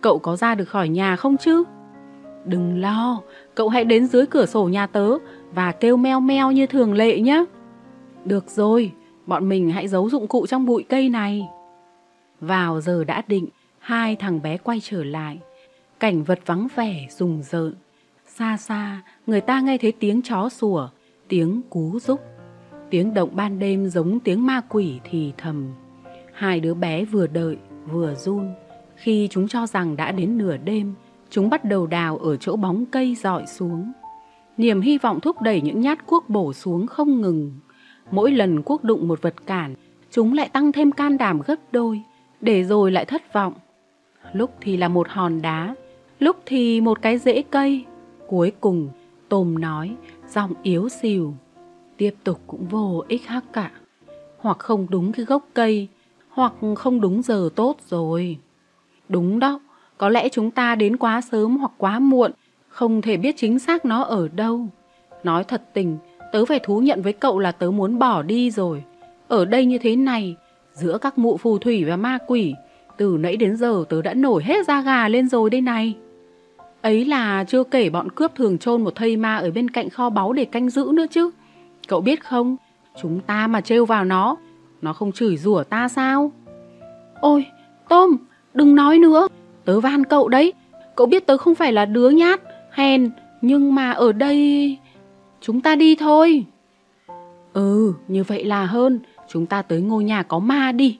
[0.00, 1.64] Cậu có ra được khỏi nhà không chứ?
[2.44, 3.20] Đừng lo,
[3.54, 5.10] cậu hãy đến dưới cửa sổ nhà tớ
[5.54, 7.44] và kêu meo meo như thường lệ nhé.
[8.24, 8.92] Được rồi,
[9.26, 11.48] bọn mình hãy giấu dụng cụ trong bụi cây này.
[12.40, 13.48] Vào giờ đã định,
[13.78, 15.38] hai thằng bé quay trở lại.
[16.00, 17.74] Cảnh vật vắng vẻ, rùng rợn.
[18.26, 20.88] Xa xa, người ta nghe thấy tiếng chó sủa,
[21.28, 22.20] tiếng cú rúc.
[22.90, 25.68] Tiếng động ban đêm giống tiếng ma quỷ thì thầm.
[26.32, 28.54] Hai đứa bé vừa đợi, vừa run.
[28.96, 30.94] Khi chúng cho rằng đã đến nửa đêm,
[31.30, 33.92] chúng bắt đầu đào ở chỗ bóng cây dọi xuống.
[34.56, 37.52] Niềm hy vọng thúc đẩy những nhát cuốc bổ xuống không ngừng.
[38.10, 39.74] Mỗi lần cuốc đụng một vật cản,
[40.10, 42.02] chúng lại tăng thêm can đảm gấp đôi,
[42.40, 43.54] để rồi lại thất vọng.
[44.32, 45.74] Lúc thì là một hòn đá,
[46.18, 47.84] lúc thì một cái rễ cây,
[48.30, 48.88] Cuối cùng,
[49.28, 49.96] Tôm nói,
[50.28, 51.34] giọng yếu xìu.
[51.96, 53.70] Tiếp tục cũng vô ích hắc cả.
[54.38, 55.88] Hoặc không đúng cái gốc cây,
[56.40, 58.38] hoặc không đúng giờ tốt rồi.
[59.08, 59.60] Đúng đó,
[59.98, 62.32] có lẽ chúng ta đến quá sớm hoặc quá muộn,
[62.68, 64.66] không thể biết chính xác nó ở đâu.
[65.24, 65.98] Nói thật tình,
[66.32, 68.84] tớ phải thú nhận với cậu là tớ muốn bỏ đi rồi.
[69.28, 70.36] Ở đây như thế này,
[70.72, 72.54] giữa các mụ phù thủy và ma quỷ,
[72.96, 75.94] từ nãy đến giờ tớ đã nổi hết da gà lên rồi đây này.
[76.82, 80.10] Ấy là chưa kể bọn cướp thường chôn một thây ma ở bên cạnh kho
[80.10, 81.30] báu để canh giữ nữa chứ.
[81.88, 82.56] Cậu biết không,
[83.02, 84.36] chúng ta mà trêu vào nó,
[84.82, 86.32] nó không chửi rủa ta sao?
[87.20, 87.46] Ôi,
[87.88, 88.16] Tôm,
[88.54, 89.28] đừng nói nữa,
[89.64, 90.52] tớ van cậu đấy.
[90.96, 92.40] Cậu biết tớ không phải là đứa nhát,
[92.72, 93.10] hèn,
[93.42, 94.78] nhưng mà ở đây...
[95.40, 96.44] Chúng ta đi thôi.
[97.52, 100.98] Ừ, như vậy là hơn, chúng ta tới ngôi nhà có ma đi.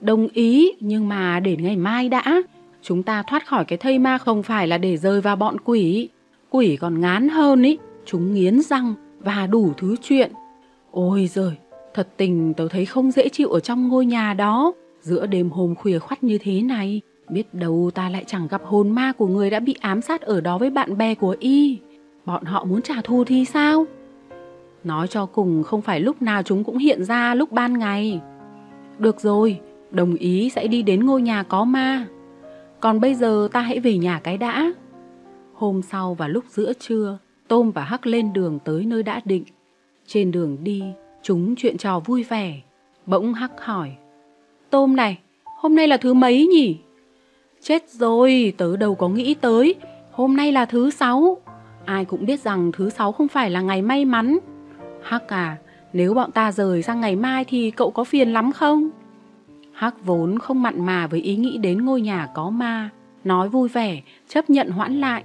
[0.00, 2.42] Đồng ý, nhưng mà để ngày mai đã.
[2.82, 6.08] Chúng ta thoát khỏi cái thây ma không phải là để rơi vào bọn quỷ.
[6.50, 10.32] Quỷ còn ngán hơn ý, chúng nghiến răng và đủ thứ chuyện.
[10.90, 11.52] Ôi giời,
[11.94, 14.72] thật tình tớ thấy không dễ chịu ở trong ngôi nhà đó.
[15.00, 18.90] Giữa đêm hôm khuya khoắt như thế này, biết đâu ta lại chẳng gặp hồn
[18.90, 21.78] ma của người đã bị ám sát ở đó với bạn bè của y.
[22.24, 23.86] Bọn họ muốn trả thù thì sao?
[24.84, 28.20] Nói cho cùng không phải lúc nào chúng cũng hiện ra lúc ban ngày.
[28.98, 29.60] Được rồi,
[29.90, 32.06] đồng ý sẽ đi đến ngôi nhà có ma.
[32.80, 34.72] Còn bây giờ ta hãy về nhà cái đã.
[35.54, 39.44] Hôm sau và lúc giữa trưa, Tôm và Hắc lên đường tới nơi đã định.
[40.06, 40.82] Trên đường đi,
[41.22, 42.60] chúng chuyện trò vui vẻ.
[43.06, 43.90] Bỗng Hắc hỏi.
[44.70, 45.18] Tôm này,
[45.58, 46.78] hôm nay là thứ mấy nhỉ?
[47.62, 49.74] Chết rồi, tớ đâu có nghĩ tới.
[50.12, 51.36] Hôm nay là thứ sáu.
[51.84, 54.38] Ai cũng biết rằng thứ sáu không phải là ngày may mắn.
[55.02, 55.56] Hắc à,
[55.92, 58.90] nếu bọn ta rời sang ngày mai thì cậu có phiền lắm không?
[59.72, 62.90] Hắc vốn không mặn mà với ý nghĩ đến ngôi nhà có ma,
[63.24, 65.24] nói vui vẻ, chấp nhận hoãn lại.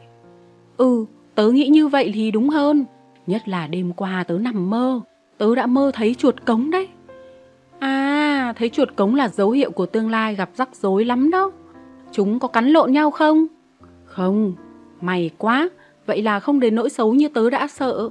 [0.77, 2.85] Ừ, tớ nghĩ như vậy thì đúng hơn,
[3.27, 5.01] nhất là đêm qua tớ nằm mơ,
[5.38, 6.88] tớ đã mơ thấy chuột cống đấy.
[7.80, 11.52] À, thấy chuột cống là dấu hiệu của tương lai gặp rắc rối lắm đó.
[12.12, 13.48] Chúng có cắn lộn nhau không?
[14.06, 14.54] Không,
[15.02, 15.70] may quá,
[16.06, 18.10] vậy là không đến nỗi xấu như tớ đã sợ.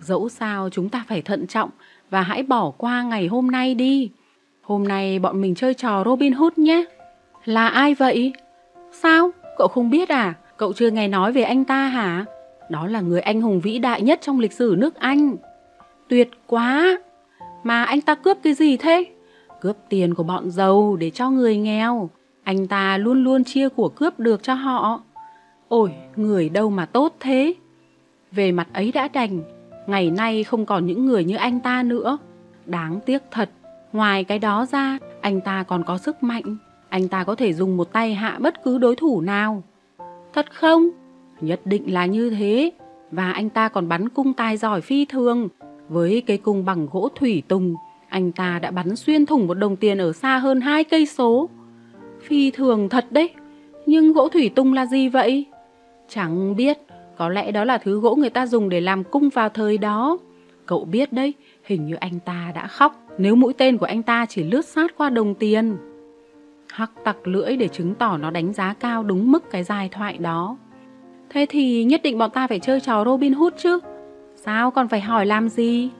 [0.00, 1.70] Dẫu sao chúng ta phải thận trọng
[2.10, 4.10] và hãy bỏ qua ngày hôm nay đi.
[4.62, 6.84] Hôm nay bọn mình chơi trò Robin Hood nhé.
[7.44, 8.32] Là ai vậy?
[8.92, 9.30] Sao?
[9.58, 10.34] Cậu không biết à?
[10.56, 12.24] Cậu chưa nghe nói về anh ta hả?
[12.70, 15.36] Đó là người anh hùng vĩ đại nhất trong lịch sử nước Anh.
[16.08, 16.98] Tuyệt quá!
[17.62, 19.04] Mà anh ta cướp cái gì thế?
[19.60, 22.10] Cướp tiền của bọn giàu để cho người nghèo.
[22.42, 25.02] Anh ta luôn luôn chia của cướp được cho họ.
[25.68, 27.54] Ôi, người đâu mà tốt thế?
[28.32, 29.42] Về mặt ấy đã đành,
[29.86, 32.18] ngày nay không còn những người như anh ta nữa.
[32.66, 33.50] Đáng tiếc thật,
[33.92, 36.56] ngoài cái đó ra, anh ta còn có sức mạnh.
[36.88, 39.62] Anh ta có thể dùng một tay hạ bất cứ đối thủ nào.
[40.32, 40.88] Thật không?
[41.40, 42.70] Nhất định là như thế.
[43.10, 45.48] Và anh ta còn bắn cung tài giỏi phi thường.
[45.88, 47.74] Với cây cung bằng gỗ thủy tùng,
[48.08, 51.48] anh ta đã bắn xuyên thủng một đồng tiền ở xa hơn hai cây số.
[52.20, 53.30] Phi thường thật đấy.
[53.86, 55.46] Nhưng gỗ thủy tung là gì vậy?
[56.08, 56.78] Chẳng biết,
[57.16, 60.18] có lẽ đó là thứ gỗ người ta dùng để làm cung vào thời đó.
[60.66, 64.26] Cậu biết đấy, hình như anh ta đã khóc nếu mũi tên của anh ta
[64.26, 65.76] chỉ lướt sát qua đồng tiền.
[66.68, 70.18] Hắc tặc lưỡi để chứng tỏ nó đánh giá cao đúng mức cái dài thoại
[70.18, 70.56] đó.
[71.30, 73.78] Thế thì nhất định bọn ta phải chơi trò Robin Hood chứ.
[74.44, 75.90] Sao còn phải hỏi làm gì?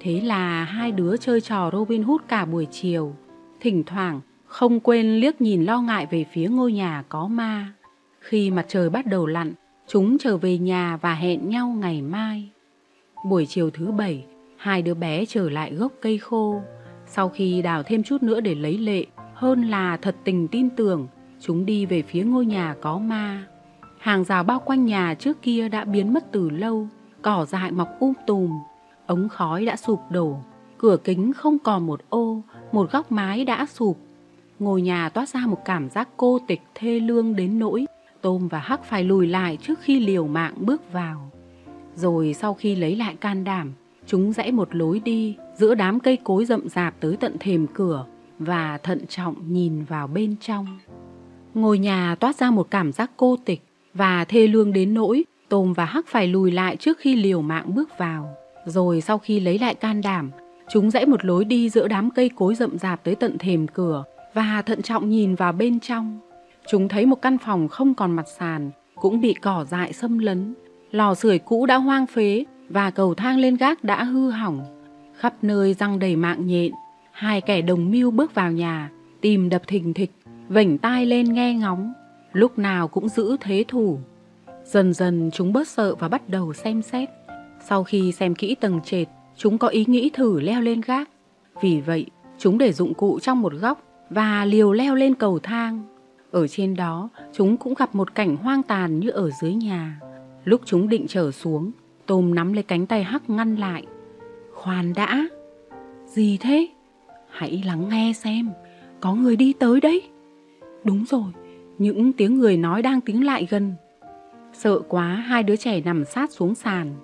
[0.00, 3.14] Thế là hai đứa chơi trò Robin Hood cả buổi chiều.
[3.60, 7.72] Thỉnh thoảng không quên liếc nhìn lo ngại về phía ngôi nhà có ma.
[8.20, 9.52] Khi mặt trời bắt đầu lặn,
[9.86, 12.50] chúng trở về nhà và hẹn nhau ngày mai.
[13.28, 14.24] Buổi chiều thứ bảy,
[14.56, 16.62] hai đứa bé trở lại gốc cây khô.
[17.06, 21.06] Sau khi đào thêm chút nữa để lấy lệ, hơn là thật tình tin tưởng,
[21.40, 23.44] chúng đi về phía ngôi nhà có ma.
[23.98, 26.88] Hàng rào bao quanh nhà trước kia đã biến mất từ lâu,
[27.24, 28.50] cỏ dại mọc um tùm,
[29.06, 30.36] ống khói đã sụp đổ,
[30.78, 33.98] cửa kính không còn một ô, một góc mái đã sụp.
[34.58, 37.86] Ngôi nhà toát ra một cảm giác cô tịch thê lương đến nỗi
[38.20, 41.30] Tôm và Hắc phải lùi lại trước khi liều mạng bước vào.
[41.96, 43.72] Rồi sau khi lấy lại can đảm,
[44.06, 48.06] chúng rẽ một lối đi giữa đám cây cối rậm rạp tới tận thềm cửa
[48.38, 50.78] và thận trọng nhìn vào bên trong.
[51.54, 53.62] Ngôi nhà toát ra một cảm giác cô tịch
[53.94, 57.74] và thê lương đến nỗi Tôm và Hắc phải lùi lại trước khi liều mạng
[57.74, 58.36] bước vào.
[58.66, 60.30] Rồi sau khi lấy lại can đảm,
[60.68, 64.04] chúng rẽ một lối đi giữa đám cây cối rậm rạp tới tận thềm cửa
[64.34, 66.18] và thận trọng nhìn vào bên trong.
[66.66, 70.54] Chúng thấy một căn phòng không còn mặt sàn, cũng bị cỏ dại xâm lấn.
[70.90, 74.64] Lò sưởi cũ đã hoang phế và cầu thang lên gác đã hư hỏng.
[75.16, 76.72] Khắp nơi răng đầy mạng nhện,
[77.12, 80.10] hai kẻ đồng mưu bước vào nhà, tìm đập thình thịch,
[80.48, 81.92] vảnh tai lên nghe ngóng,
[82.32, 83.98] lúc nào cũng giữ thế thủ.
[84.74, 87.08] Dần dần chúng bớt sợ và bắt đầu xem xét.
[87.64, 91.10] Sau khi xem kỹ tầng trệt, chúng có ý nghĩ thử leo lên gác.
[91.60, 92.06] Vì vậy,
[92.38, 95.82] chúng để dụng cụ trong một góc và liều leo lên cầu thang.
[96.30, 100.00] Ở trên đó, chúng cũng gặp một cảnh hoang tàn như ở dưới nhà.
[100.44, 101.70] Lúc chúng định trở xuống,
[102.06, 103.86] Tôm nắm lấy cánh tay Hắc ngăn lại.
[104.54, 105.26] Khoan đã!
[106.06, 106.68] Gì thế?
[107.30, 108.50] Hãy lắng nghe xem,
[109.00, 110.02] có người đi tới đấy.
[110.84, 111.32] Đúng rồi,
[111.78, 113.74] những tiếng người nói đang tiến lại gần.
[114.54, 116.94] Sợ quá, hai đứa trẻ nằm sát xuống sàn.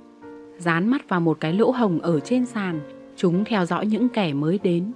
[0.59, 2.81] Dán mắt vào một cái lỗ hồng ở trên sàn,
[3.17, 4.93] chúng theo dõi những kẻ mới đến.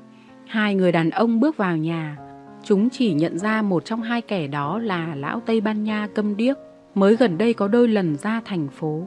[0.47, 2.19] Hai người đàn ông bước vào nhà.
[2.65, 6.37] Chúng chỉ nhận ra một trong hai kẻ đó là lão Tây Ban Nha câm
[6.37, 6.57] điếc,
[6.95, 9.07] mới gần đây có đôi lần ra thành phố.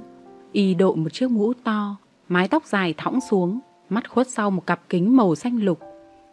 [0.52, 1.96] Y đội một chiếc mũ to,
[2.30, 3.60] mái tóc dài thõng xuống,
[3.90, 5.80] mắt khuất sau một cặp kính màu xanh lục.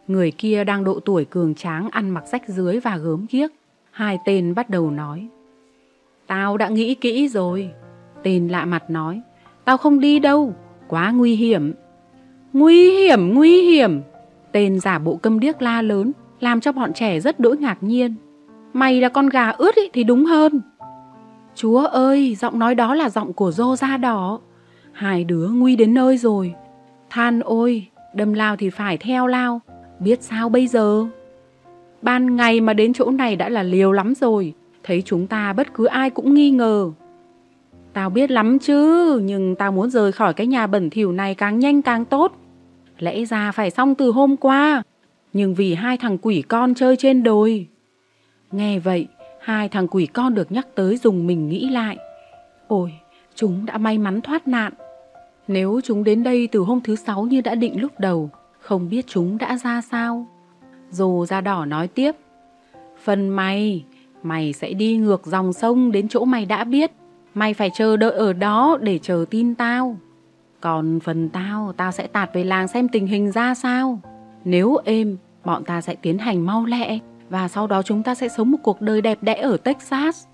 [0.07, 3.51] Người kia đang độ tuổi cường tráng ăn mặc rách dưới và gớm ghiếc.
[3.91, 5.29] Hai tên bắt đầu nói.
[6.27, 7.71] Tao đã nghĩ kỹ rồi.
[8.23, 9.21] Tên lạ mặt nói.
[9.65, 10.55] Tao không đi đâu,
[10.89, 11.73] quá nguy hiểm.
[12.53, 14.01] Nguy hiểm, nguy hiểm.
[14.53, 18.15] Tên giả bộ câm điếc la lớn, làm cho bọn trẻ rất đỗi ngạc nhiên.
[18.73, 20.61] Mày là con gà ướt ý, thì đúng hơn.
[21.55, 24.41] Chúa ơi, giọng nói đó là giọng của dô da đỏ.
[24.93, 26.55] Hai đứa nguy đến nơi rồi.
[27.11, 29.61] Than ôi, đâm lao thì phải theo lao.
[30.01, 31.07] Biết sao bây giờ?
[32.03, 34.55] Ban ngày mà đến chỗ này đã là liều lắm rồi.
[34.85, 36.91] Thấy chúng ta bất cứ ai cũng nghi ngờ.
[37.93, 41.59] Tao biết lắm chứ, nhưng tao muốn rời khỏi cái nhà bẩn thỉu này càng
[41.59, 42.33] nhanh càng tốt.
[42.99, 44.83] Lẽ ra phải xong từ hôm qua,
[45.33, 47.67] nhưng vì hai thằng quỷ con chơi trên đồi.
[48.53, 49.07] Nghe vậy,
[49.41, 51.97] hai thằng quỷ con được nhắc tới dùng mình nghĩ lại.
[52.69, 52.93] Ôi,
[53.35, 54.73] chúng đã may mắn thoát nạn.
[55.49, 58.31] Nếu chúng đến đây từ hôm thứ sáu như đã định lúc đầu,
[58.61, 60.27] không biết chúng đã ra sao.
[60.91, 62.13] Dù da đỏ nói tiếp,
[63.05, 63.85] phần mày,
[64.25, 66.91] mày sẽ đi ngược dòng sông đến chỗ mày đã biết.
[67.35, 69.97] Mày phải chờ đợi ở đó để chờ tin tao.
[70.61, 74.01] Còn phần tao, tao sẽ tạt về làng xem tình hình ra sao.
[74.45, 76.99] Nếu êm, bọn ta sẽ tiến hành mau lẹ
[77.31, 80.27] và sau đó chúng ta sẽ sống một cuộc đời đẹp đẽ ở Texas.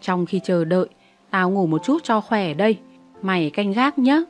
[0.00, 0.88] Trong khi chờ đợi,
[1.30, 2.78] tao ngủ một chút cho khỏe đây.
[3.22, 4.24] Mày canh gác nhé.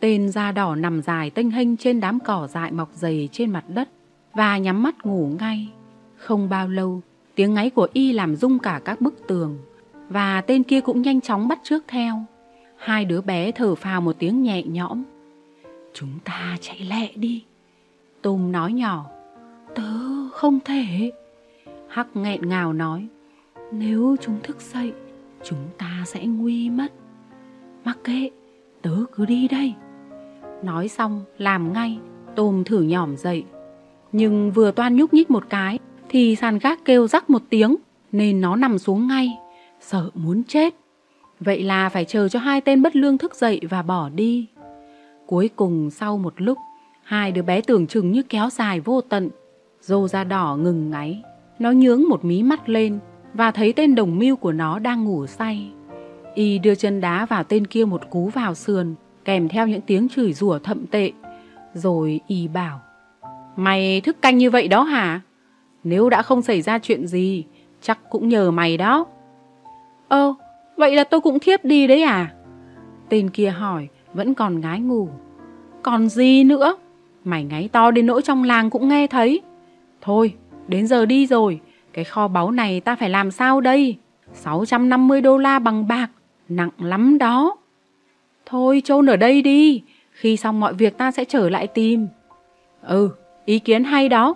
[0.00, 3.64] Tên da đỏ nằm dài tênh hênh trên đám cỏ dại mọc dày trên mặt
[3.68, 3.88] đất
[4.34, 5.68] và nhắm mắt ngủ ngay.
[6.16, 7.00] Không bao lâu,
[7.40, 9.58] tiếng ngáy của y làm rung cả các bức tường
[10.08, 12.24] và tên kia cũng nhanh chóng bắt trước theo.
[12.76, 15.02] Hai đứa bé thở phào một tiếng nhẹ nhõm.
[15.92, 17.44] Chúng ta chạy lẹ đi.
[18.22, 19.06] Tôm nói nhỏ.
[19.74, 19.92] Tớ
[20.32, 21.12] không thể.
[21.88, 23.06] Hắc nghẹn ngào nói.
[23.72, 24.92] Nếu chúng thức dậy,
[25.44, 26.92] chúng ta sẽ nguy mất.
[27.84, 28.30] Mặc kệ,
[28.82, 29.74] tớ cứ đi đây.
[30.62, 31.98] Nói xong, làm ngay,
[32.36, 33.44] tôm thử nhỏm dậy.
[34.12, 35.78] Nhưng vừa toan nhúc nhích một cái,
[36.10, 37.76] thì sàn gác kêu rắc một tiếng,
[38.12, 39.38] nên nó nằm xuống ngay,
[39.80, 40.74] sợ muốn chết.
[41.40, 44.46] Vậy là phải chờ cho hai tên bất lương thức dậy và bỏ đi.
[45.26, 46.58] Cuối cùng sau một lúc,
[47.02, 49.30] hai đứa bé tưởng chừng như kéo dài vô tận.
[49.80, 51.22] Dô da đỏ ngừng ngáy,
[51.58, 52.98] nó nhướng một mí mắt lên
[53.34, 55.70] và thấy tên đồng mưu của nó đang ngủ say.
[56.34, 60.08] Y đưa chân đá vào tên kia một cú vào sườn, kèm theo những tiếng
[60.08, 61.12] chửi rủa thậm tệ.
[61.74, 62.80] Rồi Y bảo,
[63.56, 65.20] Mày thức canh như vậy đó hả?
[65.84, 67.44] Nếu đã không xảy ra chuyện gì,
[67.80, 69.06] chắc cũng nhờ mày đó.
[70.08, 70.34] Ơ,
[70.76, 72.34] vậy là tôi cũng thiếp đi đấy à?
[73.08, 75.08] Tên kia hỏi, vẫn còn ngái ngủ.
[75.82, 76.76] Còn gì nữa?
[77.24, 79.40] Mày ngáy to đến nỗi trong làng cũng nghe thấy.
[80.00, 80.34] Thôi,
[80.68, 81.60] đến giờ đi rồi,
[81.92, 83.96] cái kho báu này ta phải làm sao đây?
[84.32, 86.10] 650 đô la bằng bạc,
[86.48, 87.56] nặng lắm đó.
[88.46, 92.08] Thôi chôn ở đây đi, khi xong mọi việc ta sẽ trở lại tìm.
[92.82, 93.10] Ừ,
[93.44, 94.34] ý kiến hay đó.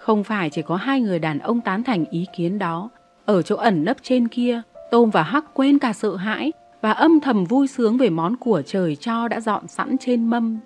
[0.00, 2.88] Không phải chỉ có hai người đàn ông tán thành ý kiến đó.
[3.24, 7.20] Ở chỗ ẩn nấp trên kia, Tôm và Hắc quên cả sợ hãi và âm
[7.20, 10.58] thầm vui sướng về món của trời cho đã dọn sẵn trên mâm.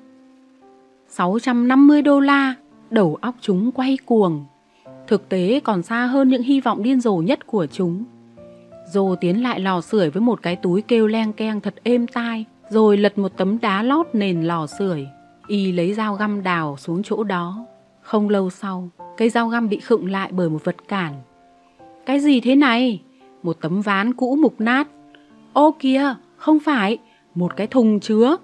[1.09, 2.55] 650 đô la,
[2.91, 4.45] đầu óc chúng quay cuồng.
[5.07, 8.05] Thực tế còn xa hơn những hy vọng điên rồ nhất của chúng.
[8.87, 12.45] Dô tiến lại lò sưởi với một cái túi kêu len keng thật êm tai,
[12.69, 15.07] rồi lật một tấm đá lót nền lò sưởi.
[15.47, 17.67] Y lấy dao găm đào xuống chỗ đó.
[18.05, 21.13] Không lâu sau, cây dao găm bị khựng lại bởi một vật cản.
[22.07, 23.03] Cái gì thế này?
[23.43, 24.89] Một tấm ván cũ mục nát.
[25.53, 26.99] Ô kìa, không phải,
[27.35, 28.37] một cái thùng chứa.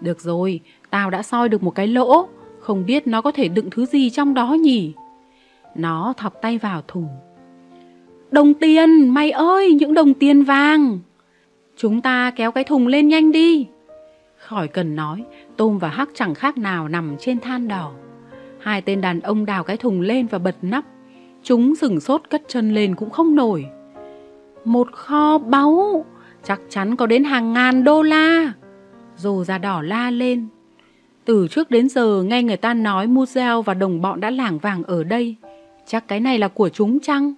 [0.00, 2.28] Được rồi, tao đã soi được một cái lỗ,
[2.60, 4.92] không biết nó có thể đựng thứ gì trong đó nhỉ?
[5.74, 7.08] Nó thọc tay vào thùng.
[8.30, 10.98] Đồng tiền, mày ơi, những đồng tiền vàng.
[11.76, 13.66] Chúng ta kéo cái thùng lên nhanh đi.
[14.36, 15.24] Khỏi cần nói,
[15.56, 17.92] Tôm và Hắc chẳng khác nào nằm trên than đỏ.
[18.66, 20.84] Hai tên đàn ông đào cái thùng lên và bật nắp.
[21.42, 23.66] Chúng sửng sốt cất chân lên cũng không nổi.
[24.64, 26.04] Một kho báu,
[26.44, 28.52] Chắc chắn có đến hàng ngàn đô la.
[29.16, 30.48] Rồ da đỏ la lên.
[31.24, 34.82] Từ trước đến giờ nghe người ta nói Muzel và đồng bọn đã lảng vàng
[34.82, 35.36] ở đây.
[35.86, 37.34] Chắc cái này là của chúng chăng?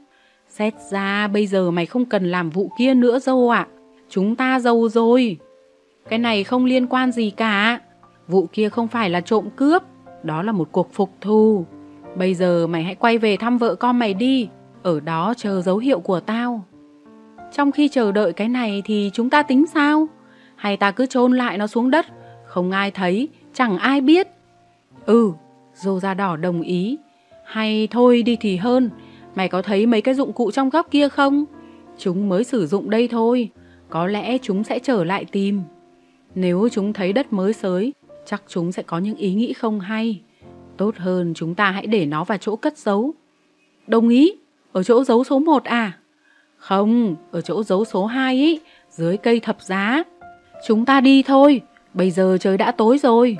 [0.48, 3.66] Xét ra bây giờ mày không cần làm vụ kia nữa dâu ạ.
[4.08, 5.36] Chúng ta giàu rồi.
[6.08, 7.80] Cái này không liên quan gì cả.
[8.28, 9.82] Vụ kia không phải là trộm cướp.
[10.22, 11.64] Đó là một cuộc phục thù.
[12.16, 14.48] Bây giờ mày hãy quay về thăm vợ con mày đi.
[14.82, 16.64] Ở đó chờ dấu hiệu của tao.
[17.52, 20.08] Trong khi chờ đợi cái này thì chúng ta tính sao?
[20.56, 22.06] Hay ta cứ chôn lại nó xuống đất,
[22.46, 24.28] không ai thấy, chẳng ai biết.
[25.06, 25.32] Ừ,
[25.74, 26.98] dô da đỏ đồng ý.
[27.44, 28.90] Hay thôi đi thì hơn,
[29.34, 31.44] mày có thấy mấy cái dụng cụ trong góc kia không?
[31.98, 33.50] Chúng mới sử dụng đây thôi,
[33.88, 35.62] có lẽ chúng sẽ trở lại tìm.
[36.34, 37.92] Nếu chúng thấy đất mới sới,
[38.28, 40.20] chắc chúng sẽ có những ý nghĩ không hay.
[40.76, 43.14] Tốt hơn chúng ta hãy để nó vào chỗ cất giấu.
[43.86, 44.32] Đồng ý,
[44.72, 45.92] ở chỗ giấu số 1 à?
[46.56, 50.02] Không, ở chỗ giấu số 2 ý, dưới cây thập giá.
[50.66, 51.60] Chúng ta đi thôi,
[51.94, 53.36] bây giờ trời đã tối rồi.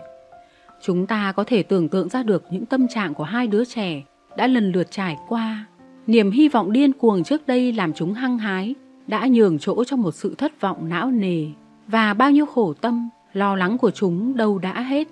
[0.82, 4.02] Chúng ta có thể tưởng tượng ra được những tâm trạng của hai đứa trẻ
[4.36, 5.66] đã lần lượt trải qua.
[6.06, 8.74] Niềm hy vọng điên cuồng trước đây làm chúng hăng hái,
[9.06, 11.46] đã nhường chỗ cho một sự thất vọng não nề.
[11.86, 15.08] Và bao nhiêu khổ tâm, lo lắng của chúng đâu đã hết.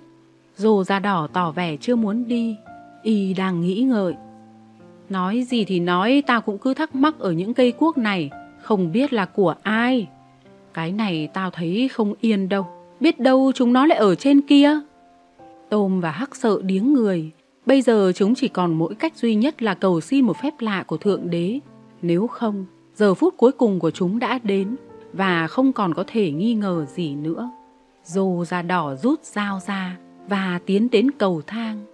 [0.55, 2.55] Dù da đỏ tỏ vẻ chưa muốn đi,
[3.03, 4.13] y đang nghĩ ngợi.
[5.09, 8.29] Nói gì thì nói, tao cũng cứ thắc mắc ở những cây cuốc này,
[8.61, 10.07] không biết là của ai.
[10.73, 12.65] Cái này tao thấy không yên đâu,
[12.99, 14.79] biết đâu chúng nó lại ở trên kia.
[15.69, 17.31] Tôm và Hắc sợ điếng người,
[17.65, 20.83] bây giờ chúng chỉ còn mỗi cách duy nhất là cầu xin một phép lạ
[20.87, 21.59] của Thượng Đế.
[22.01, 22.65] Nếu không,
[22.95, 24.75] giờ phút cuối cùng của chúng đã đến
[25.13, 27.49] và không còn có thể nghi ngờ gì nữa
[28.07, 31.85] dù da đỏ rút dao ra và tiến đến cầu thang.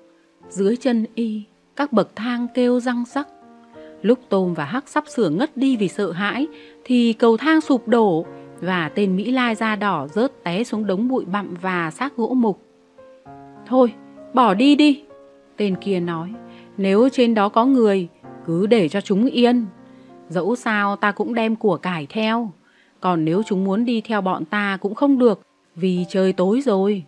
[0.50, 1.44] Dưới chân y
[1.76, 3.28] các bậc thang kêu răng rắc.
[4.02, 6.48] Lúc Tôm và Hắc sắp sửa ngất đi vì sợ hãi,
[6.84, 8.26] thì cầu thang sụp đổ
[8.62, 12.34] và tên Mỹ Lai da đỏ rớt té xuống đống bụi bặm và xác gỗ
[12.34, 12.62] mục.
[13.68, 13.94] Thôi,
[14.34, 15.04] bỏ đi đi,
[15.58, 16.34] tên kia nói.
[16.78, 18.08] Nếu trên đó có người,
[18.46, 19.66] cứ để cho chúng yên.
[20.30, 22.52] Dẫu sao ta cũng đem của cải theo.
[23.00, 25.42] Còn nếu chúng muốn đi theo bọn ta cũng không được,
[25.76, 27.04] vì trời tối rồi.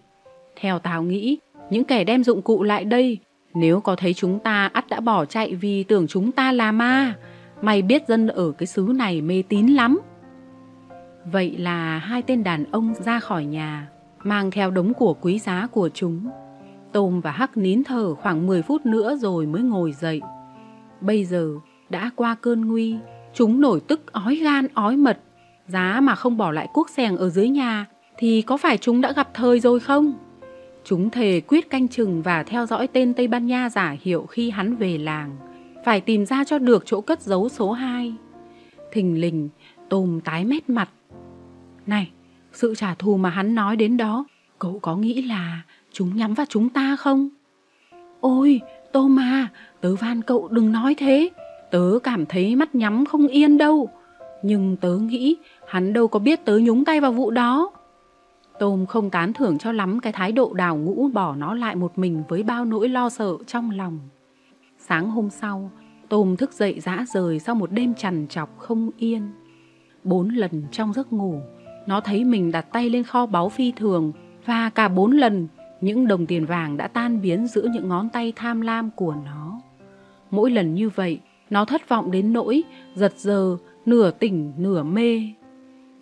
[0.56, 1.38] Theo tao nghĩ,
[1.70, 3.20] những kẻ đem dụng cụ lại đây
[3.56, 7.14] nếu có thấy chúng ta ắt đã bỏ chạy vì tưởng chúng ta là ma.
[7.62, 10.00] Mày biết dân ở cái xứ này mê tín lắm.
[11.32, 13.88] Vậy là hai tên đàn ông ra khỏi nhà,
[14.24, 16.30] mang theo đống của quý giá của chúng.
[16.92, 20.22] Tôm và Hắc nín thở khoảng 10 phút nữa rồi mới ngồi dậy.
[21.02, 21.54] Bây giờ
[21.90, 22.96] đã qua cơn nguy,
[23.34, 25.20] chúng nổi tức ói gan ói mật.
[25.68, 27.86] Giá mà không bỏ lại cuốc sèng ở dưới nhà
[28.18, 30.14] thì có phải chúng đã gặp thời rồi không?
[30.84, 34.50] Chúng thề quyết canh chừng và theo dõi tên Tây Ban Nha giả hiệu khi
[34.50, 35.38] hắn về làng.
[35.86, 38.14] Phải tìm ra cho được chỗ cất giấu số 2.
[38.92, 39.50] Thình lình,
[39.90, 40.90] tôm tái mét mặt.
[41.86, 42.12] Này,
[42.54, 44.26] sự trả thù mà hắn nói đến đó,
[44.60, 45.62] cậu có nghĩ là
[45.92, 47.30] chúng nhắm vào chúng ta không?
[48.20, 48.62] Ôi,
[48.92, 49.48] tôm à,
[49.82, 51.30] tớ van cậu đừng nói thế.
[51.72, 53.90] Tớ cảm thấy mắt nhắm không yên đâu.
[54.44, 55.36] Nhưng tớ nghĩ
[55.68, 57.72] hắn đâu có biết tớ nhúng tay vào vụ đó.
[58.60, 61.98] Tôm không tán thưởng cho lắm cái thái độ đào ngũ bỏ nó lại một
[61.98, 64.00] mình với bao nỗi lo sợ trong lòng.
[64.78, 65.72] Sáng hôm sau,
[66.10, 69.32] Tôm thức dậy dã rời sau một đêm trằn trọc không yên.
[70.04, 71.40] Bốn lần trong giấc ngủ,
[71.88, 74.12] nó thấy mình đặt tay lên kho báu phi thường
[74.46, 75.48] và cả bốn lần
[75.82, 79.62] những đồng tiền vàng đã tan biến giữa những ngón tay tham lam của nó.
[80.32, 81.20] Mỗi lần như vậy,
[81.50, 82.64] nó thất vọng đến nỗi
[82.96, 85.22] giật giờ, nửa tỉnh nửa mê.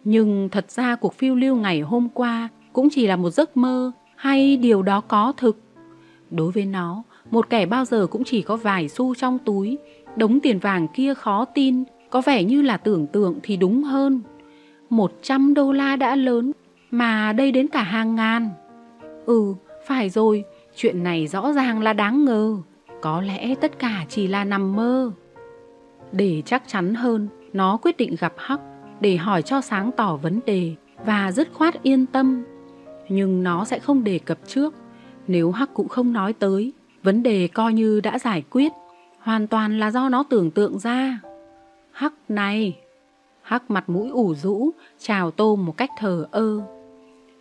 [0.03, 3.91] Nhưng thật ra cuộc phiêu lưu ngày hôm qua cũng chỉ là một giấc mơ
[4.15, 5.59] hay điều đó có thực.
[6.32, 9.77] Đối với nó, một kẻ bao giờ cũng chỉ có vài xu trong túi,
[10.15, 14.22] đống tiền vàng kia khó tin, có vẻ như là tưởng tượng thì đúng hơn.
[14.90, 16.51] Một trăm đô la đã lớn,
[16.91, 18.49] mà đây đến cả hàng ngàn.
[19.25, 19.53] Ừ,
[19.88, 20.43] phải rồi,
[20.75, 22.57] chuyện này rõ ràng là đáng ngờ.
[23.01, 25.11] Có lẽ tất cả chỉ là nằm mơ.
[26.11, 28.59] Để chắc chắn hơn, nó quyết định gặp Hắc
[29.03, 30.75] để hỏi cho sáng tỏ vấn đề
[31.06, 32.43] và dứt khoát yên tâm.
[33.09, 34.73] Nhưng nó sẽ không đề cập trước,
[35.27, 36.73] nếu Hắc cũng không nói tới,
[37.03, 38.72] vấn đề coi như đã giải quyết,
[39.19, 41.19] hoàn toàn là do nó tưởng tượng ra.
[41.91, 42.77] Hắc này,
[43.41, 46.61] Hắc mặt mũi ủ rũ, chào tôm một cách thờ ơ.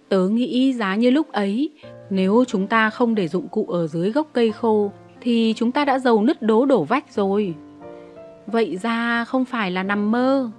[0.08, 1.70] Tớ nghĩ giá như lúc ấy,
[2.10, 5.84] nếu chúng ta không để dụng cụ ở dưới gốc cây khô, thì chúng ta
[5.84, 7.55] đã giàu nứt đố đổ vách rồi.
[8.47, 10.50] Vậy ra không phải là nằm mơ.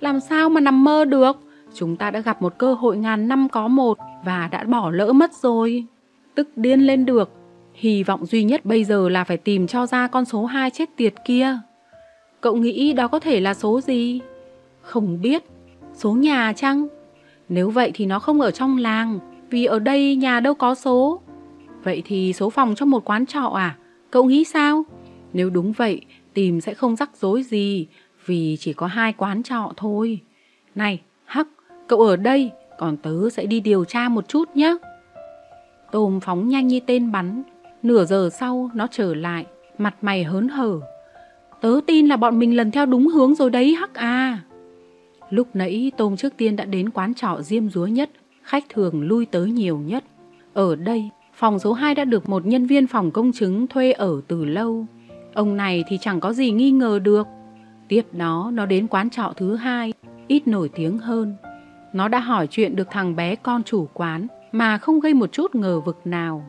[0.00, 1.36] Làm sao mà nằm mơ được?
[1.74, 5.12] Chúng ta đã gặp một cơ hội ngàn năm có một và đã bỏ lỡ
[5.12, 5.84] mất rồi.
[6.34, 7.30] Tức điên lên được.
[7.74, 10.96] Hy vọng duy nhất bây giờ là phải tìm cho ra con số 2 chết
[10.96, 11.58] tiệt kia.
[12.40, 14.20] Cậu nghĩ đó có thể là số gì?
[14.80, 15.44] Không biết.
[15.94, 16.86] Số nhà chăng?
[17.48, 19.18] Nếu vậy thì nó không ở trong làng,
[19.50, 21.20] vì ở đây nhà đâu có số.
[21.82, 23.76] Vậy thì số phòng trong một quán trọ à?
[24.10, 24.84] Cậu nghĩ sao?
[25.32, 26.00] Nếu đúng vậy,
[26.34, 27.86] tìm sẽ không rắc rối gì,
[28.26, 30.20] vì chỉ có hai quán trọ thôi.
[30.74, 31.48] Này, Hắc,
[31.86, 34.76] cậu ở đây, còn tớ sẽ đi điều tra một chút nhé.
[35.92, 37.42] Tôm phóng nhanh như tên bắn,
[37.82, 39.46] nửa giờ sau nó trở lại,
[39.78, 40.80] mặt mày hớn hở.
[41.60, 44.40] Tớ tin là bọn mình lần theo đúng hướng rồi đấy Hắc à.
[45.30, 48.10] Lúc nãy Tôm trước tiên đã đến quán trọ diêm dúa nhất,
[48.42, 50.04] khách thường lui tới nhiều nhất.
[50.54, 54.20] Ở đây, phòng số 2 đã được một nhân viên phòng công chứng thuê ở
[54.28, 54.86] từ lâu.
[55.34, 57.26] Ông này thì chẳng có gì nghi ngờ được.
[57.88, 59.92] Tiếp đó nó đến quán trọ thứ hai,
[60.28, 61.34] ít nổi tiếng hơn.
[61.92, 65.54] Nó đã hỏi chuyện được thằng bé con chủ quán mà không gây một chút
[65.54, 66.44] ngờ vực nào.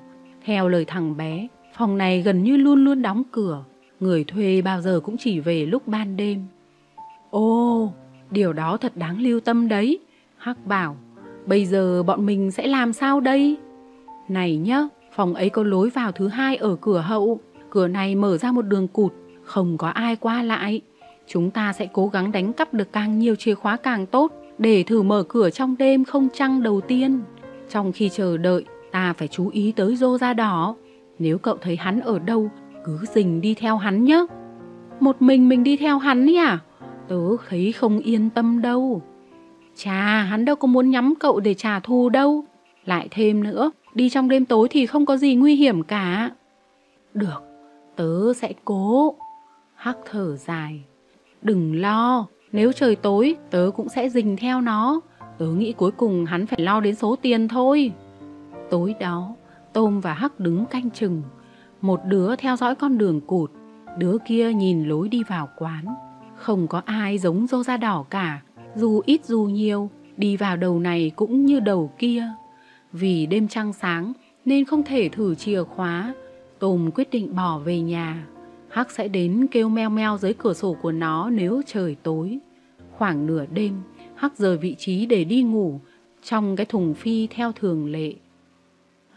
[0.46, 3.64] Theo lời thằng bé, phòng này gần như luôn luôn đóng cửa.
[4.00, 6.46] Người thuê bao giờ cũng chỉ về lúc ban đêm.
[7.30, 7.94] ô
[8.32, 10.00] điều đó thật đáng lưu tâm đấy.
[10.38, 10.98] Hắc bảo,
[11.46, 13.58] bây giờ bọn mình sẽ làm sao đây?
[14.30, 17.40] Này nhá, phòng ấy có lối vào thứ hai ở cửa hậu.
[17.70, 20.82] Cửa này mở ra một đường cụt, không có ai qua lại.
[21.28, 24.84] Chúng ta sẽ cố gắng đánh cắp được càng nhiều chìa khóa càng tốt để
[24.84, 27.22] thử mở cửa trong đêm không trăng đầu tiên.
[27.70, 30.76] Trong khi chờ đợi, ta phải chú ý tới rô da đỏ.
[31.20, 32.50] Nếu cậu thấy hắn ở đâu,
[32.86, 34.26] cứ dình đi theo hắn nhé.
[35.00, 36.60] Một mình mình đi theo hắn ấy à?
[37.08, 39.02] Tớ thấy không yên tâm đâu.
[39.76, 42.44] Chà, hắn đâu có muốn nhắm cậu để trả thù đâu.
[42.86, 46.32] Lại thêm nữa, đi trong đêm tối thì không có gì nguy hiểm cả.
[47.14, 47.44] Được,
[47.96, 49.16] tớ sẽ cố.
[49.76, 50.84] Hắc thở dài.
[51.42, 55.02] Đừng lo, nếu trời tối, tớ cũng sẽ dình theo nó.
[55.38, 57.92] Tớ nghĩ cuối cùng hắn phải lo đến số tiền thôi.
[58.70, 59.36] Tối đó,
[59.74, 61.22] Tôm và Hắc đứng canh chừng.
[61.82, 63.52] Một đứa theo dõi con đường cụt,
[63.98, 65.86] đứa kia nhìn lối đi vào quán.
[66.36, 68.42] Không có ai giống dâu da đỏ cả,
[68.76, 72.24] dù ít dù nhiều, đi vào đầu này cũng như đầu kia.
[72.92, 74.14] Vì đêm trăng sáng
[74.46, 76.14] nên không thể thử chìa khóa,
[76.60, 78.26] Tôm quyết định bỏ về nhà.
[78.70, 82.38] Hắc sẽ đến kêu meo meo dưới cửa sổ của nó nếu trời tối.
[82.92, 83.74] Khoảng nửa đêm,
[84.16, 85.80] Hắc rời vị trí để đi ngủ
[86.24, 88.14] trong cái thùng phi theo thường lệ.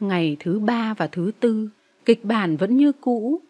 [0.01, 1.69] Ngày thứ ba và thứ tư,
[2.05, 3.41] kịch bản vẫn như cũ.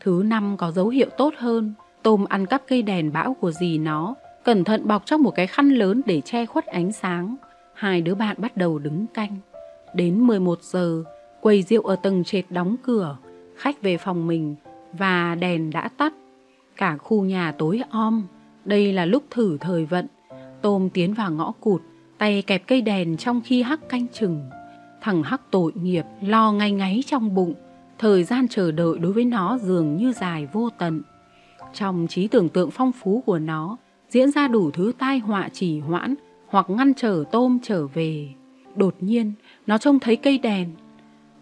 [0.00, 3.78] Thứ năm có dấu hiệu tốt hơn, Tôm ăn cắp cây đèn bão của dì
[3.78, 4.14] nó,
[4.44, 7.36] cẩn thận bọc trong một cái khăn lớn để che khuất ánh sáng.
[7.74, 9.36] Hai đứa bạn bắt đầu đứng canh.
[9.94, 11.04] Đến 11 giờ,
[11.40, 13.16] quầy rượu ở tầng trệt đóng cửa,
[13.56, 14.54] khách về phòng mình
[14.98, 16.12] và đèn đã tắt.
[16.76, 18.22] Cả khu nhà tối om,
[18.64, 20.06] đây là lúc thử thời vận.
[20.62, 21.82] Tôm tiến vào ngõ cụt,
[22.18, 24.50] tay kẹp cây đèn trong khi hắc canh chừng.
[25.00, 27.54] Thằng hắc tội nghiệp, lo ngay ngáy trong bụng.
[27.98, 31.02] Thời gian chờ đợi đối với nó dường như dài vô tận.
[31.74, 33.76] Trong trí tưởng tượng phong phú của nó,
[34.08, 36.14] diễn ra đủ thứ tai họa chỉ hoãn
[36.46, 38.28] hoặc ngăn trở tôm trở về.
[38.76, 39.32] Đột nhiên,
[39.66, 40.70] nó trông thấy cây đèn.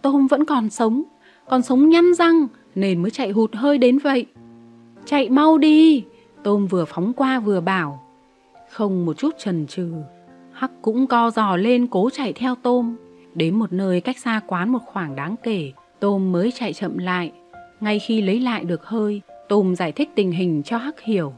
[0.03, 1.03] Tôm vẫn còn sống,
[1.49, 4.27] còn sống nhăn răng, nên mới chạy hụt hơi đến vậy.
[5.05, 6.05] Chạy mau đi,
[6.43, 8.03] Tôm vừa phóng qua vừa bảo.
[8.71, 9.93] Không một chút chần chừ,
[10.53, 12.97] Hắc cũng co giò lên cố chạy theo Tôm.
[13.35, 17.33] Đến một nơi cách xa quán một khoảng đáng kể, Tôm mới chạy chậm lại.
[17.81, 21.33] Ngay khi lấy lại được hơi, Tôm giải thích tình hình cho Hắc hiểu.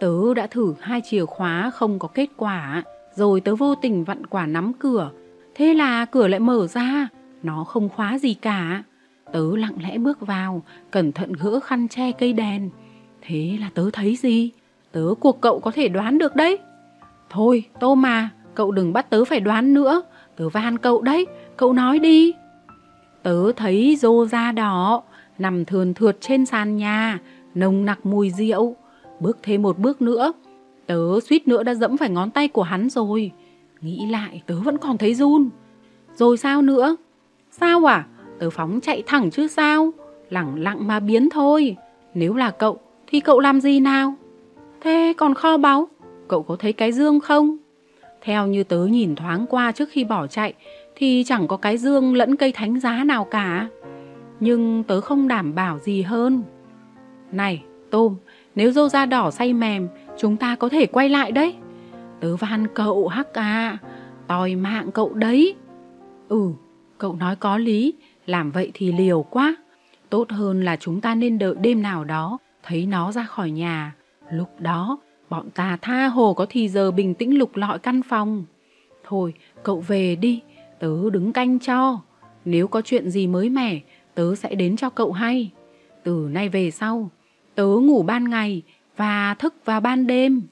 [0.00, 2.82] Tớ đã thử hai chìa khóa không có kết quả,
[3.14, 5.10] rồi tớ vô tình vặn quả nắm cửa.
[5.54, 7.08] Thế là cửa lại mở ra,
[7.42, 8.82] nó không khóa gì cả.
[9.32, 12.70] Tớ lặng lẽ bước vào, cẩn thận gỡ khăn che cây đèn.
[13.20, 14.50] Thế là tớ thấy gì?
[14.92, 16.58] Tớ cuộc cậu có thể đoán được đấy.
[17.30, 20.02] Thôi, tô mà, cậu đừng bắt tớ phải đoán nữa.
[20.36, 22.32] Tớ van cậu đấy, cậu nói đi.
[23.22, 25.02] Tớ thấy rô da đỏ,
[25.38, 27.18] nằm thườn thượt trên sàn nhà,
[27.54, 28.76] nồng nặc mùi rượu.
[29.20, 30.32] Bước thêm một bước nữa,
[30.86, 33.30] tớ suýt nữa đã dẫm phải ngón tay của hắn rồi.
[33.80, 35.48] Nghĩ lại tớ vẫn còn thấy run.
[36.14, 36.96] Rồi sao nữa?
[37.50, 38.06] Sao à?
[38.42, 39.92] Tớ phóng chạy thẳng chứ sao?
[40.30, 41.76] Lẳng lặng mà biến thôi.
[42.14, 44.14] Nếu là cậu, thì cậu làm gì nào?
[44.80, 45.88] Thế còn kho báu,
[46.28, 47.56] cậu có thấy cái dương không?
[48.22, 50.54] Theo như tớ nhìn thoáng qua trước khi bỏ chạy,
[50.96, 53.68] thì chẳng có cái dương lẫn cây thánh giá nào cả.
[54.40, 56.42] Nhưng tớ không đảm bảo gì hơn.
[57.32, 58.16] Này, Tôm,
[58.54, 59.88] nếu dâu da đỏ say mềm,
[60.18, 61.54] chúng ta có thể quay lại đấy.
[62.20, 63.78] Tớ van cậu hắc à,
[64.26, 65.54] tòi mạng cậu đấy.
[66.28, 66.50] Ừ,
[66.98, 67.94] cậu nói có lý,
[68.26, 69.56] làm vậy thì liều quá.
[70.10, 73.94] Tốt hơn là chúng ta nên đợi đêm nào đó, thấy nó ra khỏi nhà.
[74.30, 74.98] Lúc đó,
[75.30, 78.44] bọn ta tha hồ có thì giờ bình tĩnh lục lọi căn phòng.
[79.04, 80.40] Thôi, cậu về đi,
[80.78, 82.00] tớ đứng canh cho.
[82.44, 83.80] Nếu có chuyện gì mới mẻ,
[84.14, 85.50] tớ sẽ đến cho cậu hay.
[86.02, 87.10] Từ nay về sau,
[87.54, 88.62] tớ ngủ ban ngày
[88.96, 90.42] và thức vào ban đêm.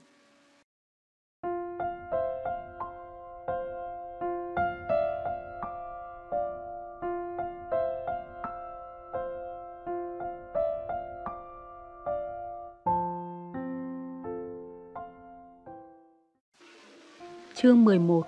[17.62, 18.26] Chương 11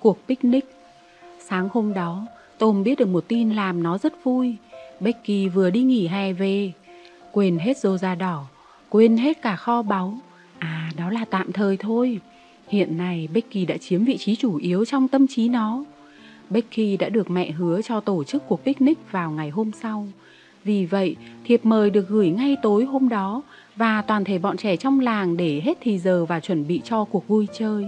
[0.00, 0.64] Cuộc picnic
[1.40, 2.26] Sáng hôm đó,
[2.58, 4.56] tôm biết được một tin làm nó rất vui.
[5.00, 6.72] Becky vừa đi nghỉ hè về,
[7.32, 8.44] quên hết rô da đỏ,
[8.88, 10.18] quên hết cả kho báu.
[10.58, 12.20] À, đó là tạm thời thôi.
[12.68, 15.84] Hiện nay Becky đã chiếm vị trí chủ yếu trong tâm trí nó.
[16.50, 20.06] Becky đã được mẹ hứa cho tổ chức cuộc picnic vào ngày hôm sau.
[20.64, 23.42] Vì vậy, thiệp mời được gửi ngay tối hôm đó
[23.76, 27.04] và toàn thể bọn trẻ trong làng để hết thì giờ và chuẩn bị cho
[27.04, 27.84] cuộc vui chơi.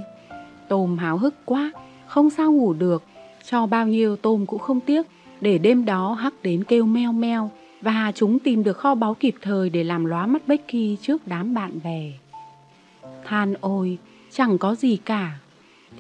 [0.69, 1.73] Tôm háo hức quá,
[2.07, 3.03] không sao ngủ được,
[3.45, 5.07] cho bao nhiêu tôm cũng không tiếc,
[5.41, 9.35] để đêm đó hắc đến kêu meo meo và chúng tìm được kho báu kịp
[9.43, 12.13] thời để làm lóa mắt Becky trước đám bạn bè.
[13.25, 13.99] Than ôi,
[14.33, 15.39] chẳng có gì cả.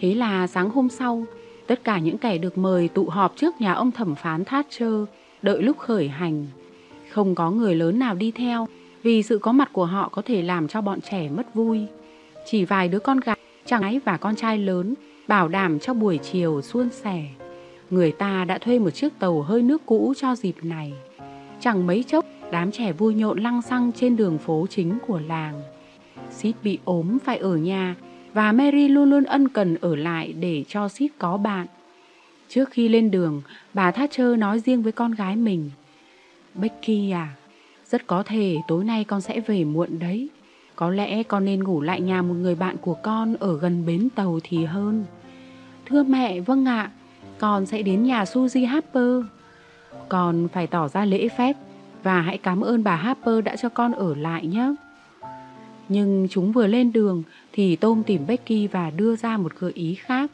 [0.00, 1.24] Thế là sáng hôm sau,
[1.66, 4.94] tất cả những kẻ được mời tụ họp trước nhà ông thẩm phán Thatcher,
[5.42, 6.46] đợi lúc khởi hành.
[7.10, 8.68] Không có người lớn nào đi theo,
[9.02, 11.86] vì sự có mặt của họ có thể làm cho bọn trẻ mất vui.
[12.46, 14.94] Chỉ vài đứa con gái, chàng gái và con trai lớn
[15.28, 17.24] bảo đảm cho buổi chiều suôn sẻ.
[17.90, 20.92] Người ta đã thuê một chiếc tàu hơi nước cũ cho dịp này.
[21.60, 25.62] Chẳng mấy chốc, đám trẻ vui nhộn lăng xăng trên đường phố chính của làng.
[26.30, 27.94] Sid bị ốm phải ở nhà
[28.32, 31.66] và Mary luôn luôn ân cần ở lại để cho Sid có bạn.
[32.48, 33.42] Trước khi lên đường,
[33.74, 35.70] bà Thatcher nói riêng với con gái mình.
[36.54, 37.28] Becky à,
[37.86, 40.28] rất có thể tối nay con sẽ về muộn đấy.
[40.76, 44.08] Có lẽ con nên ngủ lại nhà một người bạn của con ở gần bến
[44.14, 45.04] tàu thì hơn.
[45.86, 46.90] Thưa mẹ, vâng ạ,
[47.38, 49.24] con sẽ đến nhà Suzy Harper.
[50.08, 51.56] Con phải tỏ ra lễ phép
[52.02, 54.74] và hãy cảm ơn bà Harper đã cho con ở lại nhé.
[55.88, 57.22] Nhưng chúng vừa lên đường
[57.52, 60.30] thì Tom tìm Becky và đưa ra một gợi ý khác.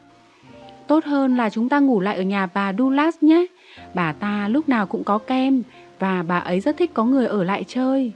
[0.87, 3.45] Tốt hơn là chúng ta ngủ lại ở nhà bà Douglas nhé.
[3.93, 5.63] Bà ta lúc nào cũng có kem
[5.99, 8.13] và bà ấy rất thích có người ở lại chơi.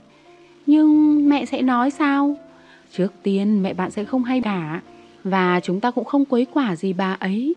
[0.68, 2.36] Nhưng mẹ sẽ nói sao?
[2.92, 4.80] Trước tiên mẹ bạn sẽ không hay cả
[5.24, 7.54] và chúng ta cũng không quấy quả gì bà ấy.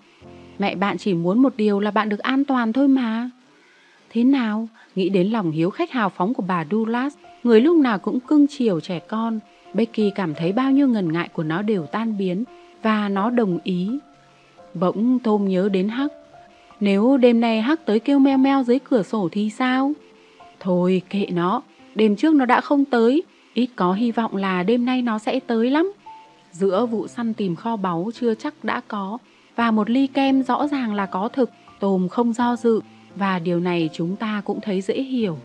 [0.59, 3.29] Mẹ bạn chỉ muốn một điều là bạn được an toàn thôi mà.
[4.09, 4.67] Thế nào?
[4.95, 8.47] Nghĩ đến lòng hiếu khách hào phóng của bà Douglas, người lúc nào cũng cưng
[8.47, 9.39] chiều trẻ con,
[9.73, 12.43] Becky cảm thấy bao nhiêu ngần ngại của nó đều tan biến
[12.81, 13.89] và nó đồng ý.
[14.73, 16.11] Bỗng Tom nhớ đến Hắc.
[16.79, 19.93] Nếu đêm nay Hắc tới kêu meo meo dưới cửa sổ thì sao?
[20.59, 21.61] Thôi kệ nó,
[21.95, 25.39] đêm trước nó đã không tới, ít có hy vọng là đêm nay nó sẽ
[25.39, 25.93] tới lắm.
[26.51, 29.17] Giữa vụ săn tìm kho báu chưa chắc đã có,
[29.55, 31.49] và một ly kem rõ ràng là có thực,
[31.81, 32.81] Tôm không do dự,
[33.15, 35.37] và điều này chúng ta cũng thấy dễ hiểu.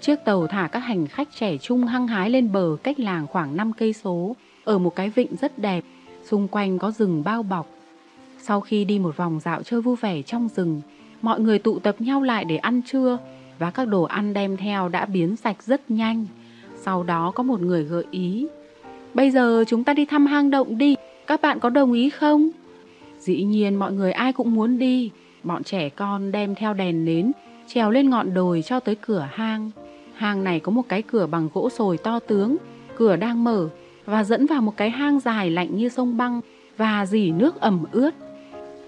[0.00, 3.56] Chiếc tàu thả các hành khách trẻ trung hăng hái lên bờ cách làng khoảng
[3.56, 5.84] 5 cây số, ở một cái vịnh rất đẹp,
[6.24, 7.66] xung quanh có rừng bao bọc.
[8.38, 10.80] Sau khi đi một vòng dạo chơi vui vẻ trong rừng,
[11.22, 13.18] mọi người tụ tập nhau lại để ăn trưa
[13.60, 16.26] và các đồ ăn đem theo đã biến sạch rất nhanh.
[16.76, 18.46] Sau đó có một người gợi ý.
[19.14, 22.50] Bây giờ chúng ta đi thăm hang động đi, các bạn có đồng ý không?
[23.18, 25.10] Dĩ nhiên mọi người ai cũng muốn đi,
[25.42, 27.32] bọn trẻ con đem theo đèn nến,
[27.66, 29.70] trèo lên ngọn đồi cho tới cửa hang.
[30.14, 32.56] Hang này có một cái cửa bằng gỗ sồi to tướng,
[32.96, 33.68] cửa đang mở
[34.04, 36.40] và dẫn vào một cái hang dài lạnh như sông băng
[36.76, 38.14] và dỉ nước ẩm ướt.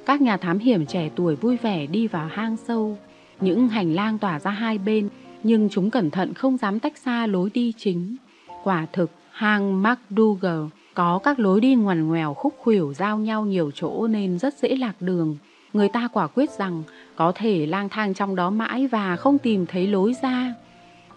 [0.07, 2.99] Các nhà thám hiểm trẻ tuổi vui vẻ đi vào hang sâu.
[3.43, 5.09] Những hành lang tỏa ra hai bên,
[5.43, 8.17] nhưng chúng cẩn thận không dám tách xa lối đi chính.
[8.65, 13.71] Quả thực, hang McDougall có các lối đi ngoằn ngoèo khúc khuỷu giao nhau nhiều
[13.75, 15.37] chỗ nên rất dễ lạc đường.
[15.73, 16.83] Người ta quả quyết rằng
[17.17, 20.55] có thể lang thang trong đó mãi và không tìm thấy lối ra.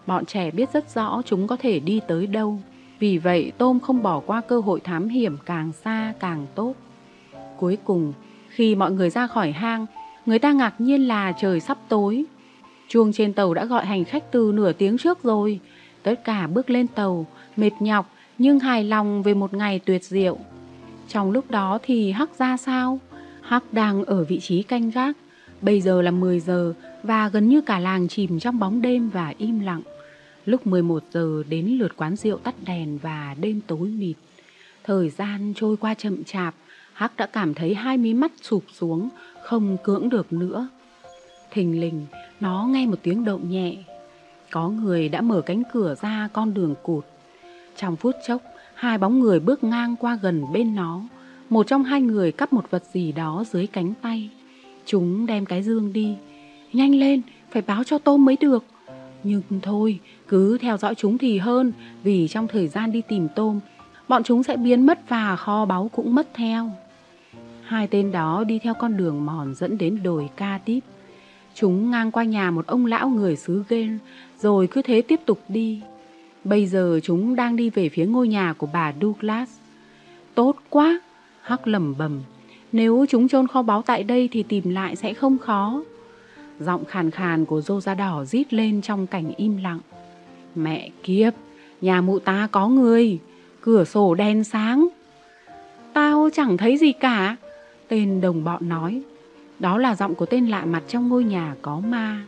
[0.06, 2.58] Bọn trẻ biết rất rõ chúng có thể đi tới đâu.
[2.98, 6.74] Vì vậy Tôm không bỏ qua cơ hội thám hiểm càng xa càng tốt.
[7.56, 8.12] Cuối cùng,
[8.48, 9.86] khi mọi người ra khỏi hang,
[10.26, 12.24] người ta ngạc nhiên là trời sắp tối.
[12.88, 15.60] Chuông trên tàu đã gọi hành khách từ nửa tiếng trước rồi.
[16.02, 20.38] Tất cả bước lên tàu, mệt nhọc nhưng hài lòng về một ngày tuyệt diệu.
[21.08, 23.00] Trong lúc đó thì Hắc ra sao?
[23.42, 25.16] Hắc đang ở vị trí canh gác.
[25.60, 29.34] Bây giờ là 10 giờ và gần như cả làng chìm trong bóng đêm và
[29.38, 29.82] im lặng.
[30.44, 34.16] Lúc 11 giờ đến lượt quán rượu tắt đèn và đêm tối mịt.
[34.84, 36.54] Thời gian trôi qua chậm chạp,
[36.92, 39.08] Hắc đã cảm thấy hai mí mắt sụp xuống,
[39.46, 40.68] không cưỡng được nữa.
[41.50, 42.06] Thình lình,
[42.40, 43.76] nó nghe một tiếng động nhẹ.
[44.50, 47.04] Có người đã mở cánh cửa ra con đường cụt.
[47.76, 48.42] Trong phút chốc,
[48.74, 51.00] hai bóng người bước ngang qua gần bên nó.
[51.48, 54.30] Một trong hai người cắp một vật gì đó dưới cánh tay.
[54.86, 56.16] Chúng đem cái dương đi.
[56.72, 58.64] Nhanh lên, phải báo cho tôm mới được.
[59.22, 63.60] Nhưng thôi, cứ theo dõi chúng thì hơn, vì trong thời gian đi tìm tôm,
[64.08, 66.70] bọn chúng sẽ biến mất và kho báu cũng mất theo.
[67.66, 70.84] Hai tên đó đi theo con đường mòn dẫn đến đồi ca tít.
[71.54, 73.98] Chúng ngang qua nhà một ông lão người xứ Gen,
[74.40, 75.80] rồi cứ thế tiếp tục đi.
[76.44, 79.50] Bây giờ chúng đang đi về phía ngôi nhà của bà Douglas.
[80.34, 81.00] Tốt quá,
[81.42, 82.22] Hắc lầm bầm.
[82.72, 85.82] Nếu chúng chôn kho báu tại đây thì tìm lại sẽ không khó.
[86.60, 89.80] Giọng khàn khàn của dô da đỏ rít lên trong cảnh im lặng.
[90.54, 91.34] Mẹ kiếp,
[91.80, 93.18] nhà mụ ta có người,
[93.60, 94.88] cửa sổ đen sáng.
[95.92, 97.36] Tao chẳng thấy gì cả,
[97.88, 99.02] tên đồng bọn nói.
[99.58, 102.24] Đó là giọng của tên lạ mặt trong ngôi nhà có ma.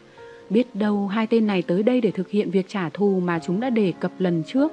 [0.50, 3.60] Biết đâu hai tên này tới đây để thực hiện việc trả thù mà chúng
[3.60, 4.72] đã đề cập lần trước.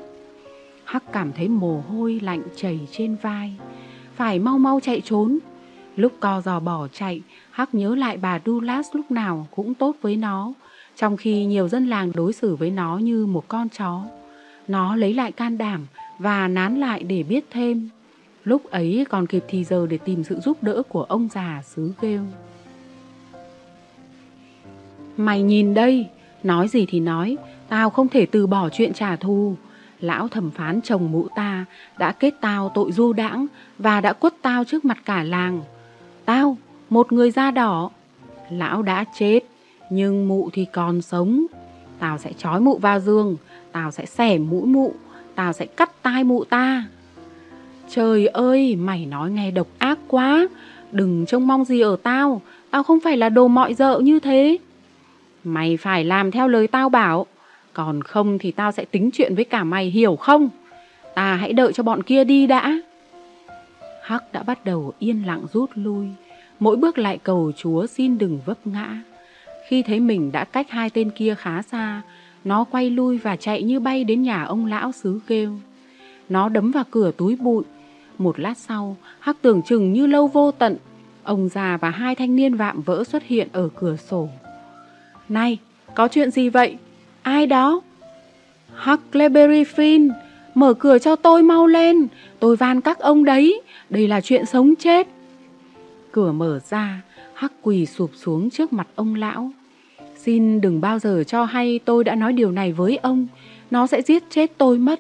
[0.84, 3.54] Hắc cảm thấy mồ hôi lạnh chảy trên vai.
[4.16, 5.40] Phải mau mau chạy trốn.
[5.96, 10.16] Lúc co giò bỏ chạy, Hắc nhớ lại bà Dulas lúc nào cũng tốt với
[10.16, 10.54] nó,
[10.96, 14.04] trong khi nhiều dân làng đối xử với nó như một con chó.
[14.68, 15.88] Nó lấy lại can đảm
[16.20, 17.90] và nán lại để biết thêm.
[18.46, 21.92] Lúc ấy còn kịp thì giờ để tìm sự giúp đỡ của ông già xứ
[22.02, 22.22] kêu.
[25.18, 26.08] Mày nhìn đây,
[26.44, 27.38] nói gì thì nói,
[27.70, 29.56] tao không thể từ bỏ chuyện trả thù.
[30.00, 31.66] Lão thẩm phán chồng mụ ta
[31.98, 35.62] đã kết tao tội du đãng và đã quất tao trước mặt cả làng.
[36.26, 36.58] Tao,
[36.90, 37.90] một người da đỏ,
[38.50, 39.40] lão đã chết,
[39.90, 41.46] nhưng mụ thì còn sống.
[42.00, 43.38] Tao sẽ trói mụ vào giường,
[43.72, 44.94] tao sẽ xẻ mũi mụ,
[45.36, 46.86] tao sẽ cắt tai mụ ta.
[47.90, 50.48] Trời ơi, mày nói nghe độc ác quá,
[50.92, 52.42] đừng trông mong gì ở tao,
[52.72, 54.58] tao không phải là đồ mọi dợ như thế.
[55.44, 57.26] Mày phải làm theo lời tao bảo,
[57.74, 60.50] còn không thì tao sẽ tính chuyện với cả mày hiểu không?
[61.16, 62.80] Ta hãy đợi cho bọn kia đi đã.
[64.04, 66.08] Hắc đã bắt đầu yên lặng rút lui,
[66.60, 69.02] mỗi bước lại cầu Chúa xin đừng vấp ngã.
[69.68, 72.02] Khi thấy mình đã cách hai tên kia khá xa,
[72.44, 75.52] nó quay lui và chạy như bay đến nhà ông lão xứ kêu.
[76.30, 77.64] Nó đấm vào cửa túi bụi.
[78.18, 80.78] Một lát sau, Hắc tưởng chừng như lâu vô tận,
[81.24, 84.30] ông già và hai thanh niên vạm vỡ xuất hiện ở cửa sổ.
[85.30, 85.58] Này,
[85.96, 86.78] có chuyện gì vậy?
[87.22, 87.82] Ai đó?
[88.76, 90.10] Huckleberry Finn,
[90.56, 92.08] mở cửa cho tôi mau lên,
[92.40, 95.08] tôi van các ông đấy, đây là chuyện sống chết.
[96.12, 97.02] Cửa mở ra,
[97.34, 99.52] Hắc quỳ sụp xuống trước mặt ông lão.
[100.18, 103.28] Xin đừng bao giờ cho hay tôi đã nói điều này với ông,
[103.72, 105.00] nó sẽ giết chết tôi mất.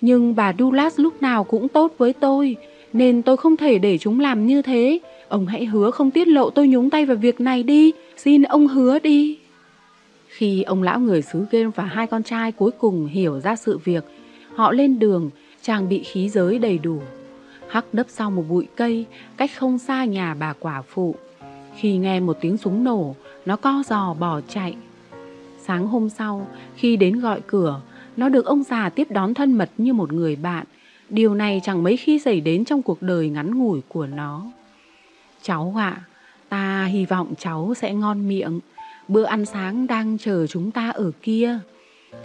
[0.00, 2.56] Nhưng bà Dulas lúc nào cũng tốt với tôi,
[2.92, 4.98] nên tôi không thể để chúng làm như thế.
[5.28, 8.68] Ông hãy hứa không tiết lộ tôi nhúng tay vào việc này đi, xin ông
[8.68, 9.38] hứa đi.
[10.28, 13.78] Khi ông lão người xứ game và hai con trai cuối cùng hiểu ra sự
[13.78, 14.04] việc,
[14.54, 15.30] họ lên đường,
[15.62, 17.00] trang bị khí giới đầy đủ.
[17.68, 21.14] Hắc nấp sau một bụi cây, cách không xa nhà bà quả phụ.
[21.76, 23.14] Khi nghe một tiếng súng nổ,
[23.46, 24.76] nó co giò bỏ chạy.
[25.62, 26.46] Sáng hôm sau,
[26.76, 27.80] khi đến gọi cửa,
[28.18, 30.66] nó được ông già tiếp đón thân mật như một người bạn.
[31.10, 34.42] Điều này chẳng mấy khi xảy đến trong cuộc đời ngắn ngủi của nó.
[35.42, 36.00] Cháu ạ,
[36.48, 38.60] ta hy vọng cháu sẽ ngon miệng.
[39.08, 41.58] Bữa ăn sáng đang chờ chúng ta ở kia.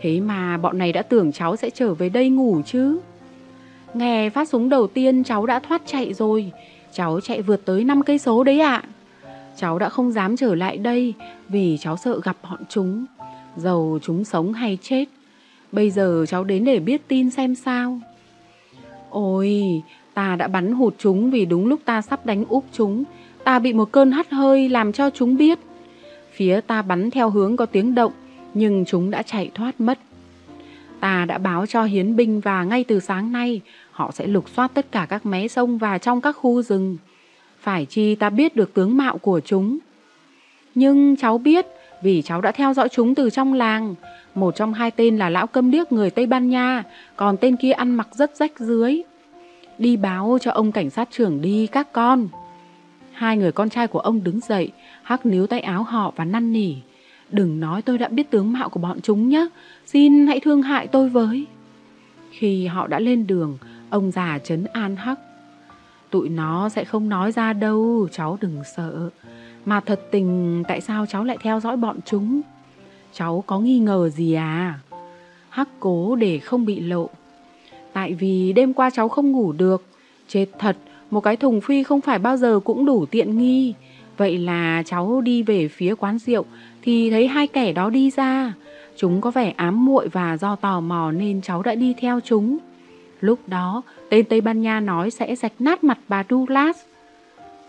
[0.02, 3.00] Thế mà bọn này đã tưởng cháu sẽ trở về đây ngủ chứ.
[3.94, 6.52] Nghe phát súng đầu tiên cháu đã thoát chạy rồi.
[6.94, 8.84] Cháu chạy vượt tới 5 cây số đấy ạ.
[9.58, 11.14] Cháu đã không dám trở lại đây
[11.50, 13.06] vì cháu sợ gặp bọn chúng.
[13.58, 15.06] Dầu chúng sống hay chết.
[15.74, 18.00] Bây giờ cháu đến để biết tin xem sao.
[19.10, 19.82] Ôi,
[20.14, 23.04] ta đã bắn hụt chúng vì đúng lúc ta sắp đánh úp chúng.
[23.44, 25.60] Ta bị một cơn hắt hơi làm cho chúng biết.
[26.34, 28.12] Phía ta bắn theo hướng có tiếng động,
[28.54, 30.00] nhưng chúng đã chạy thoát mất.
[31.00, 33.62] Ta đã báo cho hiến binh và ngay từ sáng nay,
[33.92, 36.98] họ sẽ lục soát tất cả các mé sông và trong các khu rừng.
[37.60, 39.78] Phải chi ta biết được tướng mạo của chúng.
[40.76, 41.66] Nhưng cháu biết,
[42.04, 43.96] vì cháu đã theo dõi chúng từ trong làng.
[44.36, 46.84] Một trong hai tên là lão câm điếc người Tây Ban Nha,
[47.16, 49.02] còn tên kia ăn mặc rất rách dưới.
[49.78, 52.28] Đi báo cho ông cảnh sát trưởng đi các con.
[53.12, 54.72] Hai người con trai của ông đứng dậy,
[55.04, 56.74] hắc níu tay áo họ và năn nỉ.
[57.32, 59.48] Đừng nói tôi đã biết tướng mạo của bọn chúng nhé,
[59.86, 61.46] xin hãy thương hại tôi với.
[62.32, 63.58] Khi họ đã lên đường,
[63.90, 65.20] ông già trấn an hắc.
[66.10, 69.10] Tụi nó sẽ không nói ra đâu, cháu đừng sợ.
[69.66, 72.42] Mà thật tình tại sao cháu lại theo dõi bọn chúng?
[73.14, 74.80] Cháu có nghi ngờ gì à?
[75.50, 77.10] Hắc cố để không bị lộ.
[77.94, 79.84] Tại vì đêm qua cháu không ngủ được.
[80.28, 80.78] Chết thật,
[81.12, 83.74] một cái thùng phi không phải bao giờ cũng đủ tiện nghi.
[84.18, 86.46] Vậy là cháu đi về phía quán rượu
[86.82, 88.54] thì thấy hai kẻ đó đi ra.
[88.98, 92.58] Chúng có vẻ ám muội và do tò mò nên cháu đã đi theo chúng.
[93.22, 96.78] Lúc đó, tên Tây Ban Nha nói sẽ rạch nát mặt bà Douglas.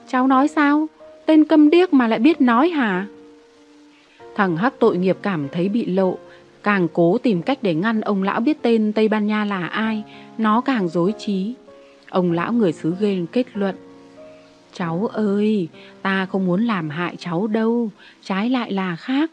[0.08, 0.86] Cháu nói sao?
[1.26, 3.06] Tên câm điếc mà lại biết nói hả?
[4.36, 6.18] Thằng Hắc tội nghiệp cảm thấy bị lộ,
[6.62, 10.04] càng cố tìm cách để ngăn ông lão biết tên Tây Ban Nha là ai,
[10.38, 11.54] nó càng dối trí.
[12.10, 13.74] Ông lão người xứ ghê kết luận.
[14.72, 15.68] Cháu ơi,
[16.02, 17.90] ta không muốn làm hại cháu đâu,
[18.22, 19.30] trái lại là khác.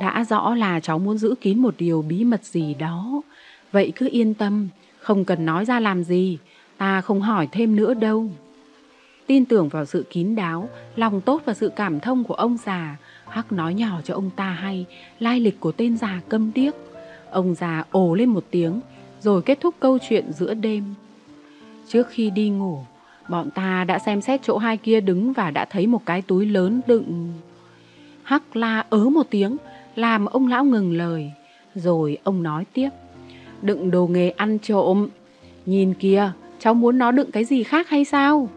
[0.00, 3.22] Đã rõ là cháu muốn giữ kín một điều bí mật gì đó.
[3.72, 6.38] Vậy cứ yên tâm, không cần nói ra làm gì,
[6.78, 8.30] ta không hỏi thêm nữa đâu.
[9.26, 12.96] tin tưởng vào sự kín đáo, lòng tốt và sự cảm thông của ông già.
[13.30, 14.86] Hắc nói nhỏ cho ông ta hay
[15.20, 16.74] lai lịch của tên già câm điếc.
[17.30, 18.80] Ông già ồ lên một tiếng,
[19.20, 20.84] rồi kết thúc câu chuyện giữa đêm.
[21.88, 22.78] Trước khi đi ngủ,
[23.28, 26.46] bọn ta đã xem xét chỗ hai kia đứng và đã thấy một cái túi
[26.46, 27.32] lớn đựng...
[28.22, 29.56] Hắc la ớ một tiếng,
[29.96, 31.32] làm ông lão ngừng lời.
[31.74, 32.90] Rồi ông nói tiếp,
[33.62, 35.08] đựng đồ nghề ăn trộm.
[35.66, 38.48] Nhìn kìa, cháu muốn nó đựng cái gì khác hay sao?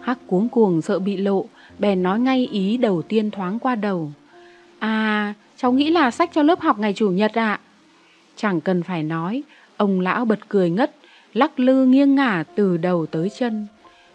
[0.00, 1.46] Hắc cuống cuồng sợ bị lộ,
[1.78, 4.12] bèn nói ngay ý đầu tiên thoáng qua đầu.
[4.78, 7.60] À, cháu nghĩ là sách cho lớp học ngày Chủ nhật ạ.
[8.36, 9.42] Chẳng cần phải nói,
[9.76, 10.94] ông lão bật cười ngất,
[11.34, 13.66] lắc lư nghiêng ngả từ đầu tới chân.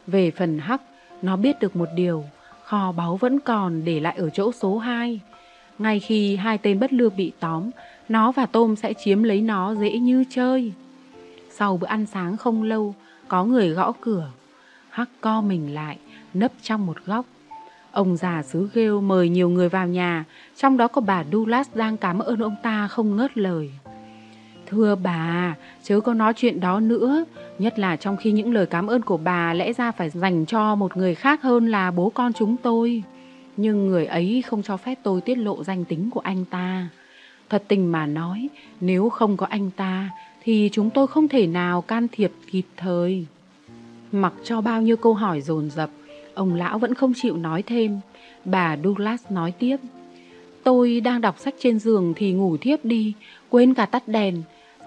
[0.07, 0.81] Về phần Hắc,
[1.21, 2.23] nó biết được một điều,
[2.63, 5.19] kho báu vẫn còn để lại ở chỗ số 2.
[5.79, 7.69] Ngay khi hai tên bất lương bị tóm,
[8.09, 10.73] nó và Tôm sẽ chiếm lấy nó dễ như chơi.
[11.49, 12.95] Sau bữa ăn sáng không lâu,
[13.27, 14.31] có người gõ cửa.
[14.89, 15.97] Hắc co mình lại,
[16.33, 17.25] nấp trong một góc.
[17.91, 21.97] Ông già xứ ghêu mời nhiều người vào nhà, trong đó có bà Douglas đang
[21.97, 23.71] cảm ơn ông ta không ngớt lời.
[24.67, 27.25] Thưa bà, chớ có nói chuyện đó nữa,
[27.59, 30.75] nhất là trong khi những lời cảm ơn của bà lẽ ra phải dành cho
[30.75, 33.03] một người khác hơn là bố con chúng tôi.
[33.57, 36.89] Nhưng người ấy không cho phép tôi tiết lộ danh tính của anh ta.
[37.49, 38.49] Thật tình mà nói,
[38.81, 40.09] nếu không có anh ta,
[40.43, 43.25] thì chúng tôi không thể nào can thiệp kịp thời.
[44.11, 45.89] Mặc cho bao nhiêu câu hỏi dồn dập,
[46.39, 47.99] ông lão vẫn không chịu nói thêm.
[48.45, 49.77] Bà Douglas nói tiếp.
[50.63, 53.13] Tôi đang đọc sách trên giường thì ngủ thiếp đi,
[53.49, 54.41] quên cả tắt đèn.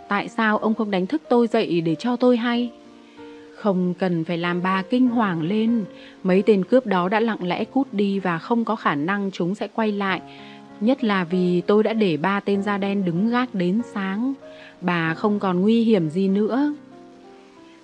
[0.08, 2.70] Tại sao ông không đánh thức tôi dậy để cho tôi hay?
[3.56, 5.84] Không cần phải làm bà kinh hoàng lên.
[6.22, 9.55] Mấy tên cướp đó đã lặng lẽ cút đi và không có khả năng chúng
[9.55, 10.20] sẽ quay lại.
[10.81, 14.34] Nhất là vì tôi đã để ba tên da đen đứng gác đến sáng.
[14.81, 16.74] Bà không còn nguy hiểm gì nữa.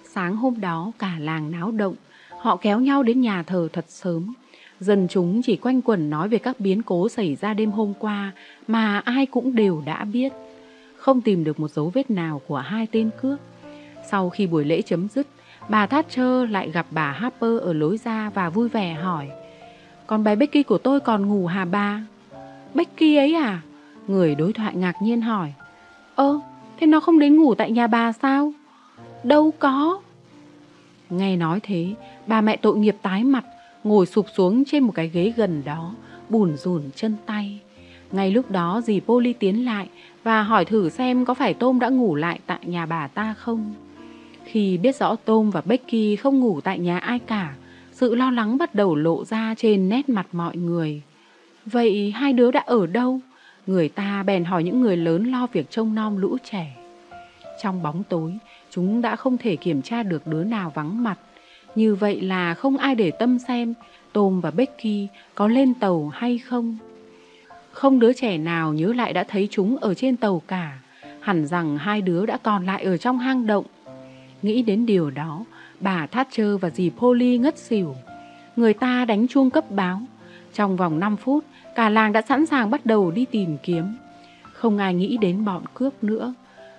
[0.04, 1.94] Sáng hôm đó cả làng náo động.
[2.38, 4.34] Họ kéo nhau đến nhà thờ thật sớm.
[4.80, 8.32] Dân chúng chỉ quanh quẩn nói về các biến cố xảy ra đêm hôm qua
[8.68, 10.32] mà ai cũng đều đã biết.
[10.96, 13.38] Không tìm được một dấu vết nào của hai tên cướp.
[14.10, 15.26] Sau khi buổi lễ chấm dứt,
[15.68, 19.28] bà Thatcher lại gặp bà Harper ở lối ra và vui vẻ hỏi
[20.06, 22.00] Còn bé Becky của tôi còn ngủ hả bà?
[22.74, 23.60] Becky ấy à?
[24.06, 25.52] Người đối thoại ngạc nhiên hỏi
[26.14, 26.40] Ơ,
[26.80, 28.52] thế nó không đến ngủ tại nhà bà sao?
[29.24, 30.00] Đâu có
[31.10, 31.94] Nghe nói thế,
[32.26, 33.44] bà mẹ tội nghiệp tái mặt
[33.84, 35.94] Ngồi sụp xuống trên một cái ghế gần đó
[36.28, 37.58] Bùn rùn chân tay.
[38.12, 39.88] Ngay lúc đó dì Polly tiến lại
[40.22, 43.74] Và hỏi thử xem có phải Tôm đã ngủ lại tại nhà bà ta không.
[44.44, 47.54] Khi biết rõ Tôm và Becky không ngủ tại nhà ai cả
[47.92, 51.02] Sự lo lắng bắt đầu lộ ra trên nét mặt mọi người.
[51.66, 53.20] Vậy hai đứa đã ở đâu?
[53.66, 56.76] Người ta bèn hỏi những người lớn lo việc trông nom lũ trẻ.
[57.62, 58.32] Trong bóng tối
[58.70, 61.18] Chúng đã không thể kiểm tra được đứa nào vắng mặt
[61.78, 63.74] như vậy là không ai để tâm xem
[64.12, 66.78] Tom và Becky có lên tàu hay không.
[67.72, 70.78] Không đứa trẻ nào nhớ lại đã thấy chúng ở trên tàu cả.
[71.20, 73.64] Hẳn rằng hai đứa đã còn lại ở trong hang động.
[74.42, 75.44] Nghĩ đến điều đó,
[75.80, 77.94] bà Thatcher và dì Polly ngất xỉu.
[78.56, 80.00] Người ta đánh chuông cấp báo.
[80.54, 83.84] Trong vòng 5 phút, cả làng đã sẵn sàng bắt đầu đi tìm kiếm.
[84.52, 86.34] Không ai nghĩ đến bọn cướp nữa.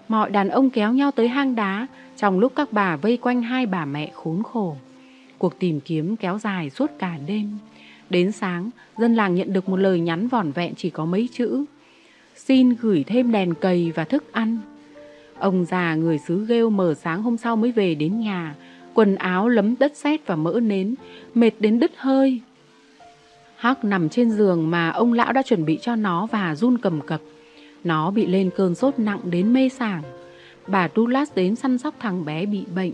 [0.09, 3.65] Mọi đàn ông kéo nhau tới hang đá trong lúc các bà vây quanh hai
[3.65, 4.75] bà mẹ khốn khổ.
[5.38, 7.57] Cuộc tìm kiếm kéo dài suốt cả đêm.
[8.09, 11.65] Đến sáng, dân làng nhận được một lời nhắn vỏn vẹn chỉ có mấy chữ.
[12.35, 14.57] Xin gửi thêm đèn cầy và thức ăn.
[15.39, 18.55] Ông già người xứ ghêu mở sáng hôm sau mới về đến nhà,
[18.93, 20.95] quần áo lấm đất sét và mỡ nến,
[21.33, 22.41] mệt đến đứt hơi.
[23.55, 27.01] Hắc nằm trên giường mà ông lão đã chuẩn bị cho nó và run cầm
[27.01, 27.21] cập.
[27.83, 30.03] Nó bị lên cơn sốt nặng đến mê sảng.
[30.67, 32.91] Bà Douglas đến săn sóc thằng bé bị bệnh.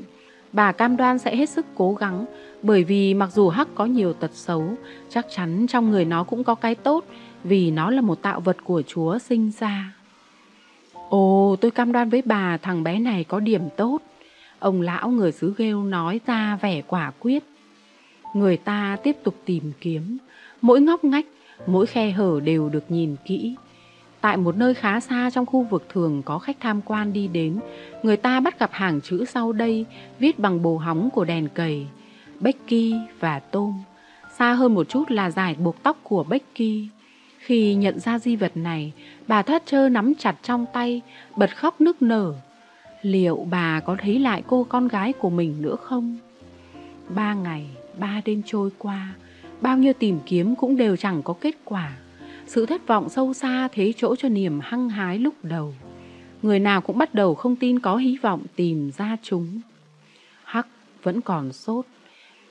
[0.51, 2.25] Bà cam đoan sẽ hết sức cố gắng,
[2.61, 4.63] bởi vì mặc dù Hắc có nhiều tật xấu,
[5.09, 7.05] chắc chắn trong người nó cũng có cái tốt,
[7.43, 9.93] vì nó là một tạo vật của Chúa sinh ra.
[11.09, 13.99] Ồ, tôi cam đoan với bà thằng bé này có điểm tốt.
[14.59, 17.43] Ông lão người xứ ghêu nói ra vẻ quả quyết.
[18.33, 20.17] Người ta tiếp tục tìm kiếm.
[20.61, 21.25] Mỗi ngóc ngách,
[21.67, 23.55] mỗi khe hở đều được nhìn kỹ.
[24.25, 27.59] Tại một nơi khá xa trong khu vực thường có khách tham quan đi đến,
[28.03, 29.85] người ta bắt gặp hàng chữ sau đây
[30.19, 31.87] viết bằng bồ hóng của đèn cầy,
[32.39, 33.73] Becky và Tom
[34.37, 36.87] Xa hơn một chút là giải buộc tóc của Becky.
[37.39, 38.91] Khi nhận ra di vật này,
[39.27, 41.01] bà Thatcher nắm chặt trong tay,
[41.35, 42.33] bật khóc nức nở.
[43.01, 46.17] Liệu bà có thấy lại cô con gái của mình nữa không?
[47.09, 47.65] Ba ngày,
[47.99, 49.13] ba đêm trôi qua,
[49.61, 51.91] bao nhiêu tìm kiếm cũng đều chẳng có kết quả.
[52.55, 55.73] Sự thất vọng sâu xa thế chỗ cho niềm hăng hái lúc đầu.
[56.41, 59.61] Người nào cũng bắt đầu không tin có hy vọng tìm ra chúng.
[60.43, 60.67] Hắc
[61.03, 61.85] vẫn còn sốt.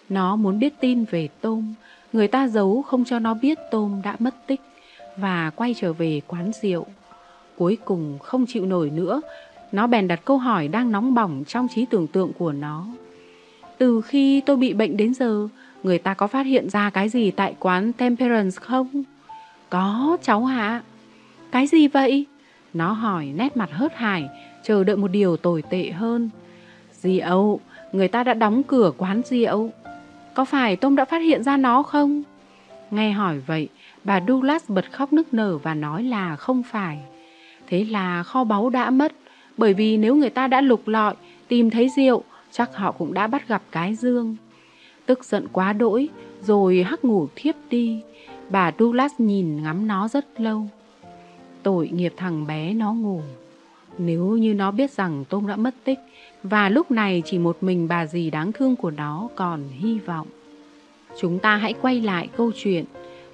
[0.08, 1.74] Nó muốn biết tin về Tôm,
[2.12, 4.60] người ta giấu không cho nó biết Tôm đã mất tích
[5.16, 6.86] và quay trở về quán rượu.
[7.56, 9.20] Cuối cùng không chịu nổi nữa,
[9.72, 12.86] nó bèn đặt câu hỏi đang nóng bỏng trong trí tưởng tượng của nó.
[13.78, 15.48] Từ khi tôi bị bệnh đến giờ,
[15.82, 19.04] người ta có phát hiện ra cái gì tại quán Temperance không?
[19.70, 20.82] Có, cháu hạ.
[21.50, 22.26] Cái gì vậy?
[22.74, 24.28] Nó hỏi nét mặt hớt hải,
[24.62, 26.30] chờ đợi một điều tồi tệ hơn.
[26.92, 27.60] Rượu,
[27.92, 29.70] người ta đã đóng cửa quán rượu.
[30.34, 32.22] Có phải Tôm đã phát hiện ra nó không?
[32.90, 33.68] Nghe hỏi vậy,
[34.04, 36.98] bà Douglas bật khóc nức nở và nói là không phải.
[37.66, 39.12] Thế là kho báu đã mất,
[39.56, 41.14] bởi vì nếu người ta đã lục lọi,
[41.48, 44.36] tìm thấy rượu, chắc họ cũng đã bắt gặp cái dương.
[45.06, 46.08] Tức giận quá đỗi,
[46.42, 48.00] rồi hắc ngủ thiếp đi.
[48.50, 50.66] Bà Douglas nhìn ngắm nó rất lâu.
[51.62, 53.20] Tội nghiệp thằng bé nó ngủ.
[53.98, 55.98] Nếu như nó biết rằng Tôm đã mất tích,
[56.42, 60.26] và lúc này chỉ một mình bà dì đáng thương của nó còn hy vọng.
[61.20, 62.84] Chúng ta hãy quay lại câu chuyện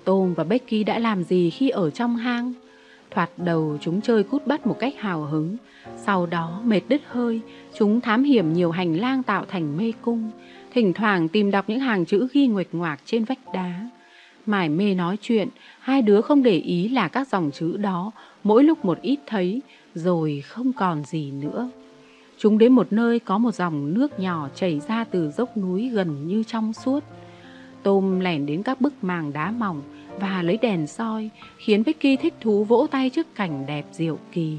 [0.05, 2.53] Tom và Becky đã làm gì khi ở trong hang.
[3.11, 5.57] Thoạt đầu chúng chơi cút bắt một cách hào hứng,
[5.97, 7.41] sau đó mệt đứt hơi,
[7.79, 10.31] chúng thám hiểm nhiều hành lang tạo thành mê cung,
[10.75, 13.89] thỉnh thoảng tìm đọc những hàng chữ ghi nguệch ngoạc trên vách đá.
[14.51, 15.49] Mải mê nói chuyện,
[15.81, 18.11] hai đứa không để ý là các dòng chữ đó
[18.43, 19.63] mỗi lúc một ít thấy,
[19.95, 21.71] rồi không còn gì nữa.
[22.39, 26.27] Chúng đến một nơi có một dòng nước nhỏ chảy ra từ dốc núi gần
[26.27, 27.05] như trong suốt.
[27.83, 29.83] Tôm lẻn đến các bức màng đá mỏng
[30.21, 34.59] và lấy đèn soi, khiến Becky thích thú vỗ tay trước cảnh đẹp diệu kỳ.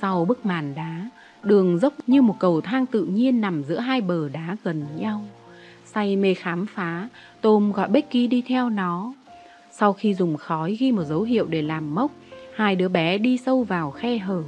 [0.00, 1.10] Sau bức màn đá,
[1.42, 5.24] đường dốc như một cầu thang tự nhiên nằm giữa hai bờ đá gần nhau.
[5.84, 7.08] Say mê khám phá,
[7.40, 9.12] Tôm gọi Becky đi theo nó.
[9.70, 12.12] Sau khi dùng khói ghi một dấu hiệu để làm mốc,
[12.54, 14.42] hai đứa bé đi sâu vào khe hở.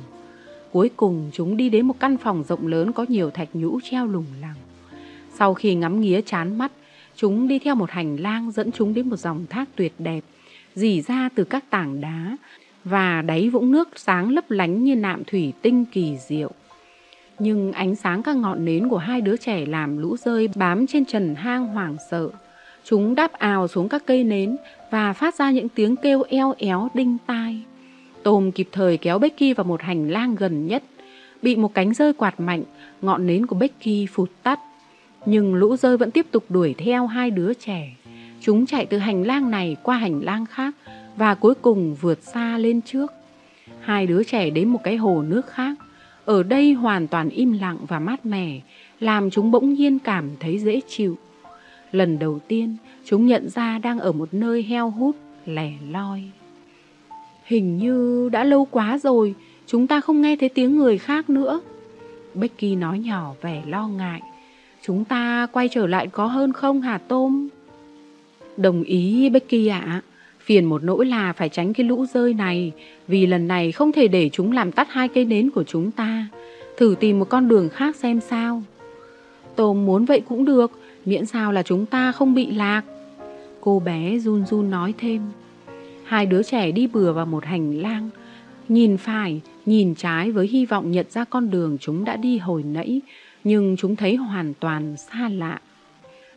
[0.72, 4.06] Cuối cùng chúng đi đến một căn phòng rộng lớn có nhiều thạch nhũ treo
[4.06, 4.56] lủng lẳng.
[5.34, 6.72] Sau khi ngắm nghía chán mắt,
[7.16, 10.20] chúng đi theo một hành lang dẫn chúng đến một dòng thác tuyệt đẹp,
[10.74, 12.36] dì ra từ các tảng đá
[12.84, 16.50] và đáy vũng nước sáng lấp lánh như nạm thủy tinh kỳ diệu.
[17.38, 21.04] Nhưng ánh sáng các ngọn nến của hai đứa trẻ làm lũ rơi bám trên
[21.04, 22.30] trần hang hoảng sợ.
[22.90, 24.56] Chúng đáp ào xuống các cây nến
[24.90, 27.60] và phát ra những tiếng kêu eo éo đinh tai.
[28.22, 30.82] Tôm kịp thời kéo Becky vào một hành lang gần nhất.
[31.42, 32.62] Bị một cánh rơi quạt mạnh,
[33.02, 34.60] ngọn nến của Becky phụt tắt.
[35.26, 37.96] Nhưng lũ rơi vẫn tiếp tục đuổi theo hai đứa trẻ.
[38.40, 40.74] Chúng chạy từ hành lang này qua hành lang khác
[41.16, 43.12] và cuối cùng vượt xa lên trước.
[43.80, 45.74] Hai đứa trẻ đến một cái hồ nước khác.
[46.24, 48.60] Ở đây hoàn toàn im lặng và mát mẻ,
[49.00, 51.18] làm chúng bỗng nhiên cảm thấy dễ chịu.
[51.92, 56.22] Lần đầu tiên, chúng nhận ra đang ở một nơi heo hút, lẻ loi.
[57.44, 59.34] Hình như đã lâu quá rồi,
[59.66, 61.60] chúng ta không nghe thấy tiếng người khác nữa.
[62.34, 64.22] Becky nói nhỏ vẻ lo ngại.
[64.82, 67.48] Chúng ta quay trở lại có hơn không hả Tôm?
[68.56, 70.02] Đồng ý Becky ạ.
[70.38, 72.72] Phiền một nỗi là phải tránh cái lũ rơi này,
[73.08, 76.26] vì lần này không thể để chúng làm tắt hai cây nến của chúng ta.
[76.76, 78.62] Thử tìm một con đường khác xem sao.
[79.56, 82.82] Tôm muốn vậy cũng được, miễn sao là chúng ta không bị lạc.
[83.60, 85.22] Cô bé run run nói thêm.
[86.04, 88.10] Hai đứa trẻ đi bừa vào một hành lang,
[88.68, 92.62] nhìn phải, nhìn trái với hy vọng nhận ra con đường chúng đã đi hồi
[92.62, 93.00] nãy,
[93.44, 95.60] nhưng chúng thấy hoàn toàn xa lạ.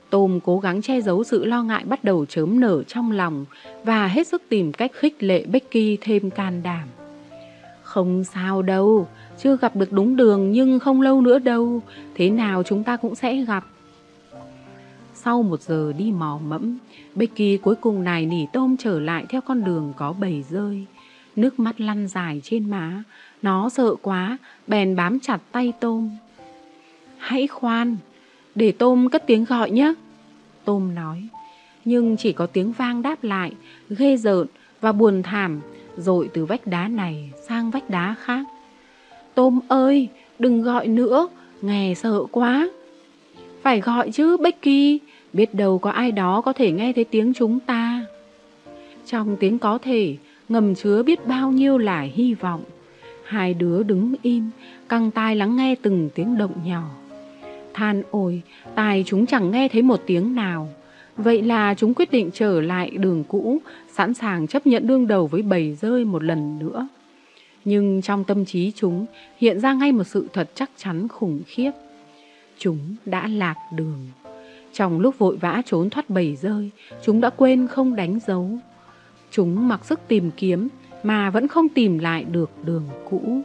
[0.09, 3.45] Tôm cố gắng che giấu sự lo ngại bắt đầu chớm nở trong lòng
[3.83, 6.87] và hết sức tìm cách khích lệ Becky thêm can đảm.
[7.83, 11.81] Không sao đâu, chưa gặp được đúng đường nhưng không lâu nữa đâu,
[12.15, 13.65] thế nào chúng ta cũng sẽ gặp.
[15.23, 16.77] Sau một giờ đi mò mẫm,
[17.15, 20.85] Becky cuối cùng này nỉ tôm trở lại theo con đường có bầy rơi.
[21.35, 23.03] Nước mắt lăn dài trên má,
[23.41, 24.37] nó sợ quá,
[24.67, 26.09] bèn bám chặt tay tôm.
[27.17, 27.97] Hãy khoan,
[28.55, 29.93] để tôm cất tiếng gọi nhé.
[30.65, 31.27] Tôm nói,
[31.85, 33.51] nhưng chỉ có tiếng vang đáp lại,
[33.89, 34.47] ghê rợn
[34.81, 35.61] và buồn thảm,
[35.97, 38.45] rồi từ vách đá này sang vách đá khác.
[39.35, 41.27] Tôm ơi, đừng gọi nữa,
[41.61, 42.69] nghe sợ quá.
[43.61, 44.99] Phải gọi chứ, Becky,
[45.33, 48.05] biết đâu có ai đó có thể nghe thấy tiếng chúng ta.
[49.05, 50.15] Trong tiếng có thể,
[50.49, 52.63] ngầm chứa biết bao nhiêu là hy vọng.
[53.23, 54.49] Hai đứa đứng im,
[54.89, 56.83] căng tai lắng nghe từng tiếng động nhỏ.
[57.73, 58.41] Than ôi,
[58.75, 60.69] tai chúng chẳng nghe thấy một tiếng nào.
[61.17, 63.61] Vậy là chúng quyết định trở lại đường cũ,
[63.93, 66.87] sẵn sàng chấp nhận đương đầu với bầy rơi một lần nữa.
[67.65, 69.05] Nhưng trong tâm trí chúng
[69.37, 71.71] hiện ra ngay một sự thật chắc chắn khủng khiếp.
[72.57, 74.07] Chúng đã lạc đường.
[74.73, 76.69] Trong lúc vội vã trốn thoát bầy rơi,
[77.03, 78.49] chúng đã quên không đánh dấu.
[79.31, 80.67] Chúng mặc sức tìm kiếm
[81.03, 83.41] mà vẫn không tìm lại được đường cũ.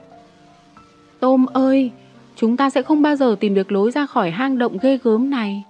[1.21, 1.91] Tôm ơi,
[2.37, 5.31] chúng ta sẽ không bao giờ tìm được lối ra khỏi hang động ghê gớm
[5.31, 5.65] này.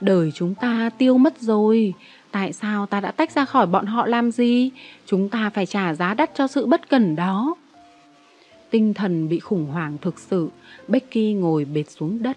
[0.00, 1.94] Đời chúng ta tiêu mất rồi,
[2.30, 4.70] tại sao ta đã tách ra khỏi bọn họ làm gì?
[5.06, 7.54] Chúng ta phải trả giá đắt cho sự bất cẩn đó.
[8.70, 10.48] Tinh thần bị khủng hoảng thực sự,
[10.88, 12.36] Becky ngồi bệt xuống đất.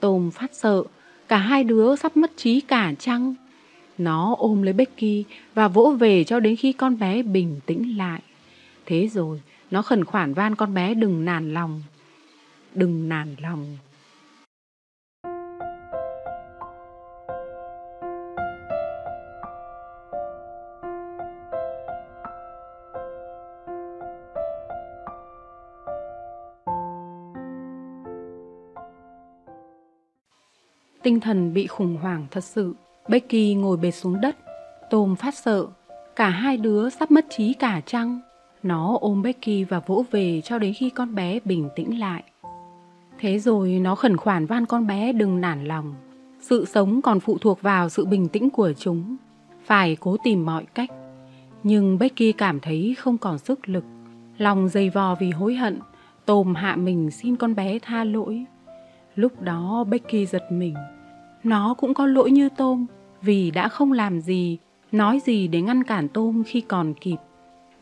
[0.00, 0.82] tôm phát sợ,
[1.28, 3.34] cả hai đứa sắp mất trí cả chăng?
[3.98, 8.22] Nó ôm lấy Becky và vỗ về cho đến khi con bé bình tĩnh lại.
[8.86, 11.82] Thế rồi, nó khẩn khoản van con bé đừng nản lòng.
[12.74, 13.78] Đừng nản lòng.
[31.04, 32.74] Tinh thần bị khủng hoảng thật sự.
[33.08, 34.36] Becky ngồi bệt xuống đất.
[34.90, 35.66] tôm phát sợ.
[36.16, 38.20] Cả hai đứa sắp mất trí cả chăng?
[38.62, 42.22] Nó ôm Becky và vỗ về cho đến khi con bé bình tĩnh lại.
[43.18, 45.94] Thế rồi nó khẩn khoản van con bé đừng nản lòng.
[46.40, 49.16] Sự sống còn phụ thuộc vào sự bình tĩnh của chúng.
[49.64, 50.90] Phải cố tìm mọi cách.
[51.62, 53.84] Nhưng Becky cảm thấy không còn sức lực.
[54.38, 55.80] Lòng dày vò vì hối hận.
[56.24, 58.44] Tôm hạ mình xin con bé tha lỗi.
[59.14, 60.74] Lúc đó Becky giật mình.
[61.44, 62.86] Nó cũng có lỗi như Tôm
[63.22, 64.58] vì đã không làm gì,
[64.92, 67.16] nói gì để ngăn cản Tôm khi còn kịp.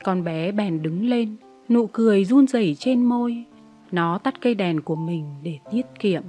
[0.05, 1.37] Con bé bèn đứng lên,
[1.69, 3.45] nụ cười run rẩy trên môi.
[3.93, 6.23] Nó tắt cây đèn của mình để tiết kiệm.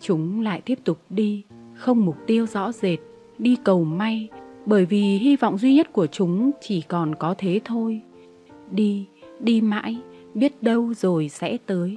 [0.00, 1.42] Chúng lại tiếp tục đi,
[1.74, 2.98] không mục tiêu rõ rệt,
[3.38, 4.28] đi cầu may,
[4.66, 8.00] bởi vì hy vọng duy nhất của chúng chỉ còn có thế thôi.
[8.70, 9.06] Đi,
[9.40, 9.96] đi mãi,
[10.34, 11.96] biết đâu rồi sẽ tới.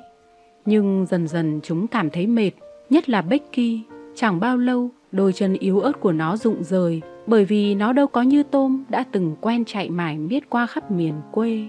[0.65, 2.51] Nhưng dần dần chúng cảm thấy mệt,
[2.89, 3.81] nhất là Becky.
[4.15, 8.07] Chẳng bao lâu, đôi chân yếu ớt của nó rụng rời bởi vì nó đâu
[8.07, 11.67] có như Tôm đã từng quen chạy mải miết qua khắp miền quê.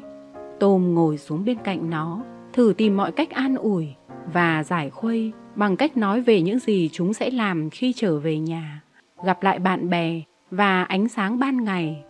[0.61, 2.23] Tôm ngồi xuống bên cạnh nó,
[2.53, 3.89] thử tìm mọi cách an ủi
[4.33, 8.39] và giải khuây bằng cách nói về những gì chúng sẽ làm khi trở về
[8.39, 8.83] nhà,
[9.25, 12.05] gặp lại bạn bè và ánh sáng ban ngày.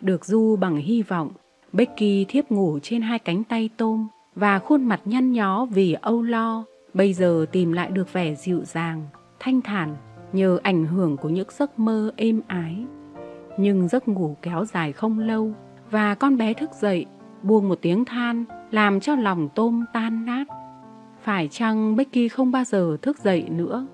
[0.00, 1.30] Được du bằng hy vọng,
[1.72, 6.22] Becky thiếp ngủ trên hai cánh tay Tôm và khuôn mặt nhăn nhó vì âu
[6.22, 6.64] lo,
[6.94, 9.06] bây giờ tìm lại được vẻ dịu dàng,
[9.40, 9.96] thanh thản
[10.32, 12.84] nhờ ảnh hưởng của những giấc mơ êm ái.
[13.58, 15.52] Nhưng giấc ngủ kéo dài không lâu
[15.90, 17.06] và con bé thức dậy,
[17.42, 20.44] buông một tiếng than làm cho lòng tôm tan nát.
[21.22, 23.86] Phải chăng Becky không bao giờ thức dậy nữa?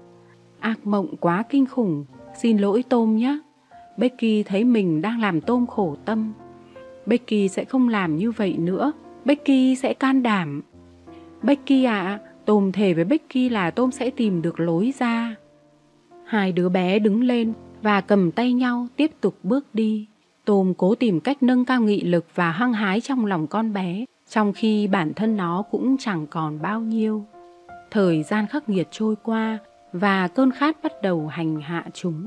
[0.61, 2.05] Ác mộng quá kinh khủng,
[2.39, 3.39] xin lỗi tôm nhé.
[3.97, 6.33] Becky thấy mình đang làm tôm khổ tâm.
[7.07, 8.93] Becky sẽ không làm như vậy nữa.
[9.25, 10.63] Becky sẽ can đảm.
[11.43, 15.35] Becky ạ, à, Tôm thề với Becky là Tôm sẽ tìm được lối ra.
[16.25, 20.07] Hai đứa bé đứng lên và cầm tay nhau tiếp tục bước đi.
[20.45, 24.05] Tôm cố tìm cách nâng cao nghị lực và hăng hái trong lòng con bé,
[24.29, 27.25] trong khi bản thân nó cũng chẳng còn bao nhiêu.
[27.91, 29.59] Thời gian khắc nghiệt trôi qua
[29.93, 32.27] và cơn khát bắt đầu hành hạ chúng.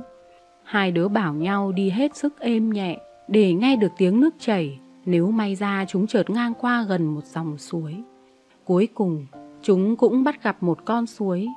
[0.64, 4.80] Hai đứa bảo nhau đi hết sức êm nhẹ để nghe được tiếng nước chảy
[5.06, 7.95] nếu may ra chúng chợt ngang qua gần một dòng suối.
[8.66, 9.26] Cuối cùng,
[9.66, 11.48] chúng cũng bắt gặp một con suối.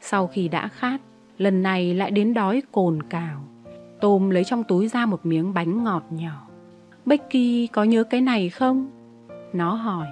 [0.00, 1.00] Sau khi đã khát,
[1.38, 3.44] lần này lại đến đói cồn cào.
[4.00, 6.48] Tôm lấy trong túi ra một miếng bánh ngọt nhỏ.
[7.06, 8.90] Becky có nhớ cái này không?
[9.52, 10.06] Nó hỏi.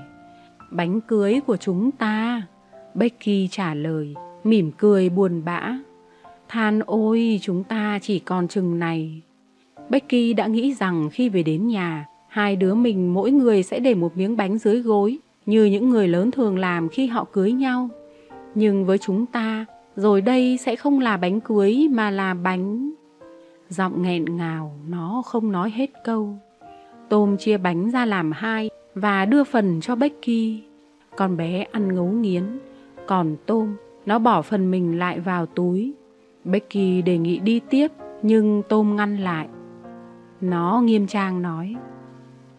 [0.71, 2.43] Bánh cưới của chúng ta.
[2.95, 4.15] Becky trả lời,
[4.45, 5.79] mỉm cười buồn bã.
[6.49, 9.23] Than ôi, chúng ta chỉ còn chừng này.
[9.89, 13.95] Becky đã nghĩ rằng khi về đến nhà, hai đứa mình mỗi người sẽ để
[13.95, 17.89] một miếng bánh dưới gối, như những người lớn thường làm khi họ cưới nhau.
[18.55, 22.91] Nhưng với chúng ta, rồi đây sẽ không là bánh cưới mà là bánh...
[23.69, 26.37] Giọng nghẹn ngào, nó không nói hết câu.
[27.09, 30.63] Tôm chia bánh ra làm hai và đưa phần cho Becky.
[31.17, 32.45] Con bé ăn ngấu nghiến,
[33.07, 35.93] còn Tôm, nó bỏ phần mình lại vào túi.
[36.45, 37.89] Becky đề nghị đi tiếp,
[38.23, 39.49] nhưng Tôm ngăn lại.
[40.41, 41.77] Nó nghiêm trang nói,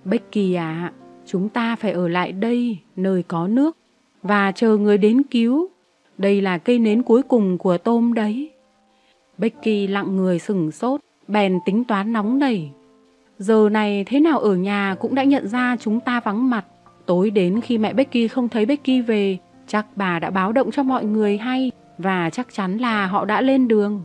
[0.06, 0.94] Becky à,
[1.32, 3.78] chúng ta phải ở lại đây, nơi có nước,
[4.24, 5.70] và chờ người đến cứu.
[6.18, 8.52] Đây là cây nến cuối cùng của tôm đấy.
[9.38, 12.72] Becky lặng người sừng sốt, bèn tính toán nóng nảy.
[13.38, 16.66] Giờ này thế nào ở nhà cũng đã nhận ra chúng ta vắng mặt.
[17.06, 19.38] Tối đến khi mẹ Becky không thấy Becky về,
[19.68, 23.42] chắc bà đã báo động cho mọi người hay và chắc chắn là họ đã
[23.42, 24.02] lên đường.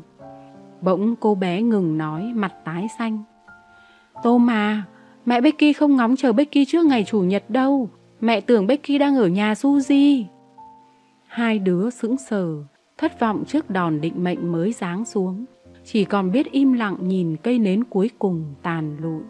[0.80, 3.22] Bỗng cô bé ngừng nói, mặt tái xanh.
[4.22, 4.82] Tôm à,
[5.26, 7.90] mẹ Becky không ngóng chờ Becky trước ngày chủ nhật đâu.
[8.20, 10.24] Mẹ tưởng Becky đang ở nhà Suzy.
[11.26, 12.64] Hai đứa sững sờ,
[12.98, 15.44] thất vọng trước đòn định mệnh mới giáng xuống.
[15.84, 19.22] Chỉ còn biết im lặng nhìn cây nến cuối cùng tàn lụi.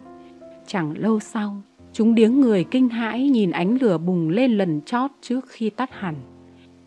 [0.67, 1.61] Chẳng lâu sau,
[1.93, 5.89] chúng điếng người kinh hãi nhìn ánh lửa bùng lên lần chót trước khi tắt
[5.93, 6.15] hẳn.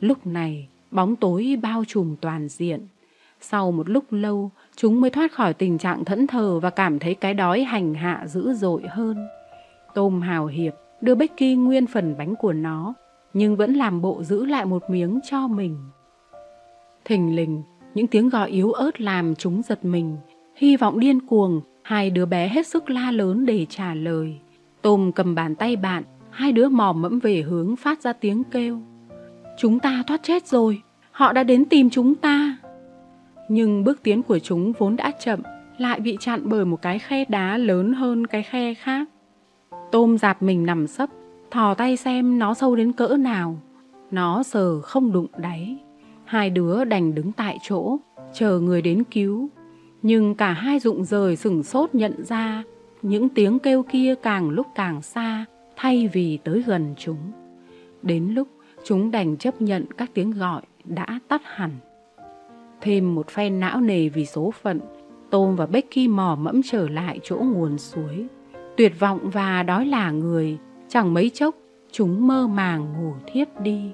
[0.01, 2.87] Lúc này, bóng tối bao trùm toàn diện.
[3.41, 4.51] Sau một lúc lâu,
[4.81, 8.23] chúng mới thoát khỏi tình trạng thẫn thờ và cảm thấy cái đói hành hạ
[8.27, 9.29] dữ dội hơn.
[9.95, 12.95] Tôm hào hiệp đưa Becky nguyên phần bánh của nó,
[13.33, 15.77] nhưng vẫn làm bộ giữ lại một miếng cho mình.
[17.05, 17.63] Thình lình,
[17.95, 20.17] những tiếng gọi yếu ớt làm chúng giật mình.
[20.57, 24.39] Hy vọng điên cuồng, hai đứa bé hết sức la lớn để trả lời.
[24.83, 28.81] Tôm cầm bàn tay bạn, hai đứa mò mẫm về hướng phát ra tiếng kêu.
[29.59, 32.57] Chúng ta thoát chết rồi, họ đã đến tìm chúng ta.
[33.53, 35.41] Nhưng bước tiến của chúng vốn đã chậm,
[35.79, 39.09] lại bị chặn bởi một cái khe đá lớn hơn cái khe khác.
[39.93, 41.11] Tôm dạp mình nằm sấp,
[41.51, 43.61] thò tay xem nó sâu đến cỡ nào.
[44.11, 45.79] Nó sờ không đụng đáy.
[46.25, 47.97] Hai đứa đành đứng tại chỗ,
[48.33, 49.49] chờ người đến cứu.
[50.03, 52.63] Nhưng cả hai rụng rời sửng sốt nhận ra
[53.03, 55.45] những tiếng kêu kia càng lúc càng xa
[55.77, 57.33] thay vì tới gần chúng.
[58.03, 58.49] Đến lúc
[58.85, 61.71] chúng đành chấp nhận các tiếng gọi đã tắt hẳn.
[62.81, 64.81] Thêm một phen não nề vì số phận,
[65.31, 68.27] Tôm và Becky mò mẫm trở lại chỗ nguồn suối.
[68.77, 71.55] Tuyệt vọng và đói là người, chẳng mấy chốc
[71.93, 73.93] chúng mơ màng ngủ thiếp đi.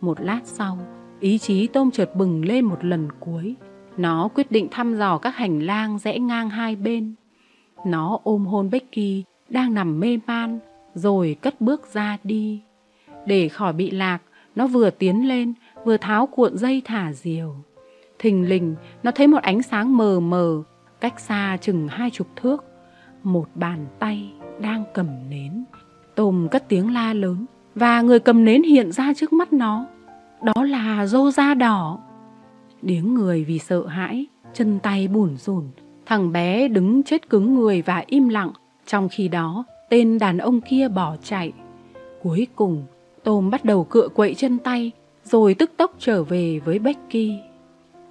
[0.00, 0.78] Một lát sau,
[1.20, 3.54] ý chí Tôm chợt bừng lên một lần cuối.
[3.96, 7.14] Nó quyết định thăm dò các hành lang rẽ ngang hai bên.
[7.86, 10.58] Nó ôm hôn Becky đang nằm mê man,
[10.94, 12.62] rồi cất bước ra đi.
[13.26, 14.18] Để khỏi bị lạc,
[14.56, 15.52] nó vừa tiến lên,
[15.84, 17.56] vừa tháo cuộn dây thả diều.
[18.18, 20.62] Thình lình, nó thấy một ánh sáng mờ mờ,
[21.00, 22.64] cách xa chừng hai chục thước.
[23.22, 25.64] Một bàn tay đang cầm nến.
[26.14, 29.86] Tôm cất tiếng la lớn, và người cầm nến hiện ra trước mắt nó.
[30.42, 31.98] Đó là rô da đỏ.
[32.82, 35.64] Điếng người vì sợ hãi, chân tay bủn rủn.
[36.06, 38.50] Thằng bé đứng chết cứng người và im lặng.
[38.86, 41.52] Trong khi đó, tên đàn ông kia bỏ chạy.
[42.22, 42.84] Cuối cùng,
[43.28, 44.90] Tôm bắt đầu cựa quậy chân tay,
[45.24, 47.32] rồi tức tốc trở về với Becky.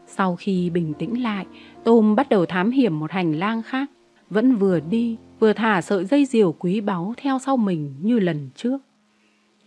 [0.08, 1.46] Sau khi bình tĩnh lại,
[1.84, 3.90] Tôm bắt đầu thám hiểm một hành lang khác,
[4.30, 8.50] vẫn vừa đi, vừa thả sợi dây diều quý báu theo sau mình như lần
[8.56, 8.78] trước.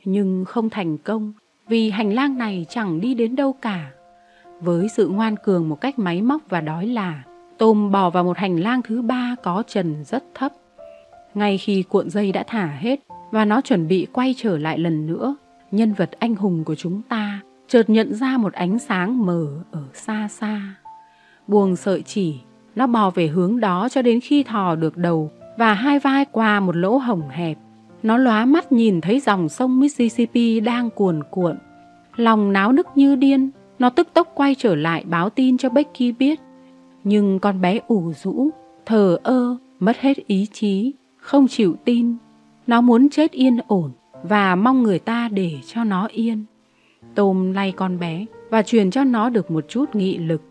[0.05, 1.33] Nhưng không thành công,
[1.69, 3.91] vì hành lang này chẳng đi đến đâu cả.
[4.60, 7.23] Với sự ngoan cường một cách máy móc và đói là,
[7.59, 10.52] Tôm bò vào một hành lang thứ ba có trần rất thấp.
[11.35, 15.07] Ngay khi cuộn dây đã thả hết và nó chuẩn bị quay trở lại lần
[15.07, 15.36] nữa,
[15.70, 19.82] nhân vật anh hùng của chúng ta chợt nhận ra một ánh sáng mờ ở
[19.94, 20.74] xa xa.
[21.47, 22.40] Buồng sợi chỉ,
[22.76, 26.60] nó bò về hướng đó cho đến khi thò được đầu và hai vai qua
[26.60, 27.58] một lỗ hổng hẹp.
[28.02, 31.58] Nó lóa mắt nhìn thấy dòng sông Mississippi đang cuồn cuộn.
[32.16, 36.12] Lòng náo nức như điên, nó tức tốc quay trở lại báo tin cho Becky
[36.12, 36.40] biết.
[37.05, 38.50] Nhưng con bé ủ rũ,
[38.86, 42.16] thờ ơ, mất hết ý chí, không chịu tin.
[42.66, 43.90] Nó muốn chết yên ổn
[44.23, 46.44] và mong người ta để cho nó yên.
[47.14, 50.42] Tôm lay con bé và truyền cho nó được một chút nghị lực.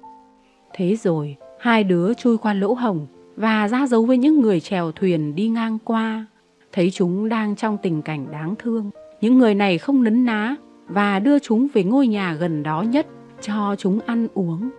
[0.74, 4.92] Thế rồi, hai đứa chui qua lỗ hồng và ra dấu với những người chèo
[4.92, 6.26] thuyền đi ngang qua.
[6.72, 8.92] Thấy chúng đang trong tình cảnh đáng thương.
[9.22, 10.56] Những người này không nấn ná
[10.88, 13.08] và đưa chúng về ngôi nhà gần đó nhất
[13.42, 14.70] cho chúng ăn uống.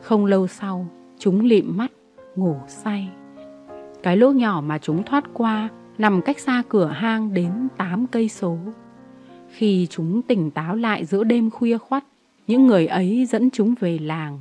[0.00, 0.86] Không lâu sau,
[1.18, 1.92] chúng lịm mắt,
[2.36, 3.08] ngủ say.
[4.02, 8.28] Cái lỗ nhỏ mà chúng thoát qua nằm cách xa cửa hang đến 8 cây
[8.28, 8.58] số.
[9.56, 12.04] Khi chúng tỉnh táo lại giữa đêm khuya khoắt,
[12.46, 14.38] những người ấy dẫn chúng về làng.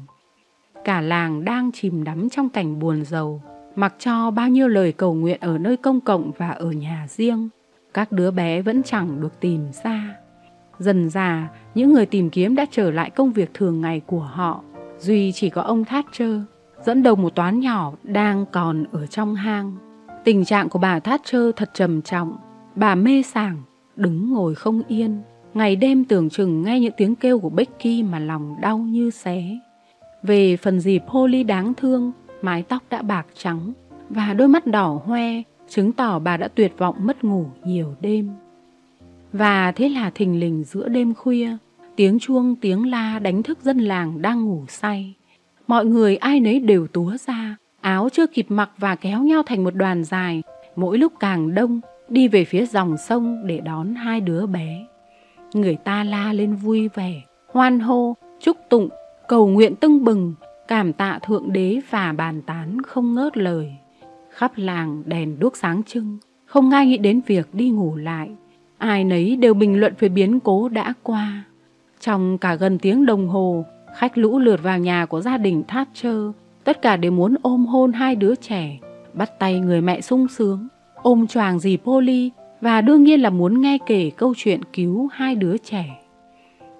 [0.84, 3.42] Cả làng đang chìm đắm trong cảnh buồn rầu,
[3.76, 7.50] mặc cho bao nhiêu lời cầu nguyện ở nơi công cộng và ở nhà riêng,
[7.94, 10.16] các đứa bé vẫn chẳng được tìm ra.
[10.80, 14.64] Dần già, những người tìm kiếm đã trở lại công việc thường ngày của họ.
[15.00, 16.40] Duy chỉ có ông Thatcher,
[16.86, 19.78] dẫn đầu một toán nhỏ đang còn ở trong hang.
[20.24, 22.38] Tình trạng của bà Thatcher thật trầm trọng.
[22.76, 23.62] Bà mê sảng,
[23.96, 25.22] đứng ngồi không yên.
[25.54, 29.60] Ngày đêm tưởng chừng nghe những tiếng kêu của Becky mà lòng đau như xé.
[30.24, 33.74] Về phần dì Polly đáng thương, mái tóc đã bạc trắng
[34.10, 38.30] và đôi mắt đỏ hoe, chứng tỏ bà đã tuyệt vọng mất ngủ nhiều đêm.
[39.34, 41.50] Và thế là thình lình giữa đêm khuya,
[41.96, 45.14] tiếng chuông tiếng la đánh thức dân làng đang ngủ say.
[45.68, 49.64] Mọi người ai nấy đều túa ra, áo chưa kịp mặc và kéo nhau thành
[49.64, 50.44] một đoàn dài,
[50.76, 54.86] mỗi lúc càng đông, đi về phía dòng sông để đón hai đứa bé.
[55.54, 58.90] Người ta la lên vui vẻ, hoan hô, chúc tụng,
[59.28, 60.34] cầu nguyện tưng bừng,
[60.68, 63.76] cảm tạ thượng đế và bàn tán không ngớt lời.
[64.30, 68.30] Khắp làng đèn đuốc sáng trưng, không ai nghĩ đến việc đi ngủ lại.
[68.78, 71.44] Ai nấy đều bình luận về biến cố đã qua.
[72.00, 76.22] Trong cả gần tiếng đồng hồ, khách lũ lượt vào nhà của gia đình Thatcher,
[76.64, 78.80] tất cả đều muốn ôm hôn hai đứa trẻ,
[79.14, 80.68] bắt tay người mẹ sung sướng,
[81.06, 85.36] ôm choàng dì Polly và đương nhiên là muốn nghe kể câu chuyện cứu hai
[85.36, 86.02] đứa trẻ.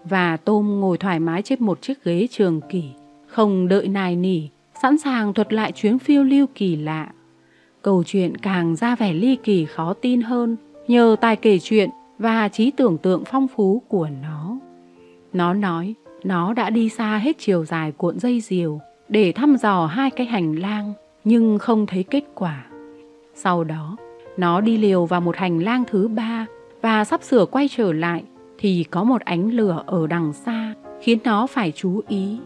[0.04, 2.84] Và Tôm ngồi thoải mái trên một chiếc ghế trường kỳ,
[3.28, 4.42] không đợi nài nỉ,
[4.82, 7.12] sẵn sàng thuật lại chuyến phiêu lưu kỳ lạ.
[7.82, 10.56] Câu chuyện càng ra vẻ ly kỳ khó tin hơn
[10.88, 11.90] nhờ tài kể chuyện
[12.20, 14.58] và trí tưởng tượng phong phú của nó.
[15.34, 18.80] Nó nói nó đã đi xa hết chiều dài cuộn dây diều
[19.10, 22.66] để thăm dò hai cái hành lang nhưng không thấy kết quả.
[23.36, 23.98] Sau đó,
[24.38, 26.46] nó đi liều vào một hành lang thứ ba
[26.82, 28.24] và sắp sửa quay trở lại
[28.58, 32.40] thì có một ánh lửa ở đằng xa khiến nó phải chú ý.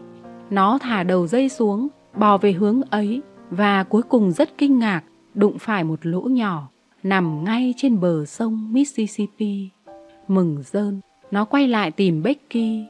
[0.50, 5.02] Nó thả đầu dây xuống, bò về hướng ấy và cuối cùng rất kinh ngạc
[5.34, 6.68] đụng phải một lỗ nhỏ
[7.02, 9.68] nằm ngay trên bờ sông Mississippi.
[10.28, 12.84] Mừng rơn, nó quay lại tìm Becky.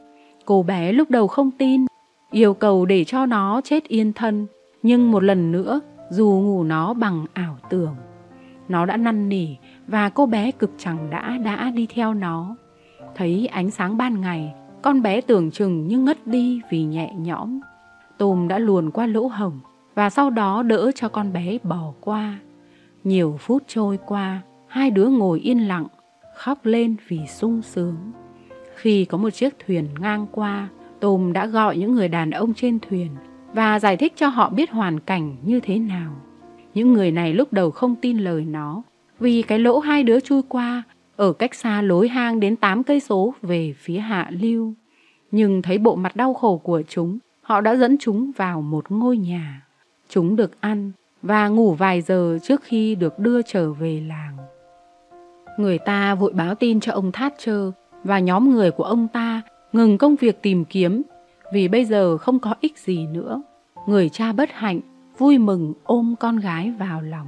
[0.45, 1.87] Cô bé lúc đầu không tin,
[2.31, 4.47] yêu cầu để cho nó chết yên thân,
[4.83, 5.81] nhưng một lần nữa
[6.11, 7.95] dù ngủ nó bằng ảo tưởng.
[8.71, 9.47] Nó đã năn nỉ
[9.87, 12.57] và cô bé cực chẳng đã đã đi theo nó.
[13.15, 17.61] Thấy ánh sáng ban ngày, con bé tưởng chừng như ngất đi vì nhẹ nhõm.
[18.19, 19.61] Tôm đã luồn qua lỗ hồng
[19.95, 22.39] và sau đó đỡ cho con bé bỏ qua.
[23.05, 25.87] Nhiều phút trôi qua, hai đứa ngồi yên lặng,
[26.37, 27.97] khóc lên vì sung sướng.
[28.75, 30.69] Khi có một chiếc thuyền ngang qua,
[31.01, 33.11] Tôm đã gọi những người đàn ông trên thuyền
[33.53, 36.13] và giải thích cho họ biết hoàn cảnh như thế nào.
[36.75, 38.83] Những người này lúc đầu không tin lời nó,
[39.21, 40.83] vì cái lỗ hai đứa chui qua
[41.17, 44.75] ở cách xa lối hang đến 8 cây số về phía hạ lưu.
[45.31, 49.17] Nhưng thấy bộ mặt đau khổ của chúng, họ đã dẫn chúng vào một ngôi
[49.17, 49.67] nhà.
[50.09, 50.93] Chúng được ăn
[51.23, 54.37] và ngủ vài giờ trước khi được đưa trở về làng.
[55.59, 57.69] Người ta vội báo tin cho ông Thatcher
[58.05, 59.43] và nhóm người của ông ta
[59.73, 61.03] ngừng công việc tìm kiếm
[61.53, 63.43] vì bây giờ không có ích gì nữa.
[63.87, 64.81] Người cha bất hạnh
[65.21, 67.27] vui mừng ôm con gái vào lòng.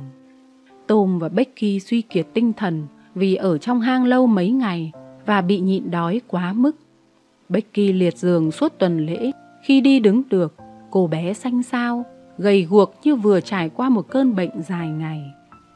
[0.86, 4.92] Tom và Becky suy kiệt tinh thần vì ở trong hang lâu mấy ngày
[5.26, 6.76] và bị nhịn đói quá mức.
[7.48, 9.30] Becky liệt giường suốt tuần lễ,
[9.64, 10.54] khi đi đứng được,
[10.90, 12.04] cô bé xanh xao,
[12.38, 15.22] gầy guộc như vừa trải qua một cơn bệnh dài ngày.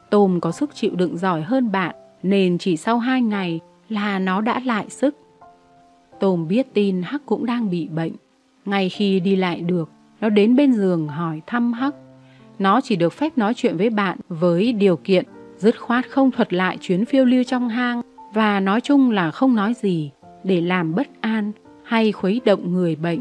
[0.09, 4.41] Tom có sức chịu đựng giỏi hơn bạn, nên chỉ sau hai ngày là nó
[4.41, 5.15] đã lại sức.
[6.19, 8.13] Tom biết tin Hắc cũng đang bị bệnh.
[8.65, 9.89] Ngay khi đi lại được,
[10.21, 11.95] nó đến bên giường hỏi thăm Hắc.
[12.59, 15.25] Nó chỉ được phép nói chuyện với bạn với điều kiện
[15.57, 18.01] dứt khoát không thuật lại chuyến phiêu lưu trong hang
[18.33, 20.11] và nói chung là không nói gì
[20.43, 21.51] để làm bất an
[21.83, 23.19] hay khuấy động người bệnh.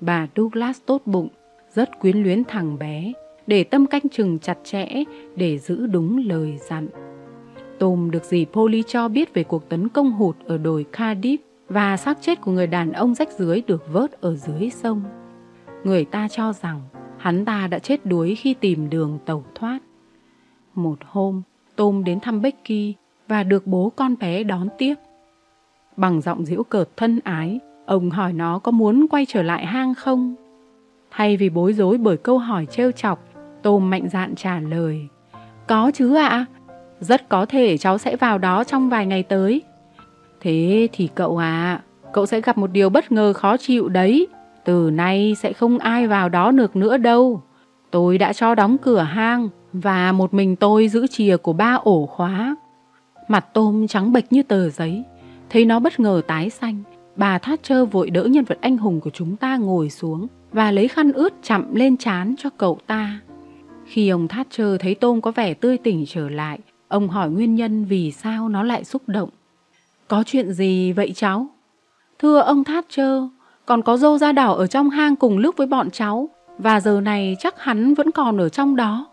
[0.00, 1.28] Bà Douglas tốt bụng,
[1.74, 3.12] rất quyến luyến thằng bé,
[3.46, 4.88] để tâm canh chừng chặt chẽ
[5.36, 6.88] để giữ đúng lời dặn.
[7.78, 11.36] Tôm được dì Polly cho biết về cuộc tấn công hụt ở đồi Cardiff
[11.68, 15.02] và xác chết của người đàn ông rách dưới được vớt ở dưới sông.
[15.84, 16.80] Người ta cho rằng
[17.20, 19.78] hắn ta đã chết đuối khi tìm đường tẩu thoát.
[20.74, 21.42] Một hôm,
[21.76, 22.94] Tôm đến thăm Becky
[23.28, 24.94] và được bố con bé đón tiếp.
[25.96, 29.94] Bằng giọng giễu cợt thân ái, ông hỏi nó có muốn quay trở lại hang
[29.94, 30.34] không?
[31.10, 33.24] Thay vì bối rối bởi câu hỏi trêu chọc,
[33.62, 35.08] Tôm mạnh dạn trả lời.
[35.66, 36.46] Có chứ ạ,
[37.00, 39.62] rất có thể cháu sẽ vào đó trong vài ngày tới.
[40.40, 41.80] Thế thì cậu à,
[42.12, 44.26] cậu sẽ gặp một điều bất ngờ khó chịu đấy.
[44.64, 47.42] Từ nay sẽ không ai vào đó được nữa đâu.
[47.90, 52.06] Tôi đã cho đóng cửa hang và một mình tôi giữ chìa của ba ổ
[52.06, 52.56] khóa.
[53.28, 55.04] Mặt tôm trắng bệch như tờ giấy,
[55.50, 56.82] thấy nó bất ngờ tái xanh.
[57.16, 60.88] Bà Thatcher vội đỡ nhân vật anh hùng của chúng ta ngồi xuống và lấy
[60.88, 63.20] khăn ướt chậm lên chán cho cậu ta.
[63.86, 66.58] Khi ông Thatcher thấy tôm có vẻ tươi tỉnh trở lại,
[66.88, 69.30] ông hỏi nguyên nhân vì sao nó lại xúc động.
[70.08, 71.46] Có chuyện gì vậy cháu?
[72.18, 73.22] Thưa ông Thatcher,
[73.70, 77.00] còn có dâu da đỏ ở trong hang cùng lúc với bọn cháu và giờ
[77.00, 79.06] này chắc hắn vẫn còn ở trong đó.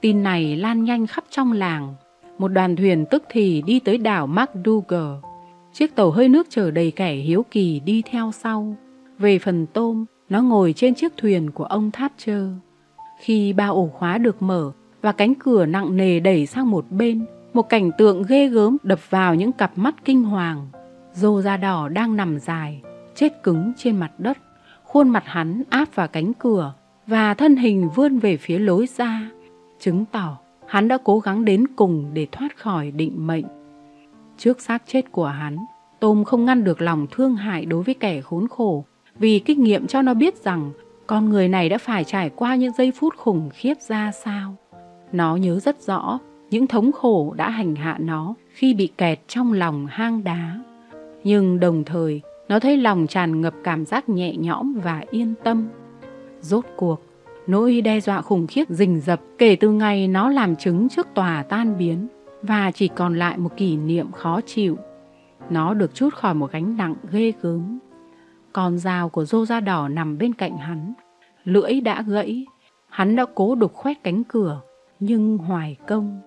[0.00, 1.94] Tin này lan nhanh khắp trong làng.
[2.38, 5.14] Một đoàn thuyền tức thì đi tới đảo MacDougall.
[5.72, 8.76] Chiếc tàu hơi nước chở đầy kẻ hiếu kỳ đi theo sau.
[9.18, 12.44] Về phần tôm, nó ngồi trên chiếc thuyền của ông Thatcher.
[13.20, 17.24] Khi ba ổ khóa được mở và cánh cửa nặng nề đẩy sang một bên,
[17.52, 20.68] một cảnh tượng ghê gớm đập vào những cặp mắt kinh hoàng.
[21.12, 22.82] Dô da đỏ đang nằm dài,
[23.14, 24.38] chết cứng trên mặt đất.
[24.84, 26.74] Khuôn mặt hắn áp vào cánh cửa
[27.06, 29.30] và thân hình vươn về phía lối ra,
[29.80, 33.44] chứng tỏ hắn đã cố gắng đến cùng để thoát khỏi định mệnh.
[34.38, 35.56] Trước xác chết của hắn,
[36.00, 38.84] Tôm không ngăn được lòng thương hại đối với kẻ khốn khổ
[39.18, 40.72] vì kinh nghiệm cho nó biết rằng
[41.06, 44.54] con người này đã phải trải qua những giây phút khủng khiếp ra sao.
[45.12, 46.18] Nó nhớ rất rõ
[46.50, 50.60] những thống khổ đã hành hạ nó khi bị kẹt trong lòng hang đá.
[51.24, 55.68] Nhưng đồng thời, nó thấy lòng tràn ngập cảm giác nhẹ nhõm và yên tâm.
[56.40, 57.02] Rốt cuộc,
[57.46, 61.42] nỗi đe dọa khủng khiếp rình rập kể từ ngày nó làm chứng trước tòa
[61.42, 62.08] tan biến
[62.42, 64.76] và chỉ còn lại một kỷ niệm khó chịu.
[65.50, 67.78] Nó được chút khỏi một gánh nặng ghê gớm.
[68.52, 70.92] Con dao của rô da đỏ nằm bên cạnh hắn.
[71.44, 72.46] Lưỡi đã gãy.
[72.88, 74.60] Hắn đã cố đục khoét cánh cửa,
[75.00, 76.20] nhưng hoài công.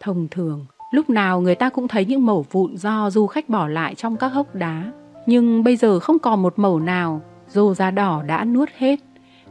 [0.00, 3.68] Thông thường, lúc nào người ta cũng thấy những mẩu vụn do du khách bỏ
[3.68, 4.92] lại trong các hốc đá.
[5.26, 9.00] Nhưng bây giờ không còn một mẩu nào, dù da đỏ đã nuốt hết.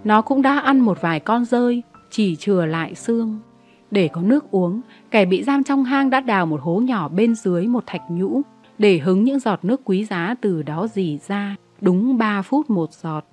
[0.04, 3.40] Nó cũng đã ăn một vài con rơi, chỉ chừa lại xương.
[3.92, 4.82] Để có nước uống,
[5.12, 8.42] kẻ bị giam trong hang đã đào một hố nhỏ bên dưới một thạch nhũ
[8.78, 12.94] để hứng những giọt nước quý giá từ đó dì ra, đúng 3 phút một
[12.94, 13.26] giọt.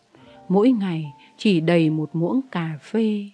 [0.48, 3.24] Mỗi ngày chỉ đầy một muỗng cà phê.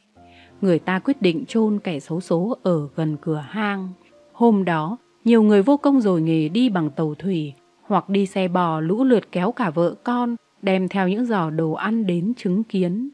[0.61, 3.89] Người ta quyết định chôn kẻ xấu số ở gần cửa hang.
[4.33, 8.49] Hôm đó, nhiều người vô công rồi nghề đi bằng tàu thủy hoặc đi xe
[8.49, 12.65] bò lũ lượt kéo cả vợ con, đem theo những giỏ đồ ăn đến chứng
[12.65, 13.11] kiến.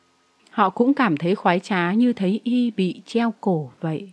[0.50, 4.12] Họ cũng cảm thấy khoái trá như thấy y bị treo cổ vậy.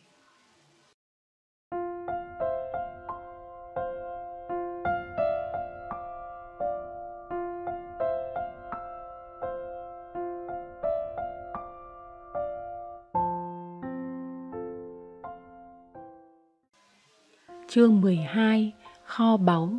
[17.68, 18.74] Chương 12
[19.06, 19.70] Kho báu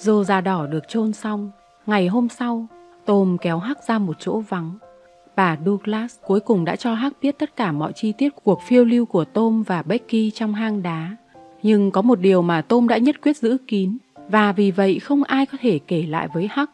[0.00, 1.50] Dô da đỏ được chôn xong
[1.86, 2.66] Ngày hôm sau
[3.04, 4.78] Tôm kéo Hắc ra một chỗ vắng
[5.36, 8.84] Bà Douglas cuối cùng đã cho Hắc biết tất cả mọi chi tiết cuộc phiêu
[8.84, 11.16] lưu của Tom và Becky trong hang đá.
[11.62, 15.24] Nhưng có một điều mà Tom đã nhất quyết giữ kín và vì vậy không
[15.24, 16.70] ai có thể kể lại với Hắc.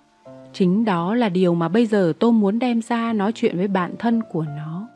[0.53, 3.95] Chính đó là điều mà bây giờ Tom muốn đem ra nói chuyện với bạn
[3.99, 4.89] thân của nó.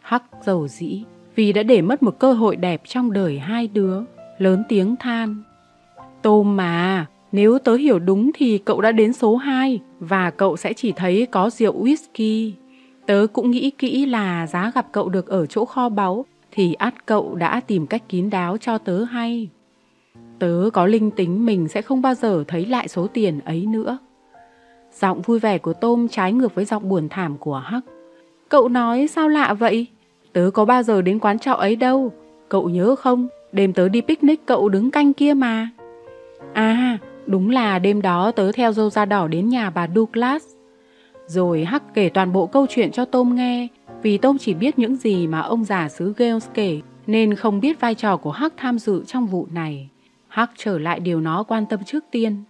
[0.00, 1.04] Hắc giàu dĩ
[1.34, 4.02] vì đã để mất một cơ hội đẹp trong đời hai đứa,
[4.38, 5.42] lớn tiếng than.
[6.22, 10.72] Tom mà, nếu tớ hiểu đúng thì cậu đã đến số 2 và cậu sẽ
[10.72, 12.52] chỉ thấy có rượu whisky.
[13.06, 17.06] Tớ cũng nghĩ kỹ là giá gặp cậu được ở chỗ kho báu thì át
[17.06, 19.48] cậu đã tìm cách kín đáo cho tớ hay.
[20.38, 23.98] Tớ có linh tính mình sẽ không bao giờ thấy lại số tiền ấy nữa.
[25.00, 27.84] Giọng vui vẻ của Tôm trái ngược với giọng buồn thảm của Hắc.
[28.48, 29.86] Cậu nói sao lạ vậy?
[30.32, 32.12] Tớ có bao giờ đến quán trọ ấy đâu.
[32.48, 33.28] Cậu nhớ không?
[33.52, 35.68] Đêm tớ đi picnic cậu đứng canh kia mà.
[36.52, 40.44] À, đúng là đêm đó tớ theo dâu da đỏ đến nhà bà Douglas.
[41.26, 43.68] Rồi Hắc kể toàn bộ câu chuyện cho Tôm nghe,
[44.02, 47.80] vì Tôm chỉ biết những gì mà ông già xứ Gales kể, nên không biết
[47.80, 49.88] vai trò của Hắc tham dự trong vụ này.
[50.28, 52.44] Hắc trở lại điều nó quan tâm trước tiên.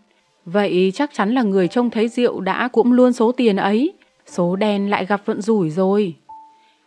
[0.44, 3.92] Vậy chắc chắn là người trông thấy rượu đã cũng luôn số tiền ấy,
[4.26, 6.14] số đen lại gặp vận rủi rồi.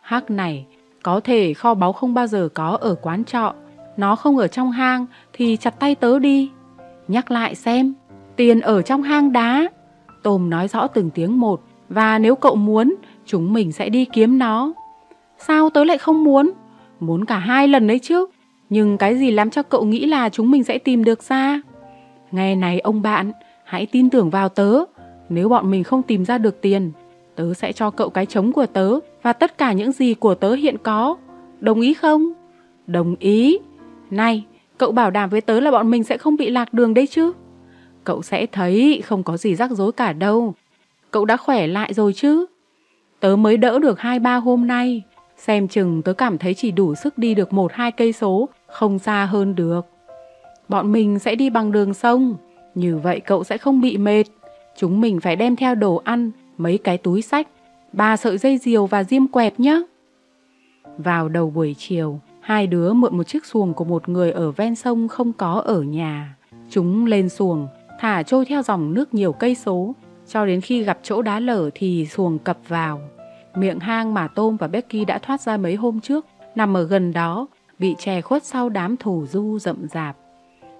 [0.00, 0.66] Hắc này,
[1.02, 3.54] có thể kho báu không bao giờ có ở quán trọ,
[3.96, 6.50] nó không ở trong hang thì chặt tay tớ đi.
[7.10, 7.94] Nhắc lại xem,
[8.36, 9.68] tiền ở trong hang đá.
[10.22, 12.94] Tôm nói rõ từng tiếng một, và nếu cậu muốn,
[13.26, 14.72] chúng mình sẽ đi kiếm nó.
[15.38, 16.50] Sao tớ lại không muốn?
[17.00, 18.26] Muốn cả hai lần đấy chứ.
[18.68, 21.60] Nhưng cái gì làm cho cậu nghĩ là chúng mình sẽ tìm được ra?
[22.30, 23.32] Nghe này ông bạn,
[23.64, 24.84] hãy tin tưởng vào tớ.
[25.28, 26.92] Nếu bọn mình không tìm ra được tiền,
[27.36, 30.54] tớ sẽ cho cậu cái trống của tớ và tất cả những gì của tớ
[30.54, 31.16] hiện có.
[31.60, 32.32] Đồng ý không?
[32.86, 33.58] Đồng ý.
[34.10, 34.44] Này,
[34.80, 37.32] cậu bảo đảm với tớ là bọn mình sẽ không bị lạc đường đấy chứ?
[38.04, 40.54] Cậu sẽ thấy không có gì rắc rối cả đâu.
[41.10, 42.46] Cậu đã khỏe lại rồi chứ?
[43.20, 45.02] Tớ mới đỡ được hai ba hôm nay.
[45.36, 48.98] Xem chừng tớ cảm thấy chỉ đủ sức đi được một hai cây số, không
[48.98, 49.86] xa hơn được.
[50.68, 52.36] Bọn mình sẽ đi bằng đường sông,
[52.74, 54.24] như vậy cậu sẽ không bị mệt.
[54.76, 57.48] Chúng mình phải đem theo đồ ăn, mấy cái túi sách,
[57.92, 59.82] ba sợi dây diều và diêm quẹt nhé.
[60.98, 62.20] Vào đầu buổi chiều,
[62.50, 65.82] hai đứa mượn một chiếc xuồng của một người ở ven sông không có ở
[65.82, 66.36] nhà.
[66.70, 69.94] Chúng lên xuồng, thả trôi theo dòng nước nhiều cây số,
[70.26, 73.00] cho đến khi gặp chỗ đá lở thì xuồng cập vào.
[73.54, 77.12] Miệng hang mà Tôm và Becky đã thoát ra mấy hôm trước, nằm ở gần
[77.12, 77.46] đó,
[77.78, 80.16] bị che khuất sau đám thủ du rậm rạp.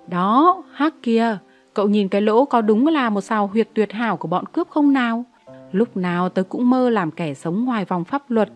[0.09, 1.39] Đó, hắc kia,
[1.75, 4.69] cậu nhìn cái lỗ có đúng là một sao huyệt tuyệt hảo của bọn cướp
[4.69, 5.25] không nào?
[5.73, 8.49] Lúc nào tớ cũng mơ làm kẻ sống ngoài vòng pháp luật.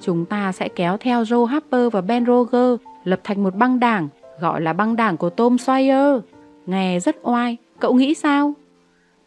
[0.00, 4.08] Chúng ta sẽ kéo theo Joe Harper và Ben Roger, lập thành một băng đảng,
[4.40, 6.20] gọi là băng đảng của Tom Sawyer.
[6.66, 8.52] Nghe rất oai, cậu nghĩ sao?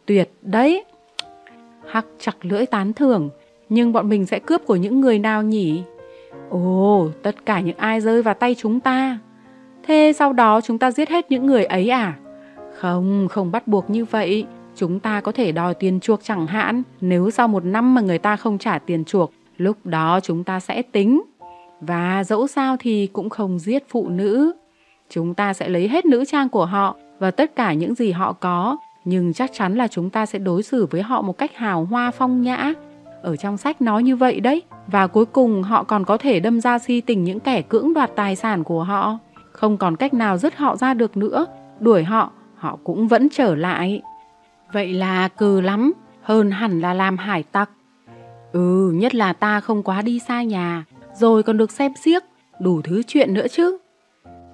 [0.05, 0.85] Tuyệt đấy!
[1.87, 3.29] Hắc chặt lưỡi tán thưởng,
[3.69, 5.83] nhưng bọn mình sẽ cướp của những người nào nhỉ?
[6.49, 9.19] Ồ, tất cả những ai rơi vào tay chúng ta.
[9.83, 12.13] Thế sau đó chúng ta giết hết những người ấy à?
[12.77, 14.45] Không, không bắt buộc như vậy.
[14.75, 16.83] Chúng ta có thể đòi tiền chuộc chẳng hạn.
[17.01, 19.33] Nếu sau một năm mà người ta không trả tiền chuộc,
[19.63, 21.21] lúc đó chúng ta sẽ tính.
[21.81, 24.51] Và dẫu sao thì cũng không giết phụ nữ.
[25.09, 28.33] Chúng ta sẽ lấy hết nữ trang của họ và tất cả những gì họ
[28.33, 31.85] có nhưng chắc chắn là chúng ta sẽ đối xử với họ một cách hào
[31.85, 32.73] hoa phong nhã.
[33.21, 34.61] Ở trong sách nói như vậy đấy.
[34.87, 38.11] Và cuối cùng họ còn có thể đâm ra si tình những kẻ cưỡng đoạt
[38.15, 39.17] tài sản của họ.
[39.51, 41.45] Không còn cách nào dứt họ ra được nữa.
[41.79, 44.01] Đuổi họ, họ cũng vẫn trở lại.
[44.73, 45.93] Vậy là cừ lắm.
[46.21, 47.69] hơn hẳn là làm hải tặc.
[48.51, 52.23] Ừ, nhất là ta không quá đi xa nhà, rồi còn được xem xiếc,
[52.59, 53.77] đủ thứ chuyện nữa chứ.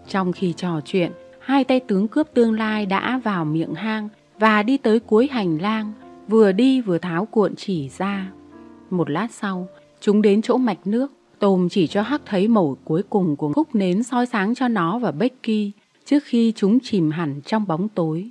[0.08, 4.10] Trong khi trò chuyện, hai tay tướng cướp tương lai đã vào miệng hang
[4.40, 5.94] và đi tới cuối hành lang,
[6.28, 8.32] vừa đi vừa tháo cuộn chỉ ra.
[8.90, 9.68] Một lát sau,
[10.02, 13.76] chúng đến chỗ mạch nước, Tôm chỉ cho Hắc thấy màu cuối cùng của khúc
[13.76, 15.72] nến soi sáng cho nó và Becky
[16.06, 18.30] trước khi chúng chìm hẳn trong bóng tối.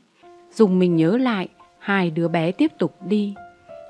[0.55, 3.35] Dùng mình nhớ lại, hai đứa bé tiếp tục đi.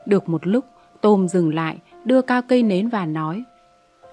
[0.07, 0.65] Được một lúc,
[1.07, 3.43] Tôm dừng lại, đưa cao cây nến và nói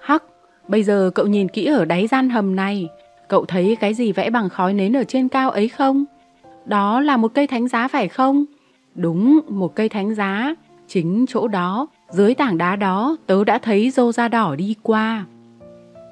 [0.02, 0.22] Hắc,
[0.68, 2.88] bây giờ cậu nhìn kỹ ở đáy gian hầm này,
[3.28, 6.04] cậu thấy cái gì vẽ bằng khói nến ở trên cao ấy không?
[6.64, 8.44] Đó là một cây thánh giá phải không?
[8.94, 10.54] Đúng, một cây thánh giá.
[10.88, 15.24] Chính chỗ đó, dưới tảng đá đó, tớ đã thấy dô da đỏ đi qua.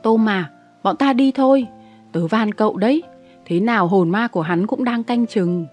[0.02, 0.50] Tôm mà,
[0.82, 1.66] bọn ta đi thôi.
[2.12, 3.02] Tớ van cậu đấy.
[3.44, 5.66] Thế nào hồn ma của hắn cũng đang canh chừng.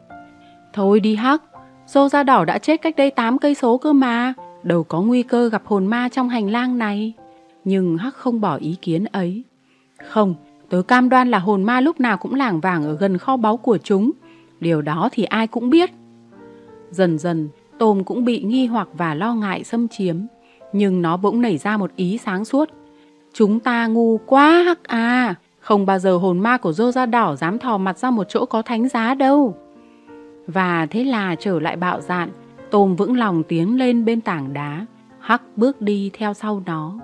[0.74, 1.44] Thôi đi Hắc,
[1.88, 4.34] dô da đỏ đã chết cách đây 8 cây số cơ mà.
[4.64, 7.14] Đâu có nguy cơ gặp hồn ma trong hành lang này.
[7.64, 9.44] Nhưng Hắc không bỏ ý kiến ấy.
[10.08, 10.36] Không,
[10.70, 13.58] tớ cam đoan là hồn ma lúc nào cũng lảng vảng ở gần kho báu
[13.58, 14.12] của chúng.
[14.60, 15.90] Điều đó thì ai cũng biết.
[16.92, 20.18] Dần dần, Tôm cũng bị nghi hoặc và lo ngại xâm chiếm.
[20.74, 22.70] Nhưng nó bỗng nảy ra một ý sáng suốt.
[23.34, 27.36] Chúng ta ngu quá hắc à, không bao giờ hồn ma của dô da đỏ
[27.36, 29.56] dám thò mặt ra một chỗ có thánh giá đâu.
[30.48, 32.30] Và thế là trở lại bạo dạn,
[32.72, 34.86] Tôm vững lòng tiến lên bên tảng đá,
[35.20, 37.00] Hắc bước đi theo sau nó.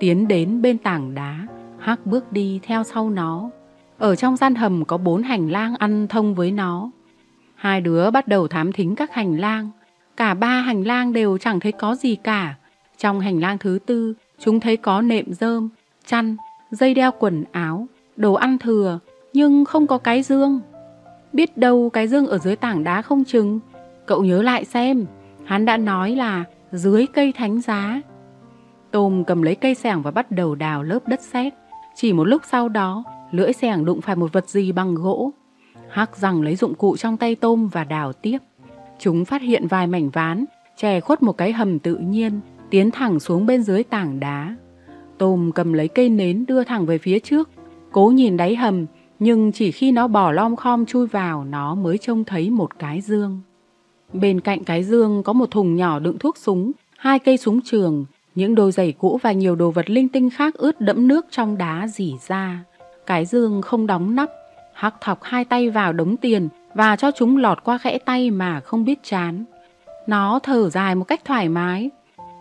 [0.00, 1.46] Tiến đến bên tảng đá,
[1.78, 3.50] Hắc bước đi theo sau nó.
[3.98, 6.90] Ở trong gian hầm có bốn hành lang ăn thông với nó.
[7.54, 9.70] Hai đứa bắt đầu thám thính các hành lang.
[10.16, 12.54] Cả ba hành lang đều chẳng thấy có gì cả.
[12.98, 15.68] Trong hành lang thứ tư, chúng thấy có nệm rơm,
[16.06, 16.36] chăn,
[16.70, 17.86] dây đeo quần áo,
[18.16, 18.98] đồ ăn thừa,
[19.32, 20.60] nhưng không có cái dương.
[21.32, 23.60] Biết đâu cái dương ở dưới tảng đá không chừng.
[24.06, 25.06] Cậu nhớ lại xem,
[25.44, 28.02] hắn đã nói là dưới cây thánh giá.
[28.90, 31.52] Tôm cầm lấy cây sẻng và bắt đầu đào lớp đất sét.
[31.94, 35.30] Chỉ một lúc sau đó, lưỡi sẻng đụng phải một vật gì bằng gỗ.
[35.88, 38.38] Hắc rằng lấy dụng cụ trong tay tôm và đào tiếp.
[38.98, 40.44] Chúng phát hiện vài mảnh ván,
[40.76, 42.40] chè khuất một cái hầm tự nhiên,
[42.70, 44.56] tiến thẳng xuống bên dưới tảng đá.
[45.18, 47.50] Tôm cầm lấy cây nến đưa thẳng về phía trước,
[47.92, 48.86] cố nhìn đáy hầm,
[49.18, 53.00] nhưng chỉ khi nó bỏ lom khom chui vào nó mới trông thấy một cái
[53.00, 53.40] dương.
[54.12, 58.04] Bên cạnh cái dương có một thùng nhỏ đựng thuốc súng, hai cây súng trường,
[58.34, 61.58] những đôi giày cũ và nhiều đồ vật linh tinh khác ướt đẫm nước trong
[61.58, 62.64] đá dỉ ra.
[63.06, 64.30] Cái dương không đóng nắp,
[64.74, 68.60] Hắc thọc hai tay vào đống tiền và cho chúng lọt qua khẽ tay mà
[68.60, 69.44] không biết chán.
[70.06, 71.90] Nó thở dài một cách thoải mái.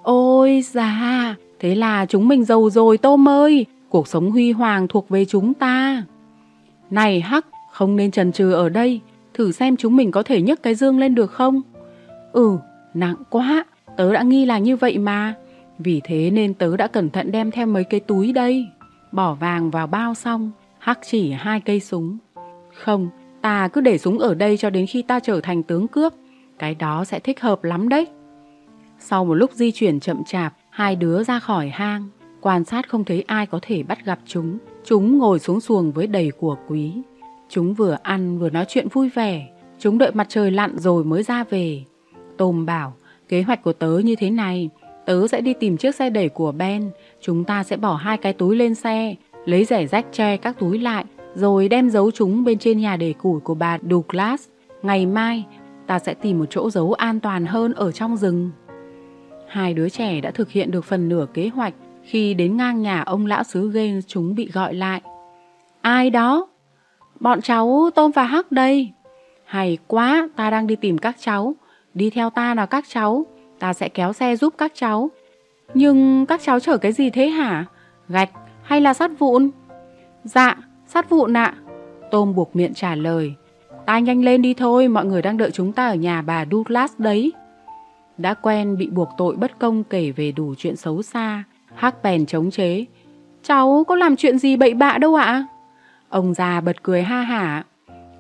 [0.04, 5.10] Ôi già, thế là chúng mình giàu rồi tôm ơi, cuộc sống huy hoàng thuộc
[5.10, 6.04] về chúng ta.
[6.90, 9.02] Này Hắc, không nên trần trừ ở đây,
[9.34, 11.62] thử xem chúng mình có thể nhấc cái dương lên được không?
[12.32, 12.58] Ừ,
[12.94, 13.66] nặng quá,
[13.98, 15.36] tớ đã nghi là như vậy mà.
[15.80, 18.68] Vì thế nên tớ đã cẩn thận đem theo mấy cái túi đây.
[19.12, 22.18] Bỏ vàng vào bao xong, Hắc chỉ hai cây súng.
[22.74, 23.10] Không,
[23.42, 26.14] ta cứ để súng ở đây cho đến khi ta trở thành tướng cướp.
[26.60, 28.08] Cái đó sẽ thích hợp lắm đấy.
[29.00, 32.10] Sau một lúc di chuyển chậm chạp, hai đứa ra khỏi hang.
[32.42, 34.58] Quan sát không thấy ai có thể bắt gặp chúng.
[34.84, 36.94] Chúng ngồi xuống xuồng với đầy của quý.
[37.54, 39.48] Chúng vừa ăn vừa nói chuyện vui vẻ.
[39.80, 41.84] Chúng đợi mặt trời lặn rồi mới ra về.
[42.38, 42.94] Tôm bảo,
[43.30, 44.70] kế hoạch của tớ như thế này.
[45.06, 46.90] Tớ sẽ đi tìm chiếc xe đẩy của Ben.
[47.22, 49.16] Chúng ta sẽ bỏ hai cái túi lên xe,
[49.46, 51.06] lấy rẻ rách che các túi lại
[51.36, 54.48] rồi đem giấu chúng bên trên nhà để củi của bà Douglas.
[54.82, 55.46] Ngày mai,
[55.88, 58.52] ta sẽ tìm một chỗ giấu an toàn hơn ở trong rừng.
[59.48, 61.74] Hai đứa trẻ đã thực hiện được phần nửa kế hoạch
[62.04, 65.02] khi đến ngang nhà ông lão xứ Gaines chúng bị gọi lại.
[65.82, 66.48] Ai đó?
[67.22, 68.92] Bọn cháu Tôm và Hắc đây.
[69.46, 71.56] Hay quá, ta đang đi tìm các cháu.
[71.94, 73.26] Đi theo ta nào các cháu,
[73.60, 75.10] ta sẽ kéo xe giúp các cháu.
[75.74, 77.66] Nhưng các cháu chở cái gì thế hả?
[78.10, 78.30] Gạch
[78.64, 79.50] hay là sắt vụn?
[80.24, 81.56] Dạ, Sát vụn ạ.
[82.12, 83.34] Tôm buộc miệng trả lời.
[83.86, 86.94] Ta nhanh lên đi thôi, mọi người đang đợi chúng ta ở nhà bà Douglas
[86.98, 87.32] đấy.
[88.18, 91.44] Đã quen bị buộc tội bất công kể về đủ chuyện xấu xa.
[91.76, 92.86] Hắc bèn chống chế.
[93.44, 95.46] Cháu có làm chuyện gì bậy bạ đâu ạ?
[96.12, 97.66] Ông già bật cười ha hả.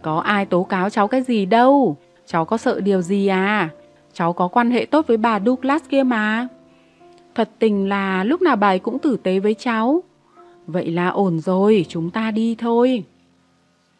[0.02, 1.98] Có ai tố cáo cháu cái gì đâu.
[2.26, 3.70] Cháu có sợ điều gì à?
[4.14, 6.48] Cháu có quan hệ tốt với bà Douglas kia mà.
[7.36, 10.04] Thật tình là lúc nào bà ấy cũng tử tế với cháu.
[10.68, 13.04] Vậy là ổn rồi, chúng ta đi thôi.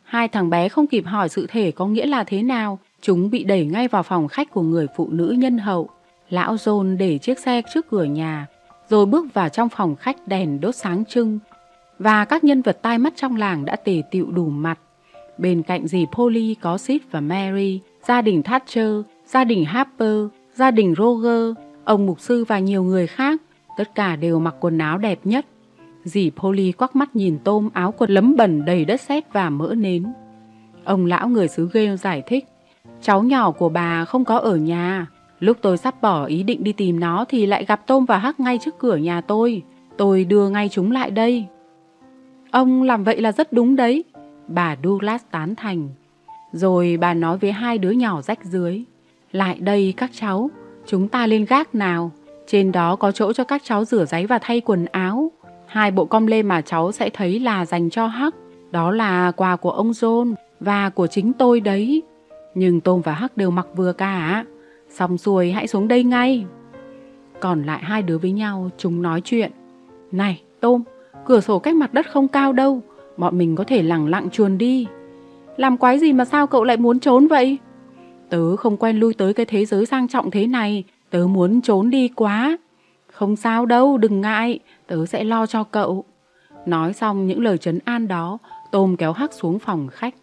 [0.04, 3.44] Hai thằng bé không kịp hỏi sự thể có nghĩa là thế nào, chúng bị
[3.44, 5.90] đẩy ngay vào phòng khách của người phụ nữ nhân hậu.
[6.30, 8.48] Lão John để chiếc xe trước cửa nhà,
[8.90, 11.40] rồi bước vào trong phòng khách đèn đốt sáng trưng.
[12.04, 14.80] Và các nhân vật tai mắt trong làng đã tề tựu đủ mặt.
[15.38, 18.94] Bên cạnh dì Polly có Sid và Mary, gia đình Thatcher,
[19.26, 20.18] gia đình Harper,
[20.56, 23.42] gia đình Roger, ông mục sư và nhiều người khác,
[23.78, 25.46] tất cả đều mặc quần áo đẹp nhất.
[26.04, 29.74] Dì Polly quắc mắt nhìn tôm áo quần lấm bẩn đầy đất sét và mỡ
[29.78, 30.06] nến.
[30.84, 32.46] Ông lão người xứ Gale giải thích,
[33.02, 35.08] cháu nhỏ của bà không có ở nhà.
[35.40, 38.40] Lúc tôi sắp bỏ ý định đi tìm nó thì lại gặp tôm và hắc
[38.40, 39.62] ngay trước cửa nhà tôi.
[39.98, 41.48] Tôi đưa ngay chúng lại đây.
[42.52, 44.04] Ông làm vậy là rất đúng đấy.
[44.48, 45.90] Bà Douglas tán thành.
[46.52, 48.84] Rồi bà nói với hai đứa nhỏ rách dưới.
[49.32, 50.50] Lại đây các cháu,
[50.86, 52.12] chúng ta lên gác nào.
[52.48, 55.32] Trên đó có chỗ cho các cháu rửa giấy và thay quần áo.
[55.66, 58.36] Hai bộ com lê mà cháu sẽ thấy là dành cho Hắc.
[58.72, 62.02] Đó là quà của ông John và của chính tôi đấy.
[62.56, 64.46] Nhưng Tôm và Hắc đều mặc vừa cả.
[64.90, 66.46] Xong xuôi hãy xuống đây ngay.
[67.40, 69.52] Còn lại hai đứa với nhau, chúng nói chuyện.
[70.12, 70.84] Này, Tôm,
[71.26, 72.82] cửa sổ cách mặt đất không cao đâu.
[73.18, 74.88] Bọn mình có thể lẳng lặng chuồn đi.
[75.58, 77.58] Làm quái gì mà sao cậu lại muốn trốn vậy?
[78.30, 80.84] Tớ không quen lui tới cái thế giới sang trọng thế này.
[81.10, 82.58] Tớ muốn trốn đi quá.
[83.12, 84.60] Không sao đâu, đừng ngại.
[84.88, 86.06] Tớ sẽ lo cho cậu.
[86.66, 88.38] Nói xong những lời trấn an đó,
[88.72, 90.16] Tôm kéo Hắc xuống phòng khách.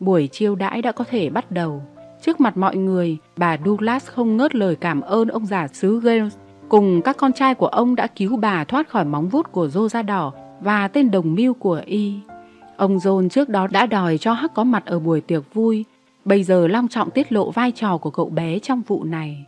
[0.00, 1.82] Buổi chiêu đãi đã có thể bắt đầu.
[2.22, 6.36] Trước mặt mọi người, bà Douglas không ngớt lời cảm ơn ông già xứ Gales
[6.72, 9.88] cùng các con trai của ông đã cứu bà thoát khỏi móng vuốt của Dô
[9.88, 12.14] da đỏ và tên đồng mưu của y.
[12.76, 15.84] Ông John trước đó đã đòi cho Hắc có mặt ở buổi tiệc vui,
[16.24, 19.46] bây giờ long trọng tiết lộ vai trò của cậu bé trong vụ này.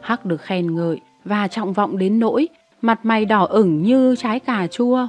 [0.00, 2.48] Hắc được khen ngợi và trọng vọng đến nỗi
[2.82, 5.08] mặt mày đỏ ửng như trái cà chua.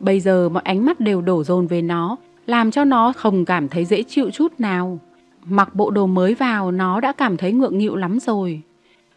[0.00, 3.68] Bây giờ mọi ánh mắt đều đổ dồn về nó, làm cho nó không cảm
[3.68, 4.98] thấy dễ chịu chút nào.
[5.44, 8.62] Mặc bộ đồ mới vào nó đã cảm thấy ngượng nghịu lắm rồi.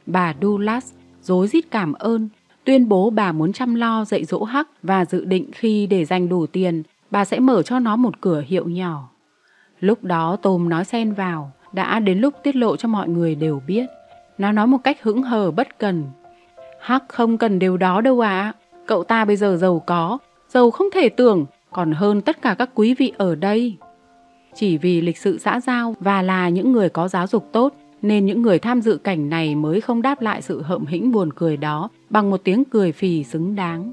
[0.05, 0.93] Bà Dulas
[1.29, 2.29] dối rít cảm ơn,
[2.63, 6.29] tuyên bố bà muốn chăm lo dạy dỗ Hắc và dự định khi để dành
[6.29, 9.09] đủ tiền, bà sẽ mở cho nó một cửa hiệu nhỏ.
[9.79, 13.61] Lúc đó Tôm nói xen vào, đã đến lúc tiết lộ cho mọi người đều
[13.67, 13.85] biết.
[14.37, 16.03] Nó nói một cách hững hờ bất cần.
[16.81, 18.53] Hắc không cần điều đó đâu ạ.
[18.85, 20.17] Cậu ta bây giờ giàu có,
[20.49, 23.77] giàu không thể tưởng, còn hơn tất cả các quý vị ở đây.
[24.55, 28.25] Chỉ vì lịch sự xã giao và là những người có giáo dục tốt, nên
[28.25, 31.57] những người tham dự cảnh này mới không đáp lại sự hậm hĩnh buồn cười
[31.57, 33.91] đó bằng một tiếng cười phì xứng đáng.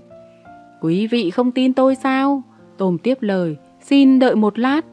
[0.81, 2.43] Quý vị không tin tôi sao?
[2.77, 4.85] Tôm tiếp lời, xin đợi một lát.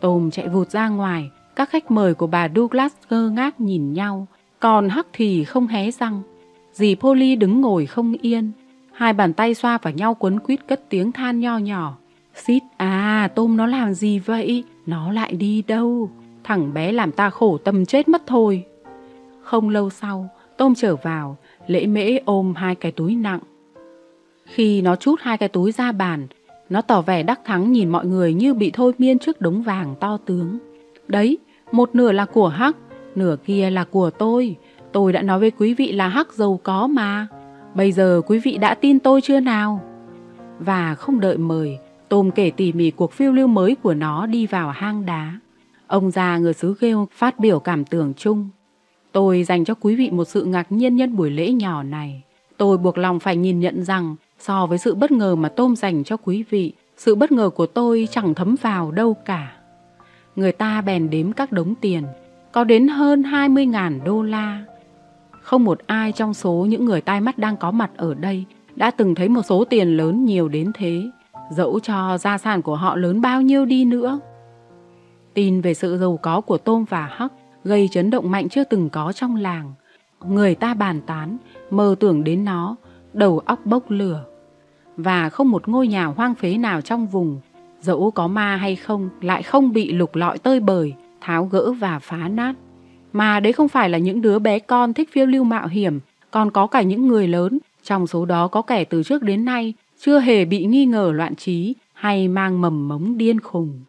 [0.00, 4.26] Tôm chạy vụt ra ngoài, các khách mời của bà Douglas ngơ ngác nhìn nhau,
[4.60, 6.22] còn Hắc thì không hé răng.
[6.72, 8.52] Dì Polly đứng ngồi không yên,
[8.92, 11.96] hai bàn tay xoa vào nhau quấn quýt cất tiếng than nho nhỏ.
[12.34, 14.64] Xít à, tôm nó làm gì vậy?
[14.86, 16.10] Nó lại đi đâu?
[16.48, 18.64] Thằng bé làm ta khổ tâm chết mất thôi.
[19.42, 21.36] Không lâu sau, tôm trở vào,
[21.66, 23.40] lễ mễ ôm hai cái túi nặng.
[24.44, 26.26] Khi nó chút hai cái túi ra bàn,
[26.70, 29.94] nó tỏ vẻ đắc thắng nhìn mọi người như bị thôi miên trước đống vàng
[30.00, 30.58] to tướng.
[31.08, 31.38] Đấy,
[31.72, 32.76] một nửa là của Hắc,
[33.14, 34.56] nửa kia là của tôi.
[34.92, 37.26] Tôi đã nói với quý vị là Hắc giàu có mà.
[37.74, 39.80] Bây giờ quý vị đã tin tôi chưa nào?
[40.58, 41.78] Và không đợi mời,
[42.08, 45.38] Tôm kể tỉ mỉ cuộc phiêu lưu mới của nó đi vào hang đá.
[45.88, 48.48] Ông già người xứ Ghêu phát biểu cảm tưởng chung.
[49.12, 52.22] Tôi dành cho quý vị một sự ngạc nhiên nhân buổi lễ nhỏ này.
[52.56, 56.04] Tôi buộc lòng phải nhìn nhận rằng so với sự bất ngờ mà Tôm dành
[56.04, 59.52] cho quý vị, sự bất ngờ của tôi chẳng thấm vào đâu cả.
[60.36, 62.02] Người ta bèn đếm các đống tiền,
[62.52, 64.64] có đến hơn 20.000 đô la.
[65.30, 68.44] Không một ai trong số những người tai mắt đang có mặt ở đây
[68.76, 71.02] đã từng thấy một số tiền lớn nhiều đến thế,
[71.50, 74.20] dẫu cho gia sản của họ lớn bao nhiêu đi nữa.
[75.38, 77.32] Tin về sự giàu có của Tôm và Hắc
[77.64, 79.72] gây chấn động mạnh chưa từng có trong làng.
[80.26, 81.36] Người ta bàn tán,
[81.70, 82.76] mơ tưởng đến nó,
[83.12, 84.24] đầu óc bốc lửa.
[84.96, 87.40] Và không một ngôi nhà hoang phế nào trong vùng,
[87.80, 91.98] dẫu có ma hay không, lại không bị lục lọi tơi bời, tháo gỡ và
[91.98, 92.54] phá nát.
[93.12, 96.00] Mà đấy không phải là những đứa bé con thích phiêu lưu mạo hiểm,
[96.30, 99.74] còn có cả những người lớn, trong số đó có kẻ từ trước đến nay
[100.00, 103.80] chưa hề bị nghi ngờ loạn trí hay mang mầm mống điên khùng.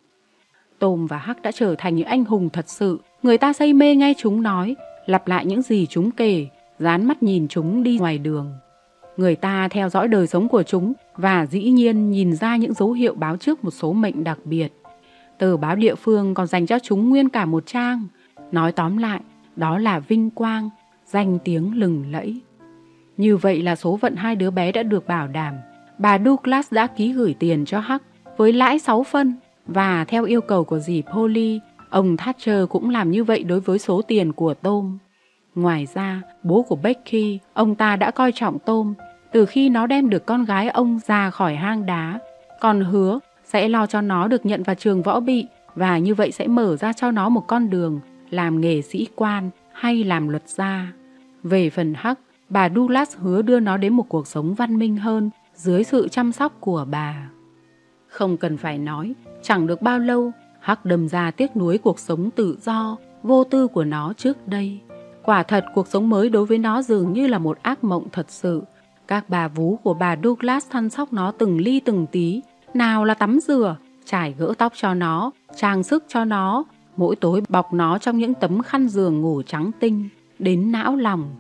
[0.80, 3.96] Tôm và Hắc đã trở thành những anh hùng thật sự, người ta say mê
[3.96, 4.76] nghe chúng nói,
[5.06, 6.48] lặp lại những gì chúng kể,
[6.80, 8.54] dán mắt nhìn chúng đi ngoài đường.
[9.18, 12.92] Người ta theo dõi đời sống của chúng và dĩ nhiên nhìn ra những dấu
[12.92, 14.74] hiệu báo trước một số mệnh đặc biệt.
[15.38, 18.08] Tờ báo địa phương còn dành cho chúng nguyên cả một trang.
[18.52, 19.22] Nói tóm lại,
[19.56, 20.70] đó là vinh quang,
[21.06, 22.42] danh tiếng lừng lẫy.
[23.18, 25.54] Như vậy là số phận hai đứa bé đã được bảo đảm.
[25.98, 28.04] Bà Douglas đã ký gửi tiền cho Hắc
[28.38, 29.36] với lãi 6 phân
[29.74, 33.80] và theo yêu cầu của dì Polly, ông Thatcher cũng làm như vậy đối với
[33.80, 34.98] số tiền của Tom.
[35.56, 38.94] Ngoài ra, bố của Becky, ông ta đã coi trọng Tom
[39.32, 42.20] từ khi nó đem được con gái ông ra khỏi hang đá,
[42.60, 46.32] còn hứa sẽ lo cho nó được nhận vào trường võ bị và như vậy
[46.32, 48.00] sẽ mở ra cho nó một con đường
[48.30, 50.94] làm nghề sĩ quan hay làm luật gia.
[51.44, 55.30] Về phần Hắc, bà Douglas hứa đưa nó đến một cuộc sống văn minh hơn
[55.56, 57.30] dưới sự chăm sóc của bà.
[58.08, 62.32] Không cần phải nói, chẳng được bao lâu, Hắc đâm ra tiếc nuối cuộc sống
[62.32, 64.80] tự do, vô tư của nó trước đây.
[65.24, 68.26] Quả thật cuộc sống mới đối với nó dường như là một ác mộng thật
[68.30, 68.64] sự.
[69.08, 72.42] Các bà vú của bà Douglas săn sóc nó từng ly từng tí,
[72.74, 76.64] nào là tắm rửa, trải gỡ tóc cho nó, trang sức cho nó,
[76.98, 80.10] mỗi tối bọc nó trong những tấm khăn giường ngủ trắng tinh,
[80.40, 81.36] đến não lòng.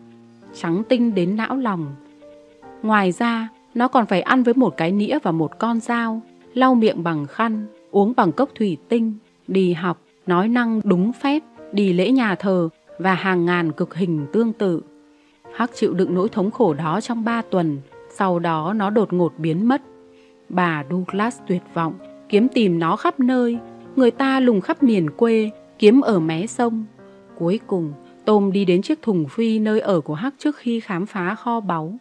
[0.53, 1.95] Trắng tinh đến não lòng.
[2.83, 6.21] Ngoài ra, nó còn phải ăn với một cái nĩa và một con dao,
[6.53, 9.13] lau miệng bằng khăn, uống bằng cốc thủy tinh,
[9.47, 12.69] đi học, nói năng đúng phép, đi lễ nhà thờ
[12.99, 14.81] và hàng ngàn cực hình tương tự.
[15.53, 17.77] Hắc chịu đựng nỗi thống khổ đó trong ba tuần,
[18.09, 19.81] sau đó nó đột ngột biến mất.
[20.49, 21.93] Bà Douglas tuyệt vọng,
[22.29, 23.57] kiếm tìm nó khắp nơi,
[23.95, 26.85] người ta lùng khắp miền quê, kiếm ở mé sông.
[27.37, 27.93] Cuối cùng,
[28.29, 31.59] Tôm đi đến chiếc thùng phi nơi ở của Hắc trước khi khám phá kho
[31.59, 31.93] báu.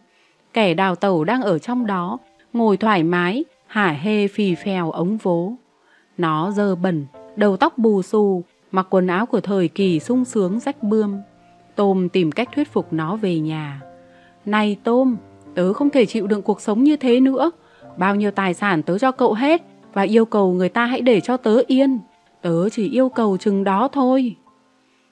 [0.53, 2.17] Kẻ đào tẩu đang ở trong đó,
[2.53, 5.53] ngồi thoải mái, hả hê phì phèo ống vố.
[6.19, 10.59] Nó dơ bẩn, đầu tóc bù xù, mặc quần áo của thời kỳ sung sướng
[10.59, 11.17] rách bươm.
[11.75, 13.81] Tôm tìm cách thuyết phục nó về nhà.
[14.45, 15.17] Này Tôm,
[15.55, 17.51] tớ không thể chịu đựng cuộc sống như thế nữa.
[17.97, 19.61] Bao nhiêu tài sản tớ cho cậu hết
[19.93, 21.99] và yêu cầu người ta hãy để cho tớ yên.
[22.41, 24.35] Tớ chỉ yêu cầu chừng đó thôi.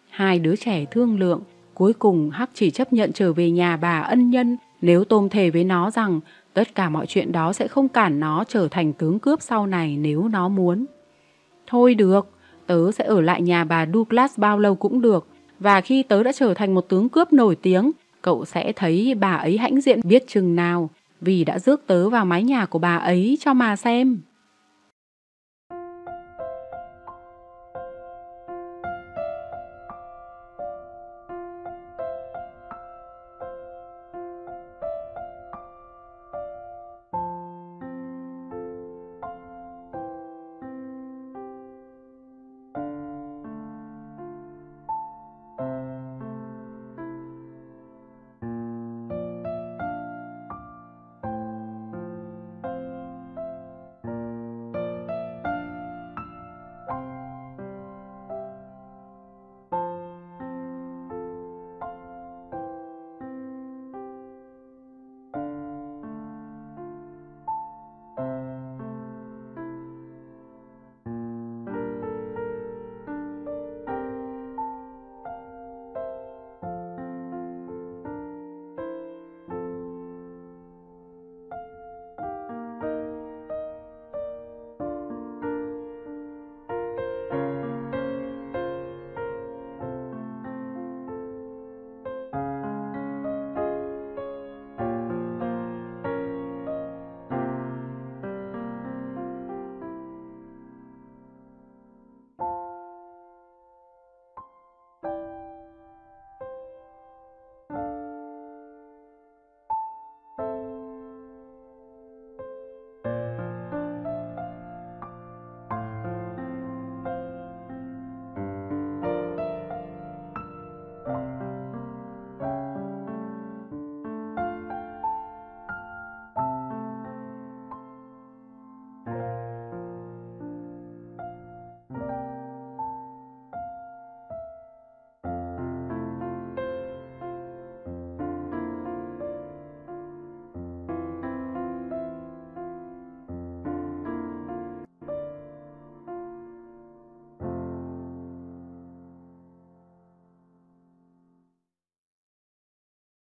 [0.09, 1.41] Hai đứa trẻ thương lượng,
[1.73, 5.49] cuối cùng Hắc chỉ chấp nhận trở về nhà bà ân nhân nếu Tôm thề
[5.49, 6.19] với nó rằng
[6.53, 9.97] tất cả mọi chuyện đó sẽ không cản nó trở thành tướng cướp sau này
[9.97, 10.85] nếu nó muốn.
[11.67, 12.29] Thôi được,
[12.67, 15.27] tớ sẽ ở lại nhà bà Douglas bao lâu cũng được,
[15.59, 19.35] và khi tớ đã trở thành một tướng cướp nổi tiếng, cậu sẽ thấy bà
[19.35, 20.89] ấy hãnh diện biết chừng nào,
[21.21, 24.19] vì đã rước tớ vào mái nhà của bà ấy cho mà xem.